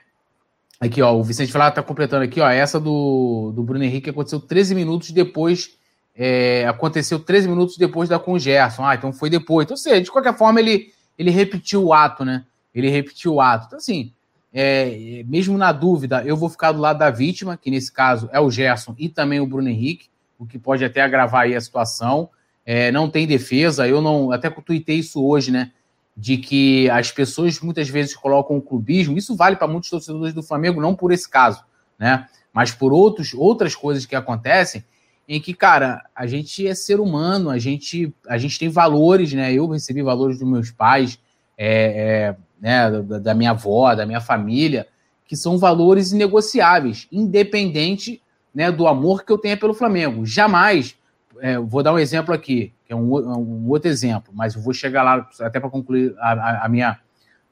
Aqui, 0.81 1.03
ó, 1.03 1.15
o 1.15 1.23
Vicente 1.23 1.53
Flávio 1.53 1.75
tá 1.75 1.83
completando 1.83 2.25
aqui, 2.25 2.41
ó, 2.41 2.49
essa 2.49 2.81
do, 2.81 3.53
do 3.55 3.63
Bruno 3.63 3.85
Henrique 3.85 4.09
aconteceu 4.09 4.41
13 4.41 4.75
minutos 4.75 5.11
depois, 5.11 5.77
é, 6.17 6.67
aconteceu 6.67 7.19
13 7.19 7.49
minutos 7.49 7.77
depois 7.77 8.09
da 8.09 8.19
com 8.19 8.33
o 8.33 8.39
Gerson. 8.39 8.85
Ah, 8.85 8.95
então 8.95 9.13
foi 9.13 9.29
depois. 9.29 9.67
Então, 9.67 9.77
seja, 9.77 10.01
de 10.01 10.11
qualquer 10.11 10.35
forma, 10.35 10.59
ele, 10.59 10.91
ele 11.19 11.31
repetiu 11.31 11.85
o 11.85 11.93
ato, 11.93 12.25
né? 12.25 12.47
Ele 12.75 12.89
repetiu 12.89 13.35
o 13.35 13.41
ato. 13.43 13.67
Então, 13.67 13.79
assim, 13.79 14.11
é, 14.53 15.23
mesmo 15.27 15.59
na 15.59 15.71
dúvida, 15.71 16.25
eu 16.25 16.35
vou 16.35 16.49
ficar 16.49 16.73
do 16.73 16.81
lado 16.81 16.99
da 16.99 17.11
vítima, 17.11 17.59
que 17.59 17.71
nesse 17.71 17.93
caso 17.93 18.31
é 18.33 18.41
o 18.41 18.51
Gerson 18.51 18.95
e 18.99 19.09
também 19.09 19.39
o 19.39 19.47
Bruno 19.47 19.69
Henrique, 19.69 20.09
o 20.39 20.47
que 20.47 20.59
pode 20.59 20.83
até 20.83 21.03
agravar 21.03 21.43
aí 21.43 21.55
a 21.55 21.61
situação. 21.61 22.31
É, 22.65 22.91
não 22.91 23.09
tem 23.11 23.27
defesa, 23.27 23.87
eu 23.87 24.01
não. 24.01 24.33
Até 24.33 24.49
tuitei 24.49 24.97
isso 24.97 25.23
hoje, 25.23 25.51
né? 25.51 25.73
De 26.17 26.37
que 26.37 26.89
as 26.91 27.11
pessoas 27.11 27.61
muitas 27.61 27.89
vezes 27.89 28.15
colocam 28.15 28.57
o 28.57 28.63
clubismo, 28.63 29.17
isso 29.17 29.37
vale 29.37 29.57
para 29.57 29.69
muitos 29.69 29.91
torcedores 29.91 30.35
do 30.35 30.43
Flamengo, 30.43 30.81
não 30.81 30.95
por 30.95 31.13
esse 31.13 31.29
caso, 31.29 31.65
né? 31.99 32.27
Mas 32.53 32.73
por 32.73 32.93
outros, 32.93 33.33
outras 33.33 33.75
coisas 33.75 34.05
que 34.05 34.17
acontecem, 34.17 34.85
em 35.29 35.41
que, 35.41 35.55
cara, 35.55 36.05
a 36.15 36.27
gente 36.27 36.67
é 36.67 36.75
ser 36.75 36.99
humano, 36.99 37.51
a 37.51 37.59
gente, 37.59 38.13
a 38.29 38.37
gente 38.37 38.59
tem 38.59 38.69
valores, 38.69 39.33
né? 39.33 39.53
Eu 39.53 39.69
recebi 39.69 40.03
valores 40.03 40.39
dos 40.39 40.49
meus 40.49 40.73
pais, 40.73 41.19
é, 41.57 42.33
é, 42.33 42.37
né, 42.61 42.91
da, 43.03 43.19
da, 43.19 43.35
minha 43.35 43.51
avó, 43.51 43.95
da 43.95 44.05
minha 44.05 44.21
família, 44.21 44.89
que 45.27 45.37
são 45.37 45.59
valores 45.59 46.11
inegociáveis, 46.11 47.07
independente 47.13 48.21
né, 48.53 48.73
do 48.73 48.89
amor 48.89 49.25
que 49.25 49.31
eu 49.31 49.39
tenha 49.39 49.57
pelo 49.57 49.75
Flamengo. 49.75 50.27
Jamais, 50.27 50.97
é, 51.41 51.59
vou 51.59 51.83
dar 51.83 51.93
um 51.93 51.99
exemplo 51.99 52.35
aqui, 52.35 52.73
que 52.91 52.95
é 52.95 52.97
um, 52.97 53.15
um 53.15 53.69
outro 53.69 53.89
exemplo, 53.89 54.33
mas 54.35 54.57
eu 54.57 54.61
vou 54.61 54.75
chegar 54.75 55.05
lá 55.05 55.29
até 55.43 55.61
para 55.61 55.71
concluir 55.71 56.13
a, 56.19 56.65
a, 56.65 56.69
minha, 56.69 56.99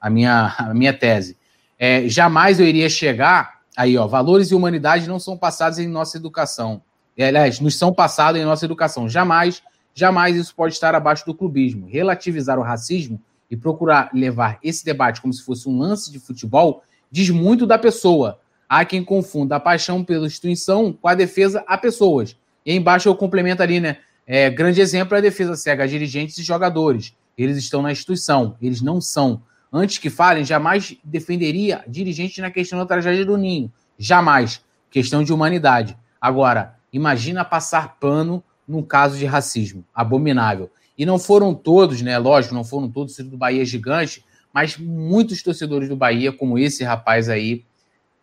a, 0.00 0.10
minha, 0.10 0.52
a 0.58 0.74
minha 0.74 0.92
tese. 0.92 1.36
É, 1.78 2.08
jamais 2.08 2.58
eu 2.58 2.66
iria 2.66 2.90
chegar 2.90 3.60
aí, 3.76 3.96
ó, 3.96 4.04
valores 4.08 4.50
e 4.50 4.54
humanidade 4.56 5.06
não 5.06 5.20
são 5.20 5.38
passados 5.38 5.78
em 5.78 5.86
nossa 5.86 6.16
educação. 6.16 6.82
É, 7.16 7.28
aliás, 7.28 7.60
nos 7.60 7.78
são 7.78 7.94
passados 7.94 8.40
em 8.40 8.44
nossa 8.44 8.64
educação. 8.64 9.08
Jamais, 9.08 9.62
jamais 9.94 10.34
isso 10.34 10.52
pode 10.56 10.74
estar 10.74 10.92
abaixo 10.96 11.24
do 11.24 11.32
clubismo. 11.32 11.86
Relativizar 11.86 12.58
o 12.58 12.62
racismo 12.62 13.20
e 13.48 13.56
procurar 13.56 14.10
levar 14.12 14.58
esse 14.60 14.84
debate 14.84 15.20
como 15.20 15.32
se 15.32 15.44
fosse 15.44 15.68
um 15.68 15.78
lance 15.78 16.10
de 16.10 16.18
futebol 16.18 16.82
diz 17.12 17.30
muito 17.30 17.64
da 17.64 17.78
pessoa. 17.78 18.40
Há 18.68 18.84
quem 18.84 19.04
confunda 19.04 19.54
a 19.54 19.60
paixão 19.60 20.02
pela 20.02 20.26
instituição 20.26 20.92
com 20.92 21.06
a 21.06 21.14
defesa 21.14 21.62
a 21.64 21.78
pessoas. 21.78 22.36
E 22.66 22.74
embaixo 22.74 23.08
eu 23.08 23.14
complemento 23.14 23.62
ali, 23.62 23.78
né? 23.78 23.98
É, 24.30 24.50
grande 24.50 24.78
exemplo 24.78 25.14
é 25.14 25.18
a 25.18 25.22
defesa 25.22 25.56
cega, 25.56 25.88
dirigentes 25.88 26.36
e 26.36 26.42
jogadores. 26.42 27.16
Eles 27.36 27.56
estão 27.56 27.80
na 27.80 27.90
instituição, 27.90 28.58
eles 28.60 28.82
não 28.82 29.00
são. 29.00 29.40
Antes 29.72 29.96
que 29.96 30.10
falem, 30.10 30.44
jamais 30.44 30.98
defenderia 31.02 31.82
dirigente 31.88 32.38
na 32.38 32.50
questão 32.50 32.78
da 32.78 32.84
tragédia 32.84 33.24
do 33.24 33.38
Ninho. 33.38 33.72
Jamais. 33.98 34.62
Questão 34.90 35.24
de 35.24 35.32
humanidade. 35.32 35.96
Agora, 36.20 36.76
imagina 36.92 37.42
passar 37.42 37.96
pano 37.98 38.44
num 38.66 38.82
caso 38.82 39.16
de 39.16 39.24
racismo. 39.24 39.82
Abominável. 39.94 40.70
E 40.96 41.06
não 41.06 41.18
foram 41.18 41.54
todos, 41.54 42.02
né? 42.02 42.18
Lógico, 42.18 42.54
não 42.54 42.64
foram 42.64 42.90
todos 42.90 43.16
do 43.16 43.36
Bahia 43.38 43.64
gigante, 43.64 44.22
mas 44.52 44.76
muitos 44.76 45.42
torcedores 45.42 45.88
do 45.88 45.96
Bahia, 45.96 46.32
como 46.32 46.58
esse 46.58 46.84
rapaz 46.84 47.30
aí, 47.30 47.64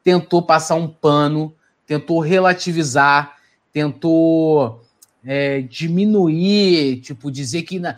tentou 0.04 0.44
passar 0.44 0.76
um 0.76 0.88
pano, 0.88 1.56
tentou 1.88 2.20
relativizar, 2.20 3.38
tentou 3.74 4.85
é, 5.26 5.62
diminuir, 5.62 7.02
tipo, 7.02 7.32
dizer 7.32 7.64
que. 7.64 7.80
Na... 7.80 7.96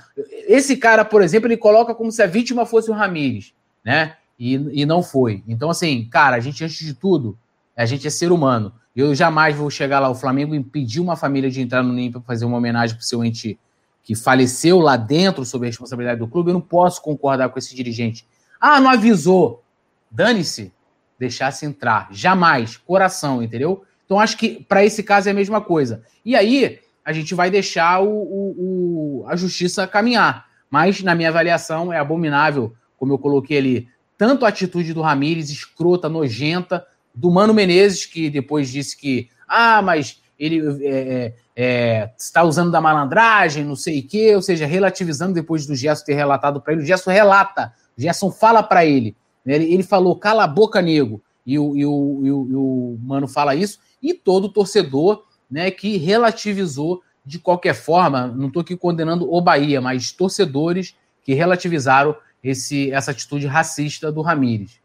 Esse 0.47 0.77
cara, 0.77 1.03
por 1.03 1.21
exemplo, 1.21 1.47
ele 1.47 1.57
coloca 1.57 1.93
como 1.93 2.11
se 2.11 2.23
a 2.23 2.27
vítima 2.27 2.65
fosse 2.65 2.89
o 2.89 2.93
Ramires, 2.93 3.53
né? 3.83 4.15
E, 4.39 4.53
e 4.81 4.85
não 4.85 5.03
foi. 5.03 5.43
Então, 5.47 5.69
assim, 5.69 6.07
cara, 6.09 6.37
a 6.37 6.39
gente, 6.39 6.63
antes 6.63 6.77
de 6.77 6.93
tudo, 6.93 7.37
a 7.75 7.85
gente 7.85 8.07
é 8.07 8.09
ser 8.09 8.31
humano. 8.31 8.71
Eu 8.95 9.13
jamais 9.13 9.55
vou 9.55 9.69
chegar 9.69 9.99
lá, 9.99 10.09
o 10.09 10.15
Flamengo 10.15 10.55
impedir 10.55 11.01
uma 11.01 11.15
família 11.15 11.51
de 11.51 11.61
entrar 11.61 11.83
no 11.83 11.93
NIM 11.93 12.11
para 12.11 12.21
fazer 12.21 12.45
uma 12.45 12.57
homenagem 12.57 12.95
para 12.95 13.03
o 13.03 13.05
seu 13.05 13.23
ente 13.23 13.59
que 14.03 14.15
faleceu 14.15 14.79
lá 14.79 14.95
dentro 14.95 15.43
sob 15.43 15.65
a 15.65 15.69
responsabilidade 15.69 16.19
do 16.19 16.27
clube. 16.27 16.49
Eu 16.49 16.53
não 16.53 16.61
posso 16.61 17.01
concordar 17.01 17.49
com 17.49 17.59
esse 17.59 17.75
dirigente. 17.75 18.25
Ah, 18.59 18.79
não 18.79 18.89
avisou. 18.89 19.63
Dane-se. 20.09 20.71
Deixasse 21.19 21.65
entrar. 21.65 22.07
Jamais. 22.11 22.77
Coração, 22.77 23.43
entendeu? 23.43 23.83
Então, 24.05 24.19
acho 24.19 24.37
que 24.37 24.63
para 24.63 24.85
esse 24.85 25.03
caso 25.03 25.27
é 25.27 25.31
a 25.31 25.35
mesma 25.35 25.59
coisa. 25.59 26.01
E 26.23 26.35
aí, 26.35 26.79
a 27.07 27.13
gente 27.13 27.33
vai 27.33 27.49
deixar 27.49 28.01
o, 28.01 28.09
o, 28.09 29.21
o, 29.21 29.25
a 29.29 29.35
justiça 29.37 29.87
caminhar. 29.87 30.45
Mas, 30.69 31.01
na 31.01 31.15
minha 31.15 31.29
avaliação, 31.29 31.93
é 31.93 31.97
abominável, 31.97 32.73
como 32.97 33.13
eu 33.13 33.17
coloquei 33.17 33.57
ali, 33.57 33.87
tanto 34.17 34.45
a 34.45 34.49
atitude 34.49 34.93
do 34.93 35.01
Ramires, 35.01 35.49
escrota, 35.49 36.09
nojenta, 36.09 36.85
do 37.15 37.31
Mano 37.31 37.53
Menezes, 37.53 38.05
que 38.05 38.29
depois 38.29 38.69
disse 38.69 38.97
que, 38.97 39.29
ah, 39.47 39.81
mas 39.81 40.21
ele 40.37 40.61
é, 40.81 40.97
é, 40.97 41.33
é 41.55 42.11
está 42.19 42.43
usando 42.43 42.71
da 42.71 42.81
malandragem, 42.81 43.63
não 43.63 43.77
sei 43.77 44.01
o 44.01 44.03
quê, 44.05 44.35
ou 44.35 44.41
seja, 44.41 44.65
relativizando 44.65 45.33
depois 45.33 45.65
do 45.65 45.75
Gerson 45.75 46.03
ter 46.03 46.13
relatado 46.13 46.59
para 46.59 46.73
ele. 46.73 46.81
O 46.81 46.85
Gerson 46.85 47.11
relata, 47.11 47.71
o 47.97 48.01
Gerson 48.01 48.29
fala 48.29 48.61
para 48.61 48.85
ele. 48.85 49.15
Né? 49.45 49.55
Ele, 49.55 49.73
ele, 49.75 49.83
falou, 49.83 50.19
cala 50.19 50.43
a 50.43 50.47
boca, 50.47 50.81
nego. 50.81 51.23
E 51.45 51.57
o, 51.57 51.73
e, 51.73 51.85
o, 51.85 52.21
e, 52.25 52.31
o, 52.33 52.47
e 52.49 52.55
o 52.55 52.97
Mano 53.01 53.29
fala 53.29 53.55
isso, 53.55 53.79
e 54.03 54.13
todo 54.13 54.51
torcedor 54.51 55.23
né, 55.49 55.71
que 55.71 55.97
relativizou 55.97 57.01
de 57.25 57.39
qualquer 57.39 57.73
forma, 57.73 58.27
não 58.27 58.47
estou 58.47 58.61
aqui 58.61 58.75
condenando 58.75 59.31
o 59.31 59.41
Bahia, 59.41 59.81
mas 59.81 60.11
torcedores 60.11 60.95
que 61.23 61.33
relativizaram 61.33 62.15
esse, 62.41 62.91
essa 62.91 63.11
atitude 63.11 63.45
racista 63.47 64.11
do 64.11 64.21
Ramires. 64.21 64.79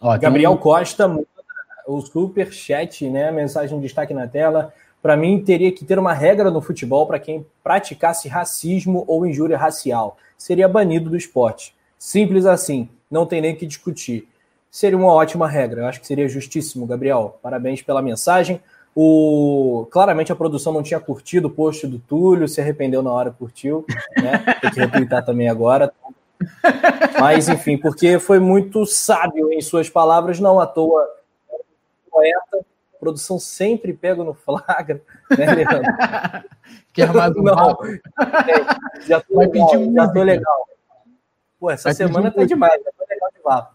Ó, 0.00 0.16
Gabriel 0.18 0.52
um... 0.52 0.56
Costa, 0.58 1.10
o 1.86 2.00
super 2.02 2.52
chat, 2.52 3.08
né? 3.08 3.30
Mensagem 3.30 3.76
de 3.78 3.82
destaque 3.82 4.12
na 4.12 4.28
tela. 4.28 4.72
para 5.00 5.16
mim 5.16 5.42
teria 5.42 5.72
que 5.72 5.84
ter 5.84 5.98
uma 5.98 6.12
regra 6.12 6.50
no 6.50 6.60
futebol 6.60 7.06
para 7.06 7.18
quem 7.18 7.46
praticasse 7.62 8.28
racismo 8.28 9.04
ou 9.06 9.26
injúria 9.26 9.56
racial. 9.56 10.18
Seria 10.36 10.68
banido 10.68 11.08
do 11.08 11.16
esporte. 11.16 11.74
Simples 11.98 12.44
assim, 12.44 12.88
não 13.10 13.24
tem 13.24 13.40
nem 13.40 13.56
que 13.56 13.66
discutir. 13.66 14.28
Seria 14.74 14.98
uma 14.98 15.12
ótima 15.12 15.48
regra, 15.48 15.82
eu 15.82 15.86
acho 15.86 16.00
que 16.00 16.06
seria 16.08 16.26
justíssimo, 16.26 16.84
Gabriel. 16.84 17.38
Parabéns 17.40 17.80
pela 17.80 18.02
mensagem. 18.02 18.60
O... 18.92 19.86
Claramente 19.88 20.32
a 20.32 20.34
produção 20.34 20.72
não 20.72 20.82
tinha 20.82 20.98
curtido 20.98 21.46
o 21.46 21.50
post 21.50 21.86
do 21.86 22.00
Túlio, 22.00 22.48
se 22.48 22.60
arrependeu 22.60 23.00
na 23.00 23.12
hora, 23.12 23.30
curtiu, 23.30 23.86
né? 24.20 24.56
Tem 24.60 24.72
que 24.72 24.80
retweetar 24.80 25.24
também 25.24 25.48
agora. 25.48 25.94
Mas, 27.20 27.48
enfim, 27.48 27.78
porque 27.78 28.18
foi 28.18 28.40
muito 28.40 28.84
sábio 28.84 29.52
em 29.52 29.60
suas 29.60 29.88
palavras, 29.88 30.40
não 30.40 30.58
à 30.58 30.66
toa 30.66 31.08
poeta. 32.10 32.66
A 32.96 32.98
produção 32.98 33.38
sempre 33.38 33.92
pega 33.92 34.24
no 34.24 34.34
flagra, 34.34 35.00
né, 35.38 35.54
Leandro? 35.54 35.92
Quer 36.92 37.14
mais 37.14 37.36
um 37.36 37.42
não, 37.42 37.78
é, 37.84 39.06
já 39.06 39.20
tô 39.20 39.36
Vai 39.36 39.46
legal, 39.46 39.92
já 39.94 40.08
tô 40.08 40.22
legal. 40.24 40.68
Pô, 41.60 41.70
essa 41.70 41.84
Vai 41.90 41.94
semana 41.94 42.32
tá 42.32 42.44
demais, 42.44 42.82
já 42.82 42.90
tô 42.90 43.04
legal 43.08 43.30
de 43.32 43.40
vapo. 43.40 43.73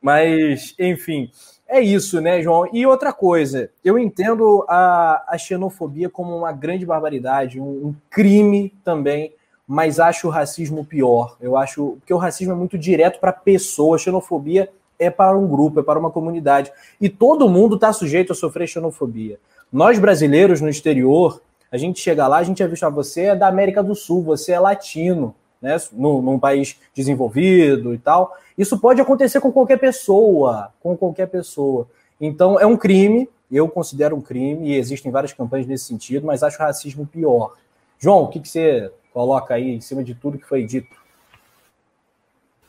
Mas, 0.00 0.74
enfim, 0.78 1.30
é 1.68 1.80
isso, 1.80 2.20
né, 2.20 2.40
João? 2.40 2.68
E 2.72 2.86
outra 2.86 3.12
coisa, 3.12 3.70
eu 3.84 3.98
entendo 3.98 4.64
a, 4.68 5.24
a 5.28 5.36
xenofobia 5.36 6.08
como 6.08 6.36
uma 6.36 6.52
grande 6.52 6.86
barbaridade, 6.86 7.60
um, 7.60 7.88
um, 7.88 7.94
crime 8.08 8.72
também, 8.84 9.34
mas 9.66 10.00
acho 10.00 10.28
o 10.28 10.30
racismo 10.30 10.84
pior. 10.84 11.36
Eu 11.40 11.56
acho 11.56 11.98
que 12.06 12.14
o 12.14 12.16
racismo 12.16 12.52
é 12.54 12.56
muito 12.56 12.78
direto 12.78 13.20
para 13.20 13.30
a 13.30 13.34
pessoa, 13.34 13.96
a 13.96 13.98
xenofobia 13.98 14.70
é 14.98 15.10
para 15.10 15.36
um 15.36 15.46
grupo, 15.46 15.80
é 15.80 15.82
para 15.82 15.98
uma 15.98 16.10
comunidade. 16.10 16.72
E 17.00 17.08
todo 17.08 17.48
mundo 17.48 17.74
está 17.74 17.92
sujeito 17.92 18.32
a 18.32 18.36
sofrer 18.36 18.66
xenofobia. 18.66 19.38
Nós 19.70 19.98
brasileiros 19.98 20.60
no 20.60 20.68
exterior, 20.68 21.42
a 21.70 21.76
gente 21.76 22.00
chega 22.00 22.26
lá, 22.26 22.38
a 22.38 22.42
gente 22.42 22.62
é 22.62 22.66
visto, 22.66 22.84
ah, 22.84 22.90
você 22.90 23.24
é 23.24 23.36
da 23.36 23.46
América 23.46 23.82
do 23.82 23.94
Sul, 23.94 24.22
você 24.22 24.52
é 24.52 24.58
latino 24.58 25.34
né, 25.60 25.76
num, 25.92 26.22
num, 26.22 26.38
país 26.38 26.78
desenvolvido 26.94 27.92
e 27.92 27.98
tal. 27.98 28.36
Isso 28.56 28.78
pode 28.78 29.00
acontecer 29.00 29.40
com 29.40 29.52
qualquer 29.52 29.78
pessoa, 29.78 30.72
com 30.80 30.96
qualquer 30.96 31.26
pessoa. 31.26 31.88
Então 32.20 32.58
é 32.58 32.66
um 32.66 32.76
crime, 32.76 33.28
eu 33.50 33.68
considero 33.68 34.16
um 34.16 34.20
crime, 34.20 34.68
e 34.68 34.76
existem 34.76 35.10
várias 35.10 35.32
campanhas 35.32 35.66
nesse 35.66 35.84
sentido, 35.84 36.26
mas 36.26 36.42
acho 36.42 36.56
o 36.56 36.60
racismo 36.60 37.06
pior. 37.06 37.54
João, 37.98 38.24
o 38.24 38.28
que, 38.28 38.40
que 38.40 38.48
você 38.48 38.92
coloca 39.12 39.54
aí 39.54 39.74
em 39.74 39.80
cima 39.80 40.04
de 40.04 40.14
tudo 40.14 40.38
que 40.38 40.46
foi 40.46 40.64
dito? 40.64 40.96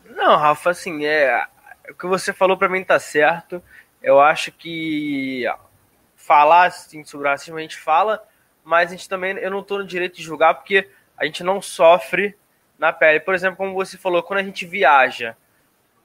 Não, 0.06 0.36
Rafa, 0.38 0.72
assim, 0.72 1.06
é, 1.06 1.46
o 1.90 1.94
que 1.94 2.08
você 2.08 2.34
falou 2.34 2.58
para 2.58 2.70
mim 2.70 2.84
tá 2.84 3.00
certo. 3.00 3.62
Eu 4.02 4.20
acho 4.20 4.52
que 4.52 5.46
falar 6.16 6.68
assim, 6.68 7.04
sobre 7.04 7.28
racismo 7.28 7.58
a 7.58 7.62
gente 7.62 7.78
fala, 7.78 8.24
mas 8.64 8.90
a 8.90 8.96
gente 8.96 9.10
também, 9.10 9.36
eu 9.38 9.50
não 9.50 9.62
estou 9.62 9.80
no 9.80 9.86
direito 9.86 10.18
de 10.18 10.24
julgar 10.24 10.54
porque 10.54 10.90
a 11.18 11.26
gente 11.26 11.44
não 11.44 11.62
sofre 11.62 12.36
na 12.80 12.94
pele. 12.94 13.20
Por 13.20 13.36
exemplo, 13.36 13.58
como 13.58 13.74
você 13.74 13.98
falou, 13.98 14.24
quando 14.24 14.40
a 14.40 14.44
gente 14.44 14.66
viaja, 14.66 15.36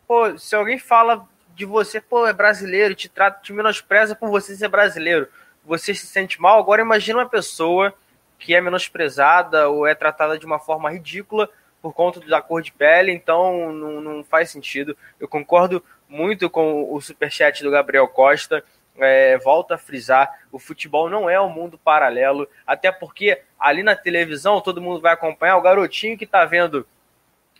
pô, 0.06 0.36
se 0.36 0.54
alguém 0.54 0.78
fala 0.78 1.26
de 1.54 1.64
você, 1.64 2.00
pô, 2.00 2.26
é 2.26 2.32
brasileiro, 2.32 2.94
te 2.94 3.08
trata, 3.08 3.40
te 3.40 3.52
menospreza 3.52 4.14
por 4.16 4.28
você 4.28 4.56
ser 4.56 4.68
brasileiro, 4.68 5.28
você 5.64 5.94
se 5.94 6.06
sente 6.06 6.40
mal. 6.40 6.58
Agora 6.58 6.82
imagina 6.82 7.20
uma 7.20 7.28
pessoa 7.28 7.94
que 8.38 8.54
é 8.54 8.60
menosprezada 8.60 9.68
ou 9.68 9.86
é 9.86 9.94
tratada 9.94 10.36
de 10.36 10.44
uma 10.44 10.58
forma 10.58 10.90
ridícula 10.90 11.48
por 11.80 11.94
conta 11.94 12.18
da 12.20 12.42
cor 12.42 12.62
de 12.62 12.72
pele, 12.72 13.12
então 13.12 13.72
não, 13.72 14.00
não 14.00 14.24
faz 14.24 14.50
sentido. 14.50 14.96
Eu 15.20 15.28
concordo 15.28 15.82
muito 16.08 16.50
com 16.50 16.92
o 16.92 17.00
superchat 17.00 17.62
do 17.62 17.70
Gabriel 17.70 18.08
Costa 18.08 18.64
é, 18.98 19.38
volto 19.38 19.72
a 19.72 19.78
frisar, 19.78 20.30
o 20.52 20.58
futebol 20.58 21.08
não 21.08 21.28
é 21.28 21.40
um 21.40 21.48
mundo 21.48 21.78
paralelo, 21.78 22.48
até 22.66 22.92
porque 22.92 23.40
ali 23.58 23.82
na 23.82 23.96
televisão 23.96 24.60
todo 24.60 24.80
mundo 24.80 25.00
vai 25.00 25.12
acompanhar, 25.12 25.56
o 25.56 25.62
garotinho 25.62 26.16
que 26.16 26.24
está 26.24 26.44
vendo 26.44 26.86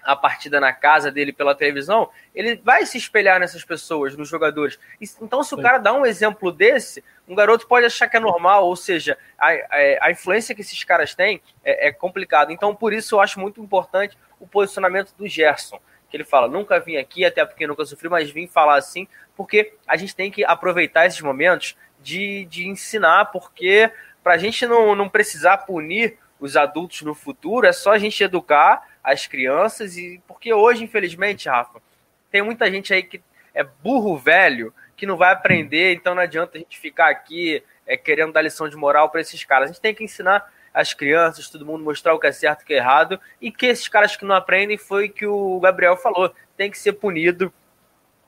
a 0.05 0.15
partida 0.15 0.61
na 0.61 0.73
casa 0.73 1.11
dele 1.11 1.33
pela 1.33 1.55
televisão, 1.55 2.11
ele 2.35 2.57
vai 2.57 2.85
se 2.85 2.99
espelhar 2.99 3.41
nessas 3.41 3.65
pessoas, 3.65 4.15
nos 4.15 4.29
jogadores. 4.29 4.79
Então, 5.21 5.43
se 5.43 5.55
o 5.55 5.63
cara 5.63 5.79
dá 5.79 5.93
um 5.95 6.05
exemplo 6.05 6.53
desse, 6.53 7.03
um 7.27 7.35
garoto 7.35 7.67
pode 7.67 7.87
achar 7.87 8.07
que 8.07 8.17
é 8.19 8.21
normal, 8.21 8.67
ou 8.67 8.77
seja, 8.77 9.17
a, 9.39 9.49
a, 9.49 10.07
a 10.07 10.11
influência 10.11 10.55
que 10.55 10.61
esses 10.61 10.85
caras 10.85 11.15
têm 11.15 11.41
é, 11.65 11.89
é 11.89 11.93
complicado. 11.93 12.53
Então, 12.53 12.75
por 12.75 12.93
isso 12.93 13.15
eu 13.15 13.21
acho 13.21 13.41
muito 13.41 13.63
importante 13.63 14.17
o 14.39 14.47
posicionamento 14.47 15.15
do 15.17 15.27
Gerson 15.27 15.81
que 16.15 16.19
ele 16.19 16.25
fala, 16.25 16.47
nunca 16.47 16.79
vim 16.79 16.97
aqui, 16.97 17.25
até 17.25 17.45
porque 17.45 17.67
nunca 17.67 17.85
sofri, 17.85 18.09
mas 18.09 18.31
vim 18.31 18.47
falar 18.47 18.77
assim, 18.77 19.09
porque 19.35 19.75
a 19.85 19.97
gente 19.97 20.15
tem 20.15 20.31
que 20.31 20.45
aproveitar 20.45 21.07
esses 21.07 21.21
momentos 21.21 21.77
de, 22.01 22.45
de 22.45 22.69
ensinar, 22.69 23.33
porque 23.33 23.91
para 24.23 24.35
a 24.35 24.39
gente 24.39 24.65
não, 24.65 24.95
não 24.95 25.09
precisar 25.09 25.59
punir 25.59 26.17
os 26.39 26.57
adultos 26.57 27.03
no 27.03 27.17
futuro, 27.17 27.67
é 27.67 27.73
só 27.73 27.91
a 27.91 27.99
gente 27.99 28.23
educar 28.23 28.87
as 29.03 29.27
crianças, 29.27 29.97
e 29.97 30.23
porque 30.29 30.55
hoje, 30.55 30.85
infelizmente, 30.85 31.49
Rafa, 31.49 31.83
tem 32.31 32.43
muita 32.43 32.71
gente 32.71 32.95
aí 32.95 33.03
que 33.03 33.21
é 33.53 33.65
burro 33.65 34.17
velho, 34.17 34.73
que 34.97 35.07
não 35.07 35.17
vai 35.17 35.33
aprender, 35.33 35.95
então 35.95 36.15
não 36.15 36.23
adianta 36.23 36.57
a 36.57 36.61
gente 36.61 36.79
ficar 36.79 37.11
aqui 37.11 37.61
é, 37.85 37.97
querendo 37.97 38.33
dar 38.33 38.43
lição 38.43 38.69
de 38.69 38.77
moral 38.77 39.11
para 39.11 39.21
esses 39.21 39.43
caras. 39.43 39.69
A 39.69 39.73
gente 39.73 39.83
tem 39.83 39.93
que 39.93 40.05
ensinar 40.05 40.49
as 40.75 40.93
crianças, 40.93 41.49
todo 41.49 41.65
mundo 41.65 41.85
mostrar 41.85 42.13
o 42.13 42.19
que 42.19 42.27
é 42.27 42.33
certo 42.33 42.63
e 42.63 42.65
o 42.65 42.67
que 42.67 42.75
é 42.75 42.79
errado, 42.79 43.21
e 43.41 43.53
que 43.53 43.67
esses 43.67 43.87
caras 43.87 44.17
que 44.17 44.25
não 44.25 44.35
aprendem 44.35 44.77
foi 44.77 45.09
que 45.09 45.25
o 45.25 45.61
Gabriel 45.61 45.97
falou, 45.97 46.35
tem 46.57 46.69
que 46.69 46.79
ser 46.79 46.95
punido. 46.95 47.53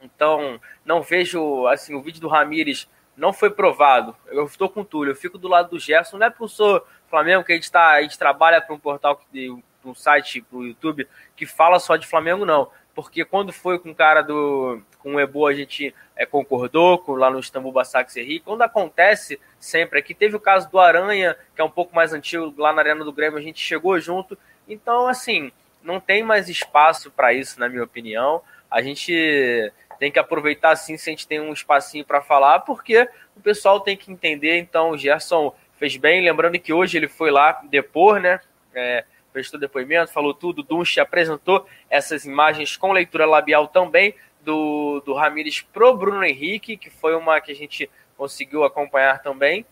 Então, 0.00 0.60
não 0.84 1.02
vejo, 1.02 1.66
assim, 1.66 1.94
o 1.94 2.00
vídeo 2.00 2.20
do 2.20 2.28
Ramires 2.28 2.88
não 3.16 3.32
foi 3.32 3.50
provado. 3.50 4.16
Eu 4.28 4.44
estou 4.44 4.68
com 4.68 4.82
o 4.82 4.84
Túlio, 4.84 5.10
eu 5.10 5.16
fico 5.16 5.36
do 5.36 5.48
lado 5.48 5.70
do 5.70 5.80
Gerson, 5.80 6.18
não 6.18 6.26
é 6.26 6.30
porque 6.30 6.44
eu 6.44 6.48
sou 6.48 6.86
Flamengo, 7.08 7.42
que 7.42 7.52
a 7.52 7.56
gente, 7.56 7.70
tá, 7.70 7.90
a 7.92 8.02
gente 8.02 8.16
trabalha 8.16 8.60
para 8.60 8.74
um 8.74 8.78
portal, 8.78 9.16
para 9.16 9.90
um 9.90 9.94
site, 9.94 10.42
para 10.42 10.58
o 10.58 10.66
YouTube, 10.66 11.08
que 11.34 11.46
fala 11.46 11.80
só 11.80 11.96
de 11.96 12.06
Flamengo, 12.06 12.46
não 12.46 12.70
porque 12.96 13.26
quando 13.26 13.52
foi 13.52 13.78
com 13.78 13.90
o 13.90 13.94
cara 13.94 14.22
do 14.22 14.80
com 15.00 15.14
o 15.14 15.20
Ebo 15.20 15.46
a 15.46 15.52
gente 15.52 15.94
é, 16.16 16.24
concordou 16.24 16.98
com, 16.98 17.12
lá 17.12 17.30
no 17.30 17.38
Istambul 17.38 17.70
Basaksehir. 17.70 18.40
Quando 18.42 18.62
acontece 18.62 19.38
sempre 19.60 19.98
aqui, 19.98 20.14
teve 20.14 20.34
o 20.34 20.40
caso 20.40 20.68
do 20.70 20.80
Aranha, 20.80 21.36
que 21.54 21.60
é 21.60 21.64
um 21.64 21.70
pouco 21.70 21.94
mais 21.94 22.14
antigo, 22.14 22.52
lá 22.56 22.72
na 22.72 22.80
Arena 22.80 23.04
do 23.04 23.12
Grêmio, 23.12 23.38
a 23.38 23.42
gente 23.42 23.60
chegou 23.60 24.00
junto. 24.00 24.36
Então, 24.66 25.06
assim, 25.06 25.52
não 25.82 26.00
tem 26.00 26.22
mais 26.22 26.48
espaço 26.48 27.10
para 27.10 27.34
isso, 27.34 27.60
na 27.60 27.68
minha 27.68 27.84
opinião. 27.84 28.42
A 28.70 28.80
gente 28.80 29.72
tem 29.98 30.10
que 30.10 30.18
aproveitar 30.18 30.70
assim 30.70 30.96
se 30.96 31.10
a 31.10 31.12
gente 31.12 31.28
tem 31.28 31.38
um 31.38 31.52
espacinho 31.52 32.04
para 32.04 32.22
falar, 32.22 32.60
porque 32.60 33.08
o 33.36 33.40
pessoal 33.40 33.78
tem 33.78 33.96
que 33.96 34.10
entender. 34.10 34.56
Então, 34.56 34.90
o 34.90 34.98
Gerson 34.98 35.54
fez 35.78 35.96
bem, 35.98 36.24
lembrando 36.24 36.58
que 36.58 36.72
hoje 36.72 36.96
ele 36.96 37.08
foi 37.08 37.30
lá 37.30 37.60
depor, 37.64 38.18
né? 38.18 38.40
É, 38.74 39.04
prestou 39.36 39.60
depoimento, 39.60 40.14
falou 40.14 40.32
tudo. 40.32 40.62
Dunche 40.62 40.98
apresentou 40.98 41.66
essas 41.90 42.24
imagens 42.24 42.74
com 42.74 42.90
leitura 42.90 43.26
labial 43.26 43.68
também 43.68 44.14
do, 44.40 45.02
do 45.04 45.12
Ramires 45.12 45.60
pro 45.60 45.94
Bruno 45.94 46.24
Henrique, 46.24 46.78
que 46.78 46.88
foi 46.88 47.14
uma 47.14 47.38
que 47.38 47.52
a 47.52 47.54
gente 47.54 47.90
conseguiu 48.16 48.64
acompanhar 48.64 49.20
também. 49.20 49.66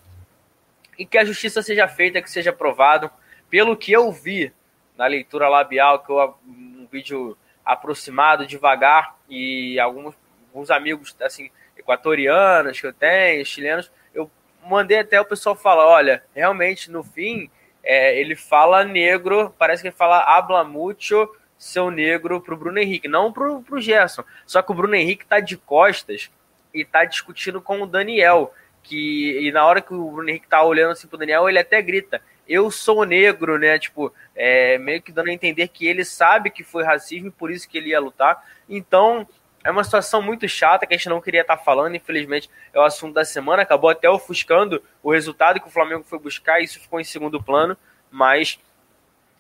E 0.99 1.07
que 1.07 1.17
a 1.17 1.25
justiça 1.25 1.63
seja 1.63 1.89
feita, 1.89 2.21
que 2.21 2.31
seja 2.31 2.51
aprovado. 2.51 3.11
Pelo 3.49 3.75
que 3.75 3.91
eu 3.91 4.13
vi 4.13 4.53
na 4.99 5.07
leitura 5.07 5.49
labial, 5.49 6.01
que 6.01 6.13
eu, 6.13 6.37
um 6.47 6.87
vídeo 6.93 7.35
aproximado, 7.65 8.47
devagar, 8.47 9.17
e 9.31 9.81
alguns, 9.81 10.15
alguns 10.49 10.71
amigos 10.71 11.17
assim 11.23 11.51
equatorianos 11.75 12.79
que 12.79 12.87
eu 12.87 12.93
tenho, 12.93 13.47
chilenos, 13.47 13.91
eu 14.13 14.31
mandei 14.63 14.99
até 14.99 15.19
o 15.19 15.25
pessoal 15.25 15.57
falar, 15.57 15.87
olha, 15.87 16.23
realmente 16.35 16.91
no 16.91 17.03
fim 17.03 17.51
é, 17.85 18.19
ele 18.19 18.35
fala 18.35 18.83
negro, 18.83 19.55
parece 19.59 19.83
que 19.83 19.89
ele 19.89 19.97
fala 19.97 20.19
habla 20.21 20.65
mucho 20.65 21.29
seu 21.57 21.91
negro 21.91 22.41
pro 22.41 22.57
Bruno 22.57 22.79
Henrique, 22.79 23.09
não 23.09 23.33
pro, 23.33 23.63
pro 23.63 23.81
Gerson. 23.81 24.25
Só 24.47 24.63
que 24.63 24.73
o 24.73 24.75
Bruno 24.75 24.95
Henrique 24.95 25.27
tá 25.27 25.41
de 25.41 25.57
costas 25.57 26.31
e 26.73 26.85
tá 26.85 27.05
discutindo 27.05 27.61
com 27.61 27.81
o 27.83 27.87
Daniel. 27.87 28.53
Que, 28.83 29.39
e 29.41 29.53
na 29.53 29.65
hora 29.65 29.81
que 29.81 29.95
o 29.95 30.11
Bruno 30.11 30.29
Henrique 30.29 30.49
tá 30.49 30.63
olhando 30.63 30.93
assim 30.93 31.07
pro 31.07 31.17
Daniel, 31.17 31.49
ele 31.49 31.59
até 31.59 31.81
grita: 31.81 32.21
Eu 32.47 32.71
sou 32.71 33.05
negro, 33.05 33.59
né? 33.59 33.79
Tipo, 33.79 34.13
é, 34.35 34.77
meio 34.77 35.01
que 35.01 35.13
dando 35.13 35.29
a 35.29 35.33
entender 35.33 35.69
que 35.69 35.87
ele 35.87 36.05
sabe 36.05 36.51
que 36.51 36.63
foi 36.63 36.85
racismo 36.85 37.29
e 37.29 37.31
por 37.31 37.51
isso 37.51 37.69
que 37.69 37.79
ele 37.79 37.91
ia 37.91 38.01
lutar. 38.01 38.45
Então, 38.69 39.27
é 39.65 39.71
uma 39.71 39.83
situação 39.83 40.21
muito 40.21 40.47
chata 40.47 40.87
que 40.87 40.95
a 40.95 40.97
gente 40.97 41.09
não 41.09 41.21
queria 41.21 41.41
estar 41.41 41.57
falando, 41.57 41.97
infelizmente 41.97 42.51
é 42.73 42.79
o 42.79 42.83
assunto 42.83 43.15
da 43.15 43.25
semana, 43.25 43.63
acabou 43.63 43.89
até 43.89 44.09
ofuscando 44.09 44.83
o 45.03 45.11
resultado 45.11 45.59
que 45.59 45.67
o 45.67 45.71
Flamengo 45.71 46.05
foi 46.05 46.19
buscar, 46.19 46.61
isso 46.61 46.79
ficou 46.79 47.01
em 47.01 47.05
segundo 47.05 47.43
plano, 47.43 47.77
mas 48.11 48.59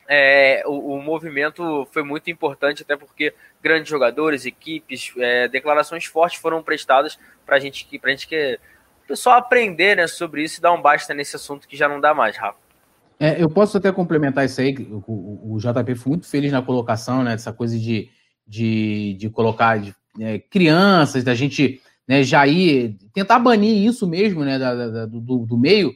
é, 0.08 0.62
o, 0.66 0.94
o, 0.96 1.02
movimento 1.02 1.86
foi 1.92 2.02
muito 2.02 2.30
importante, 2.30 2.82
até 2.82 2.96
porque 2.96 3.34
grandes 3.62 3.88
jogadores, 3.88 4.46
equipes, 4.46 5.12
é, 5.18 5.46
declarações 5.48 6.06
fortes 6.06 6.40
foram 6.40 6.62
prestadas 6.62 7.18
para 7.44 7.58
gente, 7.58 7.86
a 8.02 8.08
gente 8.08 8.26
que 8.26 8.58
pessoal 9.06 9.38
aprender 9.38 9.96
né, 9.96 10.06
sobre 10.06 10.42
isso 10.42 10.58
e 10.58 10.62
dar 10.62 10.72
um 10.72 10.80
basta 10.80 11.12
nesse 11.12 11.36
assunto 11.36 11.68
que 11.68 11.76
já 11.76 11.88
não 11.88 12.00
dá 12.00 12.14
mais, 12.14 12.36
Rafa. 12.36 12.58
É, 13.20 13.40
eu 13.40 13.48
posso 13.48 13.76
até 13.76 13.92
complementar 13.92 14.44
isso 14.44 14.60
aí, 14.60 14.74
o, 14.90 15.02
o, 15.06 15.54
o 15.54 15.58
JP 15.58 15.94
foi 15.94 16.10
muito 16.10 16.28
feliz 16.28 16.50
na 16.50 16.62
colocação, 16.62 17.22
né, 17.22 17.32
dessa 17.32 17.52
coisa 17.52 17.78
de, 17.78 18.10
de, 18.46 19.14
de 19.14 19.30
colocar, 19.30 19.78
de 19.78 19.94
é, 20.20 20.38
crianças, 20.38 21.24
da 21.24 21.34
gente 21.34 21.80
né, 22.06 22.22
já 22.22 22.46
ir 22.46 22.96
tentar 23.12 23.38
banir 23.38 23.76
isso 23.76 24.06
mesmo 24.06 24.44
né, 24.44 24.58
da, 24.58 24.74
da, 24.74 25.06
do, 25.06 25.20
do 25.20 25.58
meio. 25.58 25.94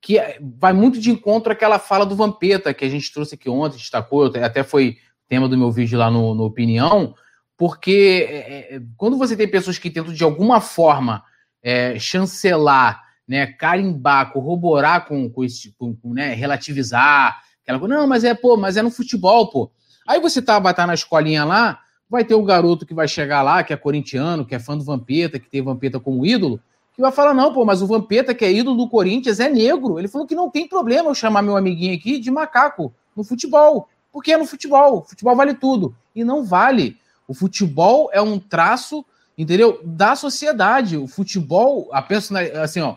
que 0.00 0.18
é, 0.18 0.38
vai 0.58 0.72
muito 0.72 0.98
de 0.98 1.10
encontro 1.10 1.52
àquela 1.52 1.78
fala 1.78 2.06
do 2.06 2.16
Vampeta 2.16 2.74
que 2.74 2.84
a 2.84 2.88
gente 2.88 3.12
trouxe 3.12 3.34
aqui 3.34 3.48
ontem, 3.48 3.76
destacou, 3.76 4.26
até 4.26 4.62
foi 4.62 4.96
tema 5.28 5.48
do 5.48 5.56
meu 5.56 5.70
vídeo 5.70 5.98
lá 5.98 6.10
no, 6.10 6.34
no 6.34 6.44
Opinião, 6.44 7.14
porque 7.56 8.26
é, 8.28 8.76
é, 8.76 8.82
quando 8.96 9.16
você 9.16 9.36
tem 9.36 9.46
pessoas 9.46 9.78
que 9.78 9.90
tentam 9.90 10.12
de 10.12 10.24
alguma 10.24 10.60
forma 10.60 11.22
é, 11.62 11.98
chancelar, 11.98 13.02
né, 13.28 13.46
carimbar, 13.46 14.32
corroborar 14.32 15.06
com, 15.06 15.30
com 15.30 15.44
esse, 15.44 15.72
com, 15.78 15.94
com, 15.94 16.12
né, 16.12 16.34
relativizar, 16.34 17.40
aquela 17.62 17.78
coisa, 17.78 17.94
não, 17.94 18.06
mas 18.06 18.24
é, 18.24 18.34
pô, 18.34 18.56
mas 18.56 18.76
é 18.76 18.82
no 18.82 18.90
futebol, 18.90 19.50
pô. 19.50 19.70
Aí 20.08 20.18
você 20.18 20.42
tá, 20.42 20.58
estar 20.58 20.86
na 20.86 20.94
escolinha 20.94 21.44
lá, 21.44 21.78
vai 22.10 22.24
ter 22.24 22.34
um 22.34 22.44
garoto 22.44 22.84
que 22.84 22.92
vai 22.92 23.06
chegar 23.06 23.40
lá, 23.40 23.62
que 23.62 23.72
é 23.72 23.76
corintiano, 23.76 24.44
que 24.44 24.54
é 24.54 24.58
fã 24.58 24.76
do 24.76 24.82
Vampeta, 24.82 25.38
que 25.38 25.48
tem 25.48 25.62
Vampeta 25.62 26.00
como 26.00 26.26
ídolo, 26.26 26.60
que 26.92 27.00
vai 27.00 27.12
falar, 27.12 27.32
não, 27.32 27.54
pô, 27.54 27.64
mas 27.64 27.80
o 27.80 27.86
Vampeta, 27.86 28.34
que 28.34 28.44
é 28.44 28.52
ídolo 28.52 28.76
do 28.76 28.88
Corinthians, 28.88 29.38
é 29.38 29.48
negro. 29.48 29.98
Ele 29.98 30.08
falou 30.08 30.26
que 30.26 30.34
não 30.34 30.50
tem 30.50 30.66
problema 30.66 31.08
eu 31.08 31.14
chamar 31.14 31.40
meu 31.40 31.56
amiguinho 31.56 31.94
aqui 31.94 32.18
de 32.18 32.30
macaco 32.30 32.92
no 33.16 33.22
futebol. 33.22 33.88
Porque 34.12 34.32
é 34.32 34.36
no 34.36 34.44
futebol. 34.44 35.04
Futebol 35.04 35.36
vale 35.36 35.54
tudo. 35.54 35.94
E 36.14 36.24
não 36.24 36.44
vale. 36.44 36.98
O 37.28 37.32
futebol 37.32 38.10
é 38.12 38.20
um 38.20 38.40
traço, 38.40 39.04
entendeu? 39.38 39.80
Da 39.84 40.16
sociedade. 40.16 40.96
O 40.96 41.06
futebol, 41.06 41.88
a 41.92 42.04
assim, 42.60 42.80
ó, 42.80 42.96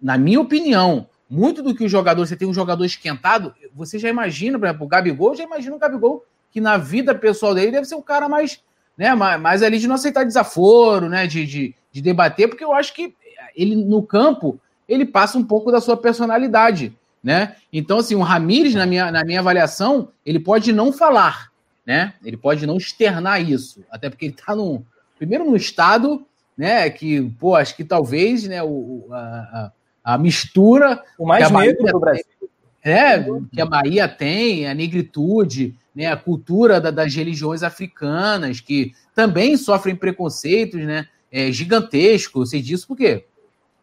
na 0.00 0.16
minha 0.16 0.40
opinião, 0.40 1.08
muito 1.28 1.64
do 1.64 1.74
que 1.74 1.84
o 1.84 1.88
jogador, 1.88 2.24
você 2.24 2.36
tem 2.36 2.46
um 2.46 2.54
jogador 2.54 2.84
esquentado, 2.84 3.52
você 3.74 3.98
já 3.98 4.08
imagina, 4.08 4.56
por 4.56 4.66
exemplo, 4.66 4.86
o 4.86 4.88
Gabigol, 4.88 5.34
já 5.34 5.42
imagina 5.42 5.74
o 5.74 5.78
Gabigol 5.78 6.24
que 6.52 6.60
na 6.60 6.76
vida 6.76 7.14
pessoal 7.14 7.54
dele 7.54 7.72
deve 7.72 7.86
ser 7.86 7.94
um 7.94 8.02
cara 8.02 8.28
mais, 8.28 8.60
né, 8.96 9.14
mais, 9.14 9.40
mais 9.40 9.62
ali 9.62 9.78
de 9.78 9.88
não 9.88 9.94
aceitar 9.94 10.24
desaforo, 10.24 11.08
né, 11.08 11.26
de, 11.26 11.46
de, 11.46 11.74
de 11.90 12.02
debater, 12.02 12.48
porque 12.48 12.62
eu 12.62 12.72
acho 12.72 12.94
que 12.94 13.14
ele 13.56 13.74
no 13.74 14.02
campo 14.02 14.60
ele 14.88 15.06
passa 15.06 15.38
um 15.38 15.44
pouco 15.44 15.72
da 15.72 15.80
sua 15.80 15.96
personalidade, 15.96 16.92
né? 17.22 17.56
Então, 17.72 17.98
assim, 17.98 18.14
o 18.14 18.20
Ramires, 18.20 18.74
na 18.74 18.84
minha, 18.84 19.10
na 19.10 19.24
minha 19.24 19.40
avaliação, 19.40 20.08
ele 20.26 20.38
pode 20.38 20.72
não 20.72 20.92
falar, 20.92 21.50
né? 21.86 22.14
Ele 22.24 22.36
pode 22.36 22.66
não 22.66 22.76
externar 22.76 23.40
isso, 23.40 23.84
até 23.90 24.10
porque 24.10 24.26
ele 24.26 24.34
está 24.34 24.54
no 24.54 24.84
primeiro 25.16 25.44
no 25.44 25.56
estado, 25.56 26.26
né? 26.56 26.90
Que 26.90 27.22
pô, 27.38 27.54
acho 27.54 27.76
que 27.76 27.84
talvez, 27.84 28.46
né? 28.46 28.62
O, 28.62 29.06
a, 29.12 29.72
a 30.04 30.18
mistura 30.18 31.02
o 31.16 31.26
mais 31.26 31.50
negro 31.50 31.86
do 31.86 32.00
Brasil, 32.00 32.24
é 32.84 33.24
que 33.52 33.60
a 33.60 33.66
Bahia 33.66 34.08
tem, 34.08 34.66
a 34.66 34.74
negritude, 34.74 35.74
né? 35.94 36.06
A 36.06 36.16
cultura 36.16 36.80
da, 36.80 36.90
das 36.90 37.14
religiões 37.14 37.62
africanas 37.62 38.60
que 38.60 38.92
também 39.14 39.56
sofrem 39.56 39.94
preconceitos, 39.94 40.80
né? 40.80 41.06
É 41.30 41.50
gigantesco, 41.50 42.40
eu 42.40 42.46
sei 42.46 42.60
disso 42.60 42.86
porque 42.86 43.24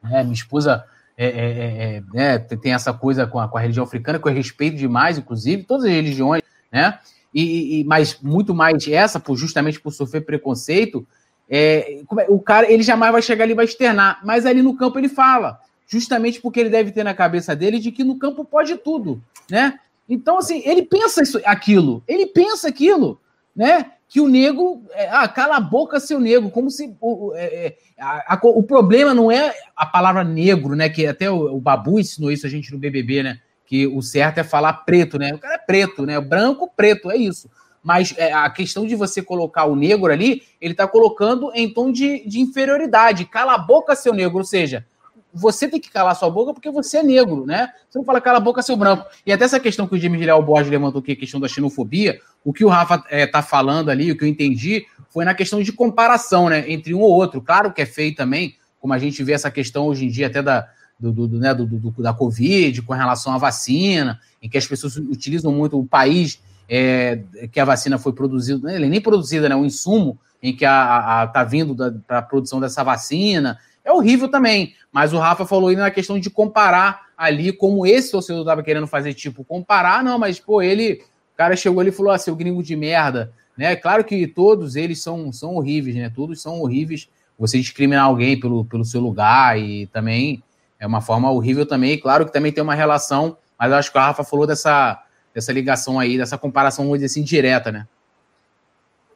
né, 0.03 0.21
minha 0.21 0.33
esposa 0.33 0.83
é, 1.17 1.25
é, 1.25 1.29
é, 1.29 1.95
é 1.97 2.03
né, 2.13 2.39
tem 2.39 2.73
essa 2.73 2.93
coisa 2.93 3.25
com 3.25 3.39
a, 3.39 3.47
com 3.47 3.57
a 3.57 3.61
religião 3.61 3.83
africana 3.83 4.19
que 4.19 4.27
eu 4.27 4.33
respeito 4.33 4.77
demais, 4.77 5.17
inclusive 5.17 5.63
todas 5.63 5.85
as 5.85 5.91
religiões, 5.91 6.43
né? 6.71 6.99
e, 7.33 7.79
e, 7.79 7.83
mas 7.83 8.19
muito 8.21 8.53
mais 8.53 8.87
essa, 8.87 9.19
por, 9.19 9.35
justamente 9.35 9.79
por 9.79 9.91
sofrer 9.91 10.21
preconceito, 10.21 11.07
é, 11.49 12.01
é, 12.01 12.25
o 12.27 12.39
cara 12.39 12.71
ele 12.71 12.83
jamais 12.83 13.11
vai 13.11 13.21
chegar 13.21 13.43
ali 13.43 13.53
e 13.53 13.55
vai 13.55 13.65
externar, 13.65 14.19
mas 14.23 14.45
ali 14.45 14.61
no 14.61 14.75
campo 14.75 14.97
ele 14.97 15.09
fala, 15.09 15.59
justamente 15.89 16.39
porque 16.39 16.59
ele 16.59 16.69
deve 16.69 16.91
ter 16.91 17.03
na 17.03 17.13
cabeça 17.13 17.55
dele 17.55 17.79
de 17.79 17.91
que 17.91 18.03
no 18.03 18.17
campo 18.17 18.45
pode 18.45 18.77
tudo, 18.77 19.21
né? 19.49 19.79
Então, 20.07 20.37
assim, 20.37 20.61
ele 20.65 20.83
pensa 20.83 21.21
isso, 21.21 21.41
aquilo, 21.43 22.03
ele 22.07 22.27
pensa 22.27 22.69
aquilo, 22.69 23.19
né? 23.55 23.91
Que 24.07 24.21
o 24.21 24.27
nego, 24.27 24.83
é, 24.91 25.09
ah, 25.09 25.27
cala 25.27 25.57
a 25.57 25.59
boca, 25.59 25.99
seu 25.99 26.19
negro, 26.19 26.49
como 26.49 26.71
se 26.71 26.95
o, 27.01 27.33
é, 27.35 27.67
é, 27.67 27.77
a, 27.99 28.35
a, 28.35 28.39
o 28.43 28.63
problema 28.63 29.13
não 29.13 29.31
é 29.31 29.53
a 29.75 29.85
palavra 29.85 30.23
negro, 30.23 30.75
né? 30.75 30.89
Que 30.89 31.05
até 31.05 31.29
o, 31.29 31.55
o 31.55 31.59
Babu 31.59 31.99
ensinou 31.99 32.31
isso 32.31 32.45
a 32.45 32.49
gente 32.49 32.71
no 32.71 32.79
BBB, 32.79 33.23
né? 33.23 33.39
que 33.69 33.85
o 33.85 34.01
certo 34.01 34.39
é 34.39 34.43
falar 34.43 34.73
preto, 34.73 35.19
né? 35.19 35.31
O 35.31 35.37
cara 35.37 35.53
é 35.53 35.59
preto, 35.59 36.03
né? 36.03 36.19
Branco, 36.19 36.67
preto, 36.75 37.11
é 37.11 37.15
isso. 37.15 37.47
Mas 37.83 38.15
é, 38.17 38.33
a 38.33 38.49
questão 38.49 38.83
de 38.83 38.95
você 38.95 39.21
colocar 39.21 39.65
o 39.65 39.75
negro 39.75 40.11
ali, 40.11 40.41
ele 40.59 40.73
está 40.73 40.87
colocando 40.87 41.51
em 41.53 41.71
tom 41.71 41.91
de, 41.91 42.27
de 42.27 42.39
inferioridade. 42.39 43.25
Cala 43.25 43.53
a 43.53 43.57
boca, 43.59 43.95
seu 43.95 44.11
negro. 44.11 44.39
Ou 44.39 44.43
seja, 44.43 44.87
você 45.33 45.67
tem 45.67 45.79
que 45.79 45.91
calar 45.91 46.15
sua 46.15 46.29
boca 46.29 46.53
porque 46.53 46.69
você 46.71 46.97
é 46.97 47.03
negro, 47.03 47.45
né? 47.45 47.69
Você 47.89 47.97
não 47.99 48.05
fala 48.05 48.19
cala 48.19 48.37
a 48.37 48.41
boca, 48.41 48.61
seu 48.61 48.75
branco. 48.75 49.05
E 49.25 49.31
até 49.31 49.45
essa 49.45 49.59
questão 49.59 49.87
que 49.87 49.95
o 49.95 49.97
Jimmy 49.97 50.17
Guilherme 50.17 50.43
Borges 50.43 50.71
levantou 50.71 50.99
aqui, 50.99 51.11
a 51.11 51.15
questão 51.15 51.39
da 51.39 51.47
xenofobia, 51.47 52.19
o 52.43 52.51
que 52.51 52.65
o 52.65 52.67
Rafa 52.67 53.03
está 53.11 53.39
é, 53.39 53.41
falando 53.41 53.89
ali, 53.89 54.11
o 54.11 54.17
que 54.17 54.23
eu 54.23 54.27
entendi, 54.27 54.85
foi 55.09 55.25
na 55.25 55.33
questão 55.33 55.61
de 55.61 55.71
comparação, 55.71 56.49
né? 56.49 56.69
Entre 56.69 56.93
um 56.93 57.01
ou 57.01 57.11
outro. 57.11 57.41
Claro 57.41 57.71
que 57.71 57.81
é 57.81 57.85
feio 57.85 58.15
também, 58.15 58.55
como 58.79 58.93
a 58.93 58.99
gente 58.99 59.23
vê 59.23 59.33
essa 59.33 59.51
questão 59.51 59.85
hoje 59.85 60.05
em 60.05 60.09
dia 60.09 60.27
até 60.27 60.41
da, 60.41 60.67
do, 60.99 61.11
do, 61.11 61.39
né, 61.39 61.53
do, 61.53 61.65
do, 61.65 61.91
da 62.01 62.13
Covid, 62.13 62.81
com 62.81 62.93
relação 62.93 63.33
à 63.33 63.37
vacina, 63.37 64.19
em 64.41 64.49
que 64.49 64.57
as 64.57 64.67
pessoas 64.67 64.97
utilizam 64.97 65.51
muito 65.51 65.79
o 65.79 65.85
país 65.85 66.41
é, 66.67 67.21
que 67.51 67.59
a 67.59 67.65
vacina 67.65 67.97
foi 67.97 68.13
produzida, 68.13 68.67
né, 68.67 68.79
nem 68.79 69.01
produzida, 69.01 69.47
né, 69.47 69.55
o 69.55 69.65
insumo 69.65 70.19
em 70.41 70.55
que 70.55 70.65
está 70.65 71.43
vindo 71.43 71.75
para 72.07 72.19
a 72.19 72.21
produção 72.21 72.59
dessa 72.59 72.83
vacina. 72.83 73.57
É 73.83 73.91
horrível 73.91 74.29
também, 74.29 74.75
mas 74.91 75.13
o 75.13 75.17
Rafa 75.17 75.45
falou 75.45 75.69
aí 75.69 75.75
na 75.75 75.89
questão 75.89 76.19
de 76.19 76.29
comparar 76.29 77.07
ali, 77.17 77.51
como 77.51 77.85
esse 77.85 78.11
torcedor 78.11 78.41
estava 78.41 78.63
querendo 78.63 78.87
fazer, 78.87 79.13
tipo, 79.13 79.43
comparar, 79.43 80.03
não, 80.03 80.17
mas, 80.17 80.39
pô, 80.39 80.61
ele, 80.61 81.01
o 81.33 81.37
cara 81.37 81.55
chegou 81.55 81.79
ali 81.79 81.89
e 81.89 81.93
falou, 81.93 82.11
ah, 82.11 82.17
seu 82.17 82.35
gringo 82.35 82.63
de 82.63 82.75
merda, 82.75 83.33
né? 83.57 83.75
Claro 83.75 84.05
que 84.05 84.25
todos 84.25 84.77
eles 84.77 85.01
são, 85.01 85.31
são 85.33 85.55
horríveis, 85.55 85.95
né? 85.95 86.09
Todos 86.09 86.41
são 86.41 86.61
horríveis. 86.61 87.09
Você 87.37 87.59
discriminar 87.59 88.05
alguém 88.05 88.39
pelo, 88.39 88.63
pelo 88.63 88.85
seu 88.85 89.01
lugar 89.01 89.59
e 89.59 89.85
também 89.87 90.41
é 90.79 90.87
uma 90.87 91.01
forma 91.01 91.29
horrível 91.29 91.65
também. 91.65 91.97
Claro 91.97 92.25
que 92.25 92.31
também 92.31 92.53
tem 92.53 92.63
uma 92.63 92.73
relação, 92.73 93.37
mas 93.57 93.69
eu 93.69 93.77
acho 93.77 93.91
que 93.91 93.97
a 93.97 94.07
Rafa 94.07 94.23
falou 94.23 94.47
dessa, 94.47 95.03
dessa 95.33 95.51
ligação 95.51 95.99
aí, 95.99 96.17
dessa 96.17 96.37
comparação, 96.37 96.85
vamos 96.85 96.99
dizer 96.99 97.07
assim, 97.07 97.21
direta, 97.21 97.69
né? 97.69 97.85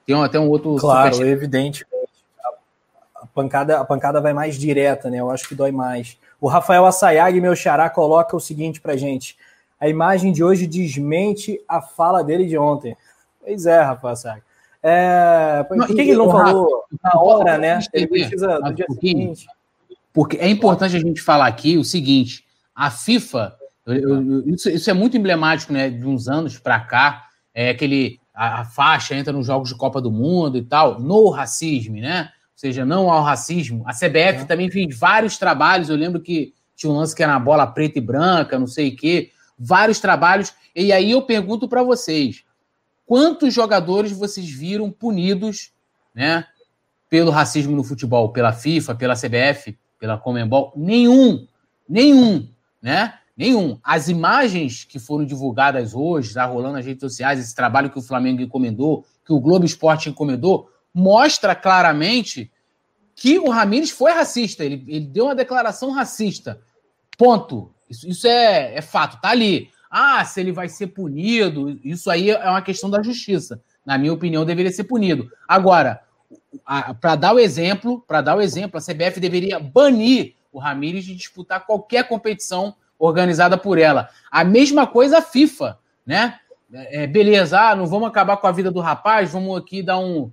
Tem 0.05 0.21
até 0.21 0.37
um 0.37 0.49
outro. 0.49 0.75
Claro, 0.75 1.15
super... 1.15 1.27
evidente. 1.27 1.85
A 3.33 3.41
pancada, 3.41 3.79
a 3.79 3.85
pancada 3.85 4.21
vai 4.21 4.31
mais 4.31 4.55
direta, 4.59 5.09
né? 5.09 5.19
Eu 5.19 5.31
acho 5.31 5.47
que 5.47 5.55
dói 5.55 5.71
mais. 5.71 6.17
O 6.39 6.47
Rafael 6.47 6.85
Assayag, 6.85 7.41
meu 7.41 7.55
xará, 7.55 7.89
coloca 7.89 8.37
o 8.37 8.39
seguinte 8.39 8.79
pra 8.79 8.95
gente. 8.95 9.35
A 9.79 9.89
imagem 9.89 10.31
de 10.31 10.43
hoje 10.43 10.67
desmente 10.67 11.59
a 11.67 11.81
fala 11.81 12.23
dele 12.23 12.45
de 12.45 12.57
ontem. 12.57 12.95
Pois 13.43 13.65
é, 13.65 13.81
Rafael 13.81 14.13
Assayag. 14.13 14.43
É, 14.83 15.63
por 15.67 15.87
que, 15.87 15.95
que 15.95 16.01
ele 16.01 16.15
não 16.15 16.29
falou 16.29 16.83
na 17.01 17.19
hora, 17.19 17.57
né? 17.57 17.79
Ele 17.91 18.05
precisa 18.05 18.59
do 18.59 18.73
dia 18.73 18.85
seguinte. 18.91 19.47
Porque 20.13 20.37
é 20.37 20.47
importante 20.47 20.95
a 20.95 20.99
gente 20.99 21.21
falar 21.21 21.47
aqui 21.47 21.75
o 21.77 21.83
seguinte: 21.83 22.45
a 22.75 22.91
FIFA, 22.91 23.55
eu, 23.87 23.95
eu, 23.95 24.49
isso, 24.49 24.69
isso, 24.69 24.89
é 24.91 24.93
muito 24.93 25.17
emblemático, 25.17 25.73
né? 25.73 25.89
De 25.89 26.05
uns 26.05 26.27
anos 26.27 26.59
para 26.59 26.79
cá, 26.81 27.29
é 27.55 27.71
aquele 27.71 28.19
a, 28.33 28.61
a, 28.61 28.65
faixa 28.65 29.15
entra 29.15 29.33
nos 29.33 29.47
Jogos 29.47 29.69
de 29.69 29.75
Copa 29.75 29.99
do 29.99 30.11
Mundo 30.11 30.57
e 30.57 30.63
tal, 30.63 30.99
no 30.99 31.29
racismo, 31.29 31.95
né? 31.95 32.29
Ou 32.63 32.69
seja, 32.69 32.85
não 32.85 33.11
ao 33.11 33.23
racismo. 33.23 33.83
A 33.85 33.91
CBF 33.91 34.43
é. 34.43 34.45
também 34.45 34.71
fez 34.71 34.97
vários 34.97 35.37
trabalhos. 35.37 35.89
Eu 35.89 35.97
lembro 35.97 36.21
que 36.21 36.53
tinha 36.75 36.91
um 36.91 36.95
lance 36.95 37.15
que 37.15 37.21
era 37.21 37.33
na 37.33 37.39
bola 37.39 37.67
preta 37.67 37.97
e 37.97 38.01
branca, 38.01 38.57
não 38.57 38.67
sei 38.67 38.89
o 38.89 38.95
quê, 38.95 39.31
vários 39.59 39.99
trabalhos. 39.99 40.53
E 40.75 40.91
aí 40.91 41.11
eu 41.11 41.21
pergunto 41.21 41.67
para 41.67 41.83
vocês: 41.83 42.43
quantos 43.05 43.53
jogadores 43.53 44.11
vocês 44.11 44.49
viram 44.49 44.89
punidos, 44.89 45.71
né? 46.15 46.45
Pelo 47.09 47.31
racismo 47.31 47.75
no 47.75 47.83
futebol, 47.83 48.29
pela 48.29 48.53
FIFA, 48.53 48.95
pela 48.95 49.15
CBF? 49.15 49.77
pela 50.03 50.17
Comembol? 50.17 50.73
Nenhum, 50.75 51.47
nenhum, 51.87 52.49
né? 52.81 53.13
Nenhum. 53.37 53.79
As 53.81 54.09
imagens 54.09 54.83
que 54.83 54.99
foram 54.99 55.23
divulgadas 55.23 55.93
hoje, 55.93 56.27
está 56.27 56.45
rolando 56.45 56.73
nas 56.73 56.85
redes 56.85 56.99
sociais, 56.99 57.39
esse 57.39 57.55
trabalho 57.55 57.89
que 57.89 57.97
o 57.97 58.01
Flamengo 58.01 58.41
encomendou, 58.41 59.05
que 59.25 59.31
o 59.31 59.39
Globo 59.39 59.63
Esporte 59.63 60.09
encomendou, 60.09 60.69
mostra 60.93 61.55
claramente 61.55 62.51
que 63.15 63.39
o 63.39 63.49
Ramires 63.49 63.91
foi 63.91 64.11
racista. 64.11 64.63
Ele, 64.63 64.83
ele 64.87 65.05
deu 65.05 65.25
uma 65.25 65.35
declaração 65.35 65.91
racista. 65.91 66.61
Ponto. 67.17 67.73
Isso, 67.89 68.07
isso 68.07 68.27
é, 68.27 68.75
é 68.75 68.81
fato, 68.81 69.21
tá 69.21 69.29
ali. 69.29 69.69
Ah, 69.89 70.25
se 70.25 70.39
ele 70.39 70.51
vai 70.51 70.67
ser 70.67 70.87
punido, 70.87 71.79
isso 71.83 72.09
aí 72.09 72.31
é 72.31 72.49
uma 72.49 72.61
questão 72.61 72.89
da 72.89 73.03
justiça. 73.03 73.61
Na 73.85 73.97
minha 73.97 74.13
opinião, 74.13 74.43
deveria 74.43 74.71
ser 74.71 74.85
punido. 74.85 75.29
Agora, 75.47 76.01
para 76.99 77.15
dar 77.15 77.35
o 77.35 77.39
exemplo, 77.39 78.03
para 78.07 78.21
dar 78.21 78.35
o 78.35 78.41
exemplo, 78.41 78.77
a 78.77 78.81
CBF 78.81 79.19
deveria 79.19 79.59
banir 79.59 80.35
o 80.51 80.59
Ramires 80.59 81.05
de 81.05 81.15
disputar 81.15 81.65
qualquer 81.65 82.07
competição 82.07 82.75
organizada 82.97 83.57
por 83.57 83.77
ela. 83.77 84.09
A 84.31 84.43
mesma 84.43 84.87
coisa 84.87 85.19
a 85.19 85.21
FIFA, 85.21 85.77
né? 86.05 86.39
É, 86.71 87.05
beleza, 87.05 87.59
ah, 87.59 87.75
não 87.75 87.85
vamos 87.85 88.07
acabar 88.07 88.37
com 88.37 88.47
a 88.47 88.51
vida 88.51 88.71
do 88.71 88.79
rapaz, 88.79 89.31
vamos 89.31 89.55
aqui 89.55 89.83
dar 89.83 89.99
um, 89.99 90.31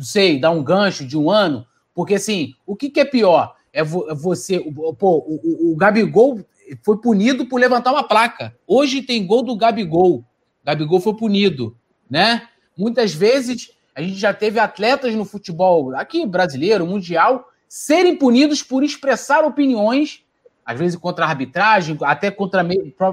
sei, 0.00 0.40
dar 0.40 0.50
um 0.50 0.62
gancho 0.62 1.04
de 1.04 1.16
um 1.16 1.30
ano, 1.30 1.64
porque 1.98 2.14
assim, 2.14 2.54
o 2.64 2.76
que, 2.76 2.90
que 2.90 3.00
é 3.00 3.04
pior? 3.04 3.56
É, 3.72 3.80
é 3.80 3.82
você, 3.82 4.60
pô, 4.60 5.16
o, 5.18 5.40
o, 5.42 5.72
o 5.72 5.76
Gabigol 5.76 6.38
foi 6.84 6.96
punido 6.98 7.44
por 7.46 7.58
levantar 7.58 7.90
uma 7.90 8.04
placa. 8.04 8.56
Hoje 8.68 9.02
tem 9.02 9.26
gol 9.26 9.42
do 9.42 9.56
Gabigol. 9.56 10.24
Gabigol 10.64 11.00
foi 11.00 11.16
punido, 11.16 11.76
né? 12.08 12.46
Muitas 12.76 13.12
vezes 13.12 13.72
a 13.96 14.00
gente 14.00 14.14
já 14.14 14.32
teve 14.32 14.60
atletas 14.60 15.12
no 15.16 15.24
futebol 15.24 15.92
aqui 15.96 16.24
brasileiro, 16.24 16.86
mundial, 16.86 17.48
serem 17.68 18.14
punidos 18.14 18.62
por 18.62 18.84
expressar 18.84 19.44
opiniões 19.44 20.22
às 20.64 20.78
vezes 20.78 20.96
contra 20.96 21.24
a 21.24 21.28
arbitragem, 21.28 21.98
até 22.02 22.30
contra 22.30 22.64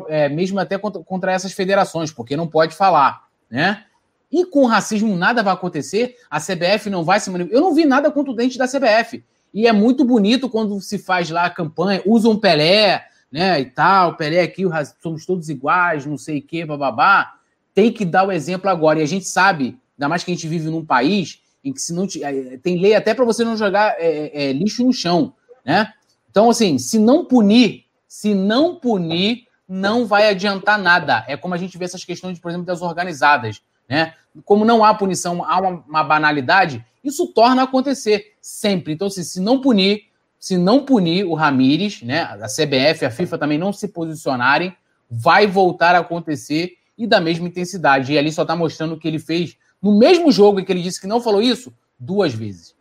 é, 0.09 0.29
mesmo 0.29 0.59
até 0.59 0.77
contra, 0.77 1.01
contra 1.03 1.31
essas 1.31 1.53
federações, 1.53 2.11
porque 2.11 2.37
não 2.37 2.45
pode 2.45 2.75
falar, 2.75 3.23
né? 3.49 3.83
E 4.31 4.45
com 4.45 4.63
o 4.63 4.67
racismo 4.67 5.15
nada 5.15 5.43
vai 5.43 5.53
acontecer, 5.53 6.15
a 6.29 6.39
CBF 6.39 6.89
não 6.89 7.03
vai 7.03 7.19
se 7.19 7.29
manipular. 7.29 7.57
Eu 7.57 7.61
não 7.61 7.73
vi 7.73 7.85
nada 7.85 8.11
contundente 8.11 8.57
da 8.57 8.67
CBF. 8.67 9.23
E 9.53 9.67
é 9.67 9.71
muito 9.71 10.03
bonito 10.03 10.49
quando 10.49 10.79
se 10.81 10.97
faz 10.97 11.29
lá 11.29 11.45
a 11.45 11.49
campanha, 11.49 12.01
usa 12.05 12.27
um 12.27 12.37
Pelé, 12.37 13.05
né, 13.31 13.59
e 13.59 13.65
tal, 13.65 14.15
Pelé 14.15 14.41
aqui, 14.41 14.63
somos 15.01 15.25
todos 15.25 15.49
iguais, 15.49 16.05
não 16.05 16.17
sei 16.17 16.39
o 16.39 16.41
quê, 16.41 16.65
bababá. 16.65 17.35
Tem 17.73 17.91
que 17.91 18.03
dar 18.03 18.27
o 18.27 18.31
exemplo 18.31 18.69
agora. 18.69 18.99
E 18.99 19.03
a 19.03 19.07
gente 19.07 19.25
sabe, 19.25 19.77
ainda 19.97 20.09
mais 20.09 20.23
que 20.23 20.31
a 20.31 20.33
gente 20.33 20.47
vive 20.47 20.69
num 20.69 20.85
país 20.85 21.41
em 21.63 21.73
que 21.73 21.81
se 21.81 21.93
não 21.93 22.07
é, 22.21 22.57
tem 22.57 22.79
lei 22.79 22.93
até 22.93 23.13
para 23.13 23.25
você 23.25 23.43
não 23.43 23.57
jogar 23.57 23.95
é, 23.97 24.49
é, 24.49 24.53
lixo 24.53 24.85
no 24.85 24.93
chão, 24.93 25.33
né? 25.65 25.91
Então, 26.29 26.49
assim, 26.49 26.77
se 26.77 26.99
não 26.99 27.25
punir, 27.25 27.85
se 28.07 28.33
não 28.33 28.75
punir, 28.75 29.45
não 29.67 30.05
vai 30.05 30.29
adiantar 30.29 30.77
nada. 30.77 31.25
É 31.27 31.35
como 31.35 31.53
a 31.53 31.57
gente 31.57 31.77
vê 31.77 31.85
essas 31.85 32.03
questões, 32.03 32.37
por 32.39 32.49
exemplo, 32.49 32.67
das 32.67 32.81
organizadas. 32.81 33.61
Né? 33.87 34.13
Como 34.43 34.65
não 34.65 34.83
há 34.83 34.93
punição, 34.93 35.43
há 35.43 35.59
uma, 35.59 35.83
uma 35.87 36.03
banalidade, 36.03 36.85
isso 37.03 37.27
torna 37.27 37.61
a 37.61 37.65
acontecer 37.65 38.33
sempre. 38.41 38.93
Então, 38.93 39.09
se, 39.09 39.23
se 39.23 39.39
não 39.39 39.61
punir, 39.61 40.05
se 40.39 40.57
não 40.57 40.83
punir 40.83 41.25
o 41.25 41.33
Ramires, 41.33 42.01
né, 42.01 42.21
a 42.21 42.47
CBF, 42.47 43.05
a 43.05 43.11
FIFA 43.11 43.37
também 43.37 43.57
não 43.57 43.71
se 43.71 43.87
posicionarem, 43.87 44.75
vai 45.09 45.47
voltar 45.47 45.95
a 45.95 45.99
acontecer 45.99 46.73
e 46.97 47.05
da 47.05 47.21
mesma 47.21 47.47
intensidade. 47.47 48.13
E 48.13 48.17
ali 48.17 48.31
só 48.31 48.41
está 48.41 48.55
mostrando 48.55 48.97
que 48.97 49.07
ele 49.07 49.19
fez 49.19 49.57
no 49.81 49.97
mesmo 49.97 50.31
jogo 50.31 50.59
em 50.59 50.65
que 50.65 50.71
ele 50.71 50.81
disse 50.81 50.99
que 50.99 51.07
não 51.07 51.21
falou 51.21 51.41
isso, 51.41 51.73
duas 51.99 52.33
vezes. 52.33 52.75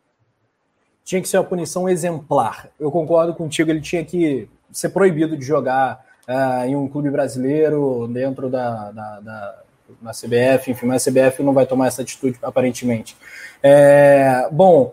Tinha 1.05 1.21
que 1.21 1.29
ser 1.29 1.37
uma 1.37 1.45
punição 1.45 1.89
exemplar. 1.89 2.71
Eu 2.81 2.91
concordo 2.91 3.35
contigo, 3.35 3.71
ele 3.71 3.81
tinha 3.81 4.05
que 4.05 4.49
ser 4.73 4.89
proibido 4.89 5.37
de 5.37 5.45
jogar 5.45 6.03
uh, 6.27 6.65
em 6.65 6.75
um 6.75 6.89
clube 6.89 7.11
brasileiro 7.11 8.09
dentro 8.09 8.49
da, 8.49 8.91
da, 8.91 9.21
da 9.21 9.64
na 10.01 10.13
CBF, 10.13 10.71
enfim, 10.71 10.87
mas 10.87 11.07
a 11.07 11.11
CBF 11.11 11.43
não 11.43 11.53
vai 11.53 11.67
tomar 11.67 11.89
essa 11.89 12.03
atitude, 12.03 12.39
aparentemente. 12.43 13.17
É, 13.63 14.49
bom, 14.53 14.93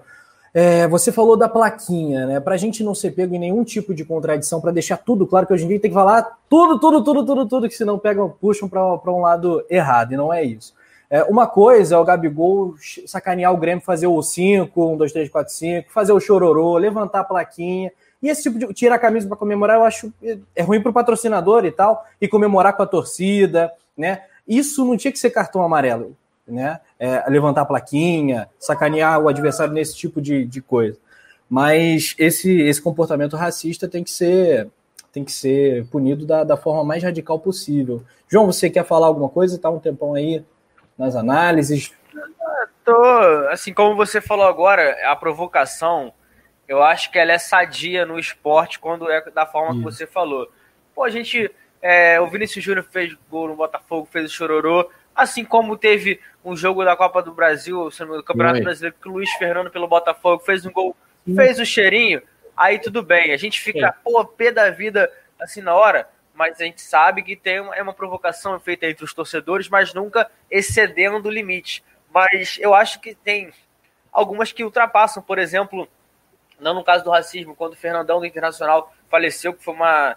é, 0.54 0.88
você 0.88 1.12
falou 1.12 1.38
da 1.38 1.48
plaquinha, 1.48 2.26
né? 2.26 2.40
Para 2.40 2.56
a 2.56 2.58
gente 2.58 2.84
não 2.84 2.94
ser 2.94 3.12
pego 3.12 3.34
em 3.34 3.40
nenhum 3.40 3.64
tipo 3.64 3.94
de 3.94 4.04
contradição, 4.04 4.60
para 4.60 4.72
deixar 4.72 4.98
tudo 4.98 5.26
claro 5.26 5.48
que 5.48 5.54
hoje 5.54 5.64
em 5.64 5.68
dia 5.68 5.80
tem 5.80 5.90
que 5.90 5.96
falar 5.96 6.38
tudo, 6.50 6.80
tudo, 6.80 7.04
tudo, 7.04 7.26
tudo, 7.26 7.46
tudo, 7.48 7.70
que 7.70 7.76
senão 7.76 7.98
pegam, 7.98 8.30
puxam 8.30 8.68
para 8.68 9.12
um 9.12 9.22
lado 9.22 9.66
errado, 9.70 10.14
e 10.14 10.18
não 10.18 10.34
é 10.34 10.44
isso. 10.44 10.74
É, 11.10 11.24
uma 11.24 11.46
coisa 11.46 11.96
é 11.96 11.98
o 11.98 12.06
Gabigol 12.06 12.76
sacanear 13.06 13.54
o 13.54 13.58
Grêmio, 13.58 13.84
fazer 13.84 14.08
o 14.08 14.22
5, 14.22 14.94
1, 14.94 14.98
2, 14.98 15.12
3, 15.12 15.30
4, 15.30 15.54
5, 15.54 15.92
fazer 15.92 16.14
o 16.14 16.20
chororô, 16.20 16.78
levantar 16.78 17.20
a 17.20 17.26
plaquinha. 17.26 17.92
E 18.22 18.30
esse 18.30 18.44
tipo 18.44 18.58
de 18.58 18.74
tirar 18.74 18.96
a 18.96 19.00
camisa 19.00 19.28
para 19.28 19.36
comemorar, 19.36 19.78
eu 19.78 19.84
acho 19.84 20.14
é 20.56 20.62
ruim 20.62 20.82
para 20.82 20.90
o 20.90 20.94
patrocinador 20.94 21.66
e 21.66 21.72
tal, 21.72 22.06
e 22.20 22.28
comemorar 22.28 22.78
com 22.78 22.84
a 22.84 22.88
torcida, 22.88 23.72
né? 23.98 24.22
Isso 24.52 24.84
não 24.84 24.98
tinha 24.98 25.14
que 25.14 25.18
ser 25.18 25.30
cartão 25.30 25.64
amarelo, 25.64 26.18
né? 26.46 26.82
É, 27.00 27.24
levantar 27.30 27.62
a 27.62 27.66
plaquinha, 27.66 28.50
sacanear 28.60 29.18
o 29.18 29.30
adversário 29.30 29.74
nesse 29.74 29.96
tipo 29.96 30.22
de, 30.22 30.44
de 30.44 30.62
coisa. 30.62 31.00
Mas 31.50 32.14
esse, 32.18 32.60
esse 32.60 32.82
comportamento 32.82 33.38
racista 33.38 33.88
tem 33.88 34.04
que 34.04 34.12
ser 34.12 34.70
tem 35.14 35.24
que 35.24 35.32
ser 35.32 35.86
punido 35.88 36.26
da, 36.26 36.44
da 36.44 36.58
forma 36.58 36.84
mais 36.84 37.02
radical 37.02 37.40
possível. 37.40 38.04
João, 38.28 38.46
você 38.46 38.70
quer 38.70 38.86
falar 38.86 39.08
alguma 39.08 39.30
coisa? 39.30 39.56
Está 39.56 39.70
um 39.70 39.80
tempão 39.80 40.16
aí 40.16 40.44
nas 40.98 41.16
análises. 41.16 41.94
Tô, 42.84 43.04
assim 43.50 43.74
como 43.74 43.96
você 43.96 44.20
falou 44.20 44.46
agora, 44.46 44.98
a 45.10 45.16
provocação, 45.16 46.14
eu 46.68 46.82
acho 46.84 47.12
que 47.12 47.20
ela 47.20 47.32
é 47.32 47.38
sadia 47.38 48.06
no 48.06 48.20
esporte 48.20 48.80
quando 48.80 49.10
é 49.10 49.22
da 49.32 49.46
forma 49.46 49.72
Isso. 49.72 49.80
que 49.80 49.84
você 49.84 50.08
falou. 50.08 50.50
Pô, 50.96 51.04
a 51.04 51.10
gente 51.10 51.52
é, 51.82 52.22
o 52.22 52.28
Vinícius 52.28 52.64
Júnior 52.64 52.86
fez 52.90 53.14
gol 53.30 53.48
no 53.48 53.56
Botafogo, 53.56 54.08
fez 54.12 54.32
o 54.32 54.34
chororô. 54.34 54.90
Assim 55.16 55.44
como 55.44 55.78
teve 55.78 56.20
um 56.44 56.56
jogo 56.56 56.86
da 56.86 56.96
Copa 56.96 57.22
do 57.22 57.34
Brasil, 57.34 57.90
do 57.90 58.24
Campeonato 58.24 58.58
Oi. 58.58 58.64
Brasileiro, 58.64 58.96
que 59.02 59.10
o 59.10 59.14
Luiz 59.14 59.30
Fernando 59.32 59.70
pelo 59.72 59.88
Botafogo 59.88 60.44
fez 60.44 60.66
um 60.66 60.72
gol, 60.72 60.96
fez 61.36 61.60
o 61.60 61.66
cheirinho, 61.66 62.22
aí 62.56 62.80
tudo 62.80 63.04
bem. 63.04 63.34
A 63.34 63.38
gente 63.38 63.60
fica, 63.60 63.88
é. 63.88 63.94
pô, 64.04 64.24
pé 64.26 64.52
da 64.52 64.70
vida 64.70 65.12
assim 65.40 65.62
na 65.62 65.74
hora, 65.74 66.08
mas 66.34 66.62
a 66.62 66.64
gente 66.64 66.82
sabe 66.82 67.24
que 67.24 67.36
tem 67.36 67.60
uma, 67.60 67.76
é 67.76 67.82
uma 67.82 67.94
provocação 67.94 68.60
feita 68.60 68.86
entre 68.86 69.04
os 69.04 69.14
torcedores, 69.14 69.68
mas 69.68 69.94
nunca 69.94 70.30
excedendo 70.50 71.28
o 71.28 71.32
limite. 71.32 71.84
Mas 72.14 72.58
eu 72.60 72.74
acho 72.74 73.00
que 73.00 73.16
tem 73.16 73.52
algumas 74.12 74.52
que 74.52 74.64
ultrapassam, 74.64 75.22
por 75.24 75.40
exemplo, 75.40 75.88
não 76.60 76.74
no 76.74 76.84
caso 76.84 77.04
do 77.04 77.10
racismo, 77.10 77.56
quando 77.56 77.74
o 77.74 77.78
Fernandão 77.78 78.20
do 78.20 78.26
Internacional 78.26 78.94
faleceu, 79.10 79.54
que 79.54 79.64
foi 79.64 79.74
uma 79.74 80.16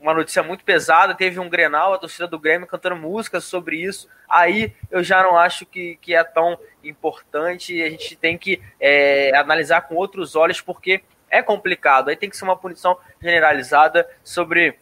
uma 0.00 0.12
notícia 0.12 0.42
muito 0.42 0.64
pesada, 0.64 1.14
teve 1.14 1.40
um 1.40 1.48
Grenal, 1.48 1.94
a 1.94 1.98
torcida 1.98 2.26
do 2.26 2.38
Grêmio 2.38 2.66
cantando 2.66 2.96
músicas 2.96 3.44
sobre 3.44 3.76
isso. 3.76 4.08
Aí 4.28 4.74
eu 4.90 5.02
já 5.02 5.22
não 5.22 5.36
acho 5.36 5.64
que, 5.64 5.96
que 5.96 6.14
é 6.14 6.22
tão 6.22 6.58
importante. 6.84 7.82
A 7.82 7.90
gente 7.90 8.16
tem 8.16 8.36
que 8.36 8.60
é, 8.78 9.34
analisar 9.36 9.82
com 9.82 9.94
outros 9.94 10.36
olhos, 10.36 10.60
porque 10.60 11.02
é 11.30 11.42
complicado. 11.42 12.08
Aí 12.08 12.16
tem 12.16 12.28
que 12.28 12.36
ser 12.36 12.44
uma 12.44 12.56
punição 12.56 12.98
generalizada 13.20 14.08
sobre 14.22 14.78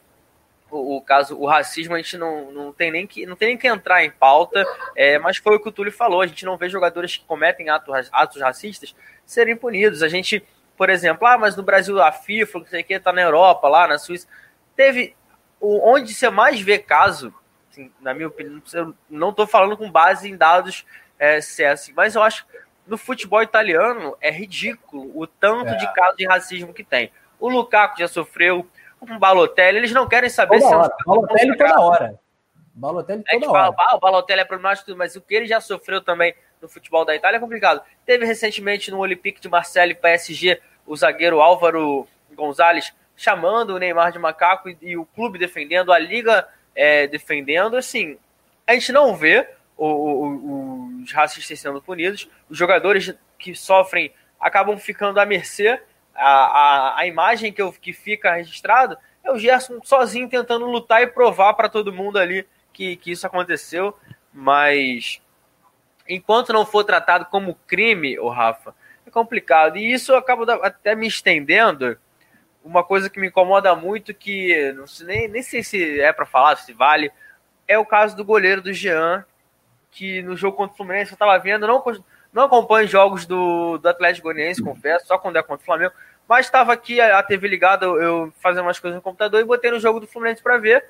o, 0.71 0.97
o 0.97 1.01
caso, 1.01 1.39
o 1.39 1.47
racismo. 1.47 1.95
A 1.95 1.99
gente 1.99 2.19
não, 2.19 2.51
não, 2.51 2.73
tem 2.73 2.91
nem 2.91 3.07
que, 3.07 3.25
não 3.27 3.37
tem 3.37 3.49
nem 3.49 3.59
que 3.59 3.69
entrar 3.69 4.05
em 4.05 4.11
pauta, 4.11 4.65
é, 4.97 5.19
mas 5.19 5.37
foi 5.37 5.57
o 5.57 5.61
que 5.61 5.69
o 5.69 5.73
Túlio 5.73 5.93
falou. 5.93 6.21
A 6.21 6.27
gente 6.27 6.45
não 6.45 6.57
vê 6.57 6.69
jogadores 6.69 7.17
que 7.17 7.25
cometem 7.25 7.69
atos, 7.69 8.09
atos 8.13 8.41
racistas 8.41 8.95
serem 9.25 9.57
punidos. 9.57 10.03
A 10.03 10.09
gente, 10.09 10.45
por 10.77 10.91
exemplo, 10.91 11.27
ah, 11.29 11.39
mas 11.39 11.55
no 11.55 11.63
Brasil 11.63 12.03
a 12.03 12.11
FIFA, 12.11 12.59
não 12.59 12.67
sei 12.67 12.81
o 12.81 12.85
que, 12.85 12.99
tá 12.99 13.13
na 13.13 13.23
Europa, 13.23 13.69
lá 13.69 13.87
na 13.87 13.99
Suíça 13.99 14.27
teve 14.81 15.15
onde 15.61 16.15
você 16.15 16.31
mais 16.31 16.59
vê 16.59 16.79
caso, 16.79 17.35
assim, 17.71 17.93
na 18.01 18.15
minha 18.15 18.29
opinião, 18.29 18.63
eu 18.73 18.95
não 19.11 19.29
estou 19.29 19.47
falando 19.47 19.77
com 19.77 19.91
base 19.91 20.31
em 20.31 20.39
dados 20.39 20.87
é, 21.19 21.39
CS, 21.43 21.93
mas 21.95 22.15
eu 22.15 22.23
acho 22.23 22.47
que 22.47 22.59
no 22.87 22.97
futebol 22.97 23.43
italiano 23.43 24.17
é 24.23 24.31
ridículo 24.31 25.13
o 25.15 25.27
tanto 25.27 25.69
é. 25.69 25.77
de 25.77 25.93
casos 25.93 26.17
de 26.17 26.27
racismo 26.27 26.73
que 26.73 26.83
tem. 26.83 27.13
O 27.39 27.51
Lukaku 27.51 27.99
já 27.99 28.09
sofreu, 28.09 28.67
o 28.99 29.19
Balotelli, 29.19 29.77
eles 29.77 29.93
não 29.93 30.09
querem 30.09 30.31
saber 30.31 30.61
toda 30.61 30.69
se 30.69 30.73
é 30.73 30.77
hora. 30.79 30.95
um 31.07 31.15
Balotelli 31.15 31.57
toda 31.59 31.81
hora. 31.81 32.21
Balotelli 32.75 33.25
toda 33.25 33.51
hora. 33.51 33.73
Fala, 33.75 33.89
ah, 33.91 33.97
o 33.97 34.01
Balotelli 34.01 34.41
é 34.41 34.45
problemático, 34.47 34.97
mas 34.97 35.15
o 35.15 35.21
que 35.21 35.35
ele 35.35 35.47
já 35.47 35.61
sofreu 35.61 36.01
também 36.01 36.35
no 36.61 36.71
futebol 36.71 37.05
da 37.05 37.15
Itália 37.15 37.37
é 37.37 37.41
complicado. 37.41 37.83
Teve 38.07 38.25
recentemente 38.25 38.91
no 38.91 38.99
Olympique 38.99 39.43
de 39.43 39.49
Marseille 39.49 39.95
PSG 39.95 40.59
o 40.87 40.97
zagueiro 40.97 41.43
Álvaro 41.43 42.09
Gonzalez 42.35 42.95
chamando 43.21 43.75
o 43.75 43.79
Neymar 43.79 44.13
de 44.13 44.19
macaco 44.19 44.71
e, 44.71 44.79
e 44.81 44.97
o 44.97 45.05
clube 45.05 45.39
defendendo, 45.39 45.93
a 45.93 45.99
liga 45.99 46.49
é, 46.75 47.07
defendendo. 47.07 47.77
Assim, 47.77 48.17
a 48.67 48.73
gente 48.73 48.91
não 48.93 49.15
vê 49.15 49.47
o, 49.77 49.87
o, 49.87 51.03
os 51.03 51.13
racistas 51.13 51.61
sendo 51.61 51.83
punidos, 51.83 52.31
os 52.49 52.57
jogadores 52.57 53.15
que 53.39 53.55
sofrem 53.55 54.11
acabam 54.41 54.79
ficando 54.79 55.21
à 55.21 55.27
mercê. 55.27 55.79
A, 56.15 56.29
a, 56.29 56.99
a 57.01 57.07
imagem 57.07 57.53
que, 57.53 57.61
eu, 57.61 57.71
que 57.71 57.93
fica 57.93 58.33
registrado 58.33 58.97
é 59.23 59.31
o 59.31 59.39
Gerson 59.39 59.81
sozinho 59.85 60.27
tentando 60.27 60.65
lutar 60.65 61.03
e 61.03 61.07
provar 61.07 61.53
para 61.53 61.69
todo 61.69 61.93
mundo 61.93 62.19
ali 62.19 62.49
que, 62.73 62.97
que 62.97 63.11
isso 63.11 63.27
aconteceu, 63.27 63.95
mas 64.33 65.21
enquanto 66.09 66.55
não 66.55 66.65
for 66.65 66.85
tratado 66.85 67.27
como 67.27 67.55
crime, 67.67 68.19
o 68.19 68.31
Rafa, 68.31 68.75
é 69.07 69.11
complicado. 69.11 69.77
E 69.77 69.93
isso 69.93 70.15
acaba 70.15 70.55
até 70.65 70.95
me 70.95 71.07
estendendo 71.07 71.99
uma 72.65 72.85
coisa 72.85 73.09
que 73.09 73.21
me 73.21 73.29
incomoda 73.29 73.75
muito, 73.75 74.13
que 74.13 74.73
não 74.73 74.87
sei, 74.87 75.07
nem, 75.07 75.29
nem 75.29 75.43
sei 75.43 75.63
se 75.63 76.01
é 76.01 76.13
para 76.13 76.27
falar, 76.27 76.57
se 76.57 76.73
vale, 76.73 77.11
é 77.67 77.79
o 77.79 77.87
caso 77.87 78.17
do 78.17 78.25
goleiro 78.25 78.61
do 78.61 78.73
Jean, 78.73 79.25
que 79.91 80.23
no 80.23 80.37
jogo 80.37 80.57
contra 80.57 80.75
o 80.75 80.77
Fluminense 80.77 81.13
eu 81.13 81.15
estava 81.15 81.39
vendo, 81.39 81.67
não, 81.67 81.83
não 82.33 82.45
acompanho 82.45 82.89
jogos 82.89 83.27
do, 83.27 83.79
do 83.79 83.89
Atlético 83.89 84.25
Goianiense, 84.25 84.63
confesso, 84.63 85.07
só 85.07 85.19
quando 85.19 85.37
é 85.37 85.43
contra 85.43 85.63
o 85.63 85.67
Flamengo, 85.67 85.95
mas 86.29 86.47
estava 86.47 86.73
aqui 86.73 87.01
a, 87.01 87.19
a 87.19 87.23
TV 87.23 87.49
ligada, 87.49 87.87
eu, 87.87 88.33
fazendo 88.41 88.65
umas 88.65 88.79
coisas 88.79 88.97
no 88.97 89.03
computador 89.03 89.41
e 89.41 89.45
botei 89.45 89.71
no 89.71 89.81
jogo 89.81 89.99
do 89.99 90.07
Fluminense 90.07 90.43
para 90.43 90.59
ver. 90.59 90.85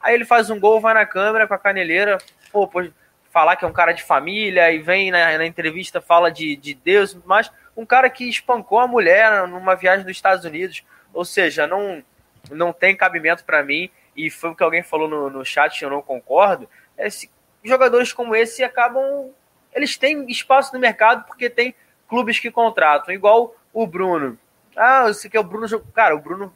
Aí 0.00 0.14
ele 0.14 0.26
faz 0.26 0.50
um 0.50 0.60
gol, 0.60 0.80
vai 0.80 0.92
na 0.92 1.06
câmera 1.06 1.46
com 1.48 1.54
a 1.54 1.58
caneleira, 1.58 2.18
pô, 2.52 2.68
pô 2.68 2.84
falar 3.30 3.56
que 3.56 3.64
é 3.64 3.68
um 3.68 3.72
cara 3.72 3.92
de 3.92 4.02
família 4.02 4.70
e 4.70 4.78
vem 4.78 5.10
na, 5.10 5.38
na 5.38 5.46
entrevista, 5.46 6.00
fala 6.00 6.30
de, 6.30 6.54
de 6.54 6.74
Deus, 6.74 7.16
mas 7.24 7.50
um 7.76 7.84
cara 7.84 8.08
que 8.08 8.28
espancou 8.28 8.78
a 8.78 8.86
mulher 8.86 9.48
numa 9.48 9.74
viagem 9.74 10.04
dos 10.04 10.12
Estados 10.12 10.44
Unidos. 10.44 10.84
Ou 11.14 11.24
seja, 11.24 11.66
não, 11.66 12.02
não 12.50 12.72
tem 12.72 12.96
cabimento 12.96 13.44
para 13.44 13.62
mim, 13.62 13.88
e 14.16 14.30
foi 14.30 14.50
o 14.50 14.54
que 14.54 14.62
alguém 14.62 14.82
falou 14.82 15.08
no, 15.08 15.30
no 15.30 15.44
chat, 15.44 15.82
eu 15.82 15.88
não 15.88 16.02
concordo. 16.02 16.68
É, 16.96 17.08
se, 17.08 17.30
jogadores 17.64 18.12
como 18.12 18.36
esse 18.36 18.62
acabam. 18.62 19.30
Eles 19.72 19.96
têm 19.96 20.30
espaço 20.30 20.72
no 20.72 20.78
mercado 20.78 21.24
porque 21.26 21.50
tem 21.50 21.74
clubes 22.08 22.38
que 22.38 22.50
contratam, 22.50 23.12
igual 23.12 23.56
o 23.72 23.86
Bruno. 23.86 24.38
Ah, 24.76 25.04
você 25.06 25.28
quer 25.28 25.40
o 25.40 25.44
Bruno. 25.44 25.66
Cara, 25.92 26.14
o 26.14 26.20
Bruno 26.20 26.54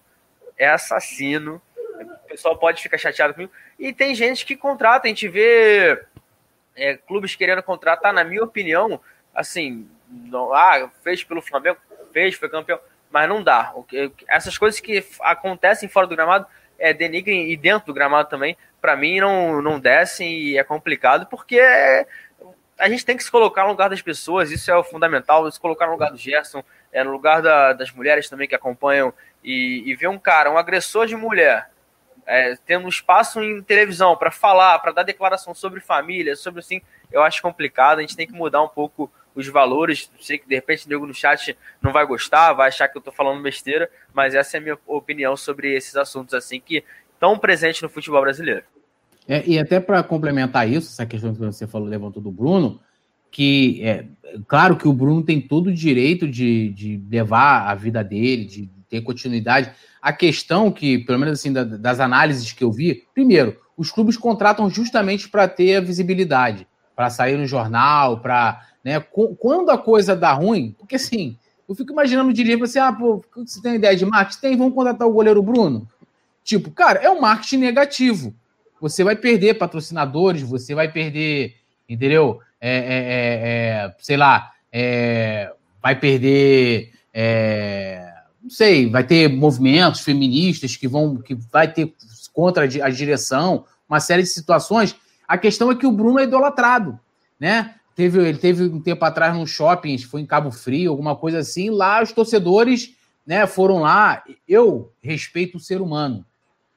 é 0.56 0.68
assassino. 0.68 1.60
O 2.24 2.28
pessoal 2.28 2.56
pode 2.56 2.82
ficar 2.82 2.98
chateado 2.98 3.34
comigo. 3.34 3.52
E 3.78 3.92
tem 3.92 4.14
gente 4.14 4.44
que 4.44 4.56
contrata, 4.56 5.06
a 5.06 5.08
gente 5.08 5.26
vê 5.26 6.00
é, 6.76 6.96
clubes 6.96 7.34
querendo 7.34 7.62
contratar, 7.62 8.12
na 8.12 8.22
minha 8.22 8.44
opinião, 8.44 9.00
assim, 9.34 9.88
não, 10.08 10.52
ah, 10.52 10.88
fez 11.02 11.24
pelo 11.24 11.42
Flamengo, 11.42 11.78
fez, 12.12 12.36
foi 12.36 12.48
campeão 12.48 12.78
mas 13.10 13.28
não 13.28 13.42
dá. 13.42 13.72
Essas 14.28 14.56
coisas 14.58 14.80
que 14.80 15.04
acontecem 15.20 15.88
fora 15.88 16.06
do 16.06 16.16
gramado 16.16 16.46
é, 16.78 16.92
denigrem 16.92 17.50
e 17.50 17.56
dentro 17.56 17.86
do 17.86 17.94
gramado 17.94 18.28
também, 18.28 18.56
para 18.80 18.96
mim 18.96 19.20
não, 19.20 19.60
não 19.60 19.80
descem 19.80 20.30
e 20.30 20.58
é 20.58 20.64
complicado, 20.64 21.26
porque 21.26 21.60
a 22.78 22.88
gente 22.88 23.04
tem 23.04 23.16
que 23.16 23.24
se 23.24 23.30
colocar 23.30 23.64
no 23.64 23.70
lugar 23.70 23.90
das 23.90 24.00
pessoas, 24.00 24.52
isso 24.52 24.70
é 24.70 24.76
o 24.76 24.84
fundamental, 24.84 25.50
se 25.50 25.58
colocar 25.58 25.86
no 25.86 25.92
lugar 25.92 26.10
do 26.10 26.16
Gerson, 26.16 26.62
é, 26.92 27.02
no 27.02 27.10
lugar 27.10 27.42
da, 27.42 27.72
das 27.72 27.90
mulheres 27.90 28.28
também 28.28 28.46
que 28.46 28.54
acompanham, 28.54 29.12
e, 29.42 29.82
e 29.84 29.94
ver 29.96 30.08
um 30.08 30.18
cara, 30.18 30.50
um 30.50 30.58
agressor 30.58 31.06
de 31.06 31.16
mulher, 31.16 31.70
é, 32.24 32.56
tendo 32.66 32.88
espaço 32.88 33.42
em 33.42 33.62
televisão 33.62 34.16
para 34.16 34.30
falar, 34.30 34.78
para 34.78 34.92
dar 34.92 35.02
declaração 35.02 35.54
sobre 35.54 35.80
família, 35.80 36.36
sobre 36.36 36.60
assim, 36.60 36.80
eu 37.10 37.22
acho 37.22 37.42
complicado, 37.42 37.98
a 37.98 38.00
gente 38.02 38.16
tem 38.16 38.26
que 38.26 38.32
mudar 38.32 38.62
um 38.62 38.68
pouco 38.68 39.10
os 39.40 39.48
valores. 39.48 40.10
Sei 40.20 40.38
que 40.38 40.48
de 40.48 40.54
repente 40.54 40.88
nego 40.88 41.06
no 41.06 41.14
chat 41.14 41.56
não 41.80 41.92
vai 41.92 42.06
gostar, 42.06 42.52
vai 42.52 42.68
achar 42.68 42.88
que 42.88 42.96
eu 42.96 43.00
estou 43.00 43.12
falando 43.12 43.42
besteira, 43.42 43.90
mas 44.12 44.34
essa 44.34 44.56
é 44.56 44.58
a 44.58 44.62
minha 44.62 44.78
opinião 44.86 45.36
sobre 45.36 45.74
esses 45.74 45.96
assuntos 45.96 46.34
assim 46.34 46.60
que 46.60 46.84
estão 47.14 47.38
presentes 47.38 47.82
no 47.82 47.88
futebol 47.88 48.20
brasileiro. 48.20 48.62
É, 49.26 49.42
e 49.46 49.58
até 49.58 49.78
para 49.78 50.02
complementar 50.02 50.68
isso, 50.68 50.90
essa 50.90 51.04
questão 51.04 51.34
que 51.34 51.40
você 51.40 51.66
falou, 51.66 51.86
levantou 51.86 52.22
do 52.22 52.30
Bruno, 52.30 52.80
que 53.30 53.82
é 53.84 54.06
claro 54.46 54.76
que 54.76 54.88
o 54.88 54.92
Bruno 54.92 55.22
tem 55.22 55.40
todo 55.40 55.66
o 55.66 55.74
direito 55.74 56.26
de, 56.26 56.70
de 56.70 57.02
levar 57.10 57.68
a 57.68 57.74
vida 57.74 58.02
dele, 58.02 58.46
de 58.46 58.70
ter 58.88 59.02
continuidade. 59.02 59.70
A 60.00 60.12
questão 60.12 60.70
que, 60.72 60.98
pelo 60.98 61.18
menos 61.18 61.38
assim, 61.38 61.52
da, 61.52 61.62
das 61.62 62.00
análises 62.00 62.52
que 62.52 62.64
eu 62.64 62.72
vi, 62.72 63.04
primeiro, 63.12 63.56
os 63.76 63.90
clubes 63.90 64.16
contratam 64.16 64.68
justamente 64.70 65.28
para 65.28 65.46
ter 65.46 65.76
a 65.76 65.80
visibilidade, 65.80 66.66
para 66.96 67.10
sair 67.10 67.36
no 67.36 67.46
jornal, 67.46 68.20
para 68.20 68.66
né? 68.84 69.00
Quando 69.00 69.70
a 69.70 69.78
coisa 69.78 70.14
dá 70.14 70.32
ruim, 70.32 70.74
porque 70.78 70.96
assim, 70.96 71.36
eu 71.68 71.74
fico 71.74 71.92
imaginando 71.92 72.30
o 72.30 72.32
dirigente 72.32 72.62
assim, 72.62 72.78
ah, 72.78 72.92
pô, 72.92 73.22
você 73.36 73.60
tem 73.60 73.74
ideia 73.74 73.94
de 73.94 74.06
marketing? 74.06 74.40
Tem, 74.40 74.56
vamos 74.56 74.74
contratar 74.74 75.06
o 75.06 75.12
goleiro 75.12 75.42
Bruno. 75.42 75.86
Tipo, 76.42 76.70
cara, 76.70 76.98
é 77.00 77.10
um 77.10 77.20
marketing 77.20 77.58
negativo. 77.58 78.34
Você 78.80 79.04
vai 79.04 79.14
perder 79.14 79.58
patrocinadores, 79.58 80.42
você 80.42 80.74
vai 80.74 80.90
perder, 80.90 81.56
entendeu? 81.88 82.40
É, 82.60 82.70
é, 82.70 82.80
é, 82.80 83.86
é 83.86 83.94
sei 83.98 84.16
lá, 84.16 84.52
é, 84.72 85.52
vai 85.82 85.94
perder, 85.98 86.92
é, 87.12 88.14
não 88.42 88.50
sei, 88.50 88.88
vai 88.88 89.04
ter 89.04 89.28
movimentos 89.28 90.00
feministas 90.00 90.74
que 90.74 90.88
vão, 90.88 91.16
que 91.16 91.34
vai 91.34 91.70
ter 91.70 91.92
contra 92.32 92.64
a 92.64 92.88
direção, 92.88 93.64
uma 93.88 94.00
série 94.00 94.22
de 94.22 94.28
situações. 94.28 94.96
A 95.26 95.36
questão 95.36 95.70
é 95.70 95.74
que 95.74 95.86
o 95.86 95.92
Bruno 95.92 96.18
é 96.18 96.24
idolatrado, 96.24 96.98
né? 97.38 97.74
Teve, 97.98 98.28
ele 98.28 98.38
teve 98.38 98.62
um 98.62 98.80
tempo 98.80 99.04
atrás 99.04 99.34
num 99.34 99.44
shopping, 99.44 99.98
foi 99.98 100.20
em 100.20 100.24
Cabo 100.24 100.52
Frio, 100.52 100.92
alguma 100.92 101.16
coisa 101.16 101.40
assim. 101.40 101.68
Lá 101.68 102.00
os 102.00 102.12
torcedores 102.12 102.94
né, 103.26 103.44
foram 103.44 103.80
lá. 103.80 104.22
Eu 104.46 104.92
respeito 105.02 105.56
o 105.56 105.60
ser 105.60 105.80
humano, 105.80 106.24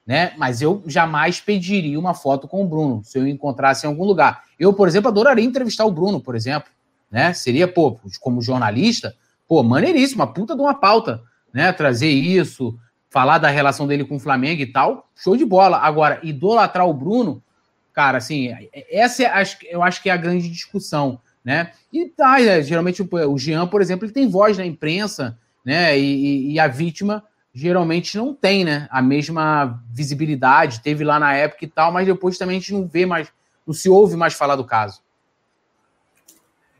né? 0.03 0.33
Mas 0.35 0.63
eu 0.63 0.81
jamais 0.87 1.39
pediria 1.39 1.99
uma 1.99 2.15
foto 2.15 2.47
com 2.47 2.65
o 2.65 2.67
Bruno 2.67 3.03
se 3.03 3.19
eu 3.19 3.27
encontrasse 3.27 3.85
em 3.85 3.89
algum 3.89 4.03
lugar. 4.03 4.45
Eu, 4.59 4.73
por 4.73 4.87
exemplo, 4.87 5.09
adoraria 5.09 5.45
entrevistar 5.45 5.85
o 5.85 5.91
Bruno, 5.91 6.19
por 6.19 6.33
exemplo. 6.35 6.71
Né? 7.11 7.33
Seria, 7.33 7.67
pô, 7.67 7.99
como 8.19 8.41
jornalista, 8.41 9.15
pô, 9.47 9.61
maneiríssimo, 9.61 10.23
uma 10.23 10.33
puta 10.33 10.55
de 10.55 10.61
uma 10.63 10.73
pauta, 10.73 11.21
né? 11.53 11.71
Trazer 11.71 12.09
isso, 12.09 12.75
falar 13.11 13.37
da 13.37 13.47
relação 13.47 13.85
dele 13.85 14.05
com 14.05 14.15
o 14.15 14.19
Flamengo 14.19 14.63
e 14.63 14.65
tal, 14.65 15.07
show 15.15 15.37
de 15.37 15.45
bola. 15.45 15.77
Agora, 15.77 16.19
idolatrar 16.23 16.87
o 16.87 16.93
Bruno, 16.95 17.43
Cara, 18.01 18.17
assim, 18.17 18.49
essa 18.89 19.21
é, 19.21 19.43
eu 19.69 19.83
acho 19.83 20.01
que 20.01 20.09
é 20.09 20.11
a 20.11 20.17
grande 20.17 20.49
discussão, 20.49 21.19
né? 21.45 21.71
E 21.93 22.07
tá, 22.07 22.39
geralmente 22.63 23.03
o 23.03 23.37
Jean, 23.37 23.67
por 23.67 23.79
exemplo, 23.79 24.07
ele 24.07 24.11
tem 24.11 24.27
voz 24.27 24.57
na 24.57 24.65
imprensa, 24.65 25.37
né? 25.63 25.95
E, 25.99 26.51
e, 26.51 26.59
a 26.59 26.67
vítima 26.67 27.23
geralmente 27.53 28.17
não 28.17 28.33
tem, 28.33 28.65
né? 28.65 28.87
A 28.89 29.03
mesma 29.03 29.79
visibilidade, 29.93 30.81
teve 30.81 31.03
lá 31.03 31.19
na 31.19 31.35
época 31.35 31.63
e 31.63 31.67
tal, 31.67 31.91
mas 31.91 32.07
depois 32.07 32.39
também 32.39 32.57
a 32.57 32.59
gente 32.59 32.73
não 32.73 32.87
vê 32.87 33.05
mais, 33.05 33.31
não 33.67 33.73
se 33.73 33.87
ouve 33.87 34.15
mais 34.17 34.33
falar 34.33 34.55
do 34.55 34.65
caso. 34.65 35.03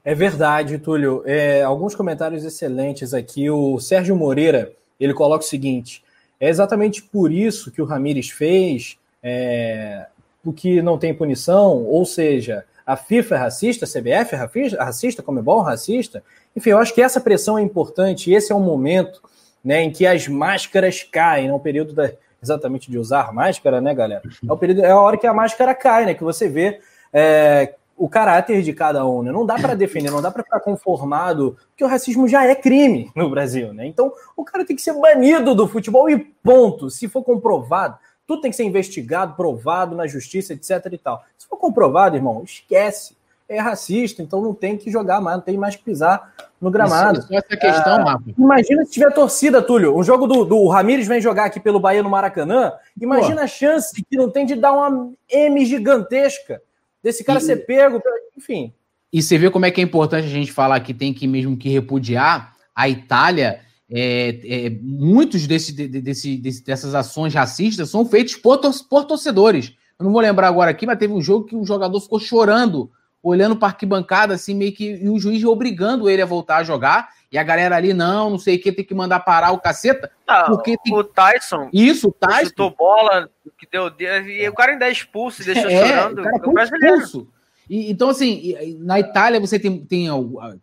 É 0.03 0.15
verdade, 0.15 0.79
Túlio. 0.79 1.21
É, 1.27 1.61
alguns 1.61 1.93
comentários 1.93 2.43
excelentes 2.43 3.13
aqui. 3.13 3.47
O 3.47 3.79
Sérgio 3.79 4.15
Moreira 4.15 4.73
ele 4.99 5.13
coloca 5.13 5.45
o 5.45 5.47
seguinte: 5.47 6.03
é 6.39 6.49
exatamente 6.49 7.03
por 7.03 7.31
isso 7.31 7.71
que 7.71 7.79
o 7.79 7.85
Ramires 7.85 8.31
fez. 8.31 8.97
É, 9.21 10.07
o 10.43 10.51
que 10.51 10.81
não 10.81 10.97
tem 10.97 11.13
punição, 11.13 11.83
ou 11.85 12.05
seja, 12.05 12.65
a 12.85 12.95
FIFA 12.95 13.35
é 13.35 13.37
racista, 13.37 13.85
a 13.85 13.87
CBF 13.87 14.35
é 14.35 14.83
racista, 14.83 15.23
como 15.23 15.39
é 15.39 15.41
bom 15.41 15.61
racista. 15.61 16.23
Enfim, 16.55 16.71
eu 16.71 16.77
acho 16.77 16.93
que 16.93 17.01
essa 17.01 17.21
pressão 17.21 17.57
é 17.57 17.61
importante, 17.61 18.31
esse 18.31 18.51
é 18.51 18.55
o 18.55 18.59
momento 18.59 19.21
né, 19.63 19.81
em 19.83 19.91
que 19.91 20.05
as 20.05 20.27
máscaras 20.27 21.03
caem, 21.03 21.49
é 21.49 21.53
o 21.53 21.59
período 21.59 21.93
da, 21.93 22.11
exatamente 22.41 22.89
de 22.89 22.97
usar 22.97 23.31
máscara, 23.31 23.79
né, 23.79 23.93
galera? 23.93 24.23
É, 24.47 24.51
o 24.51 24.57
período, 24.57 24.83
é 24.83 24.91
a 24.91 24.99
hora 24.99 25.17
que 25.17 25.27
a 25.27 25.33
máscara 25.33 25.75
cai, 25.75 26.05
né? 26.05 26.13
Que 26.13 26.23
você 26.23 26.49
vê 26.49 26.79
é, 27.13 27.75
o 27.95 28.09
caráter 28.09 28.63
de 28.63 28.73
cada 28.73 29.05
um, 29.05 29.21
né? 29.21 29.31
Não 29.31 29.45
dá 29.45 29.55
para 29.55 29.75
defender, 29.75 30.09
não 30.09 30.21
dá 30.21 30.31
para 30.31 30.43
ficar 30.43 30.59
conformado, 30.59 31.55
porque 31.69 31.83
o 31.83 31.87
racismo 31.87 32.27
já 32.27 32.45
é 32.45 32.55
crime 32.55 33.11
no 33.15 33.29
Brasil, 33.29 33.73
né? 33.73 33.85
Então 33.85 34.11
o 34.35 34.43
cara 34.43 34.65
tem 34.65 34.75
que 34.75 34.81
ser 34.81 34.93
banido 34.93 35.53
do 35.53 35.67
futebol 35.67 36.09
e 36.09 36.17
ponto. 36.17 36.89
Se 36.89 37.07
for 37.07 37.23
comprovado, 37.23 37.97
tudo 38.31 38.41
tem 38.41 38.51
que 38.51 38.55
ser 38.55 38.63
investigado, 38.63 39.35
provado 39.35 39.93
na 39.93 40.07
justiça, 40.07 40.53
etc 40.53 40.87
e 40.89 40.97
tal. 40.97 41.21
Se 41.37 41.45
for 41.47 41.57
comprovado, 41.57 42.15
irmão, 42.15 42.41
esquece. 42.45 43.19
É 43.49 43.59
racista, 43.59 44.23
então 44.23 44.41
não 44.41 44.53
tem 44.53 44.77
que 44.77 44.89
jogar 44.89 45.19
mais, 45.19 45.35
não 45.35 45.43
tem 45.43 45.57
mais 45.57 45.75
que 45.75 45.83
pisar 45.83 46.33
no 46.61 46.71
gramado. 46.71 47.19
Isso, 47.19 47.33
essa 47.33 47.57
questão, 47.57 48.07
ah, 48.07 48.17
Imagina 48.37 48.85
se 48.85 48.91
tiver 48.91 49.11
torcida, 49.11 49.61
Túlio. 49.61 49.97
Um 49.97 50.01
jogo 50.01 50.25
do, 50.25 50.45
do 50.45 50.67
Ramires 50.69 51.05
vem 51.05 51.19
jogar 51.19 51.47
aqui 51.47 51.59
pelo 51.59 51.77
Bahia 51.77 52.01
no 52.01 52.09
Maracanã. 52.09 52.71
Imagina 52.97 53.35
Pô. 53.35 53.41
a 53.41 53.47
chance 53.47 53.93
que 53.93 54.15
não 54.15 54.29
tem 54.29 54.45
de 54.45 54.55
dar 54.55 54.71
uma 54.71 55.11
M 55.29 55.65
gigantesca 55.65 56.61
desse 57.03 57.25
cara 57.25 57.39
e, 57.39 57.41
ser 57.41 57.65
pego, 57.65 58.01
enfim. 58.37 58.71
E 59.11 59.21
você 59.21 59.37
vê 59.37 59.49
como 59.49 59.65
é 59.65 59.71
que 59.71 59.81
é 59.81 59.83
importante 59.83 60.27
a 60.27 60.29
gente 60.29 60.53
falar 60.53 60.79
que 60.79 60.93
tem 60.93 61.13
que 61.13 61.27
mesmo 61.27 61.57
que 61.57 61.67
repudiar 61.67 62.55
a 62.73 62.87
Itália 62.87 63.59
é, 63.93 64.39
é, 64.45 64.69
muitos 64.81 65.45
desse, 65.45 65.73
desse, 65.73 66.37
desse, 66.37 66.63
dessas 66.63 66.95
ações 66.95 67.33
racistas 67.33 67.89
são 67.89 68.05
feitos 68.05 68.37
por, 68.37 68.59
por, 68.89 69.03
torcedores. 69.03 69.73
Eu 69.99 70.05
não 70.05 70.13
vou 70.13 70.21
lembrar 70.21 70.47
agora 70.47 70.71
aqui, 70.71 70.85
mas 70.85 70.97
teve 70.97 71.13
um 71.13 71.21
jogo 71.21 71.45
que 71.45 71.55
o 71.55 71.65
jogador 71.65 71.99
ficou 71.99 72.17
chorando, 72.17 72.89
olhando 73.21 73.55
para 73.55 73.67
a 73.67 73.71
arquibancada, 73.71 74.33
assim, 74.33 74.55
meio 74.55 74.71
que. 74.71 74.95
E 74.95 75.09
o 75.09 75.19
juiz 75.19 75.43
obrigando 75.43 76.09
ele 76.09 76.21
a 76.21 76.25
voltar 76.25 76.57
a 76.57 76.63
jogar. 76.63 77.09
E 77.29 77.37
a 77.37 77.43
galera 77.43 77.75
ali, 77.75 77.93
não, 77.93 78.29
não 78.29 78.39
sei 78.39 78.55
o 78.55 78.61
que, 78.61 78.71
tem 78.71 78.85
que 78.85 78.93
mandar 78.93 79.19
parar 79.21 79.51
o 79.51 79.59
caceta. 79.59 80.09
Não, 80.27 80.45
porque 80.47 80.77
tem... 80.77 80.93
O 80.93 81.03
Tyson. 81.03 81.69
Isso, 81.71 82.07
o 82.07 82.11
Tyson. 82.13 82.45
Chutou 82.45 82.75
bola, 82.77 83.29
que 83.57 83.67
deu. 83.69 83.91
E 83.99 84.47
o 84.47 84.53
cara 84.53 84.71
ainda 84.71 84.87
é 84.87 84.91
expulso, 84.91 85.43
deixou 85.43 85.69
é, 85.69 85.87
chorando. 85.87 86.19
O 86.21 86.53
cara 86.53 86.67
foi 86.67 86.79
expulso. 86.79 87.27
E, 87.69 87.89
então, 87.89 88.09
assim, 88.09 88.77
na 88.79 88.99
Itália 88.99 89.39
você 89.39 89.57
tem, 89.57 89.79
tem, 89.85 90.07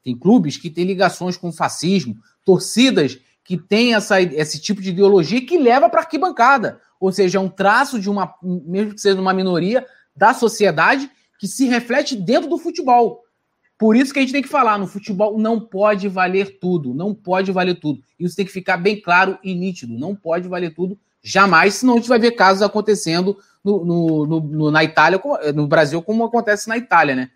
tem 0.03 0.15
clubes 0.15 0.59
que 0.59 0.69
têm 0.69 0.85
ligações 0.85 1.39
com 1.39 1.51
fascismo, 1.51 2.17
torcidas 2.49 3.19
que 3.45 3.59
têm 3.59 3.95
essa, 3.95 4.23
esse 4.23 4.59
tipo 4.59 4.81
de 4.81 4.89
ideologia 4.89 5.45
que 5.45 5.59
leva 5.59 5.91
para 5.91 6.01
a 6.01 6.03
arquibancada. 6.03 6.81
Ou 6.99 7.12
seja, 7.12 7.37
é 7.37 7.41
um 7.41 7.49
traço 7.51 8.01
de 8.01 8.09
uma, 8.09 8.35
mesmo 8.43 8.95
que 8.95 9.01
seja 9.03 9.20
uma 9.20 9.35
minoria 9.35 9.85
da 10.16 10.33
sociedade, 10.33 11.11
que 11.39 11.47
se 11.47 11.66
reflete 11.66 12.16
dentro 12.16 12.49
do 12.49 12.57
futebol. 12.57 13.23
Por 13.77 13.95
isso 13.95 14.15
que 14.15 14.19
a 14.19 14.23
gente 14.23 14.33
tem 14.33 14.41
que 14.41 14.49
falar, 14.49 14.79
no 14.79 14.87
futebol 14.87 15.39
não 15.39 15.61
pode 15.61 16.09
valer 16.09 16.59
tudo, 16.59 16.95
não 16.95 17.15
pode 17.15 17.53
valer 17.53 17.79
tudo. 17.79 18.01
Isso 18.19 18.35
tem 18.35 18.47
que 18.47 18.51
ficar 18.51 18.79
bem 18.79 18.99
claro 18.99 19.39
e 19.45 19.55
nítido, 19.55 19.93
não 19.93 20.16
pode 20.16 20.49
valer 20.49 20.75
tudo 20.75 20.99
jamais, 21.23 21.75
senão 21.75 21.95
a 21.95 21.97
gente 21.99 22.09
vai 22.09 22.19
ver 22.19 22.31
casos 22.31 22.62
acontecendo 22.62 23.37
no, 23.62 23.85
no, 23.85 24.41
no, 24.41 24.70
na 24.70 24.83
Itália, 24.83 25.20
no 25.55 25.66
Brasil, 25.66 26.01
como 26.01 26.25
acontece 26.25 26.66
na 26.66 26.79
Itália, 26.79 27.15
né? 27.15 27.31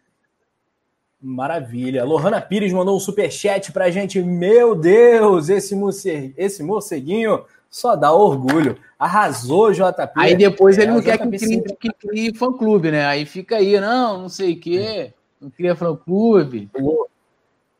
Maravilha. 1.23 2.05
Lohana 2.05 2.40
Pires 2.40 2.73
mandou 2.73 2.97
um 2.97 3.01
superchat 3.01 3.70
pra 3.70 3.90
gente. 3.90 4.20
Meu 4.20 4.74
Deus, 4.74 5.49
esse, 5.49 5.77
morce... 5.77 6.35
esse 6.36 6.62
morceguinho 6.65 7.44
só 7.70 7.94
dá 7.94 8.12
orgulho. 8.12 8.77
Arrasou, 8.99 9.73
JP. 9.73 10.12
Aí 10.16 10.35
depois 10.35 10.77
ele 10.77 10.90
é, 10.90 10.94
não 10.94 11.01
quer 11.01 11.19
que 11.19 11.39
crie, 11.39 11.62
que 11.62 11.90
crie 11.93 12.35
fã-clube, 12.35 12.90
né? 12.90 13.07
Aí 13.07 13.24
fica 13.24 13.57
aí, 13.57 13.78
não, 13.78 14.23
não 14.23 14.28
sei 14.28 14.55
o 14.55 14.61
quê. 14.61 15.12
Não 15.40 15.49
cria 15.49 15.77
fã-clube. 15.77 16.69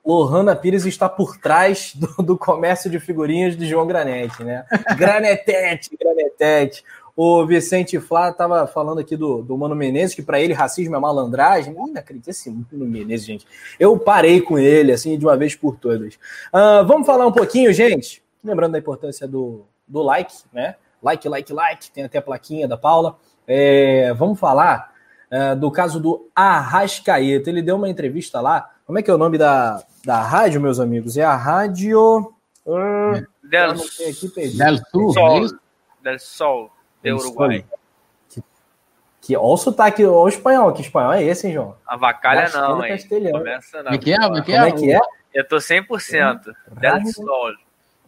Lohana 0.05 0.57
Pires 0.57 0.85
está 0.85 1.09
por 1.09 1.37
trás 1.37 1.95
do, 1.95 2.23
do, 2.23 2.39
comércio 2.39 2.91
de 2.91 2.99
figurinhas 2.99 3.57
de 3.57 3.67
João 3.67 3.87
Granete, 3.87 4.43
né? 4.43 4.65
Granetete, 4.97 5.97
Granetete. 5.97 6.85
O 7.15 7.45
Vicente 7.47 8.01
Flá 8.01 8.31
estava 8.31 8.67
falando 8.67 8.99
aqui 8.99 9.17
do, 9.17 9.43
do 9.43 9.57
Mano 9.57 9.75
Menezes, 9.75 10.15
que 10.15 10.23
para 10.23 10.41
ele 10.41 10.55
racismo 10.55 10.97
é 10.97 10.99
malandragem. 10.99 11.75
Não 11.75 11.93
acredito 11.95 12.29
esse 12.29 12.51
Mano 12.51 12.87
Menezes, 12.87 13.27
gente. 13.27 13.47
Eu 13.79 13.99
parei 13.99 14.41
com 14.41 14.59
ele, 14.59 14.93
assim, 14.93 15.19
de 15.19 15.25
uma 15.25 15.37
vez 15.37 15.55
por 15.55 15.77
todas. 15.77 16.15
Uh, 16.15 16.87
vamos 16.87 17.07
falar 17.07 17.27
um 17.27 17.33
pouquinho, 17.33 17.73
gente. 17.73 18.23
Lembrando 18.43 18.73
da 18.73 18.79
importância 18.79 19.29
do, 19.29 19.65
do 19.87 20.03
like, 20.03 20.35
né? 20.53 20.77
Like, 21.03 21.29
like, 21.29 21.53
like. 21.53 21.91
Tem 21.91 22.05
até 22.05 22.19
a 22.19 22.23
plaquinha 22.23 22.67
da 22.67 22.77
Paula. 22.77 23.17
É, 23.47 24.13
vamos 24.15 24.39
falar 24.39 24.93
uh, 25.31 25.57
do 25.57 25.71
caso 25.71 26.01
do 26.01 26.29
Arrascaeta. 26.35 27.51
Ele 27.51 27.61
deu 27.61 27.77
uma 27.77 27.89
entrevista 27.89 28.41
lá. 28.41 28.71
Como 28.87 28.99
é 28.99 29.03
que 29.03 29.11
é 29.11 29.15
o 29.15 29.19
nome 29.19 29.37
da, 29.37 29.83
da 30.05 30.23
rádio, 30.23 30.61
meus 30.61 30.81
amigos? 30.81 31.17
É 31.17 31.25
a 31.25 31.37
rádio. 31.37 32.33
Uh, 32.65 33.27
Del, 33.43 33.73
aqui, 33.73 34.57
Del 34.57 34.79
Sul, 34.91 35.13
Sol, 35.13 35.47
Del 36.03 36.19
Sol, 36.19 36.71
de 37.03 37.13
Uruguai. 37.13 37.65
Que, 38.29 38.43
que, 39.21 39.37
olha 39.37 39.47
o 39.47 39.57
sotaque, 39.57 40.05
olha 40.05 40.13
o 40.15 40.29
espanhol, 40.29 40.73
que 40.73 40.83
espanhol 40.83 41.13
é 41.13 41.23
esse, 41.23 41.47
hein, 41.47 41.55
João? 41.55 41.77
A 41.87 41.97
vacalha 41.97 42.49
não, 42.51 42.85
hein? 42.85 42.97
Começa 43.31 43.83
não. 43.83 43.93
É 43.93 43.99
que 43.99 44.13
é? 44.13 44.17
Como 44.19 44.37
é 44.37 44.73
que 44.73 44.93
é? 44.93 45.01
Eu 45.35 45.47
tô 45.47 45.57
100%. 45.57 46.55
Del 46.73 47.07
Sol. 47.07 47.53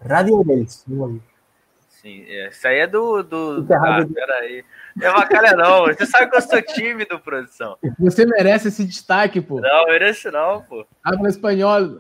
Radio 0.01 0.45
del 0.45 0.69
Sol. 0.69 1.19
Sim, 1.89 2.23
isso 2.29 2.69
aí 2.69 2.81
é 2.81 2.87
do. 2.87 3.23
do... 3.23 3.67
Ah, 3.73 4.05
peraí. 4.13 4.63
É 5.01 5.11
vacalha 5.11 5.57
não, 5.57 5.87
você 5.87 6.05
sabe 6.05 6.31
que 6.31 6.37
eu 6.37 6.43
sou 6.43 6.61
tímido, 6.61 7.19
produção. 7.19 7.79
Você 7.99 8.27
merece 8.27 8.69
esse 8.69 8.85
destaque, 8.85 9.41
pô. 9.41 9.59
Não, 9.59 9.87
merece 9.87 10.31
não, 10.31 10.61
pô. 10.63 10.87
Habla 11.03 11.29
espanhol. 11.31 11.99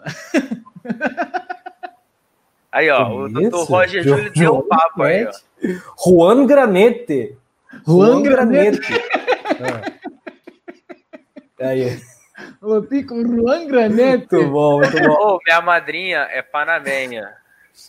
Aí, 2.70 2.90
ó, 2.90 3.08
o 3.08 3.28
doutor 3.28 3.64
Roger 3.64 4.02
Júlio 4.02 4.32
deu 4.32 4.56
um 4.56 4.68
papo 4.68 5.04
aí, 5.04 5.26
ó. 5.26 5.30
Juan 5.96 6.46
Granete. 6.46 7.36
Juan, 7.86 8.06
Juan 8.06 8.22
Granete. 8.22 8.92
é. 11.58 11.66
Aí. 11.66 12.00
Ô, 12.60 12.82
Pico, 12.82 13.14
Juan 13.26 13.66
Granete. 13.66 14.34
Muito 14.34 14.50
bom, 14.50 14.78
muito 14.78 14.98
bom. 15.00 15.16
Oh, 15.20 15.38
minha 15.44 15.60
madrinha 15.60 16.28
é 16.30 16.42
panamenha. 16.42 17.32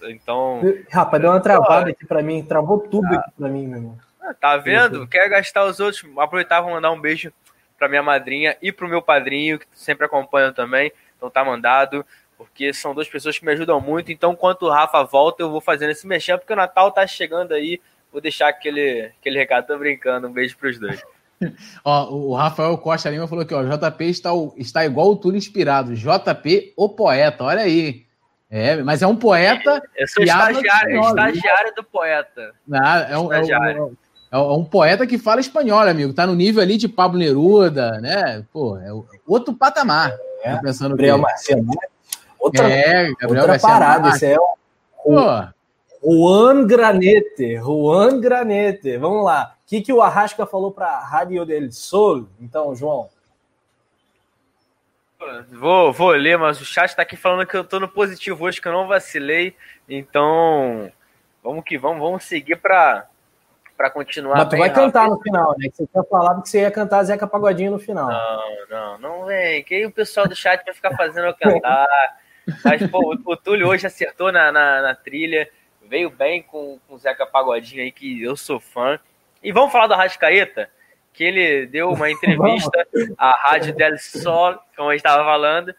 Então. 0.03 0.61
Rapaz, 0.89 1.21
deu 1.21 1.31
uma 1.31 1.39
travada 1.39 1.89
aqui 1.89 2.05
pra 2.05 2.21
mim. 2.21 2.43
Travou 2.43 2.79
tudo 2.79 3.07
ah. 3.07 3.19
aqui 3.19 3.31
pra 3.37 3.49
mim, 3.49 3.67
meu 3.67 3.77
irmão. 3.77 3.97
Ah, 4.21 4.33
tá 4.33 4.57
vendo? 4.57 5.07
Quer 5.07 5.29
gastar 5.29 5.65
os 5.65 5.79
outros? 5.79 6.03
Aproveitar 6.17 6.63
e 6.63 6.71
mandar 6.71 6.91
um 6.91 6.99
beijo 6.99 7.31
pra 7.77 7.87
minha 7.87 8.01
madrinha 8.01 8.57
e 8.61 8.71
pro 8.71 8.89
meu 8.89 9.01
padrinho, 9.01 9.59
que 9.59 9.67
sempre 9.73 10.05
acompanham 10.05 10.53
também. 10.53 10.91
Então 11.15 11.29
tá 11.29 11.45
mandado, 11.45 12.05
porque 12.37 12.73
são 12.73 12.93
duas 12.93 13.07
pessoas 13.07 13.37
que 13.37 13.45
me 13.45 13.51
ajudam 13.51 13.79
muito. 13.79 14.11
Então, 14.11 14.33
enquanto 14.33 14.63
o 14.63 14.69
Rafa 14.69 15.03
volta, 15.03 15.43
eu 15.43 15.51
vou 15.51 15.61
fazendo 15.61 15.91
esse 15.91 16.05
mexer, 16.07 16.37
porque 16.37 16.53
o 16.53 16.55
Natal 16.55 16.91
tá 16.91 17.05
chegando 17.07 17.53
aí. 17.53 17.81
Vou 18.11 18.21
deixar 18.21 18.47
aquele, 18.47 19.11
aquele 19.19 19.37
recado, 19.37 19.67
tô 19.67 19.77
brincando. 19.77 20.27
Um 20.27 20.31
beijo 20.31 20.57
pros 20.57 20.79
dois. 20.79 21.03
Ó, 21.83 22.13
o 22.13 22.33
Rafael 22.33 22.77
Costa 22.77 23.09
Lima 23.09 23.27
falou 23.27 23.45
que 23.45 23.53
ó, 23.53 23.61
JP 23.61 24.05
está, 24.05 24.29
está 24.55 24.85
igual 24.85 25.09
o 25.09 25.15
Túlio 25.17 25.37
inspirado. 25.37 25.93
JP, 25.93 26.73
o 26.77 26.89
poeta, 26.89 27.43
olha 27.43 27.61
aí. 27.61 28.05
É, 28.49 28.77
mas 28.77 29.01
é 29.01 29.07
um 29.07 29.17
poeta. 29.17 29.83
Eu 29.95 30.07
sou 30.07 30.23
estagiário, 30.23 31.01
estagiário 31.01 31.75
do 31.75 31.83
poeta. 31.83 32.53
Ah, 32.71 32.99
é, 33.09 33.17
um, 33.17 33.33
é, 33.33 33.41
um, 33.41 33.95
é 34.31 34.37
um 34.37 34.63
poeta 34.63 35.05
que 35.05 35.17
fala 35.17 35.41
espanhol, 35.41 35.81
amigo. 35.81 36.13
Tá 36.13 36.25
no 36.25 36.35
nível 36.35 36.61
ali 36.61 36.77
de 36.77 36.87
Pablo 36.87 37.19
Neruda, 37.19 37.99
né? 37.99 38.45
Pô, 38.53 38.77
é 38.77 38.91
outro 39.27 39.53
patamar. 39.53 40.13
É, 40.43 40.55
pensando 40.57 40.91
Gabriel 40.91 41.17
Marcelo. 41.17 41.65
Outra, 42.45 42.69
é, 42.69 43.11
Gabriel 43.19 43.41
outra 43.41 43.59
parada. 43.59 44.09
Esse 44.09 44.27
é 44.27 44.37
o, 45.03 45.47
Juan 46.03 46.67
Granete. 46.67 47.57
Juan 47.57 48.21
Granete. 48.21 48.97
Vamos 48.97 49.25
lá. 49.25 49.55
O 49.63 49.67
que, 49.67 49.81
que 49.81 49.91
o 49.91 49.99
Arrasca 49.99 50.45
falou 50.45 50.71
para 50.71 50.99
Rádio 50.99 51.43
del 51.43 51.71
Sol? 51.71 52.27
Então, 52.39 52.75
João. 52.75 53.09
Vou, 55.49 55.91
vou 55.91 56.11
ler, 56.11 56.37
mas 56.37 56.61
o 56.61 56.65
chat 56.65 56.89
está 56.89 57.01
aqui 57.01 57.17
falando 57.17 57.47
que 57.47 57.57
eu 57.57 57.61
estou 57.61 57.79
no 57.79 57.87
positivo 57.87 58.45
hoje, 58.45 58.61
que 58.61 58.67
eu 58.67 58.73
não 58.73 58.87
vacilei. 58.87 59.55
Então, 59.89 60.91
vamos 61.43 61.63
que 61.65 61.79
vamos, 61.79 61.99
vamos 61.99 62.23
seguir 62.25 62.57
para 62.57 63.07
para 63.75 63.89
continuar. 63.89 64.37
Mas 64.37 64.49
tu 64.49 64.57
vai 64.57 64.71
cantar 64.71 65.01
rápido. 65.01 65.17
no 65.17 65.21
final, 65.23 65.55
né? 65.57 65.69
Você 65.73 65.87
tinha 65.87 66.03
falado 66.03 66.43
que 66.43 66.49
você 66.49 66.61
ia 66.61 66.71
cantar 66.71 67.03
Zeca 67.03 67.25
Pagodinho 67.25 67.71
no 67.71 67.79
final. 67.79 68.07
Não, 68.07 68.67
não, 68.69 68.97
não 68.99 69.25
vem. 69.25 69.63
Que 69.63 69.75
aí 69.75 69.85
o 69.87 69.91
pessoal 69.91 70.27
do 70.27 70.35
chat 70.35 70.63
vai 70.63 70.75
ficar 70.75 70.95
fazendo 70.95 71.25
eu 71.25 71.33
cantar. 71.33 71.87
Mas, 72.63 72.87
pô, 72.89 72.99
o, 72.99 73.31
o 73.31 73.37
Túlio 73.37 73.67
hoje 73.67 73.87
acertou 73.87 74.31
na, 74.31 74.51
na, 74.51 74.81
na, 74.81 74.95
trilha, 74.95 75.49
veio 75.87 76.09
bem 76.09 76.41
com 76.41 76.79
o 76.87 76.97
Zeca 76.97 77.25
Pagodinho 77.25 77.83
aí, 77.83 77.91
que 77.91 78.21
eu 78.21 78.35
sou 78.35 78.59
fã. 78.59 78.99
E 79.43 79.51
vamos 79.51 79.71
falar 79.71 79.87
do 79.87 79.93
Arrascaeta? 79.93 80.69
que 81.15 81.23
ele 81.23 81.65
deu 81.65 81.89
uma 81.89 82.09
entrevista 82.11 82.85
à 83.17 83.49
Rádio 83.49 83.73
Del 83.73 83.97
Sol, 83.97 84.59
como 84.75 84.89
a 84.89 84.91
gente 84.93 85.05
estava 85.05 85.23
falando, 85.23 85.73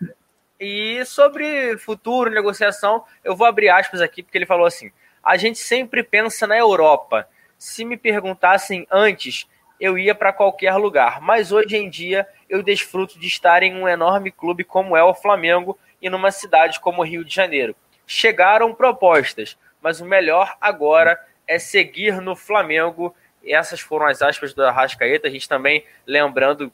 e 0.58 1.04
sobre 1.04 1.76
futuro, 1.76 2.30
negociação, 2.30 3.04
eu 3.22 3.36
vou 3.36 3.46
abrir 3.46 3.68
aspas 3.68 4.00
aqui, 4.00 4.22
porque 4.22 4.38
ele 4.38 4.46
falou 4.46 4.66
assim: 4.66 4.90
a 5.22 5.36
gente 5.36 5.58
sempre 5.58 6.02
pensa 6.02 6.46
na 6.46 6.56
Europa. 6.56 7.28
Se 7.58 7.84
me 7.84 7.96
perguntassem 7.96 8.86
antes, 8.90 9.46
eu 9.78 9.98
ia 9.98 10.14
para 10.14 10.32
qualquer 10.32 10.74
lugar, 10.76 11.20
mas 11.20 11.52
hoje 11.52 11.76
em 11.76 11.88
dia 11.88 12.26
eu 12.48 12.62
desfruto 12.62 13.18
de 13.18 13.26
estar 13.26 13.62
em 13.62 13.74
um 13.74 13.86
enorme 13.86 14.30
clube 14.30 14.64
como 14.64 14.96
é 14.96 15.02
o 15.02 15.14
Flamengo 15.14 15.78
e 16.00 16.10
numa 16.10 16.30
cidade 16.30 16.80
como 16.80 17.02
Rio 17.02 17.24
de 17.24 17.34
Janeiro. 17.34 17.74
Chegaram 18.06 18.74
propostas, 18.74 19.58
mas 19.80 20.00
o 20.00 20.04
melhor 20.04 20.56
agora 20.60 21.20
é 21.46 21.58
seguir 21.58 22.20
no 22.20 22.34
Flamengo 22.34 23.14
essas 23.52 23.80
foram 23.80 24.06
as 24.06 24.22
aspas 24.22 24.52
do 24.52 24.64
Arrascaeta. 24.64 25.28
A 25.28 25.30
gente 25.30 25.48
também 25.48 25.84
lembrando 26.06 26.72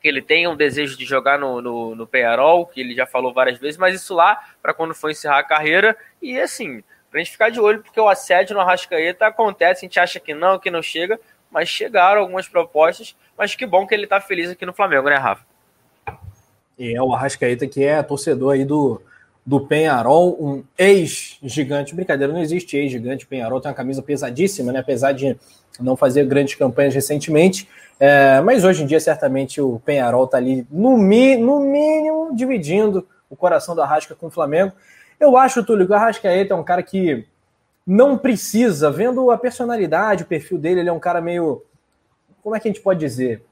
que 0.00 0.08
ele 0.08 0.22
tem 0.22 0.46
um 0.46 0.56
desejo 0.56 0.96
de 0.96 1.04
jogar 1.04 1.38
no, 1.38 1.60
no, 1.60 1.94
no 1.94 2.06
Penharol, 2.06 2.66
que 2.66 2.80
ele 2.80 2.94
já 2.94 3.04
falou 3.04 3.32
várias 3.32 3.58
vezes, 3.58 3.76
mas 3.76 3.94
isso 3.94 4.14
lá 4.14 4.40
para 4.62 4.72
quando 4.72 4.94
for 4.94 5.10
encerrar 5.10 5.38
a 5.38 5.44
carreira. 5.44 5.96
E 6.22 6.40
assim, 6.40 6.84
para 7.10 7.20
a 7.20 7.22
gente 7.22 7.32
ficar 7.32 7.50
de 7.50 7.60
olho, 7.60 7.82
porque 7.82 8.00
o 8.00 8.08
assédio 8.08 8.54
no 8.54 8.60
Arrascaeta 8.60 9.26
acontece, 9.26 9.84
a 9.84 9.88
gente 9.88 9.98
acha 9.98 10.20
que 10.20 10.34
não, 10.34 10.58
que 10.58 10.70
não 10.70 10.82
chega, 10.82 11.18
mas 11.50 11.68
chegaram 11.68 12.20
algumas 12.20 12.46
propostas. 12.46 13.16
Mas 13.36 13.54
que 13.54 13.66
bom 13.66 13.86
que 13.86 13.94
ele 13.94 14.04
está 14.04 14.20
feliz 14.20 14.50
aqui 14.50 14.64
no 14.64 14.72
Flamengo, 14.72 15.08
né, 15.08 15.16
Rafa? 15.16 15.44
E 16.78 16.94
é 16.94 17.02
o 17.02 17.12
Arrascaeta 17.12 17.66
que 17.66 17.82
é 17.82 18.02
torcedor 18.02 18.54
aí 18.54 18.64
do, 18.64 19.00
do 19.44 19.60
Penharol, 19.60 20.36
um 20.40 20.62
ex-gigante. 20.76 21.94
Brincadeira, 21.94 22.32
não 22.32 22.40
existe 22.40 22.76
ex-gigante. 22.76 23.26
Penharol 23.26 23.60
tem 23.60 23.70
uma 23.70 23.76
camisa 23.76 24.02
pesadíssima, 24.02 24.72
né? 24.72 24.80
Apesar 24.80 25.12
de 25.12 25.36
não 25.80 25.96
fazer 25.96 26.24
grandes 26.26 26.54
campanhas 26.54 26.94
recentemente. 26.94 27.68
É, 27.98 28.40
mas 28.40 28.64
hoje 28.64 28.82
em 28.82 28.86
dia, 28.86 29.00
certamente, 29.00 29.60
o 29.60 29.80
Penharol 29.84 30.24
está 30.24 30.36
ali, 30.36 30.66
no, 30.70 30.96
mi, 30.96 31.36
no 31.36 31.60
mínimo, 31.60 32.30
dividindo 32.34 33.06
o 33.28 33.36
coração 33.36 33.74
do 33.74 33.82
Arrasca 33.82 34.14
com 34.14 34.26
o 34.26 34.30
Flamengo. 34.30 34.72
Eu 35.18 35.36
acho, 35.36 35.64
Túlio, 35.64 35.86
que 35.86 35.92
o 35.92 35.96
Arrascaeta 35.96 36.54
é 36.54 36.56
um 36.56 36.62
cara 36.62 36.82
que 36.82 37.26
não 37.86 38.16
precisa, 38.18 38.90
vendo 38.90 39.30
a 39.30 39.38
personalidade, 39.38 40.22
o 40.22 40.26
perfil 40.26 40.58
dele, 40.58 40.80
ele 40.80 40.88
é 40.90 40.92
um 40.92 41.00
cara 41.00 41.20
meio. 41.20 41.62
Como 42.42 42.54
é 42.54 42.60
que 42.60 42.68
a 42.68 42.70
gente 42.70 42.82
pode 42.82 43.00
dizer? 43.00 43.42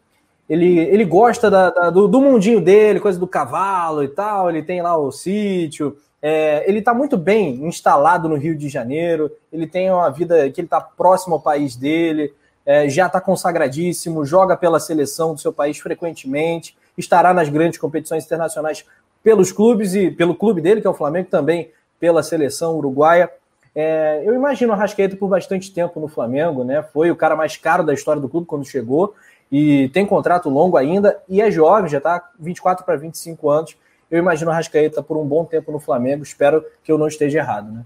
Ele, 0.48 0.78
ele 0.78 1.05
gosta 1.05 1.51
da, 1.51 1.70
da, 1.70 1.90
do, 1.90 2.06
do, 2.06 2.20
mundinho 2.20 2.60
dele, 2.60 3.01
coisa 3.01 3.18
do 3.18 3.27
cavalo 3.27 4.05
e 4.05 4.09
tal. 4.09 4.48
Ele 4.48 4.62
tem 4.62 4.81
lá 4.81 4.97
o 4.97 5.10
sítio, 5.10 5.97
é, 6.23 6.64
ele 6.68 6.78
está 6.78 6.94
muito 6.94 7.16
bem 7.16 7.64
instalado 7.66 8.28
no 8.28 8.36
Rio 8.36 8.56
de 8.56 8.68
Janeiro, 8.68 9.31
ele 9.52 9.66
tem 9.66 9.90
uma 9.90 10.10
vida 10.10 10.51
que 10.51 10.60
ele 10.60 10.66
está 10.66 10.81
próximo 10.81 11.35
ao 11.35 11.40
país 11.40 11.77
dele, 11.77 12.32
é, 12.64 12.89
já 12.89 13.06
está 13.06 13.20
consagradíssimo, 13.20 14.24
joga 14.24 14.56
pela 14.56 14.81
seleção 14.81 15.35
do 15.35 15.40
seu 15.40 15.52
país 15.52 15.78
frequentemente, 15.78 16.77
estará 16.97 17.35
nas 17.35 17.48
grandes 17.48 17.78
competições 17.78 18.24
internacionais 18.24 18.85
pelos 19.23 19.52
clubes 19.52 19.94
e 19.94 20.10
pelo 20.10 20.35
clube 20.35 20.60
dele, 20.60 20.81
que 20.81 20.86
é 20.86 20.90
o 20.90 20.94
Flamengo, 20.94 21.28
também 21.28 21.70
pela 22.01 22.23
seleção 22.23 22.77
uruguaia. 22.77 23.31
É, 23.74 24.23
eu 24.24 24.35
imagino 24.35 24.73
o 24.73 24.77
Rascaeta 24.77 25.16
por 25.16 25.28
bastante 25.28 25.73
tempo 25.73 26.01
no 26.01 26.09
Flamengo, 26.09 26.64
né? 26.64 26.82
Foi 26.93 27.10
o 27.10 27.16
cara 27.16 27.36
mais 27.36 27.56
caro 27.56 27.85
da 27.85 27.93
história 27.93 28.23
do 28.23 28.28
clube 28.28 28.47
quando 28.47 28.64
chegou 28.64 29.14
e 29.51 29.89
tem 29.90 30.05
contrato 30.05 30.48
longo 30.48 30.77
ainda 30.77 31.20
e 31.28 31.40
é 31.40 31.51
jovem, 31.51 31.89
já 31.89 31.98
está 31.98 32.31
24 32.39 32.85
para 32.85 32.97
25 32.97 33.48
anos 33.48 33.77
eu 34.10 34.18
imagino 34.18 34.51
o 34.51 34.55
Rascaeta 34.55 35.02
por 35.02 35.16
um 35.16 35.27
bom 35.27 35.44
tempo 35.44 35.73
no 35.73 35.81
Flamengo. 35.81 36.23
Espero 36.23 36.64
que 36.82 36.90
eu 36.90 36.98
não 36.98 37.09
esteja 37.09 37.39
errado, 37.39 37.73
né? 37.73 37.85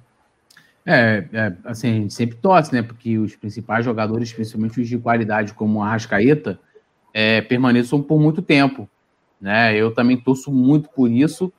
É, 0.86 1.24
é, 1.32 1.52
assim, 1.64 2.08
sempre 2.08 2.36
torce, 2.36 2.72
né? 2.74 2.82
Porque 2.82 3.18
os 3.18 3.36
principais 3.36 3.84
jogadores, 3.84 4.32
principalmente 4.32 4.80
os 4.80 4.88
de 4.88 4.98
qualidade, 4.98 5.54
como 5.54 5.78
o 5.78 5.82
Arrascaeta, 5.82 6.58
é, 7.12 7.40
permaneçam 7.40 8.02
por 8.02 8.18
muito 8.18 8.42
tempo. 8.42 8.88
Né? 9.40 9.74
Eu 9.76 9.94
também 9.94 10.16
torço 10.16 10.52
muito 10.52 10.88
por 10.90 11.10
isso. 11.10 11.52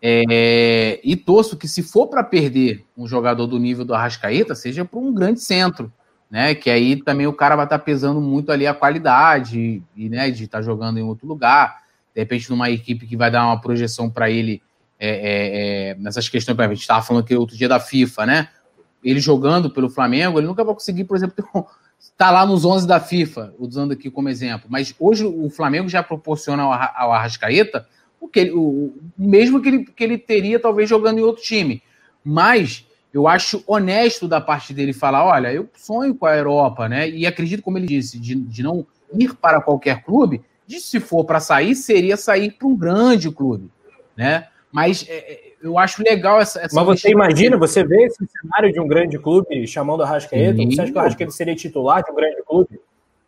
É, 0.00 1.00
e 1.02 1.16
torço 1.16 1.56
que, 1.56 1.68
se 1.68 1.82
for 1.82 2.06
para 2.06 2.22
perder 2.22 2.84
um 2.96 3.06
jogador 3.06 3.46
do 3.46 3.58
nível 3.58 3.84
do 3.84 3.94
Arrascaeta, 3.94 4.54
seja 4.54 4.84
para 4.84 4.98
um 4.98 5.12
grande 5.12 5.40
centro. 5.40 5.92
Né? 6.30 6.54
Que 6.54 6.68
aí 6.70 6.96
também 6.96 7.26
o 7.26 7.32
cara 7.32 7.56
vai 7.56 7.64
estar 7.64 7.78
tá 7.78 7.84
pesando 7.84 8.20
muito 8.20 8.52
ali 8.52 8.66
a 8.66 8.74
qualidade 8.74 9.82
e, 9.96 10.08
né, 10.08 10.30
de 10.30 10.44
estar 10.44 10.58
tá 10.58 10.62
jogando 10.62 10.98
em 10.98 11.02
outro 11.02 11.26
lugar 11.26 11.88
de 12.18 12.22
repente 12.22 12.50
numa 12.50 12.68
equipe 12.68 13.06
que 13.06 13.16
vai 13.16 13.30
dar 13.30 13.46
uma 13.46 13.60
projeção 13.60 14.10
para 14.10 14.28
ele 14.28 14.60
é, 14.98 15.08
é, 15.08 15.90
é, 15.90 15.94
nessas 15.94 16.28
questões, 16.28 16.58
a 16.58 16.66
gente 16.66 16.80
estava 16.80 17.00
falando 17.00 17.22
aqui 17.22 17.36
outro 17.36 17.56
dia 17.56 17.68
da 17.68 17.78
FIFA, 17.78 18.26
né? 18.26 18.48
Ele 19.04 19.20
jogando 19.20 19.70
pelo 19.70 19.88
Flamengo, 19.88 20.36
ele 20.36 20.48
nunca 20.48 20.64
vai 20.64 20.74
conseguir, 20.74 21.04
por 21.04 21.16
exemplo, 21.16 21.36
estar 22.00 22.26
tá 22.26 22.30
lá 22.32 22.44
nos 22.44 22.64
11 22.64 22.88
da 22.88 22.98
FIFA, 22.98 23.54
usando 23.56 23.92
aqui 23.92 24.10
como 24.10 24.28
exemplo. 24.28 24.66
Mas 24.68 24.92
hoje 24.98 25.24
o 25.24 25.48
Flamengo 25.48 25.88
já 25.88 26.02
proporciona 26.02 26.64
ao, 26.64 26.72
ao 26.72 27.12
Arrascaeta 27.12 27.86
o, 28.20 28.26
que 28.26 28.40
ele, 28.40 28.50
o, 28.50 28.60
o 28.60 29.00
mesmo 29.16 29.62
que 29.62 29.68
ele, 29.68 29.84
que 29.84 30.02
ele 30.02 30.18
teria, 30.18 30.58
talvez, 30.58 30.90
jogando 30.90 31.18
em 31.20 31.22
outro 31.22 31.44
time. 31.44 31.80
Mas 32.24 32.84
eu 33.12 33.26
acho 33.26 33.62
honesto 33.66 34.28
da 34.28 34.40
parte 34.40 34.72
dele 34.74 34.92
falar: 34.92 35.24
olha, 35.24 35.52
eu 35.52 35.68
sonho 35.74 36.14
com 36.14 36.26
a 36.26 36.36
Europa, 36.36 36.88
né? 36.88 37.08
E 37.08 37.26
acredito, 37.26 37.62
como 37.62 37.78
ele 37.78 37.86
disse, 37.86 38.18
de, 38.18 38.34
de 38.34 38.62
não 38.62 38.86
ir 39.14 39.34
para 39.34 39.60
qualquer 39.60 40.02
clube, 40.02 40.42
de 40.66 40.80
se 40.80 41.00
for 41.00 41.24
para 41.24 41.40
sair, 41.40 41.74
seria 41.74 42.16
sair 42.16 42.52
para 42.52 42.68
um 42.68 42.76
grande 42.76 43.30
clube, 43.30 43.70
né? 44.16 44.46
Mas 44.70 45.06
é, 45.08 45.16
é, 45.16 45.52
eu 45.62 45.78
acho 45.78 46.02
legal 46.02 46.40
essa. 46.40 46.60
essa 46.60 46.76
Mas 46.76 47.00
você 47.00 47.10
imagina, 47.10 47.56
você 47.56 47.82
vê 47.82 48.04
esse 48.04 48.18
cenário 48.26 48.72
de 48.72 48.78
um 48.78 48.86
grande 48.86 49.18
clube 49.18 49.66
chamando 49.66 50.02
a 50.02 50.06
Rascaeta? 50.06 50.62
Você 50.62 50.80
acha 50.80 50.92
que 50.92 50.98
o 50.98 51.00
Rascaeta 51.00 51.32
seria 51.32 51.56
titular 51.56 52.02
de 52.02 52.10
um 52.12 52.14
grande 52.14 52.42
clube 52.46 52.78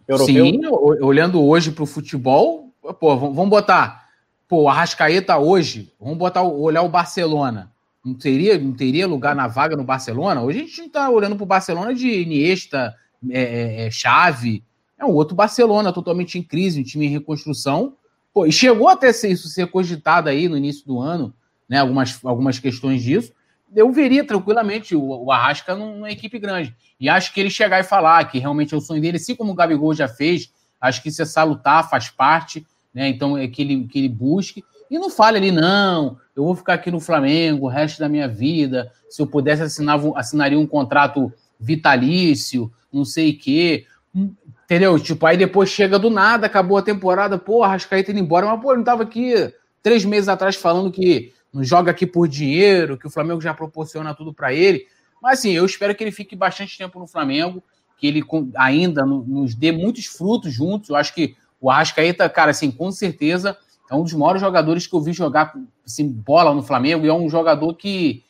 europeu? 0.06 0.44
Sim, 0.44 0.60
olhando 0.66 1.42
hoje 1.42 1.70
para 1.70 1.84
o 1.84 1.86
futebol, 1.86 2.70
pô, 3.00 3.16
vamos 3.16 3.48
botar. 3.48 4.08
Pô, 4.46 4.68
a 4.68 4.74
Rascaeta 4.74 5.38
hoje, 5.38 5.94
vamos 5.98 6.18
botar 6.18 6.42
olhar 6.42 6.82
o 6.82 6.88
Barcelona. 6.88 7.72
Não 8.04 8.14
teria, 8.14 8.58
não 8.58 8.72
teria 8.72 9.06
lugar 9.06 9.36
na 9.36 9.46
vaga 9.46 9.76
no 9.76 9.84
Barcelona? 9.84 10.40
Hoje 10.40 10.60
a 10.60 10.62
gente 10.62 10.78
não 10.78 10.86
está 10.86 11.10
olhando 11.10 11.36
para 11.36 11.44
o 11.44 11.46
Barcelona 11.46 11.94
de 11.94 12.08
Iniesta, 12.08 12.94
é, 13.28 13.42
é, 13.42 13.86
é, 13.86 13.90
Chave. 13.90 14.64
É 14.98 15.04
um 15.04 15.10
outro 15.10 15.34
Barcelona 15.34 15.92
totalmente 15.92 16.38
em 16.38 16.42
crise, 16.42 16.80
um 16.80 16.84
time 16.84 17.06
em 17.06 17.10
reconstrução. 17.10 17.94
Pô, 18.32 18.46
e 18.46 18.52
chegou 18.52 18.88
até 18.88 19.12
ser 19.12 19.28
isso 19.28 19.48
ser 19.48 19.66
cogitado 19.66 20.28
aí 20.28 20.48
no 20.48 20.56
início 20.56 20.86
do 20.86 20.98
ano, 20.98 21.34
né? 21.68 21.78
Algumas, 21.78 22.18
algumas 22.24 22.58
questões 22.58 23.02
disso. 23.02 23.32
Eu 23.74 23.92
veria 23.92 24.24
tranquilamente 24.24 24.96
o, 24.96 25.24
o 25.24 25.30
Arrasca 25.30 25.74
numa 25.74 26.10
equipe 26.10 26.38
grande. 26.38 26.74
E 26.98 27.08
acho 27.08 27.34
que 27.34 27.40
ele 27.40 27.50
chegar 27.50 27.80
e 27.80 27.84
falar 27.84 28.24
que 28.30 28.38
realmente 28.38 28.74
é 28.74 28.76
o 28.76 28.80
sonho 28.80 29.00
dele, 29.00 29.16
assim 29.18 29.34
como 29.34 29.52
o 29.52 29.54
Gabigol 29.54 29.94
já 29.94 30.08
fez, 30.08 30.52
acho 30.80 31.02
que 31.02 31.08
isso 31.08 31.20
é 31.20 31.26
salutar, 31.26 31.88
faz 31.88 32.08
parte, 32.08 32.66
né? 32.94 33.08
Então 33.08 33.36
é 33.36 33.46
que 33.46 33.60
ele, 33.60 33.86
que 33.86 33.98
ele 33.98 34.08
busque. 34.08 34.64
E 34.90 34.98
não 34.98 35.08
fale 35.08 35.36
ali, 35.38 35.52
não, 35.52 36.18
eu 36.34 36.44
vou 36.44 36.56
ficar 36.56 36.74
aqui 36.74 36.90
no 36.90 36.98
Flamengo 36.98 37.66
o 37.66 37.68
resto 37.68 38.00
da 38.00 38.08
minha 38.08 38.26
vida. 38.26 38.92
Se 39.08 39.22
eu 39.22 39.26
pudesse 39.26 39.62
assinar, 39.62 40.00
assinaria 40.16 40.58
um 40.58 40.66
contrato 40.66 41.32
vitalício, 41.58 42.72
não 42.92 43.04
sei 43.04 43.30
o 43.30 43.38
quê. 43.38 43.86
Entendeu? 44.12 44.98
Tipo, 44.98 45.26
aí 45.26 45.36
depois 45.36 45.70
chega 45.70 45.98
do 45.98 46.10
nada, 46.10 46.46
acabou 46.46 46.76
a 46.76 46.82
temporada, 46.82 47.38
pô, 47.38 47.62
Arrascaeta 47.62 48.10
indo 48.10 48.20
embora, 48.20 48.46
mas 48.46 48.60
pô, 48.60 48.70
ele 48.70 48.78
não 48.78 48.84
tava 48.84 49.04
aqui 49.04 49.52
três 49.82 50.04
meses 50.04 50.28
atrás 50.28 50.56
falando 50.56 50.90
que 50.90 51.32
não 51.52 51.62
joga 51.62 51.90
aqui 51.90 52.06
por 52.06 52.26
dinheiro, 52.28 52.98
que 52.98 53.06
o 53.06 53.10
Flamengo 53.10 53.40
já 53.40 53.54
proporciona 53.54 54.14
tudo 54.14 54.32
para 54.32 54.52
ele. 54.52 54.86
Mas 55.22 55.38
assim, 55.38 55.50
eu 55.50 55.64
espero 55.64 55.94
que 55.94 56.02
ele 56.02 56.12
fique 56.12 56.34
bastante 56.34 56.76
tempo 56.76 56.98
no 56.98 57.06
Flamengo, 57.06 57.62
que 57.96 58.06
ele 58.06 58.24
ainda 58.56 59.04
nos 59.04 59.54
dê 59.54 59.70
muitos 59.70 60.06
frutos 60.06 60.52
juntos. 60.52 60.90
Eu 60.90 60.96
acho 60.96 61.14
que 61.14 61.36
o 61.60 61.70
Arrascaeta, 61.70 62.28
cara, 62.28 62.50
assim, 62.50 62.70
com 62.70 62.90
certeza 62.90 63.56
é 63.90 63.94
um 63.94 64.02
dos 64.02 64.12
maiores 64.14 64.40
jogadores 64.40 64.86
que 64.86 64.94
eu 64.94 65.00
vi 65.00 65.12
jogar 65.12 65.52
assim, 65.84 66.08
bola 66.08 66.54
no 66.54 66.62
Flamengo 66.62 67.04
e 67.04 67.08
é 67.08 67.12
um 67.12 67.28
jogador 67.28 67.74
que 67.74 68.22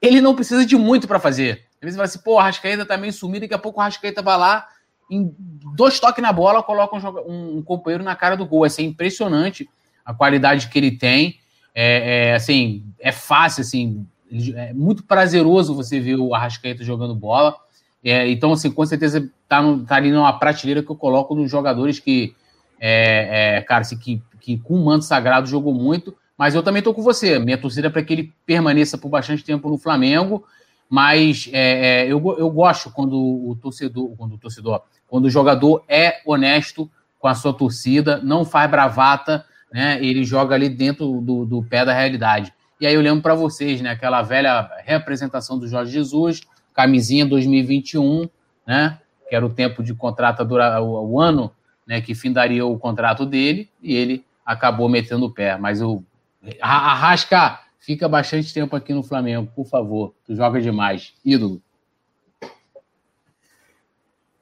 ele 0.00 0.20
não 0.20 0.34
precisa 0.34 0.66
de 0.66 0.76
muito 0.76 1.08
para 1.08 1.18
fazer. 1.18 1.64
Às 1.76 1.80
vezes 1.80 1.96
fala 1.96 2.04
assim, 2.04 2.18
pô, 2.18 2.34
o 2.34 2.38
Arrascaeta 2.38 2.84
tá 2.84 2.96
meio 2.96 3.12
sumido, 3.12 3.40
daqui 3.40 3.54
a 3.54 3.58
pouco 3.58 3.78
o 3.78 3.82
Arrascaeta 3.82 4.20
vai 4.20 4.36
lá 4.36 4.68
em 5.10 5.34
dois 5.74 5.98
toques 5.98 6.22
na 6.22 6.32
bola, 6.32 6.62
coloca 6.62 6.96
um, 7.26 7.58
um, 7.58 7.62
companheiro 7.62 8.04
na 8.04 8.14
cara 8.14 8.36
do 8.36 8.44
gol. 8.44 8.64
É 8.64 8.66
assim, 8.66 8.84
impressionante 8.84 9.68
a 10.04 10.12
qualidade 10.12 10.68
que 10.68 10.78
ele 10.78 10.90
tem. 10.90 11.38
É, 11.74 12.30
é, 12.30 12.34
assim, 12.34 12.84
é 12.98 13.12
fácil, 13.12 13.62
assim, 13.62 14.06
é 14.56 14.72
muito 14.74 15.04
prazeroso 15.04 15.74
você 15.74 15.98
ver 16.00 16.16
o 16.16 16.34
Arrascaeta 16.34 16.84
jogando 16.84 17.14
bola. 17.14 17.56
É, 18.04 18.28
então, 18.28 18.52
assim, 18.52 18.70
com 18.70 18.84
certeza 18.84 19.30
tá, 19.48 19.62
no, 19.62 19.84
tá 19.84 19.96
ali 19.96 20.10
numa 20.10 20.32
prateleira 20.38 20.82
que 20.82 20.90
eu 20.90 20.96
coloco 20.96 21.34
nos 21.34 21.50
jogadores 21.50 21.98
que, 21.98 22.34
é, 22.78 23.56
é, 23.56 23.62
cara, 23.62 23.80
assim, 23.80 23.96
que, 23.96 24.22
que 24.40 24.58
com 24.58 24.74
o 24.74 24.84
manto 24.84 25.04
sagrado 25.04 25.48
jogou 25.48 25.74
muito. 25.74 26.16
Mas 26.36 26.54
eu 26.54 26.62
também 26.62 26.82
tô 26.82 26.94
com 26.94 27.02
você. 27.02 27.38
Minha 27.38 27.58
torcida 27.58 27.88
é 27.88 27.90
para 27.90 28.02
que 28.02 28.12
ele 28.12 28.32
permaneça 28.46 28.96
por 28.96 29.08
bastante 29.08 29.42
tempo 29.42 29.68
no 29.68 29.76
Flamengo. 29.76 30.44
Mas 30.88 31.50
é, 31.52 32.04
é, 32.04 32.06
eu, 32.06 32.22
eu 32.38 32.50
gosto 32.50 32.90
quando 32.90 33.14
o 33.16 33.56
torcedor, 33.60 34.16
quando 34.16 34.34
o 34.34 34.38
torcedor, 34.38 34.82
quando 35.06 35.26
o 35.26 35.30
jogador 35.30 35.84
é 35.88 36.20
honesto 36.24 36.90
com 37.18 37.28
a 37.28 37.34
sua 37.34 37.52
torcida, 37.52 38.20
não 38.22 38.44
faz 38.44 38.70
bravata, 38.70 39.44
né? 39.72 39.98
Ele 40.02 40.24
joga 40.24 40.54
ali 40.54 40.68
dentro 40.68 41.20
do, 41.20 41.44
do 41.44 41.62
pé 41.62 41.84
da 41.84 41.92
realidade. 41.92 42.54
E 42.80 42.86
aí 42.86 42.94
eu 42.94 43.00
lembro 43.00 43.20
para 43.20 43.34
vocês, 43.34 43.80
né? 43.80 43.90
Aquela 43.90 44.22
velha 44.22 44.70
representação 44.84 45.58
do 45.58 45.66
Jorge 45.66 45.92
Jesus, 45.92 46.42
camisinha 46.72 47.26
2021, 47.26 48.28
né? 48.66 48.98
Que 49.28 49.34
era 49.34 49.44
o 49.44 49.50
tempo 49.50 49.82
de 49.82 49.92
contrato 49.92 50.42
o, 50.42 51.12
o 51.12 51.20
ano, 51.20 51.50
né? 51.86 52.00
Que 52.00 52.14
findaria 52.14 52.64
o 52.64 52.78
contrato 52.78 53.26
dele 53.26 53.68
e 53.82 53.94
ele 53.94 54.24
acabou 54.48 54.88
metendo 54.88 55.26
o 55.26 55.30
pé. 55.30 55.56
Mas 55.56 55.82
o 55.82 56.02
Arrasca 56.60 57.60
fica 57.78 58.08
bastante 58.08 58.52
tempo 58.52 58.74
aqui 58.74 58.94
no 58.94 59.02
Flamengo, 59.02 59.50
por 59.54 59.66
favor. 59.66 60.14
Tu 60.24 60.34
joga 60.34 60.60
demais, 60.60 61.14
ídolo 61.24 61.60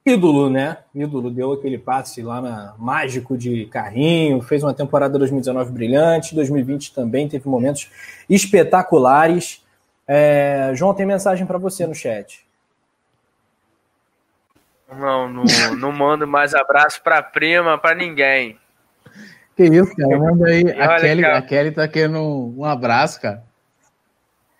ídolo, 0.07 0.49
né? 0.49 0.79
Ídolo 0.95 1.33
deu 1.33 1.53
aquele 1.53 1.77
passe 1.77 2.23
lá 2.23 2.41
na 2.41 2.75
mágico 2.79 3.37
de 3.37 3.67
carrinho, 3.67 4.41
fez 4.41 4.63
uma 4.63 4.73
temporada 4.73 5.19
2019 5.19 5.73
brilhante, 5.73 6.35
2020 6.35 6.95
também 6.95 7.29
teve 7.29 7.49
momentos 7.49 7.91
espetaculares. 8.31 9.65
É... 10.07 10.71
João 10.75 10.95
tem 10.95 11.05
mensagem 11.05 11.45
para 11.45 11.59
você 11.59 11.85
no 11.87 11.95
chat. 11.95 12.47
Não, 14.89 15.29
não, 15.29 15.45
não 15.77 15.91
mando 15.91 16.29
mais 16.29 16.55
abraço 16.55 17.03
para 17.03 17.21
prima, 17.21 17.77
para 17.77 17.97
ninguém. 17.97 18.57
Que 19.57 19.65
isso, 19.65 19.97
cara? 19.97 20.19
Manda 20.21 20.47
aí. 20.49 20.71
A 20.71 21.01
Kelly, 21.01 21.25
a 21.25 21.43
Kelly 21.43 21.71
tá 21.73 21.89
querendo 21.89 22.21
um 22.57 22.65
abraço, 22.65 23.21
cara. 23.21 23.43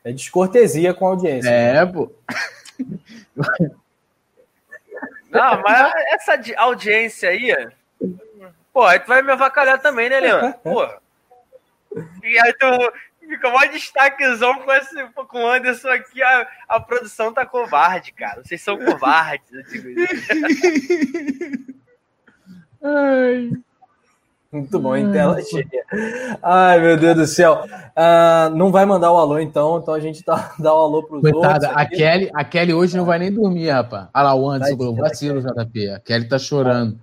É 0.03 0.13
descortesia 0.13 0.95
com 0.95 1.07
a 1.07 1.11
audiência. 1.11 1.49
É, 1.51 1.85
né? 1.85 1.93
pô. 1.93 2.11
Não, 5.31 5.63
mas 5.63 5.93
essa 6.13 6.41
audiência 6.57 7.29
aí, 7.29 7.55
pô, 8.73 8.85
aí 8.85 9.01
tu 9.01 9.09
vai 9.09 9.21
me 9.21 9.33
avacalhar 9.33 9.81
também, 9.81 10.09
né, 10.09 10.21
Leandro? 10.21 10.55
Pô. 10.63 10.89
E 12.23 12.39
aí 12.39 12.53
tu 12.55 12.93
fica 13.19 13.51
mó 13.51 13.65
destaquezão 13.65 14.55
com, 14.61 14.73
esse, 14.73 15.05
com 15.29 15.43
o 15.43 15.51
Anderson 15.51 15.89
aqui, 15.89 16.23
a, 16.23 16.49
a 16.69 16.81
produção 16.81 17.33
tá 17.33 17.45
covarde, 17.45 18.13
cara. 18.13 18.43
Vocês 18.43 18.63
são 18.63 18.79
covardes, 18.79 19.53
eu 19.53 19.63
digo 19.65 19.89
isso. 19.91 20.29
Ai. 22.83 23.51
Muito 24.57 24.79
bom, 24.79 24.97
em 24.97 25.13
tela 25.13 25.41
cheia. 25.43 25.85
Ai, 26.43 26.81
meu 26.81 26.97
Deus 26.97 27.17
do 27.17 27.27
céu. 27.27 27.65
Uh, 27.65 28.55
não 28.57 28.73
vai 28.73 28.87
mandar 28.87 29.13
o 29.13 29.17
alô, 29.17 29.39
então, 29.39 29.79
então 29.79 29.93
a 29.93 30.01
gente 30.01 30.23
tá, 30.23 30.55
dá 30.59 30.75
o 30.75 30.79
alô 30.79 31.03
pros 31.03 31.21
Coitada, 31.21 31.69
outros. 31.69 31.83
A 31.83 31.87
Kelly, 31.87 32.31
a 32.35 32.45
Kelly 32.45 32.75
hoje 32.75 32.97
não 32.97 33.05
vai 33.05 33.19
nem 33.19 33.33
dormir, 33.33 33.69
rapaz. 33.69 34.09
Olha 34.15 34.25
lá, 34.25 34.35
o 34.35 34.49
Anderson 34.49 34.77
falou, 34.77 34.97
vacilo, 34.97 35.41
JP. 35.41 35.91
A 35.91 36.01
Kelly 36.01 36.29
tá 36.29 36.39
chorando. 36.39 36.99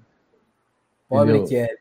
Pobre 1.07 1.37
Entendeu? 1.37 1.67
Kelly. 1.67 1.79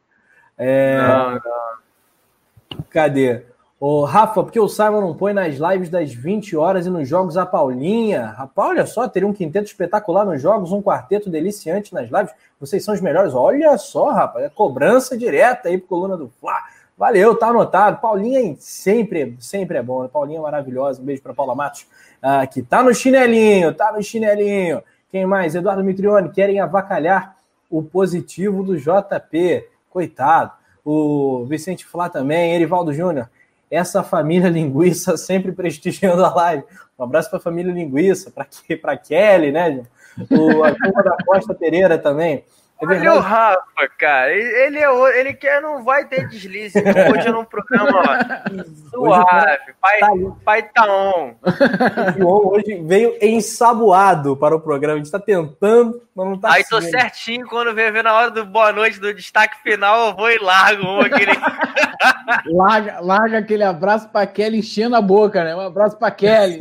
É... 0.58 0.98
Não, 0.98 1.32
não. 1.32 2.84
Cadê? 2.90 3.42
Ô, 3.84 4.04
Rafa, 4.04 4.44
porque 4.44 4.60
o 4.60 4.68
Simon 4.68 5.00
não 5.00 5.12
põe 5.12 5.32
nas 5.32 5.56
lives 5.56 5.88
das 5.88 6.14
20 6.14 6.56
horas 6.56 6.86
e 6.86 6.88
nos 6.88 7.08
jogos 7.08 7.36
a 7.36 7.44
Paulinha? 7.44 8.26
Rapaz, 8.26 8.68
olha 8.68 8.86
só, 8.86 9.08
teria 9.08 9.28
um 9.28 9.32
quinteto 9.32 9.66
espetacular 9.66 10.24
nos 10.24 10.40
jogos, 10.40 10.70
um 10.70 10.80
quarteto 10.80 11.28
deliciante 11.28 11.92
nas 11.92 12.08
lives. 12.08 12.32
Vocês 12.60 12.84
são 12.84 12.94
os 12.94 13.00
melhores. 13.00 13.34
Olha 13.34 13.76
só, 13.78 14.12
rapaz, 14.12 14.44
é 14.44 14.48
cobrança 14.48 15.18
direta 15.18 15.68
aí 15.68 15.78
pro 15.78 15.88
coluna 15.88 16.16
do 16.16 16.30
Fla. 16.40 16.56
Valeu, 16.96 17.34
tá 17.34 17.48
anotado. 17.48 18.00
Paulinha 18.00 18.54
sempre, 18.60 19.36
sempre 19.40 19.78
é 19.78 19.82
bom. 19.82 20.06
Paulinha 20.06 20.38
é 20.38 20.42
maravilhosa. 20.42 21.02
Um 21.02 21.04
beijo 21.04 21.20
para 21.20 21.34
Paula 21.34 21.56
Matos, 21.56 21.84
uh, 22.22 22.48
que 22.48 22.62
tá 22.62 22.84
no 22.84 22.94
chinelinho, 22.94 23.74
tá 23.74 23.90
no 23.90 24.00
chinelinho. 24.00 24.80
Quem 25.10 25.26
mais? 25.26 25.56
Eduardo 25.56 25.82
Mitrione, 25.82 26.30
querem 26.30 26.60
avacalhar 26.60 27.34
o 27.68 27.82
positivo 27.82 28.62
do 28.62 28.76
JP. 28.76 29.66
Coitado. 29.90 30.52
O 30.84 31.44
Vicente 31.46 31.84
Flá 31.84 32.08
também, 32.08 32.54
Erivaldo 32.54 32.92
Júnior 32.92 33.28
essa 33.72 34.02
família 34.02 34.50
linguiça 34.50 35.16
sempre 35.18 35.50
prestigiando 35.50 36.22
a 36.24 36.32
live. 36.34 36.64
Um 36.98 37.04
abraço 37.04 37.30
para 37.30 37.38
a 37.38 37.42
família 37.42 37.72
linguiça, 37.72 38.30
para 38.30 38.96
Kelly, 38.98 39.50
né? 39.50 39.82
O, 40.30 40.62
a 40.62 40.74
turma 40.74 41.02
da 41.02 41.16
Costa 41.24 41.54
Pereira 41.54 41.98
também. 41.98 42.44
É 42.82 42.84
Olha 42.84 43.14
o 43.14 43.20
Rafa, 43.20 43.88
cara. 43.96 44.32
Ele, 44.32 44.78
é, 44.78 45.20
ele 45.20 45.34
quer, 45.34 45.62
não 45.62 45.84
vai 45.84 46.04
ter 46.04 46.26
deslize. 46.26 46.76
Hoje 46.82 47.28
é 47.28 47.30
num 47.30 47.44
programa 47.44 47.92
ó, 47.94 48.90
suave. 48.90 49.72
Pai, 49.80 50.00
tá, 50.00 50.08
pai 50.44 50.62
tá 50.74 50.84
on. 50.86 51.34
O 51.42 52.18
João 52.18 52.46
hoje 52.48 52.82
veio 52.84 53.16
ensaboado 53.20 54.36
para 54.36 54.56
o 54.56 54.60
programa. 54.60 54.94
A 54.94 54.96
gente 54.96 55.06
está 55.06 55.20
tentando, 55.20 56.02
mas 56.14 56.26
não 56.26 56.34
está 56.34 56.54
Aí 56.54 56.64
tô 56.64 56.80
certinho. 56.80 57.46
Quando 57.46 57.72
vem 57.72 57.92
ver 57.92 58.02
na 58.02 58.14
hora 58.14 58.30
do 58.30 58.44
boa 58.44 58.72
noite, 58.72 58.98
do 58.98 59.14
destaque 59.14 59.62
final, 59.62 60.08
eu 60.08 60.16
vou 60.16 60.30
e 60.30 60.38
largo 60.38 60.82
um 60.84 61.00
aquele. 61.00 61.32
larga, 62.50 63.00
larga 63.00 63.38
aquele 63.38 63.64
abraço 63.64 64.08
para 64.08 64.26
Kelly 64.26 64.58
enchendo 64.58 64.96
a 64.96 65.00
boca, 65.00 65.44
né? 65.44 65.54
Um 65.54 65.60
abraço 65.60 65.96
para 65.96 66.10
Kelly. 66.10 66.58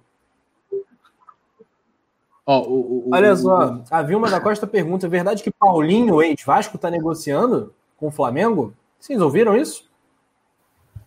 Ó, 2.52 2.62
o, 2.62 3.08
o, 3.08 3.10
Olha 3.14 3.36
só, 3.36 3.80
a 3.92 4.02
Vilma 4.02 4.28
da 4.28 4.42
Costa 4.42 4.66
pergunta: 4.66 5.06
é 5.06 5.10
verdade 5.10 5.44
que 5.44 5.52
Paulinho, 5.52 6.20
ex-Vasco, 6.20 6.78
está 6.78 6.90
negociando 6.90 7.72
com 7.96 8.08
o 8.08 8.12
Flamengo? 8.12 8.74
Vocês 9.00 9.22
ouviram 9.22 9.56
isso? 9.56 9.88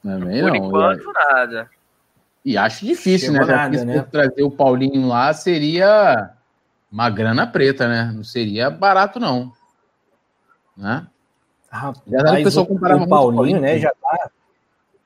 Também 0.05 0.40
Por 0.40 0.51
não. 0.51 0.56
enquanto, 0.56 1.01
eu... 1.01 1.12
nada. 1.12 1.69
E 2.44 2.56
acho 2.56 2.86
difícil, 2.86 3.32
Chegou 3.32 3.44
né? 3.44 3.56
Nada, 3.56 3.85
né? 3.85 4.06
trazer 4.09 4.44
o 4.44 4.52
Paulinho 4.52 5.09
lá 5.09 5.35
seria 5.35 6.31
uma 6.93 7.10
grana 7.10 7.44
preta, 7.44 7.89
né? 7.89 8.12
Não 8.14 8.23
seria 8.23 8.70
barato, 8.70 9.19
não. 9.19 9.52
Né? 10.77 11.05
Rapaz, 11.69 12.05
já 12.06 12.35
o 12.35 12.44
pessoal 12.44 12.66
comparava 12.66 13.02
o 13.02 13.09
Paulinho, 13.09 13.35
Paulinho, 13.35 13.60
né? 13.60 13.81
Já 13.81 13.90
tá. 14.01 14.31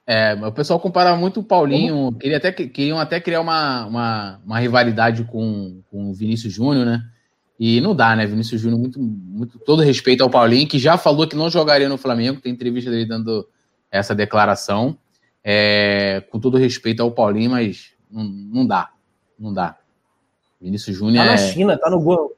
É, 0.07 0.35
o 0.35 0.53
pessoal 0.53 0.79
comparava 0.79 1.17
muito 1.17 1.41
o 1.41 1.45
Paulinho. 1.45 2.13
Queria 2.13 2.37
até, 2.37 2.53
queriam 2.53 2.99
até 2.99 3.21
criar 3.21 3.41
uma, 3.41 3.87
uma, 3.87 4.41
uma 4.45 4.59
rivalidade 4.59 5.25
com, 5.25 5.81
com 5.91 6.11
o 6.11 6.15
Vinícius 6.15 6.53
Júnior, 6.53 6.87
né? 6.87 7.03
E 7.59 7.81
não 7.81 7.95
dá, 7.95 8.15
né? 8.15 8.25
Vinícius 8.25 8.61
Júnior, 8.61 8.79
muito, 8.79 9.01
muito, 9.01 9.59
todo 9.59 9.83
respeito 9.83 10.23
ao 10.23 10.31
Paulinho, 10.31 10.69
que 10.69 10.79
já 10.79 10.97
falou 10.97 11.27
que 11.27 11.35
não 11.35 11.51
jogaria 11.51 11.89
no 11.89 11.99
Flamengo. 11.99 12.41
Tem 12.41 12.53
entrevista 12.53 12.91
dele 12.91 13.07
dando 13.07 13.49
essa 13.91 14.15
declaração. 14.15 14.97
É, 15.43 16.23
com 16.31 16.39
todo 16.39 16.57
respeito 16.57 17.03
ao 17.03 17.11
Paulinho, 17.11 17.51
mas 17.51 17.93
não, 18.11 18.25
não 18.25 18.67
dá. 18.67 18.91
Não 19.39 19.53
dá. 19.53 19.77
Vinícius 20.61 20.97
Júnior. 20.97 21.25
Tá 21.25 21.33
na 21.33 21.35
é... 21.35 21.53
China, 21.53 21.77
tá 21.77 21.91
no 21.91 22.01
gol. 22.01 22.37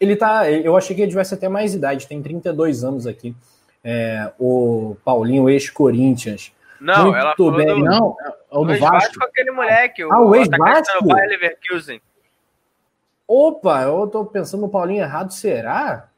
Ele 0.00 0.16
tá. 0.16 0.50
Eu 0.50 0.76
achei 0.76 0.96
que 0.96 1.02
ele 1.02 1.10
tivesse 1.10 1.34
até 1.34 1.48
mais 1.48 1.74
idade, 1.74 2.06
tem 2.06 2.22
32 2.22 2.84
anos 2.84 3.06
aqui. 3.06 3.34
É, 3.84 4.32
o 4.38 4.96
Paulinho, 5.04 5.48
ex-Corinthians. 5.50 6.52
Não, 6.82 7.04
Muito 7.04 7.16
ela 7.16 7.34
falou 7.36 7.56
bem. 7.56 7.66
Do, 7.66 7.78
não, 7.78 8.16
é 8.50 8.58
o 8.58 8.64
do 8.64 8.76
Vasco. 8.76 8.90
Vasco 8.90 9.24
aquele 9.24 9.52
moleque. 9.52 10.02
Ah, 10.02 10.20
o, 10.20 10.30
o 10.30 10.34
ex-Vasco? 10.34 11.08
Opa, 13.28 13.82
eu 13.82 14.08
tô 14.08 14.24
pensando 14.24 14.62
no 14.62 14.68
Paulinho 14.68 15.02
errado, 15.02 15.32
será? 15.32 16.08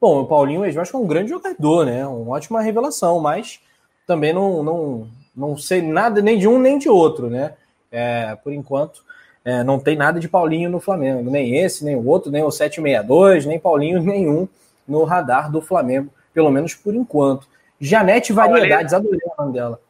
Bom, 0.00 0.22
o 0.22 0.26
Paulinho 0.26 0.64
ex-Vasco 0.64 0.96
é 0.96 1.00
um 1.00 1.06
grande 1.06 1.28
jogador, 1.28 1.84
né? 1.84 2.06
Uma 2.06 2.36
ótima 2.36 2.62
revelação, 2.62 3.20
mas 3.20 3.60
também 4.06 4.32
não, 4.32 4.62
não, 4.62 5.10
não 5.36 5.56
sei 5.58 5.82
nada 5.82 6.22
nem 6.22 6.38
de 6.38 6.48
um 6.48 6.58
nem 6.58 6.78
de 6.78 6.88
outro, 6.88 7.28
né? 7.28 7.54
É, 7.92 8.34
por 8.36 8.50
enquanto, 8.50 9.04
é, 9.44 9.62
não 9.62 9.78
tem 9.78 9.94
nada 9.94 10.18
de 10.18 10.28
Paulinho 10.28 10.70
no 10.70 10.80
Flamengo, 10.80 11.30
nem 11.30 11.58
esse, 11.58 11.84
nem 11.84 11.96
o 11.96 12.06
outro, 12.06 12.30
nem 12.30 12.42
o 12.42 12.50
762, 12.50 13.44
nem 13.44 13.60
Paulinho 13.60 14.02
nenhum 14.02 14.48
no 14.86 15.04
radar 15.04 15.50
do 15.50 15.60
Flamengo, 15.60 16.10
pelo 16.32 16.50
menos 16.50 16.74
por 16.74 16.94
enquanto. 16.94 17.46
Janete 17.80 18.32
Variedades, 18.32 18.92
adorei 18.92 19.20
o 19.24 19.42
nome 19.42 19.52
dela. 19.52 19.80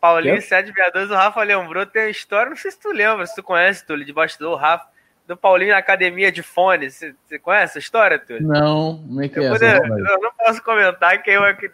Paulinho 0.00 0.40
762, 0.40 1.10
o 1.10 1.14
Rafa 1.14 1.42
lembrou, 1.42 1.86
tem 1.86 2.02
uma 2.02 2.10
história, 2.10 2.50
não 2.50 2.56
sei 2.56 2.70
se 2.70 2.78
tu 2.78 2.92
lembra, 2.92 3.26
se 3.26 3.34
tu 3.34 3.42
conhece, 3.42 3.84
Túlio, 3.84 4.04
de 4.04 4.12
bastidor, 4.12 4.52
o 4.52 4.56
Rafa, 4.56 4.86
do 5.26 5.36
Paulinho 5.36 5.72
na 5.72 5.78
academia 5.78 6.30
de 6.30 6.42
fone. 6.42 6.90
Você, 6.90 7.14
você 7.26 7.38
conhece 7.38 7.78
a 7.78 7.80
história, 7.80 8.18
Túlio? 8.18 8.46
Não, 8.46 8.98
como 8.98 9.22
é 9.22 9.28
que 9.28 9.38
eu 9.38 9.44
é? 9.44 9.50
Poder, 9.50 9.76
eu 9.76 10.20
não 10.20 10.32
posso 10.38 10.62
comentar 10.62 11.20
que 11.22 11.30
eu 11.30 11.42
aqui. 11.44 11.70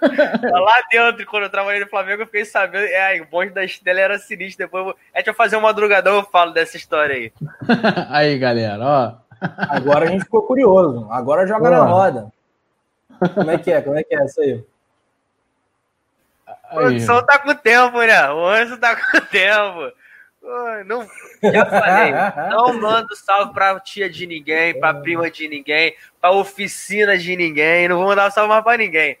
Lá 0.00 0.82
dentro, 0.90 1.26
quando 1.26 1.44
eu 1.44 1.50
trabalhei 1.50 1.80
no 1.80 1.88
Flamengo, 1.88 2.22
eu 2.22 2.26
fiquei 2.26 2.44
sabendo. 2.44 2.84
É, 2.84 3.20
o 3.20 3.26
bonde 3.26 3.52
da 3.52 3.64
Estela 3.64 4.00
era 4.00 4.18
sinistro. 4.18 4.66
Depois 4.66 4.86
eu, 4.86 4.92
é, 5.12 5.16
deixa 5.16 5.30
eu 5.30 5.34
fazer 5.34 5.56
um 5.56 5.60
madrugadão, 5.60 6.16
eu 6.16 6.24
falo 6.24 6.52
dessa 6.52 6.76
história 6.76 7.14
aí. 7.14 7.32
aí, 8.08 8.38
galera, 8.38 8.84
ó. 8.84 9.14
Agora 9.68 10.06
a 10.06 10.08
gente 10.08 10.24
ficou 10.24 10.42
curioso. 10.42 11.08
Agora 11.10 11.46
joga 11.46 11.64
Pô. 11.64 11.70
na 11.70 11.82
roda. 11.82 12.32
Como 13.34 13.50
é 13.50 13.58
que 13.58 13.70
é? 13.70 13.82
Como 13.82 13.96
é 13.96 14.02
que 14.02 14.14
é 14.14 14.24
isso 14.24 14.40
aí? 14.40 14.64
A 16.46 16.74
produção 16.74 17.24
tá 17.24 17.38
com 17.38 17.54
tempo, 17.54 17.98
né? 17.98 18.30
O 18.30 18.46
Anjo 18.46 18.78
tá 18.78 18.96
com 18.96 19.20
tempo. 19.26 19.92
Não, 20.86 21.06
já 21.52 21.66
falei, 21.66 22.12
não 22.50 22.72
mando 22.80 23.14
salve 23.14 23.52
pra 23.52 23.78
tia 23.78 24.08
de 24.08 24.26
ninguém, 24.26 24.78
pra 24.80 24.94
prima 24.94 25.30
de 25.30 25.46
ninguém, 25.46 25.94
pra 26.18 26.30
oficina 26.32 27.18
de 27.18 27.36
ninguém, 27.36 27.86
não 27.88 27.98
vou 27.98 28.06
mandar 28.06 28.30
salve 28.30 28.48
mais 28.48 28.64
pra 28.64 28.78
ninguém. 28.78 29.18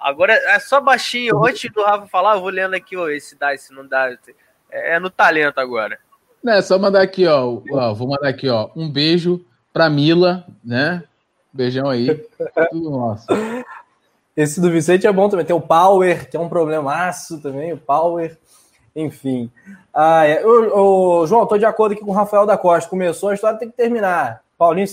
Agora 0.00 0.32
é 0.32 0.58
só 0.60 0.80
baixinho. 0.80 1.44
Antes 1.44 1.70
do 1.72 1.82
Rafa 1.82 2.06
falar, 2.06 2.36
eu 2.36 2.40
vou 2.40 2.50
lendo 2.50 2.74
aqui, 2.74 2.96
ó, 2.96 3.08
esse 3.08 3.36
dá, 3.36 3.52
esse 3.52 3.72
não 3.72 3.86
dá. 3.86 4.10
É, 4.70 4.94
é 4.94 4.98
no 5.00 5.10
talento 5.10 5.58
agora. 5.58 5.98
Não, 6.42 6.54
é 6.54 6.62
só 6.62 6.78
mandar 6.78 7.02
aqui, 7.02 7.26
ó, 7.26 7.60
ó. 7.72 7.92
Vou 7.92 8.08
mandar 8.08 8.28
aqui, 8.28 8.48
ó. 8.48 8.70
Um 8.76 8.90
beijo 8.90 9.44
pra 9.72 9.90
Mila, 9.90 10.46
né? 10.64 11.02
Beijão 11.52 11.88
aí. 11.88 12.24
Tudo 12.70 12.90
nosso. 12.90 13.26
Esse 14.36 14.60
do 14.60 14.70
Vicente 14.70 15.06
é 15.06 15.12
bom 15.12 15.28
também. 15.28 15.44
Tem 15.44 15.54
o 15.54 15.60
Power, 15.60 16.28
que 16.28 16.36
é 16.36 16.40
um 16.40 16.48
problemaço 16.48 17.40
também, 17.40 17.72
o 17.72 17.78
Power. 17.78 18.38
Enfim. 18.94 19.50
Ah, 19.92 20.26
é. 20.26 20.44
o, 20.44 21.20
o, 21.20 21.26
João, 21.26 21.46
tô 21.46 21.58
de 21.58 21.64
acordo 21.64 21.92
aqui 21.92 22.02
com 22.02 22.10
o 22.10 22.14
Rafael 22.14 22.46
da 22.46 22.56
Costa. 22.56 22.88
Começou, 22.88 23.30
a 23.30 23.34
história 23.34 23.58
tem 23.58 23.70
que 23.70 23.76
terminar. 23.76 24.42
Paulinho, 24.56 24.86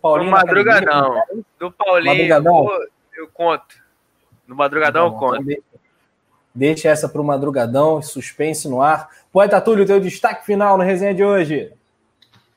Paulinho 0.00 0.30
do 0.30 0.36
Madrugadão. 0.36 1.22
Do 1.58 1.72
Paulinho, 1.72 2.12
Madrugadão. 2.12 2.70
Eu, 2.70 2.88
eu 3.16 3.28
conto. 3.32 3.76
No 4.46 4.54
Madrugadão, 4.54 5.12
tá 5.12 5.18
conta. 5.18 5.42
Então 5.42 5.62
deixa 6.54 6.88
essa 6.88 7.08
para 7.08 7.20
o 7.20 7.24
Madrugadão, 7.24 8.00
suspense 8.00 8.68
no 8.68 8.80
ar. 8.80 9.08
Poeta 9.32 9.60
Túlio, 9.60 9.84
teu 9.84 9.98
destaque 9.98 10.46
final 10.46 10.78
na 10.78 10.84
resenha 10.84 11.14
de 11.14 11.24
hoje. 11.24 11.72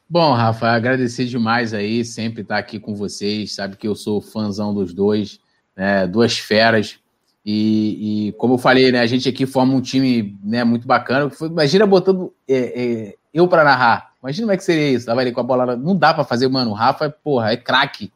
Bom, 0.09 0.31
Rafa, 0.31 0.67
agradecer 0.69 1.25
demais 1.25 1.73
aí, 1.73 2.05
sempre 2.05 2.41
estar 2.41 2.57
aqui 2.57 2.79
com 2.79 2.95
vocês. 2.95 3.53
Sabe 3.53 3.75
que 3.75 3.85
eu 3.85 3.93
sou 3.93 4.21
fãzão 4.21 4.73
dos 4.73 4.93
dois, 4.93 5.39
né, 5.75 6.07
duas 6.07 6.39
feras. 6.39 6.97
E, 7.45 8.29
e, 8.29 8.31
como 8.33 8.53
eu 8.53 8.57
falei, 8.57 8.89
né, 8.89 9.01
a 9.01 9.05
gente 9.05 9.27
aqui 9.27 9.45
forma 9.45 9.73
um 9.73 9.81
time 9.81 10.37
né, 10.41 10.63
muito 10.63 10.87
bacana. 10.87 11.29
Imagina 11.41 11.85
botando 11.85 12.33
é, 12.47 12.55
é, 12.55 13.15
eu 13.33 13.49
para 13.49 13.65
narrar. 13.65 14.13
Imagina 14.23 14.45
como 14.45 14.53
é 14.53 14.57
que 14.57 14.63
seria 14.63 14.91
isso. 14.91 15.05
Tava 15.05 15.19
ali 15.19 15.33
com 15.33 15.41
a 15.41 15.43
bola. 15.43 15.75
Não 15.75 15.95
dá 15.95 16.13
para 16.13 16.23
fazer, 16.23 16.47
mano. 16.47 16.71
O 16.71 16.73
Rafa, 16.73 17.09
porra, 17.09 17.51
é 17.51 17.57
craque, 17.57 18.11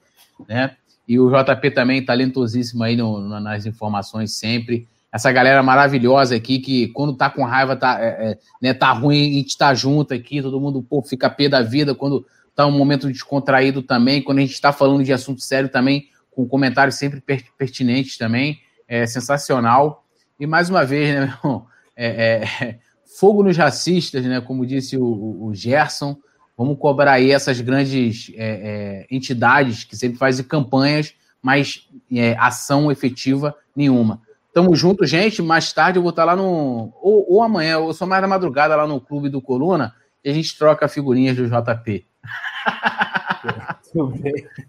né? 0.48 0.76
E 1.06 1.20
o 1.20 1.30
JP 1.30 1.72
também, 1.72 2.06
talentosíssimo 2.06 2.84
aí 2.84 2.96
no, 2.96 3.20
no, 3.20 3.40
nas 3.40 3.66
informações 3.66 4.32
sempre. 4.34 4.88
Essa 5.12 5.32
galera 5.32 5.62
maravilhosa 5.62 6.36
aqui, 6.36 6.60
que 6.60 6.88
quando 6.90 7.14
tá 7.14 7.30
com 7.30 7.44
raiva, 7.44 7.76
tá, 7.76 7.98
é, 8.00 8.32
é, 8.32 8.38
né, 8.62 8.74
tá 8.74 8.92
ruim, 8.94 9.30
a 9.30 9.34
gente 9.34 9.58
tá 9.58 9.74
junto 9.74 10.14
aqui, 10.14 10.42
todo 10.42 10.60
mundo 10.60 10.82
pô, 10.82 11.02
fica 11.02 11.30
pé 11.30 11.50
da 11.50 11.62
vida 11.62 11.94
quando 11.94 12.26
tá 12.56 12.66
um 12.66 12.72
momento 12.72 13.08
descontraído 13.08 13.82
também, 13.82 14.22
quando 14.22 14.38
a 14.38 14.42
gente 14.42 14.54
está 14.54 14.72
falando 14.72 15.04
de 15.04 15.12
assunto 15.12 15.42
sério 15.42 15.70
também, 15.70 16.08
com 16.30 16.48
comentários 16.48 16.96
sempre 16.96 17.22
pertinentes 17.58 18.18
também. 18.18 18.60
É 18.88 19.06
sensacional. 19.06 20.06
E 20.40 20.48
mais 20.48 20.70
uma 20.70 20.86
vez, 20.86 21.14
né, 21.14 21.22
meu 21.22 21.30
irmão, 21.30 21.66
é, 21.96 22.44
é, 22.62 22.80
fogo 23.20 23.44
nos 23.44 23.58
racistas, 23.58 24.24
né, 24.26 24.42
como 24.42 24.66
disse 24.66 24.98
o, 24.98 25.46
o 25.46 25.54
Gerson. 25.54 26.18
Vamos 26.58 26.78
cobrar 26.78 27.14
aí 27.14 27.32
essas 27.32 27.60
grandes 27.60 28.32
é, 28.36 29.06
é, 29.06 29.08
entidades 29.10 29.84
que 29.84 29.96
sempre 29.96 30.18
fazem 30.18 30.46
campanhas, 30.46 31.14
mas 31.42 31.88
é, 32.12 32.36
ação 32.38 32.92
efetiva 32.92 33.56
nenhuma. 33.76 34.22
Tamo 34.54 34.76
junto, 34.76 35.06
gente. 35.06 35.42
Mais 35.42 35.72
tarde 35.72 35.98
eu 35.98 36.04
vou 36.04 36.10
estar 36.10 36.26
lá 36.26 36.36
no. 36.36 36.94
Ou, 37.02 37.26
ou 37.36 37.44
amanhã, 37.44 37.80
ou 37.80 37.94
só 37.94 38.06
mais 38.06 38.22
na 38.22 38.28
madrugada 38.28 38.76
lá 38.76 38.86
no 38.86 39.00
Clube 39.00 39.30
do 39.30 39.42
Coluna, 39.42 39.94
e 40.24 40.30
a 40.30 40.34
gente 40.34 40.58
troca 40.58 40.88
figurinhas 40.88 41.36
do 41.36 41.48
JP. 41.48 42.06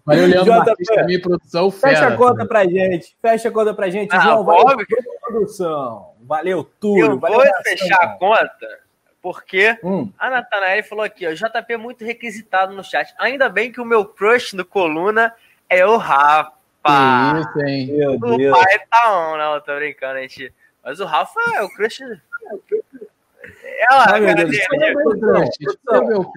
Valeu, 0.05 0.27
Leandro 0.27 0.53
JP, 0.53 0.65
Martins, 0.65 0.87
também, 0.87 1.21
produção. 1.21 1.71
Fera, 1.71 1.95
fecha 1.95 2.07
a 2.07 2.17
conta 2.17 2.45
pra 2.45 2.65
gente. 2.65 3.15
Fecha 3.21 3.49
a 3.49 3.51
conta 3.51 3.73
pra 3.73 3.89
gente. 3.89 4.13
Ah, 4.13 4.19
João, 4.19 4.43
valeu, 4.43 4.77
produção. 5.21 6.13
Valeu, 6.21 6.63
tudo. 6.79 6.99
Eu 6.99 7.19
valeu 7.19 7.39
vou 7.39 7.47
fechar 7.63 8.01
a 8.01 8.07
conta 8.17 8.83
porque 9.23 9.79
hum. 9.81 10.11
a 10.19 10.29
Natanael 10.29 10.83
falou 10.83 11.05
aqui, 11.05 11.25
ó, 11.25 11.31
JP 11.31 11.73
é 11.73 11.77
muito 11.77 12.03
requisitado 12.03 12.75
no 12.75 12.83
chat. 12.83 13.13
Ainda 13.17 13.47
bem 13.47 13.71
que 13.71 13.79
o 13.79 13.85
meu 13.85 14.03
crush 14.03 14.53
no 14.53 14.65
coluna 14.65 15.33
é 15.69 15.85
o 15.85 15.95
Rafa. 15.95 16.51
Isso, 16.85 17.59
hein? 17.61 17.87
Meu 17.87 18.13
o 18.13 18.37
Deus. 18.37 18.57
pai 18.57 18.79
tá 18.89 19.13
on, 19.13 19.37
não, 19.37 19.61
tô 19.61 19.75
brincando, 19.75 20.19
gente. 20.19 20.53
Mas 20.83 20.99
o 20.99 21.05
Rafa 21.05 21.39
é 21.55 21.61
o 21.61 21.69
crush. 21.69 22.01
É 22.01 23.93
lá, 23.93 24.05
Ai, 24.09 24.25
cara 24.25 24.45
dele. 24.45 24.59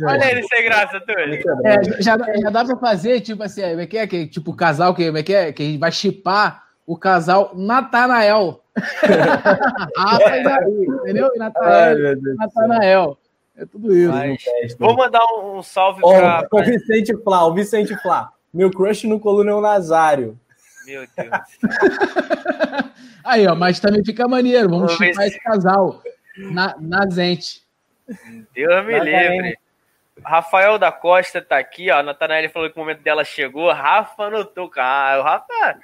Olha 0.04 0.30
ele 0.30 0.42
sem 0.44 0.64
graça, 0.64 1.00
Túlio. 1.00 1.42
É, 1.64 2.02
já, 2.02 2.16
já 2.16 2.50
dá 2.50 2.64
pra 2.64 2.76
fazer, 2.76 3.20
tipo 3.20 3.42
assim, 3.42 3.62
como 3.62 3.80
é 3.80 3.86
que 3.86 3.98
é? 3.98 4.06
Que, 4.06 4.26
tipo, 4.26 4.54
casal 4.54 4.94
que, 4.94 5.06
como 5.06 5.18
é 5.18 5.22
que 5.22 5.34
é? 5.34 5.52
Que 5.52 5.62
a 5.62 5.66
gente 5.66 5.78
vai 5.78 5.92
chipar 5.92 6.64
o 6.86 6.96
casal 6.96 7.52
Natanael. 7.54 8.62
Rafa 9.96 10.36
e 10.36 10.42
Davi, 10.42 10.86
entendeu? 10.86 11.30
E 11.34 11.38
Natanael. 11.38 12.16
Natanael. 12.36 13.18
É 13.56 13.64
tudo 13.64 13.96
isso. 13.96 14.12
Mas, 14.12 14.76
vou 14.78 14.94
mandar 14.94 15.24
um, 15.32 15.58
um 15.58 15.62
salve 15.62 16.00
oh, 16.04 16.12
para. 16.12 16.46
O 16.50 16.62
Vicente 16.62 17.16
Flá, 17.22 17.46
o 17.46 17.54
Vicente 17.54 17.96
Flá. 18.02 18.30
Meu 18.56 18.70
crush 18.70 19.06
no 19.06 19.20
coluna 19.20 19.50
é 19.50 19.54
o 19.54 19.60
Nazário. 19.60 20.40
Meu 20.86 21.04
Deus. 21.14 21.30
Aí, 23.22 23.46
ó, 23.46 23.54
mas 23.54 23.78
também 23.78 24.02
fica 24.02 24.26
maneiro. 24.26 24.70
Vamos 24.70 24.92
chipar 24.92 25.26
esse 25.26 25.38
casal 25.40 26.02
na, 26.38 26.74
na 26.80 27.06
Zente. 27.10 27.60
Deus 28.54 28.86
me 28.86 28.98
livre. 28.98 29.58
Rafael 30.24 30.78
da 30.78 30.90
Costa 30.90 31.42
tá 31.42 31.58
aqui, 31.58 31.90
ó. 31.90 31.98
A 31.98 32.02
Natanael 32.02 32.48
falou 32.48 32.70
que 32.70 32.76
o 32.76 32.80
momento 32.80 33.02
dela 33.02 33.24
chegou. 33.24 33.70
Rafa 33.70 34.22
anotou, 34.22 34.70
cara. 34.70 35.20
O 35.20 35.22
Rafa 35.22 35.76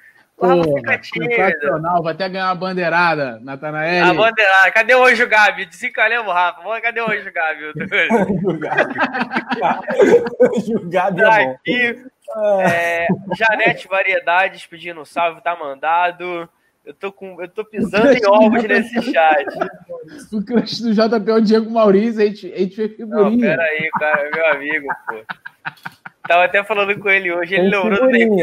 sensacional, 1.03 2.03
vai 2.03 2.15
até 2.15 2.29
ganhar 2.29 2.47
uma 2.47 2.55
bandeirada, 2.55 3.39
Natanael. 3.43 4.07
A 4.07 4.15
bandeirada, 4.15 4.71
cadê 4.73 4.95
o 4.95 5.05
Anjo 5.05 5.29
Gabi? 5.29 5.67
Desencalhamos, 5.67 6.33
Rafa. 6.33 6.81
Cadê 6.81 7.01
o 7.03 7.05
Anjo 7.11 7.31
Gabi? 7.31 7.65
Anjo 10.41 10.89
Gabi 10.89 11.21
é 11.21 11.27
Aqui, 11.27 12.12
é, 12.61 13.07
Janete 13.37 13.89
Variedades 13.89 14.67
pedindo 14.67 15.05
salve, 15.05 15.41
tá 15.41 15.57
mandado. 15.57 16.49
Eu 16.85 16.95
tô, 16.95 17.13
com, 17.13 17.41
eu 17.41 17.49
tô 17.49 17.65
pisando 17.65 18.13
em 18.13 18.27
ovos 18.27 18.65
nesse 18.65 19.01
chat. 19.13 19.47
O 20.33 20.45
crush 20.45 20.83
do 20.83 20.93
JP 20.93 21.31
é 21.31 21.35
o 21.35 21.41
Diego 21.41 21.71
Maurício, 21.71 22.21
a 22.21 22.27
gente, 22.27 22.53
a 22.53 22.59
gente 22.59 22.75
fez 22.75 22.97
figurinha. 22.97 23.31
Não, 23.31 23.39
pera 23.39 23.63
aí, 23.63 23.89
cara, 23.99 24.31
meu 24.31 24.47
amigo, 24.51 24.89
pô. 25.07 25.15
Tava 26.27 26.45
até 26.45 26.65
falando 26.65 26.99
com 26.99 27.09
ele 27.09 27.33
hoje, 27.33 27.55
ele 27.55 27.69
lembrou 27.69 28.01
do 28.01 28.07
meio 28.07 28.37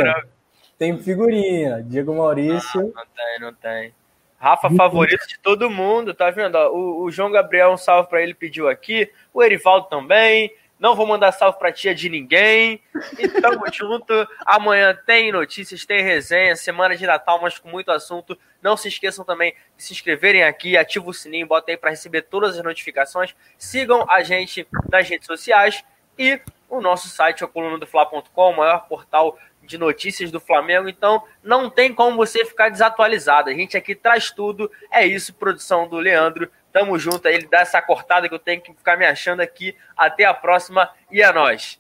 tem 0.80 0.98
figurinha. 0.98 1.84
Diego 1.86 2.16
Maurício. 2.16 2.82
Não, 2.82 2.88
não 2.88 3.06
tem, 3.14 3.40
não 3.42 3.54
tem. 3.54 3.94
Rafa, 4.40 4.70
favorito 4.70 5.28
de 5.28 5.38
todo 5.38 5.70
mundo, 5.70 6.14
tá 6.14 6.32
vendo? 6.32 6.58
O, 6.58 7.04
o 7.04 7.12
João 7.12 7.30
Gabriel, 7.30 7.74
um 7.74 7.78
salve 7.78 8.10
para 8.10 8.24
ele, 8.24 8.34
pediu 8.34 8.70
aqui. 8.70 9.12
O 9.34 9.44
Erivaldo 9.44 9.90
também. 9.90 10.50
Não 10.80 10.96
vou 10.96 11.06
mandar 11.06 11.34
salve 11.34 11.60
pra 11.60 11.74
tia 11.74 11.94
de 11.94 12.10
ninguém. 12.10 12.82
E 13.18 13.28
tamo 13.28 13.64
junto. 13.74 14.14
Amanhã 14.46 14.98
tem 15.06 15.32
notícias, 15.32 15.86
tem 15.86 16.02
resenha, 16.02 16.56
semana 16.56 16.96
de 16.96 17.06
Natal, 17.06 17.40
mas 17.42 17.60
com 17.60 17.70
muito 17.70 17.92
assunto. 17.92 18.38
Não 18.62 18.78
se 18.78 18.88
esqueçam 18.88 19.26
também 19.26 19.54
de 19.76 19.84
se 19.84 19.94
inscreverem 19.94 20.44
aqui, 20.44 20.78
ativa 20.78 21.10
o 21.10 21.14
sininho, 21.14 21.48
bota 21.48 21.72
aí 21.72 21.78
para 21.78 21.90
receber 21.90 22.24
todas 22.24 22.58
as 22.58 22.64
notificações. 22.64 23.36
Sigam 23.58 24.06
a 24.10 24.24
gente 24.24 24.66
nas 24.90 25.08
redes 25.08 25.28
sociais 25.28 25.84
e 26.18 26.40
o 26.70 26.82
nosso 26.82 27.10
site, 27.10 27.44
é 27.44 27.46
o 27.46 27.50
coluna 27.50 27.78
do 27.78 27.88
Fla.com, 27.88 28.52
o 28.52 28.58
maior 28.58 28.88
portal 28.88 29.38
de 29.64 29.78
notícias 29.78 30.32
do 30.32 30.40
Flamengo. 30.40 30.90
Então, 30.90 31.24
não 31.44 31.70
tem 31.70 31.94
como 31.94 32.18
você 32.18 32.46
ficar 32.46 32.70
desatualizado. 32.70 33.50
A 33.50 33.54
gente 33.54 33.78
aqui 33.78 33.96
traz 33.96 34.32
tudo. 34.32 34.72
É 34.92 35.06
isso, 35.06 35.34
produção 35.34 35.88
do 35.88 35.98
Leandro. 35.98 36.50
Tamo 36.72 36.98
junto 37.00 37.28
aí, 37.28 37.36
ele 37.36 37.48
dá 37.48 37.60
essa 37.60 37.82
cortada 37.82 38.28
que 38.28 38.36
eu 38.36 38.40
tenho 38.40 38.62
que 38.62 38.74
ficar 38.74 38.98
me 38.98 39.06
achando 39.06 39.42
aqui. 39.42 39.76
Até 39.98 40.26
a 40.26 40.34
próxima 40.34 40.90
e 41.12 41.22
é 41.22 41.32
nóis. 41.32 41.80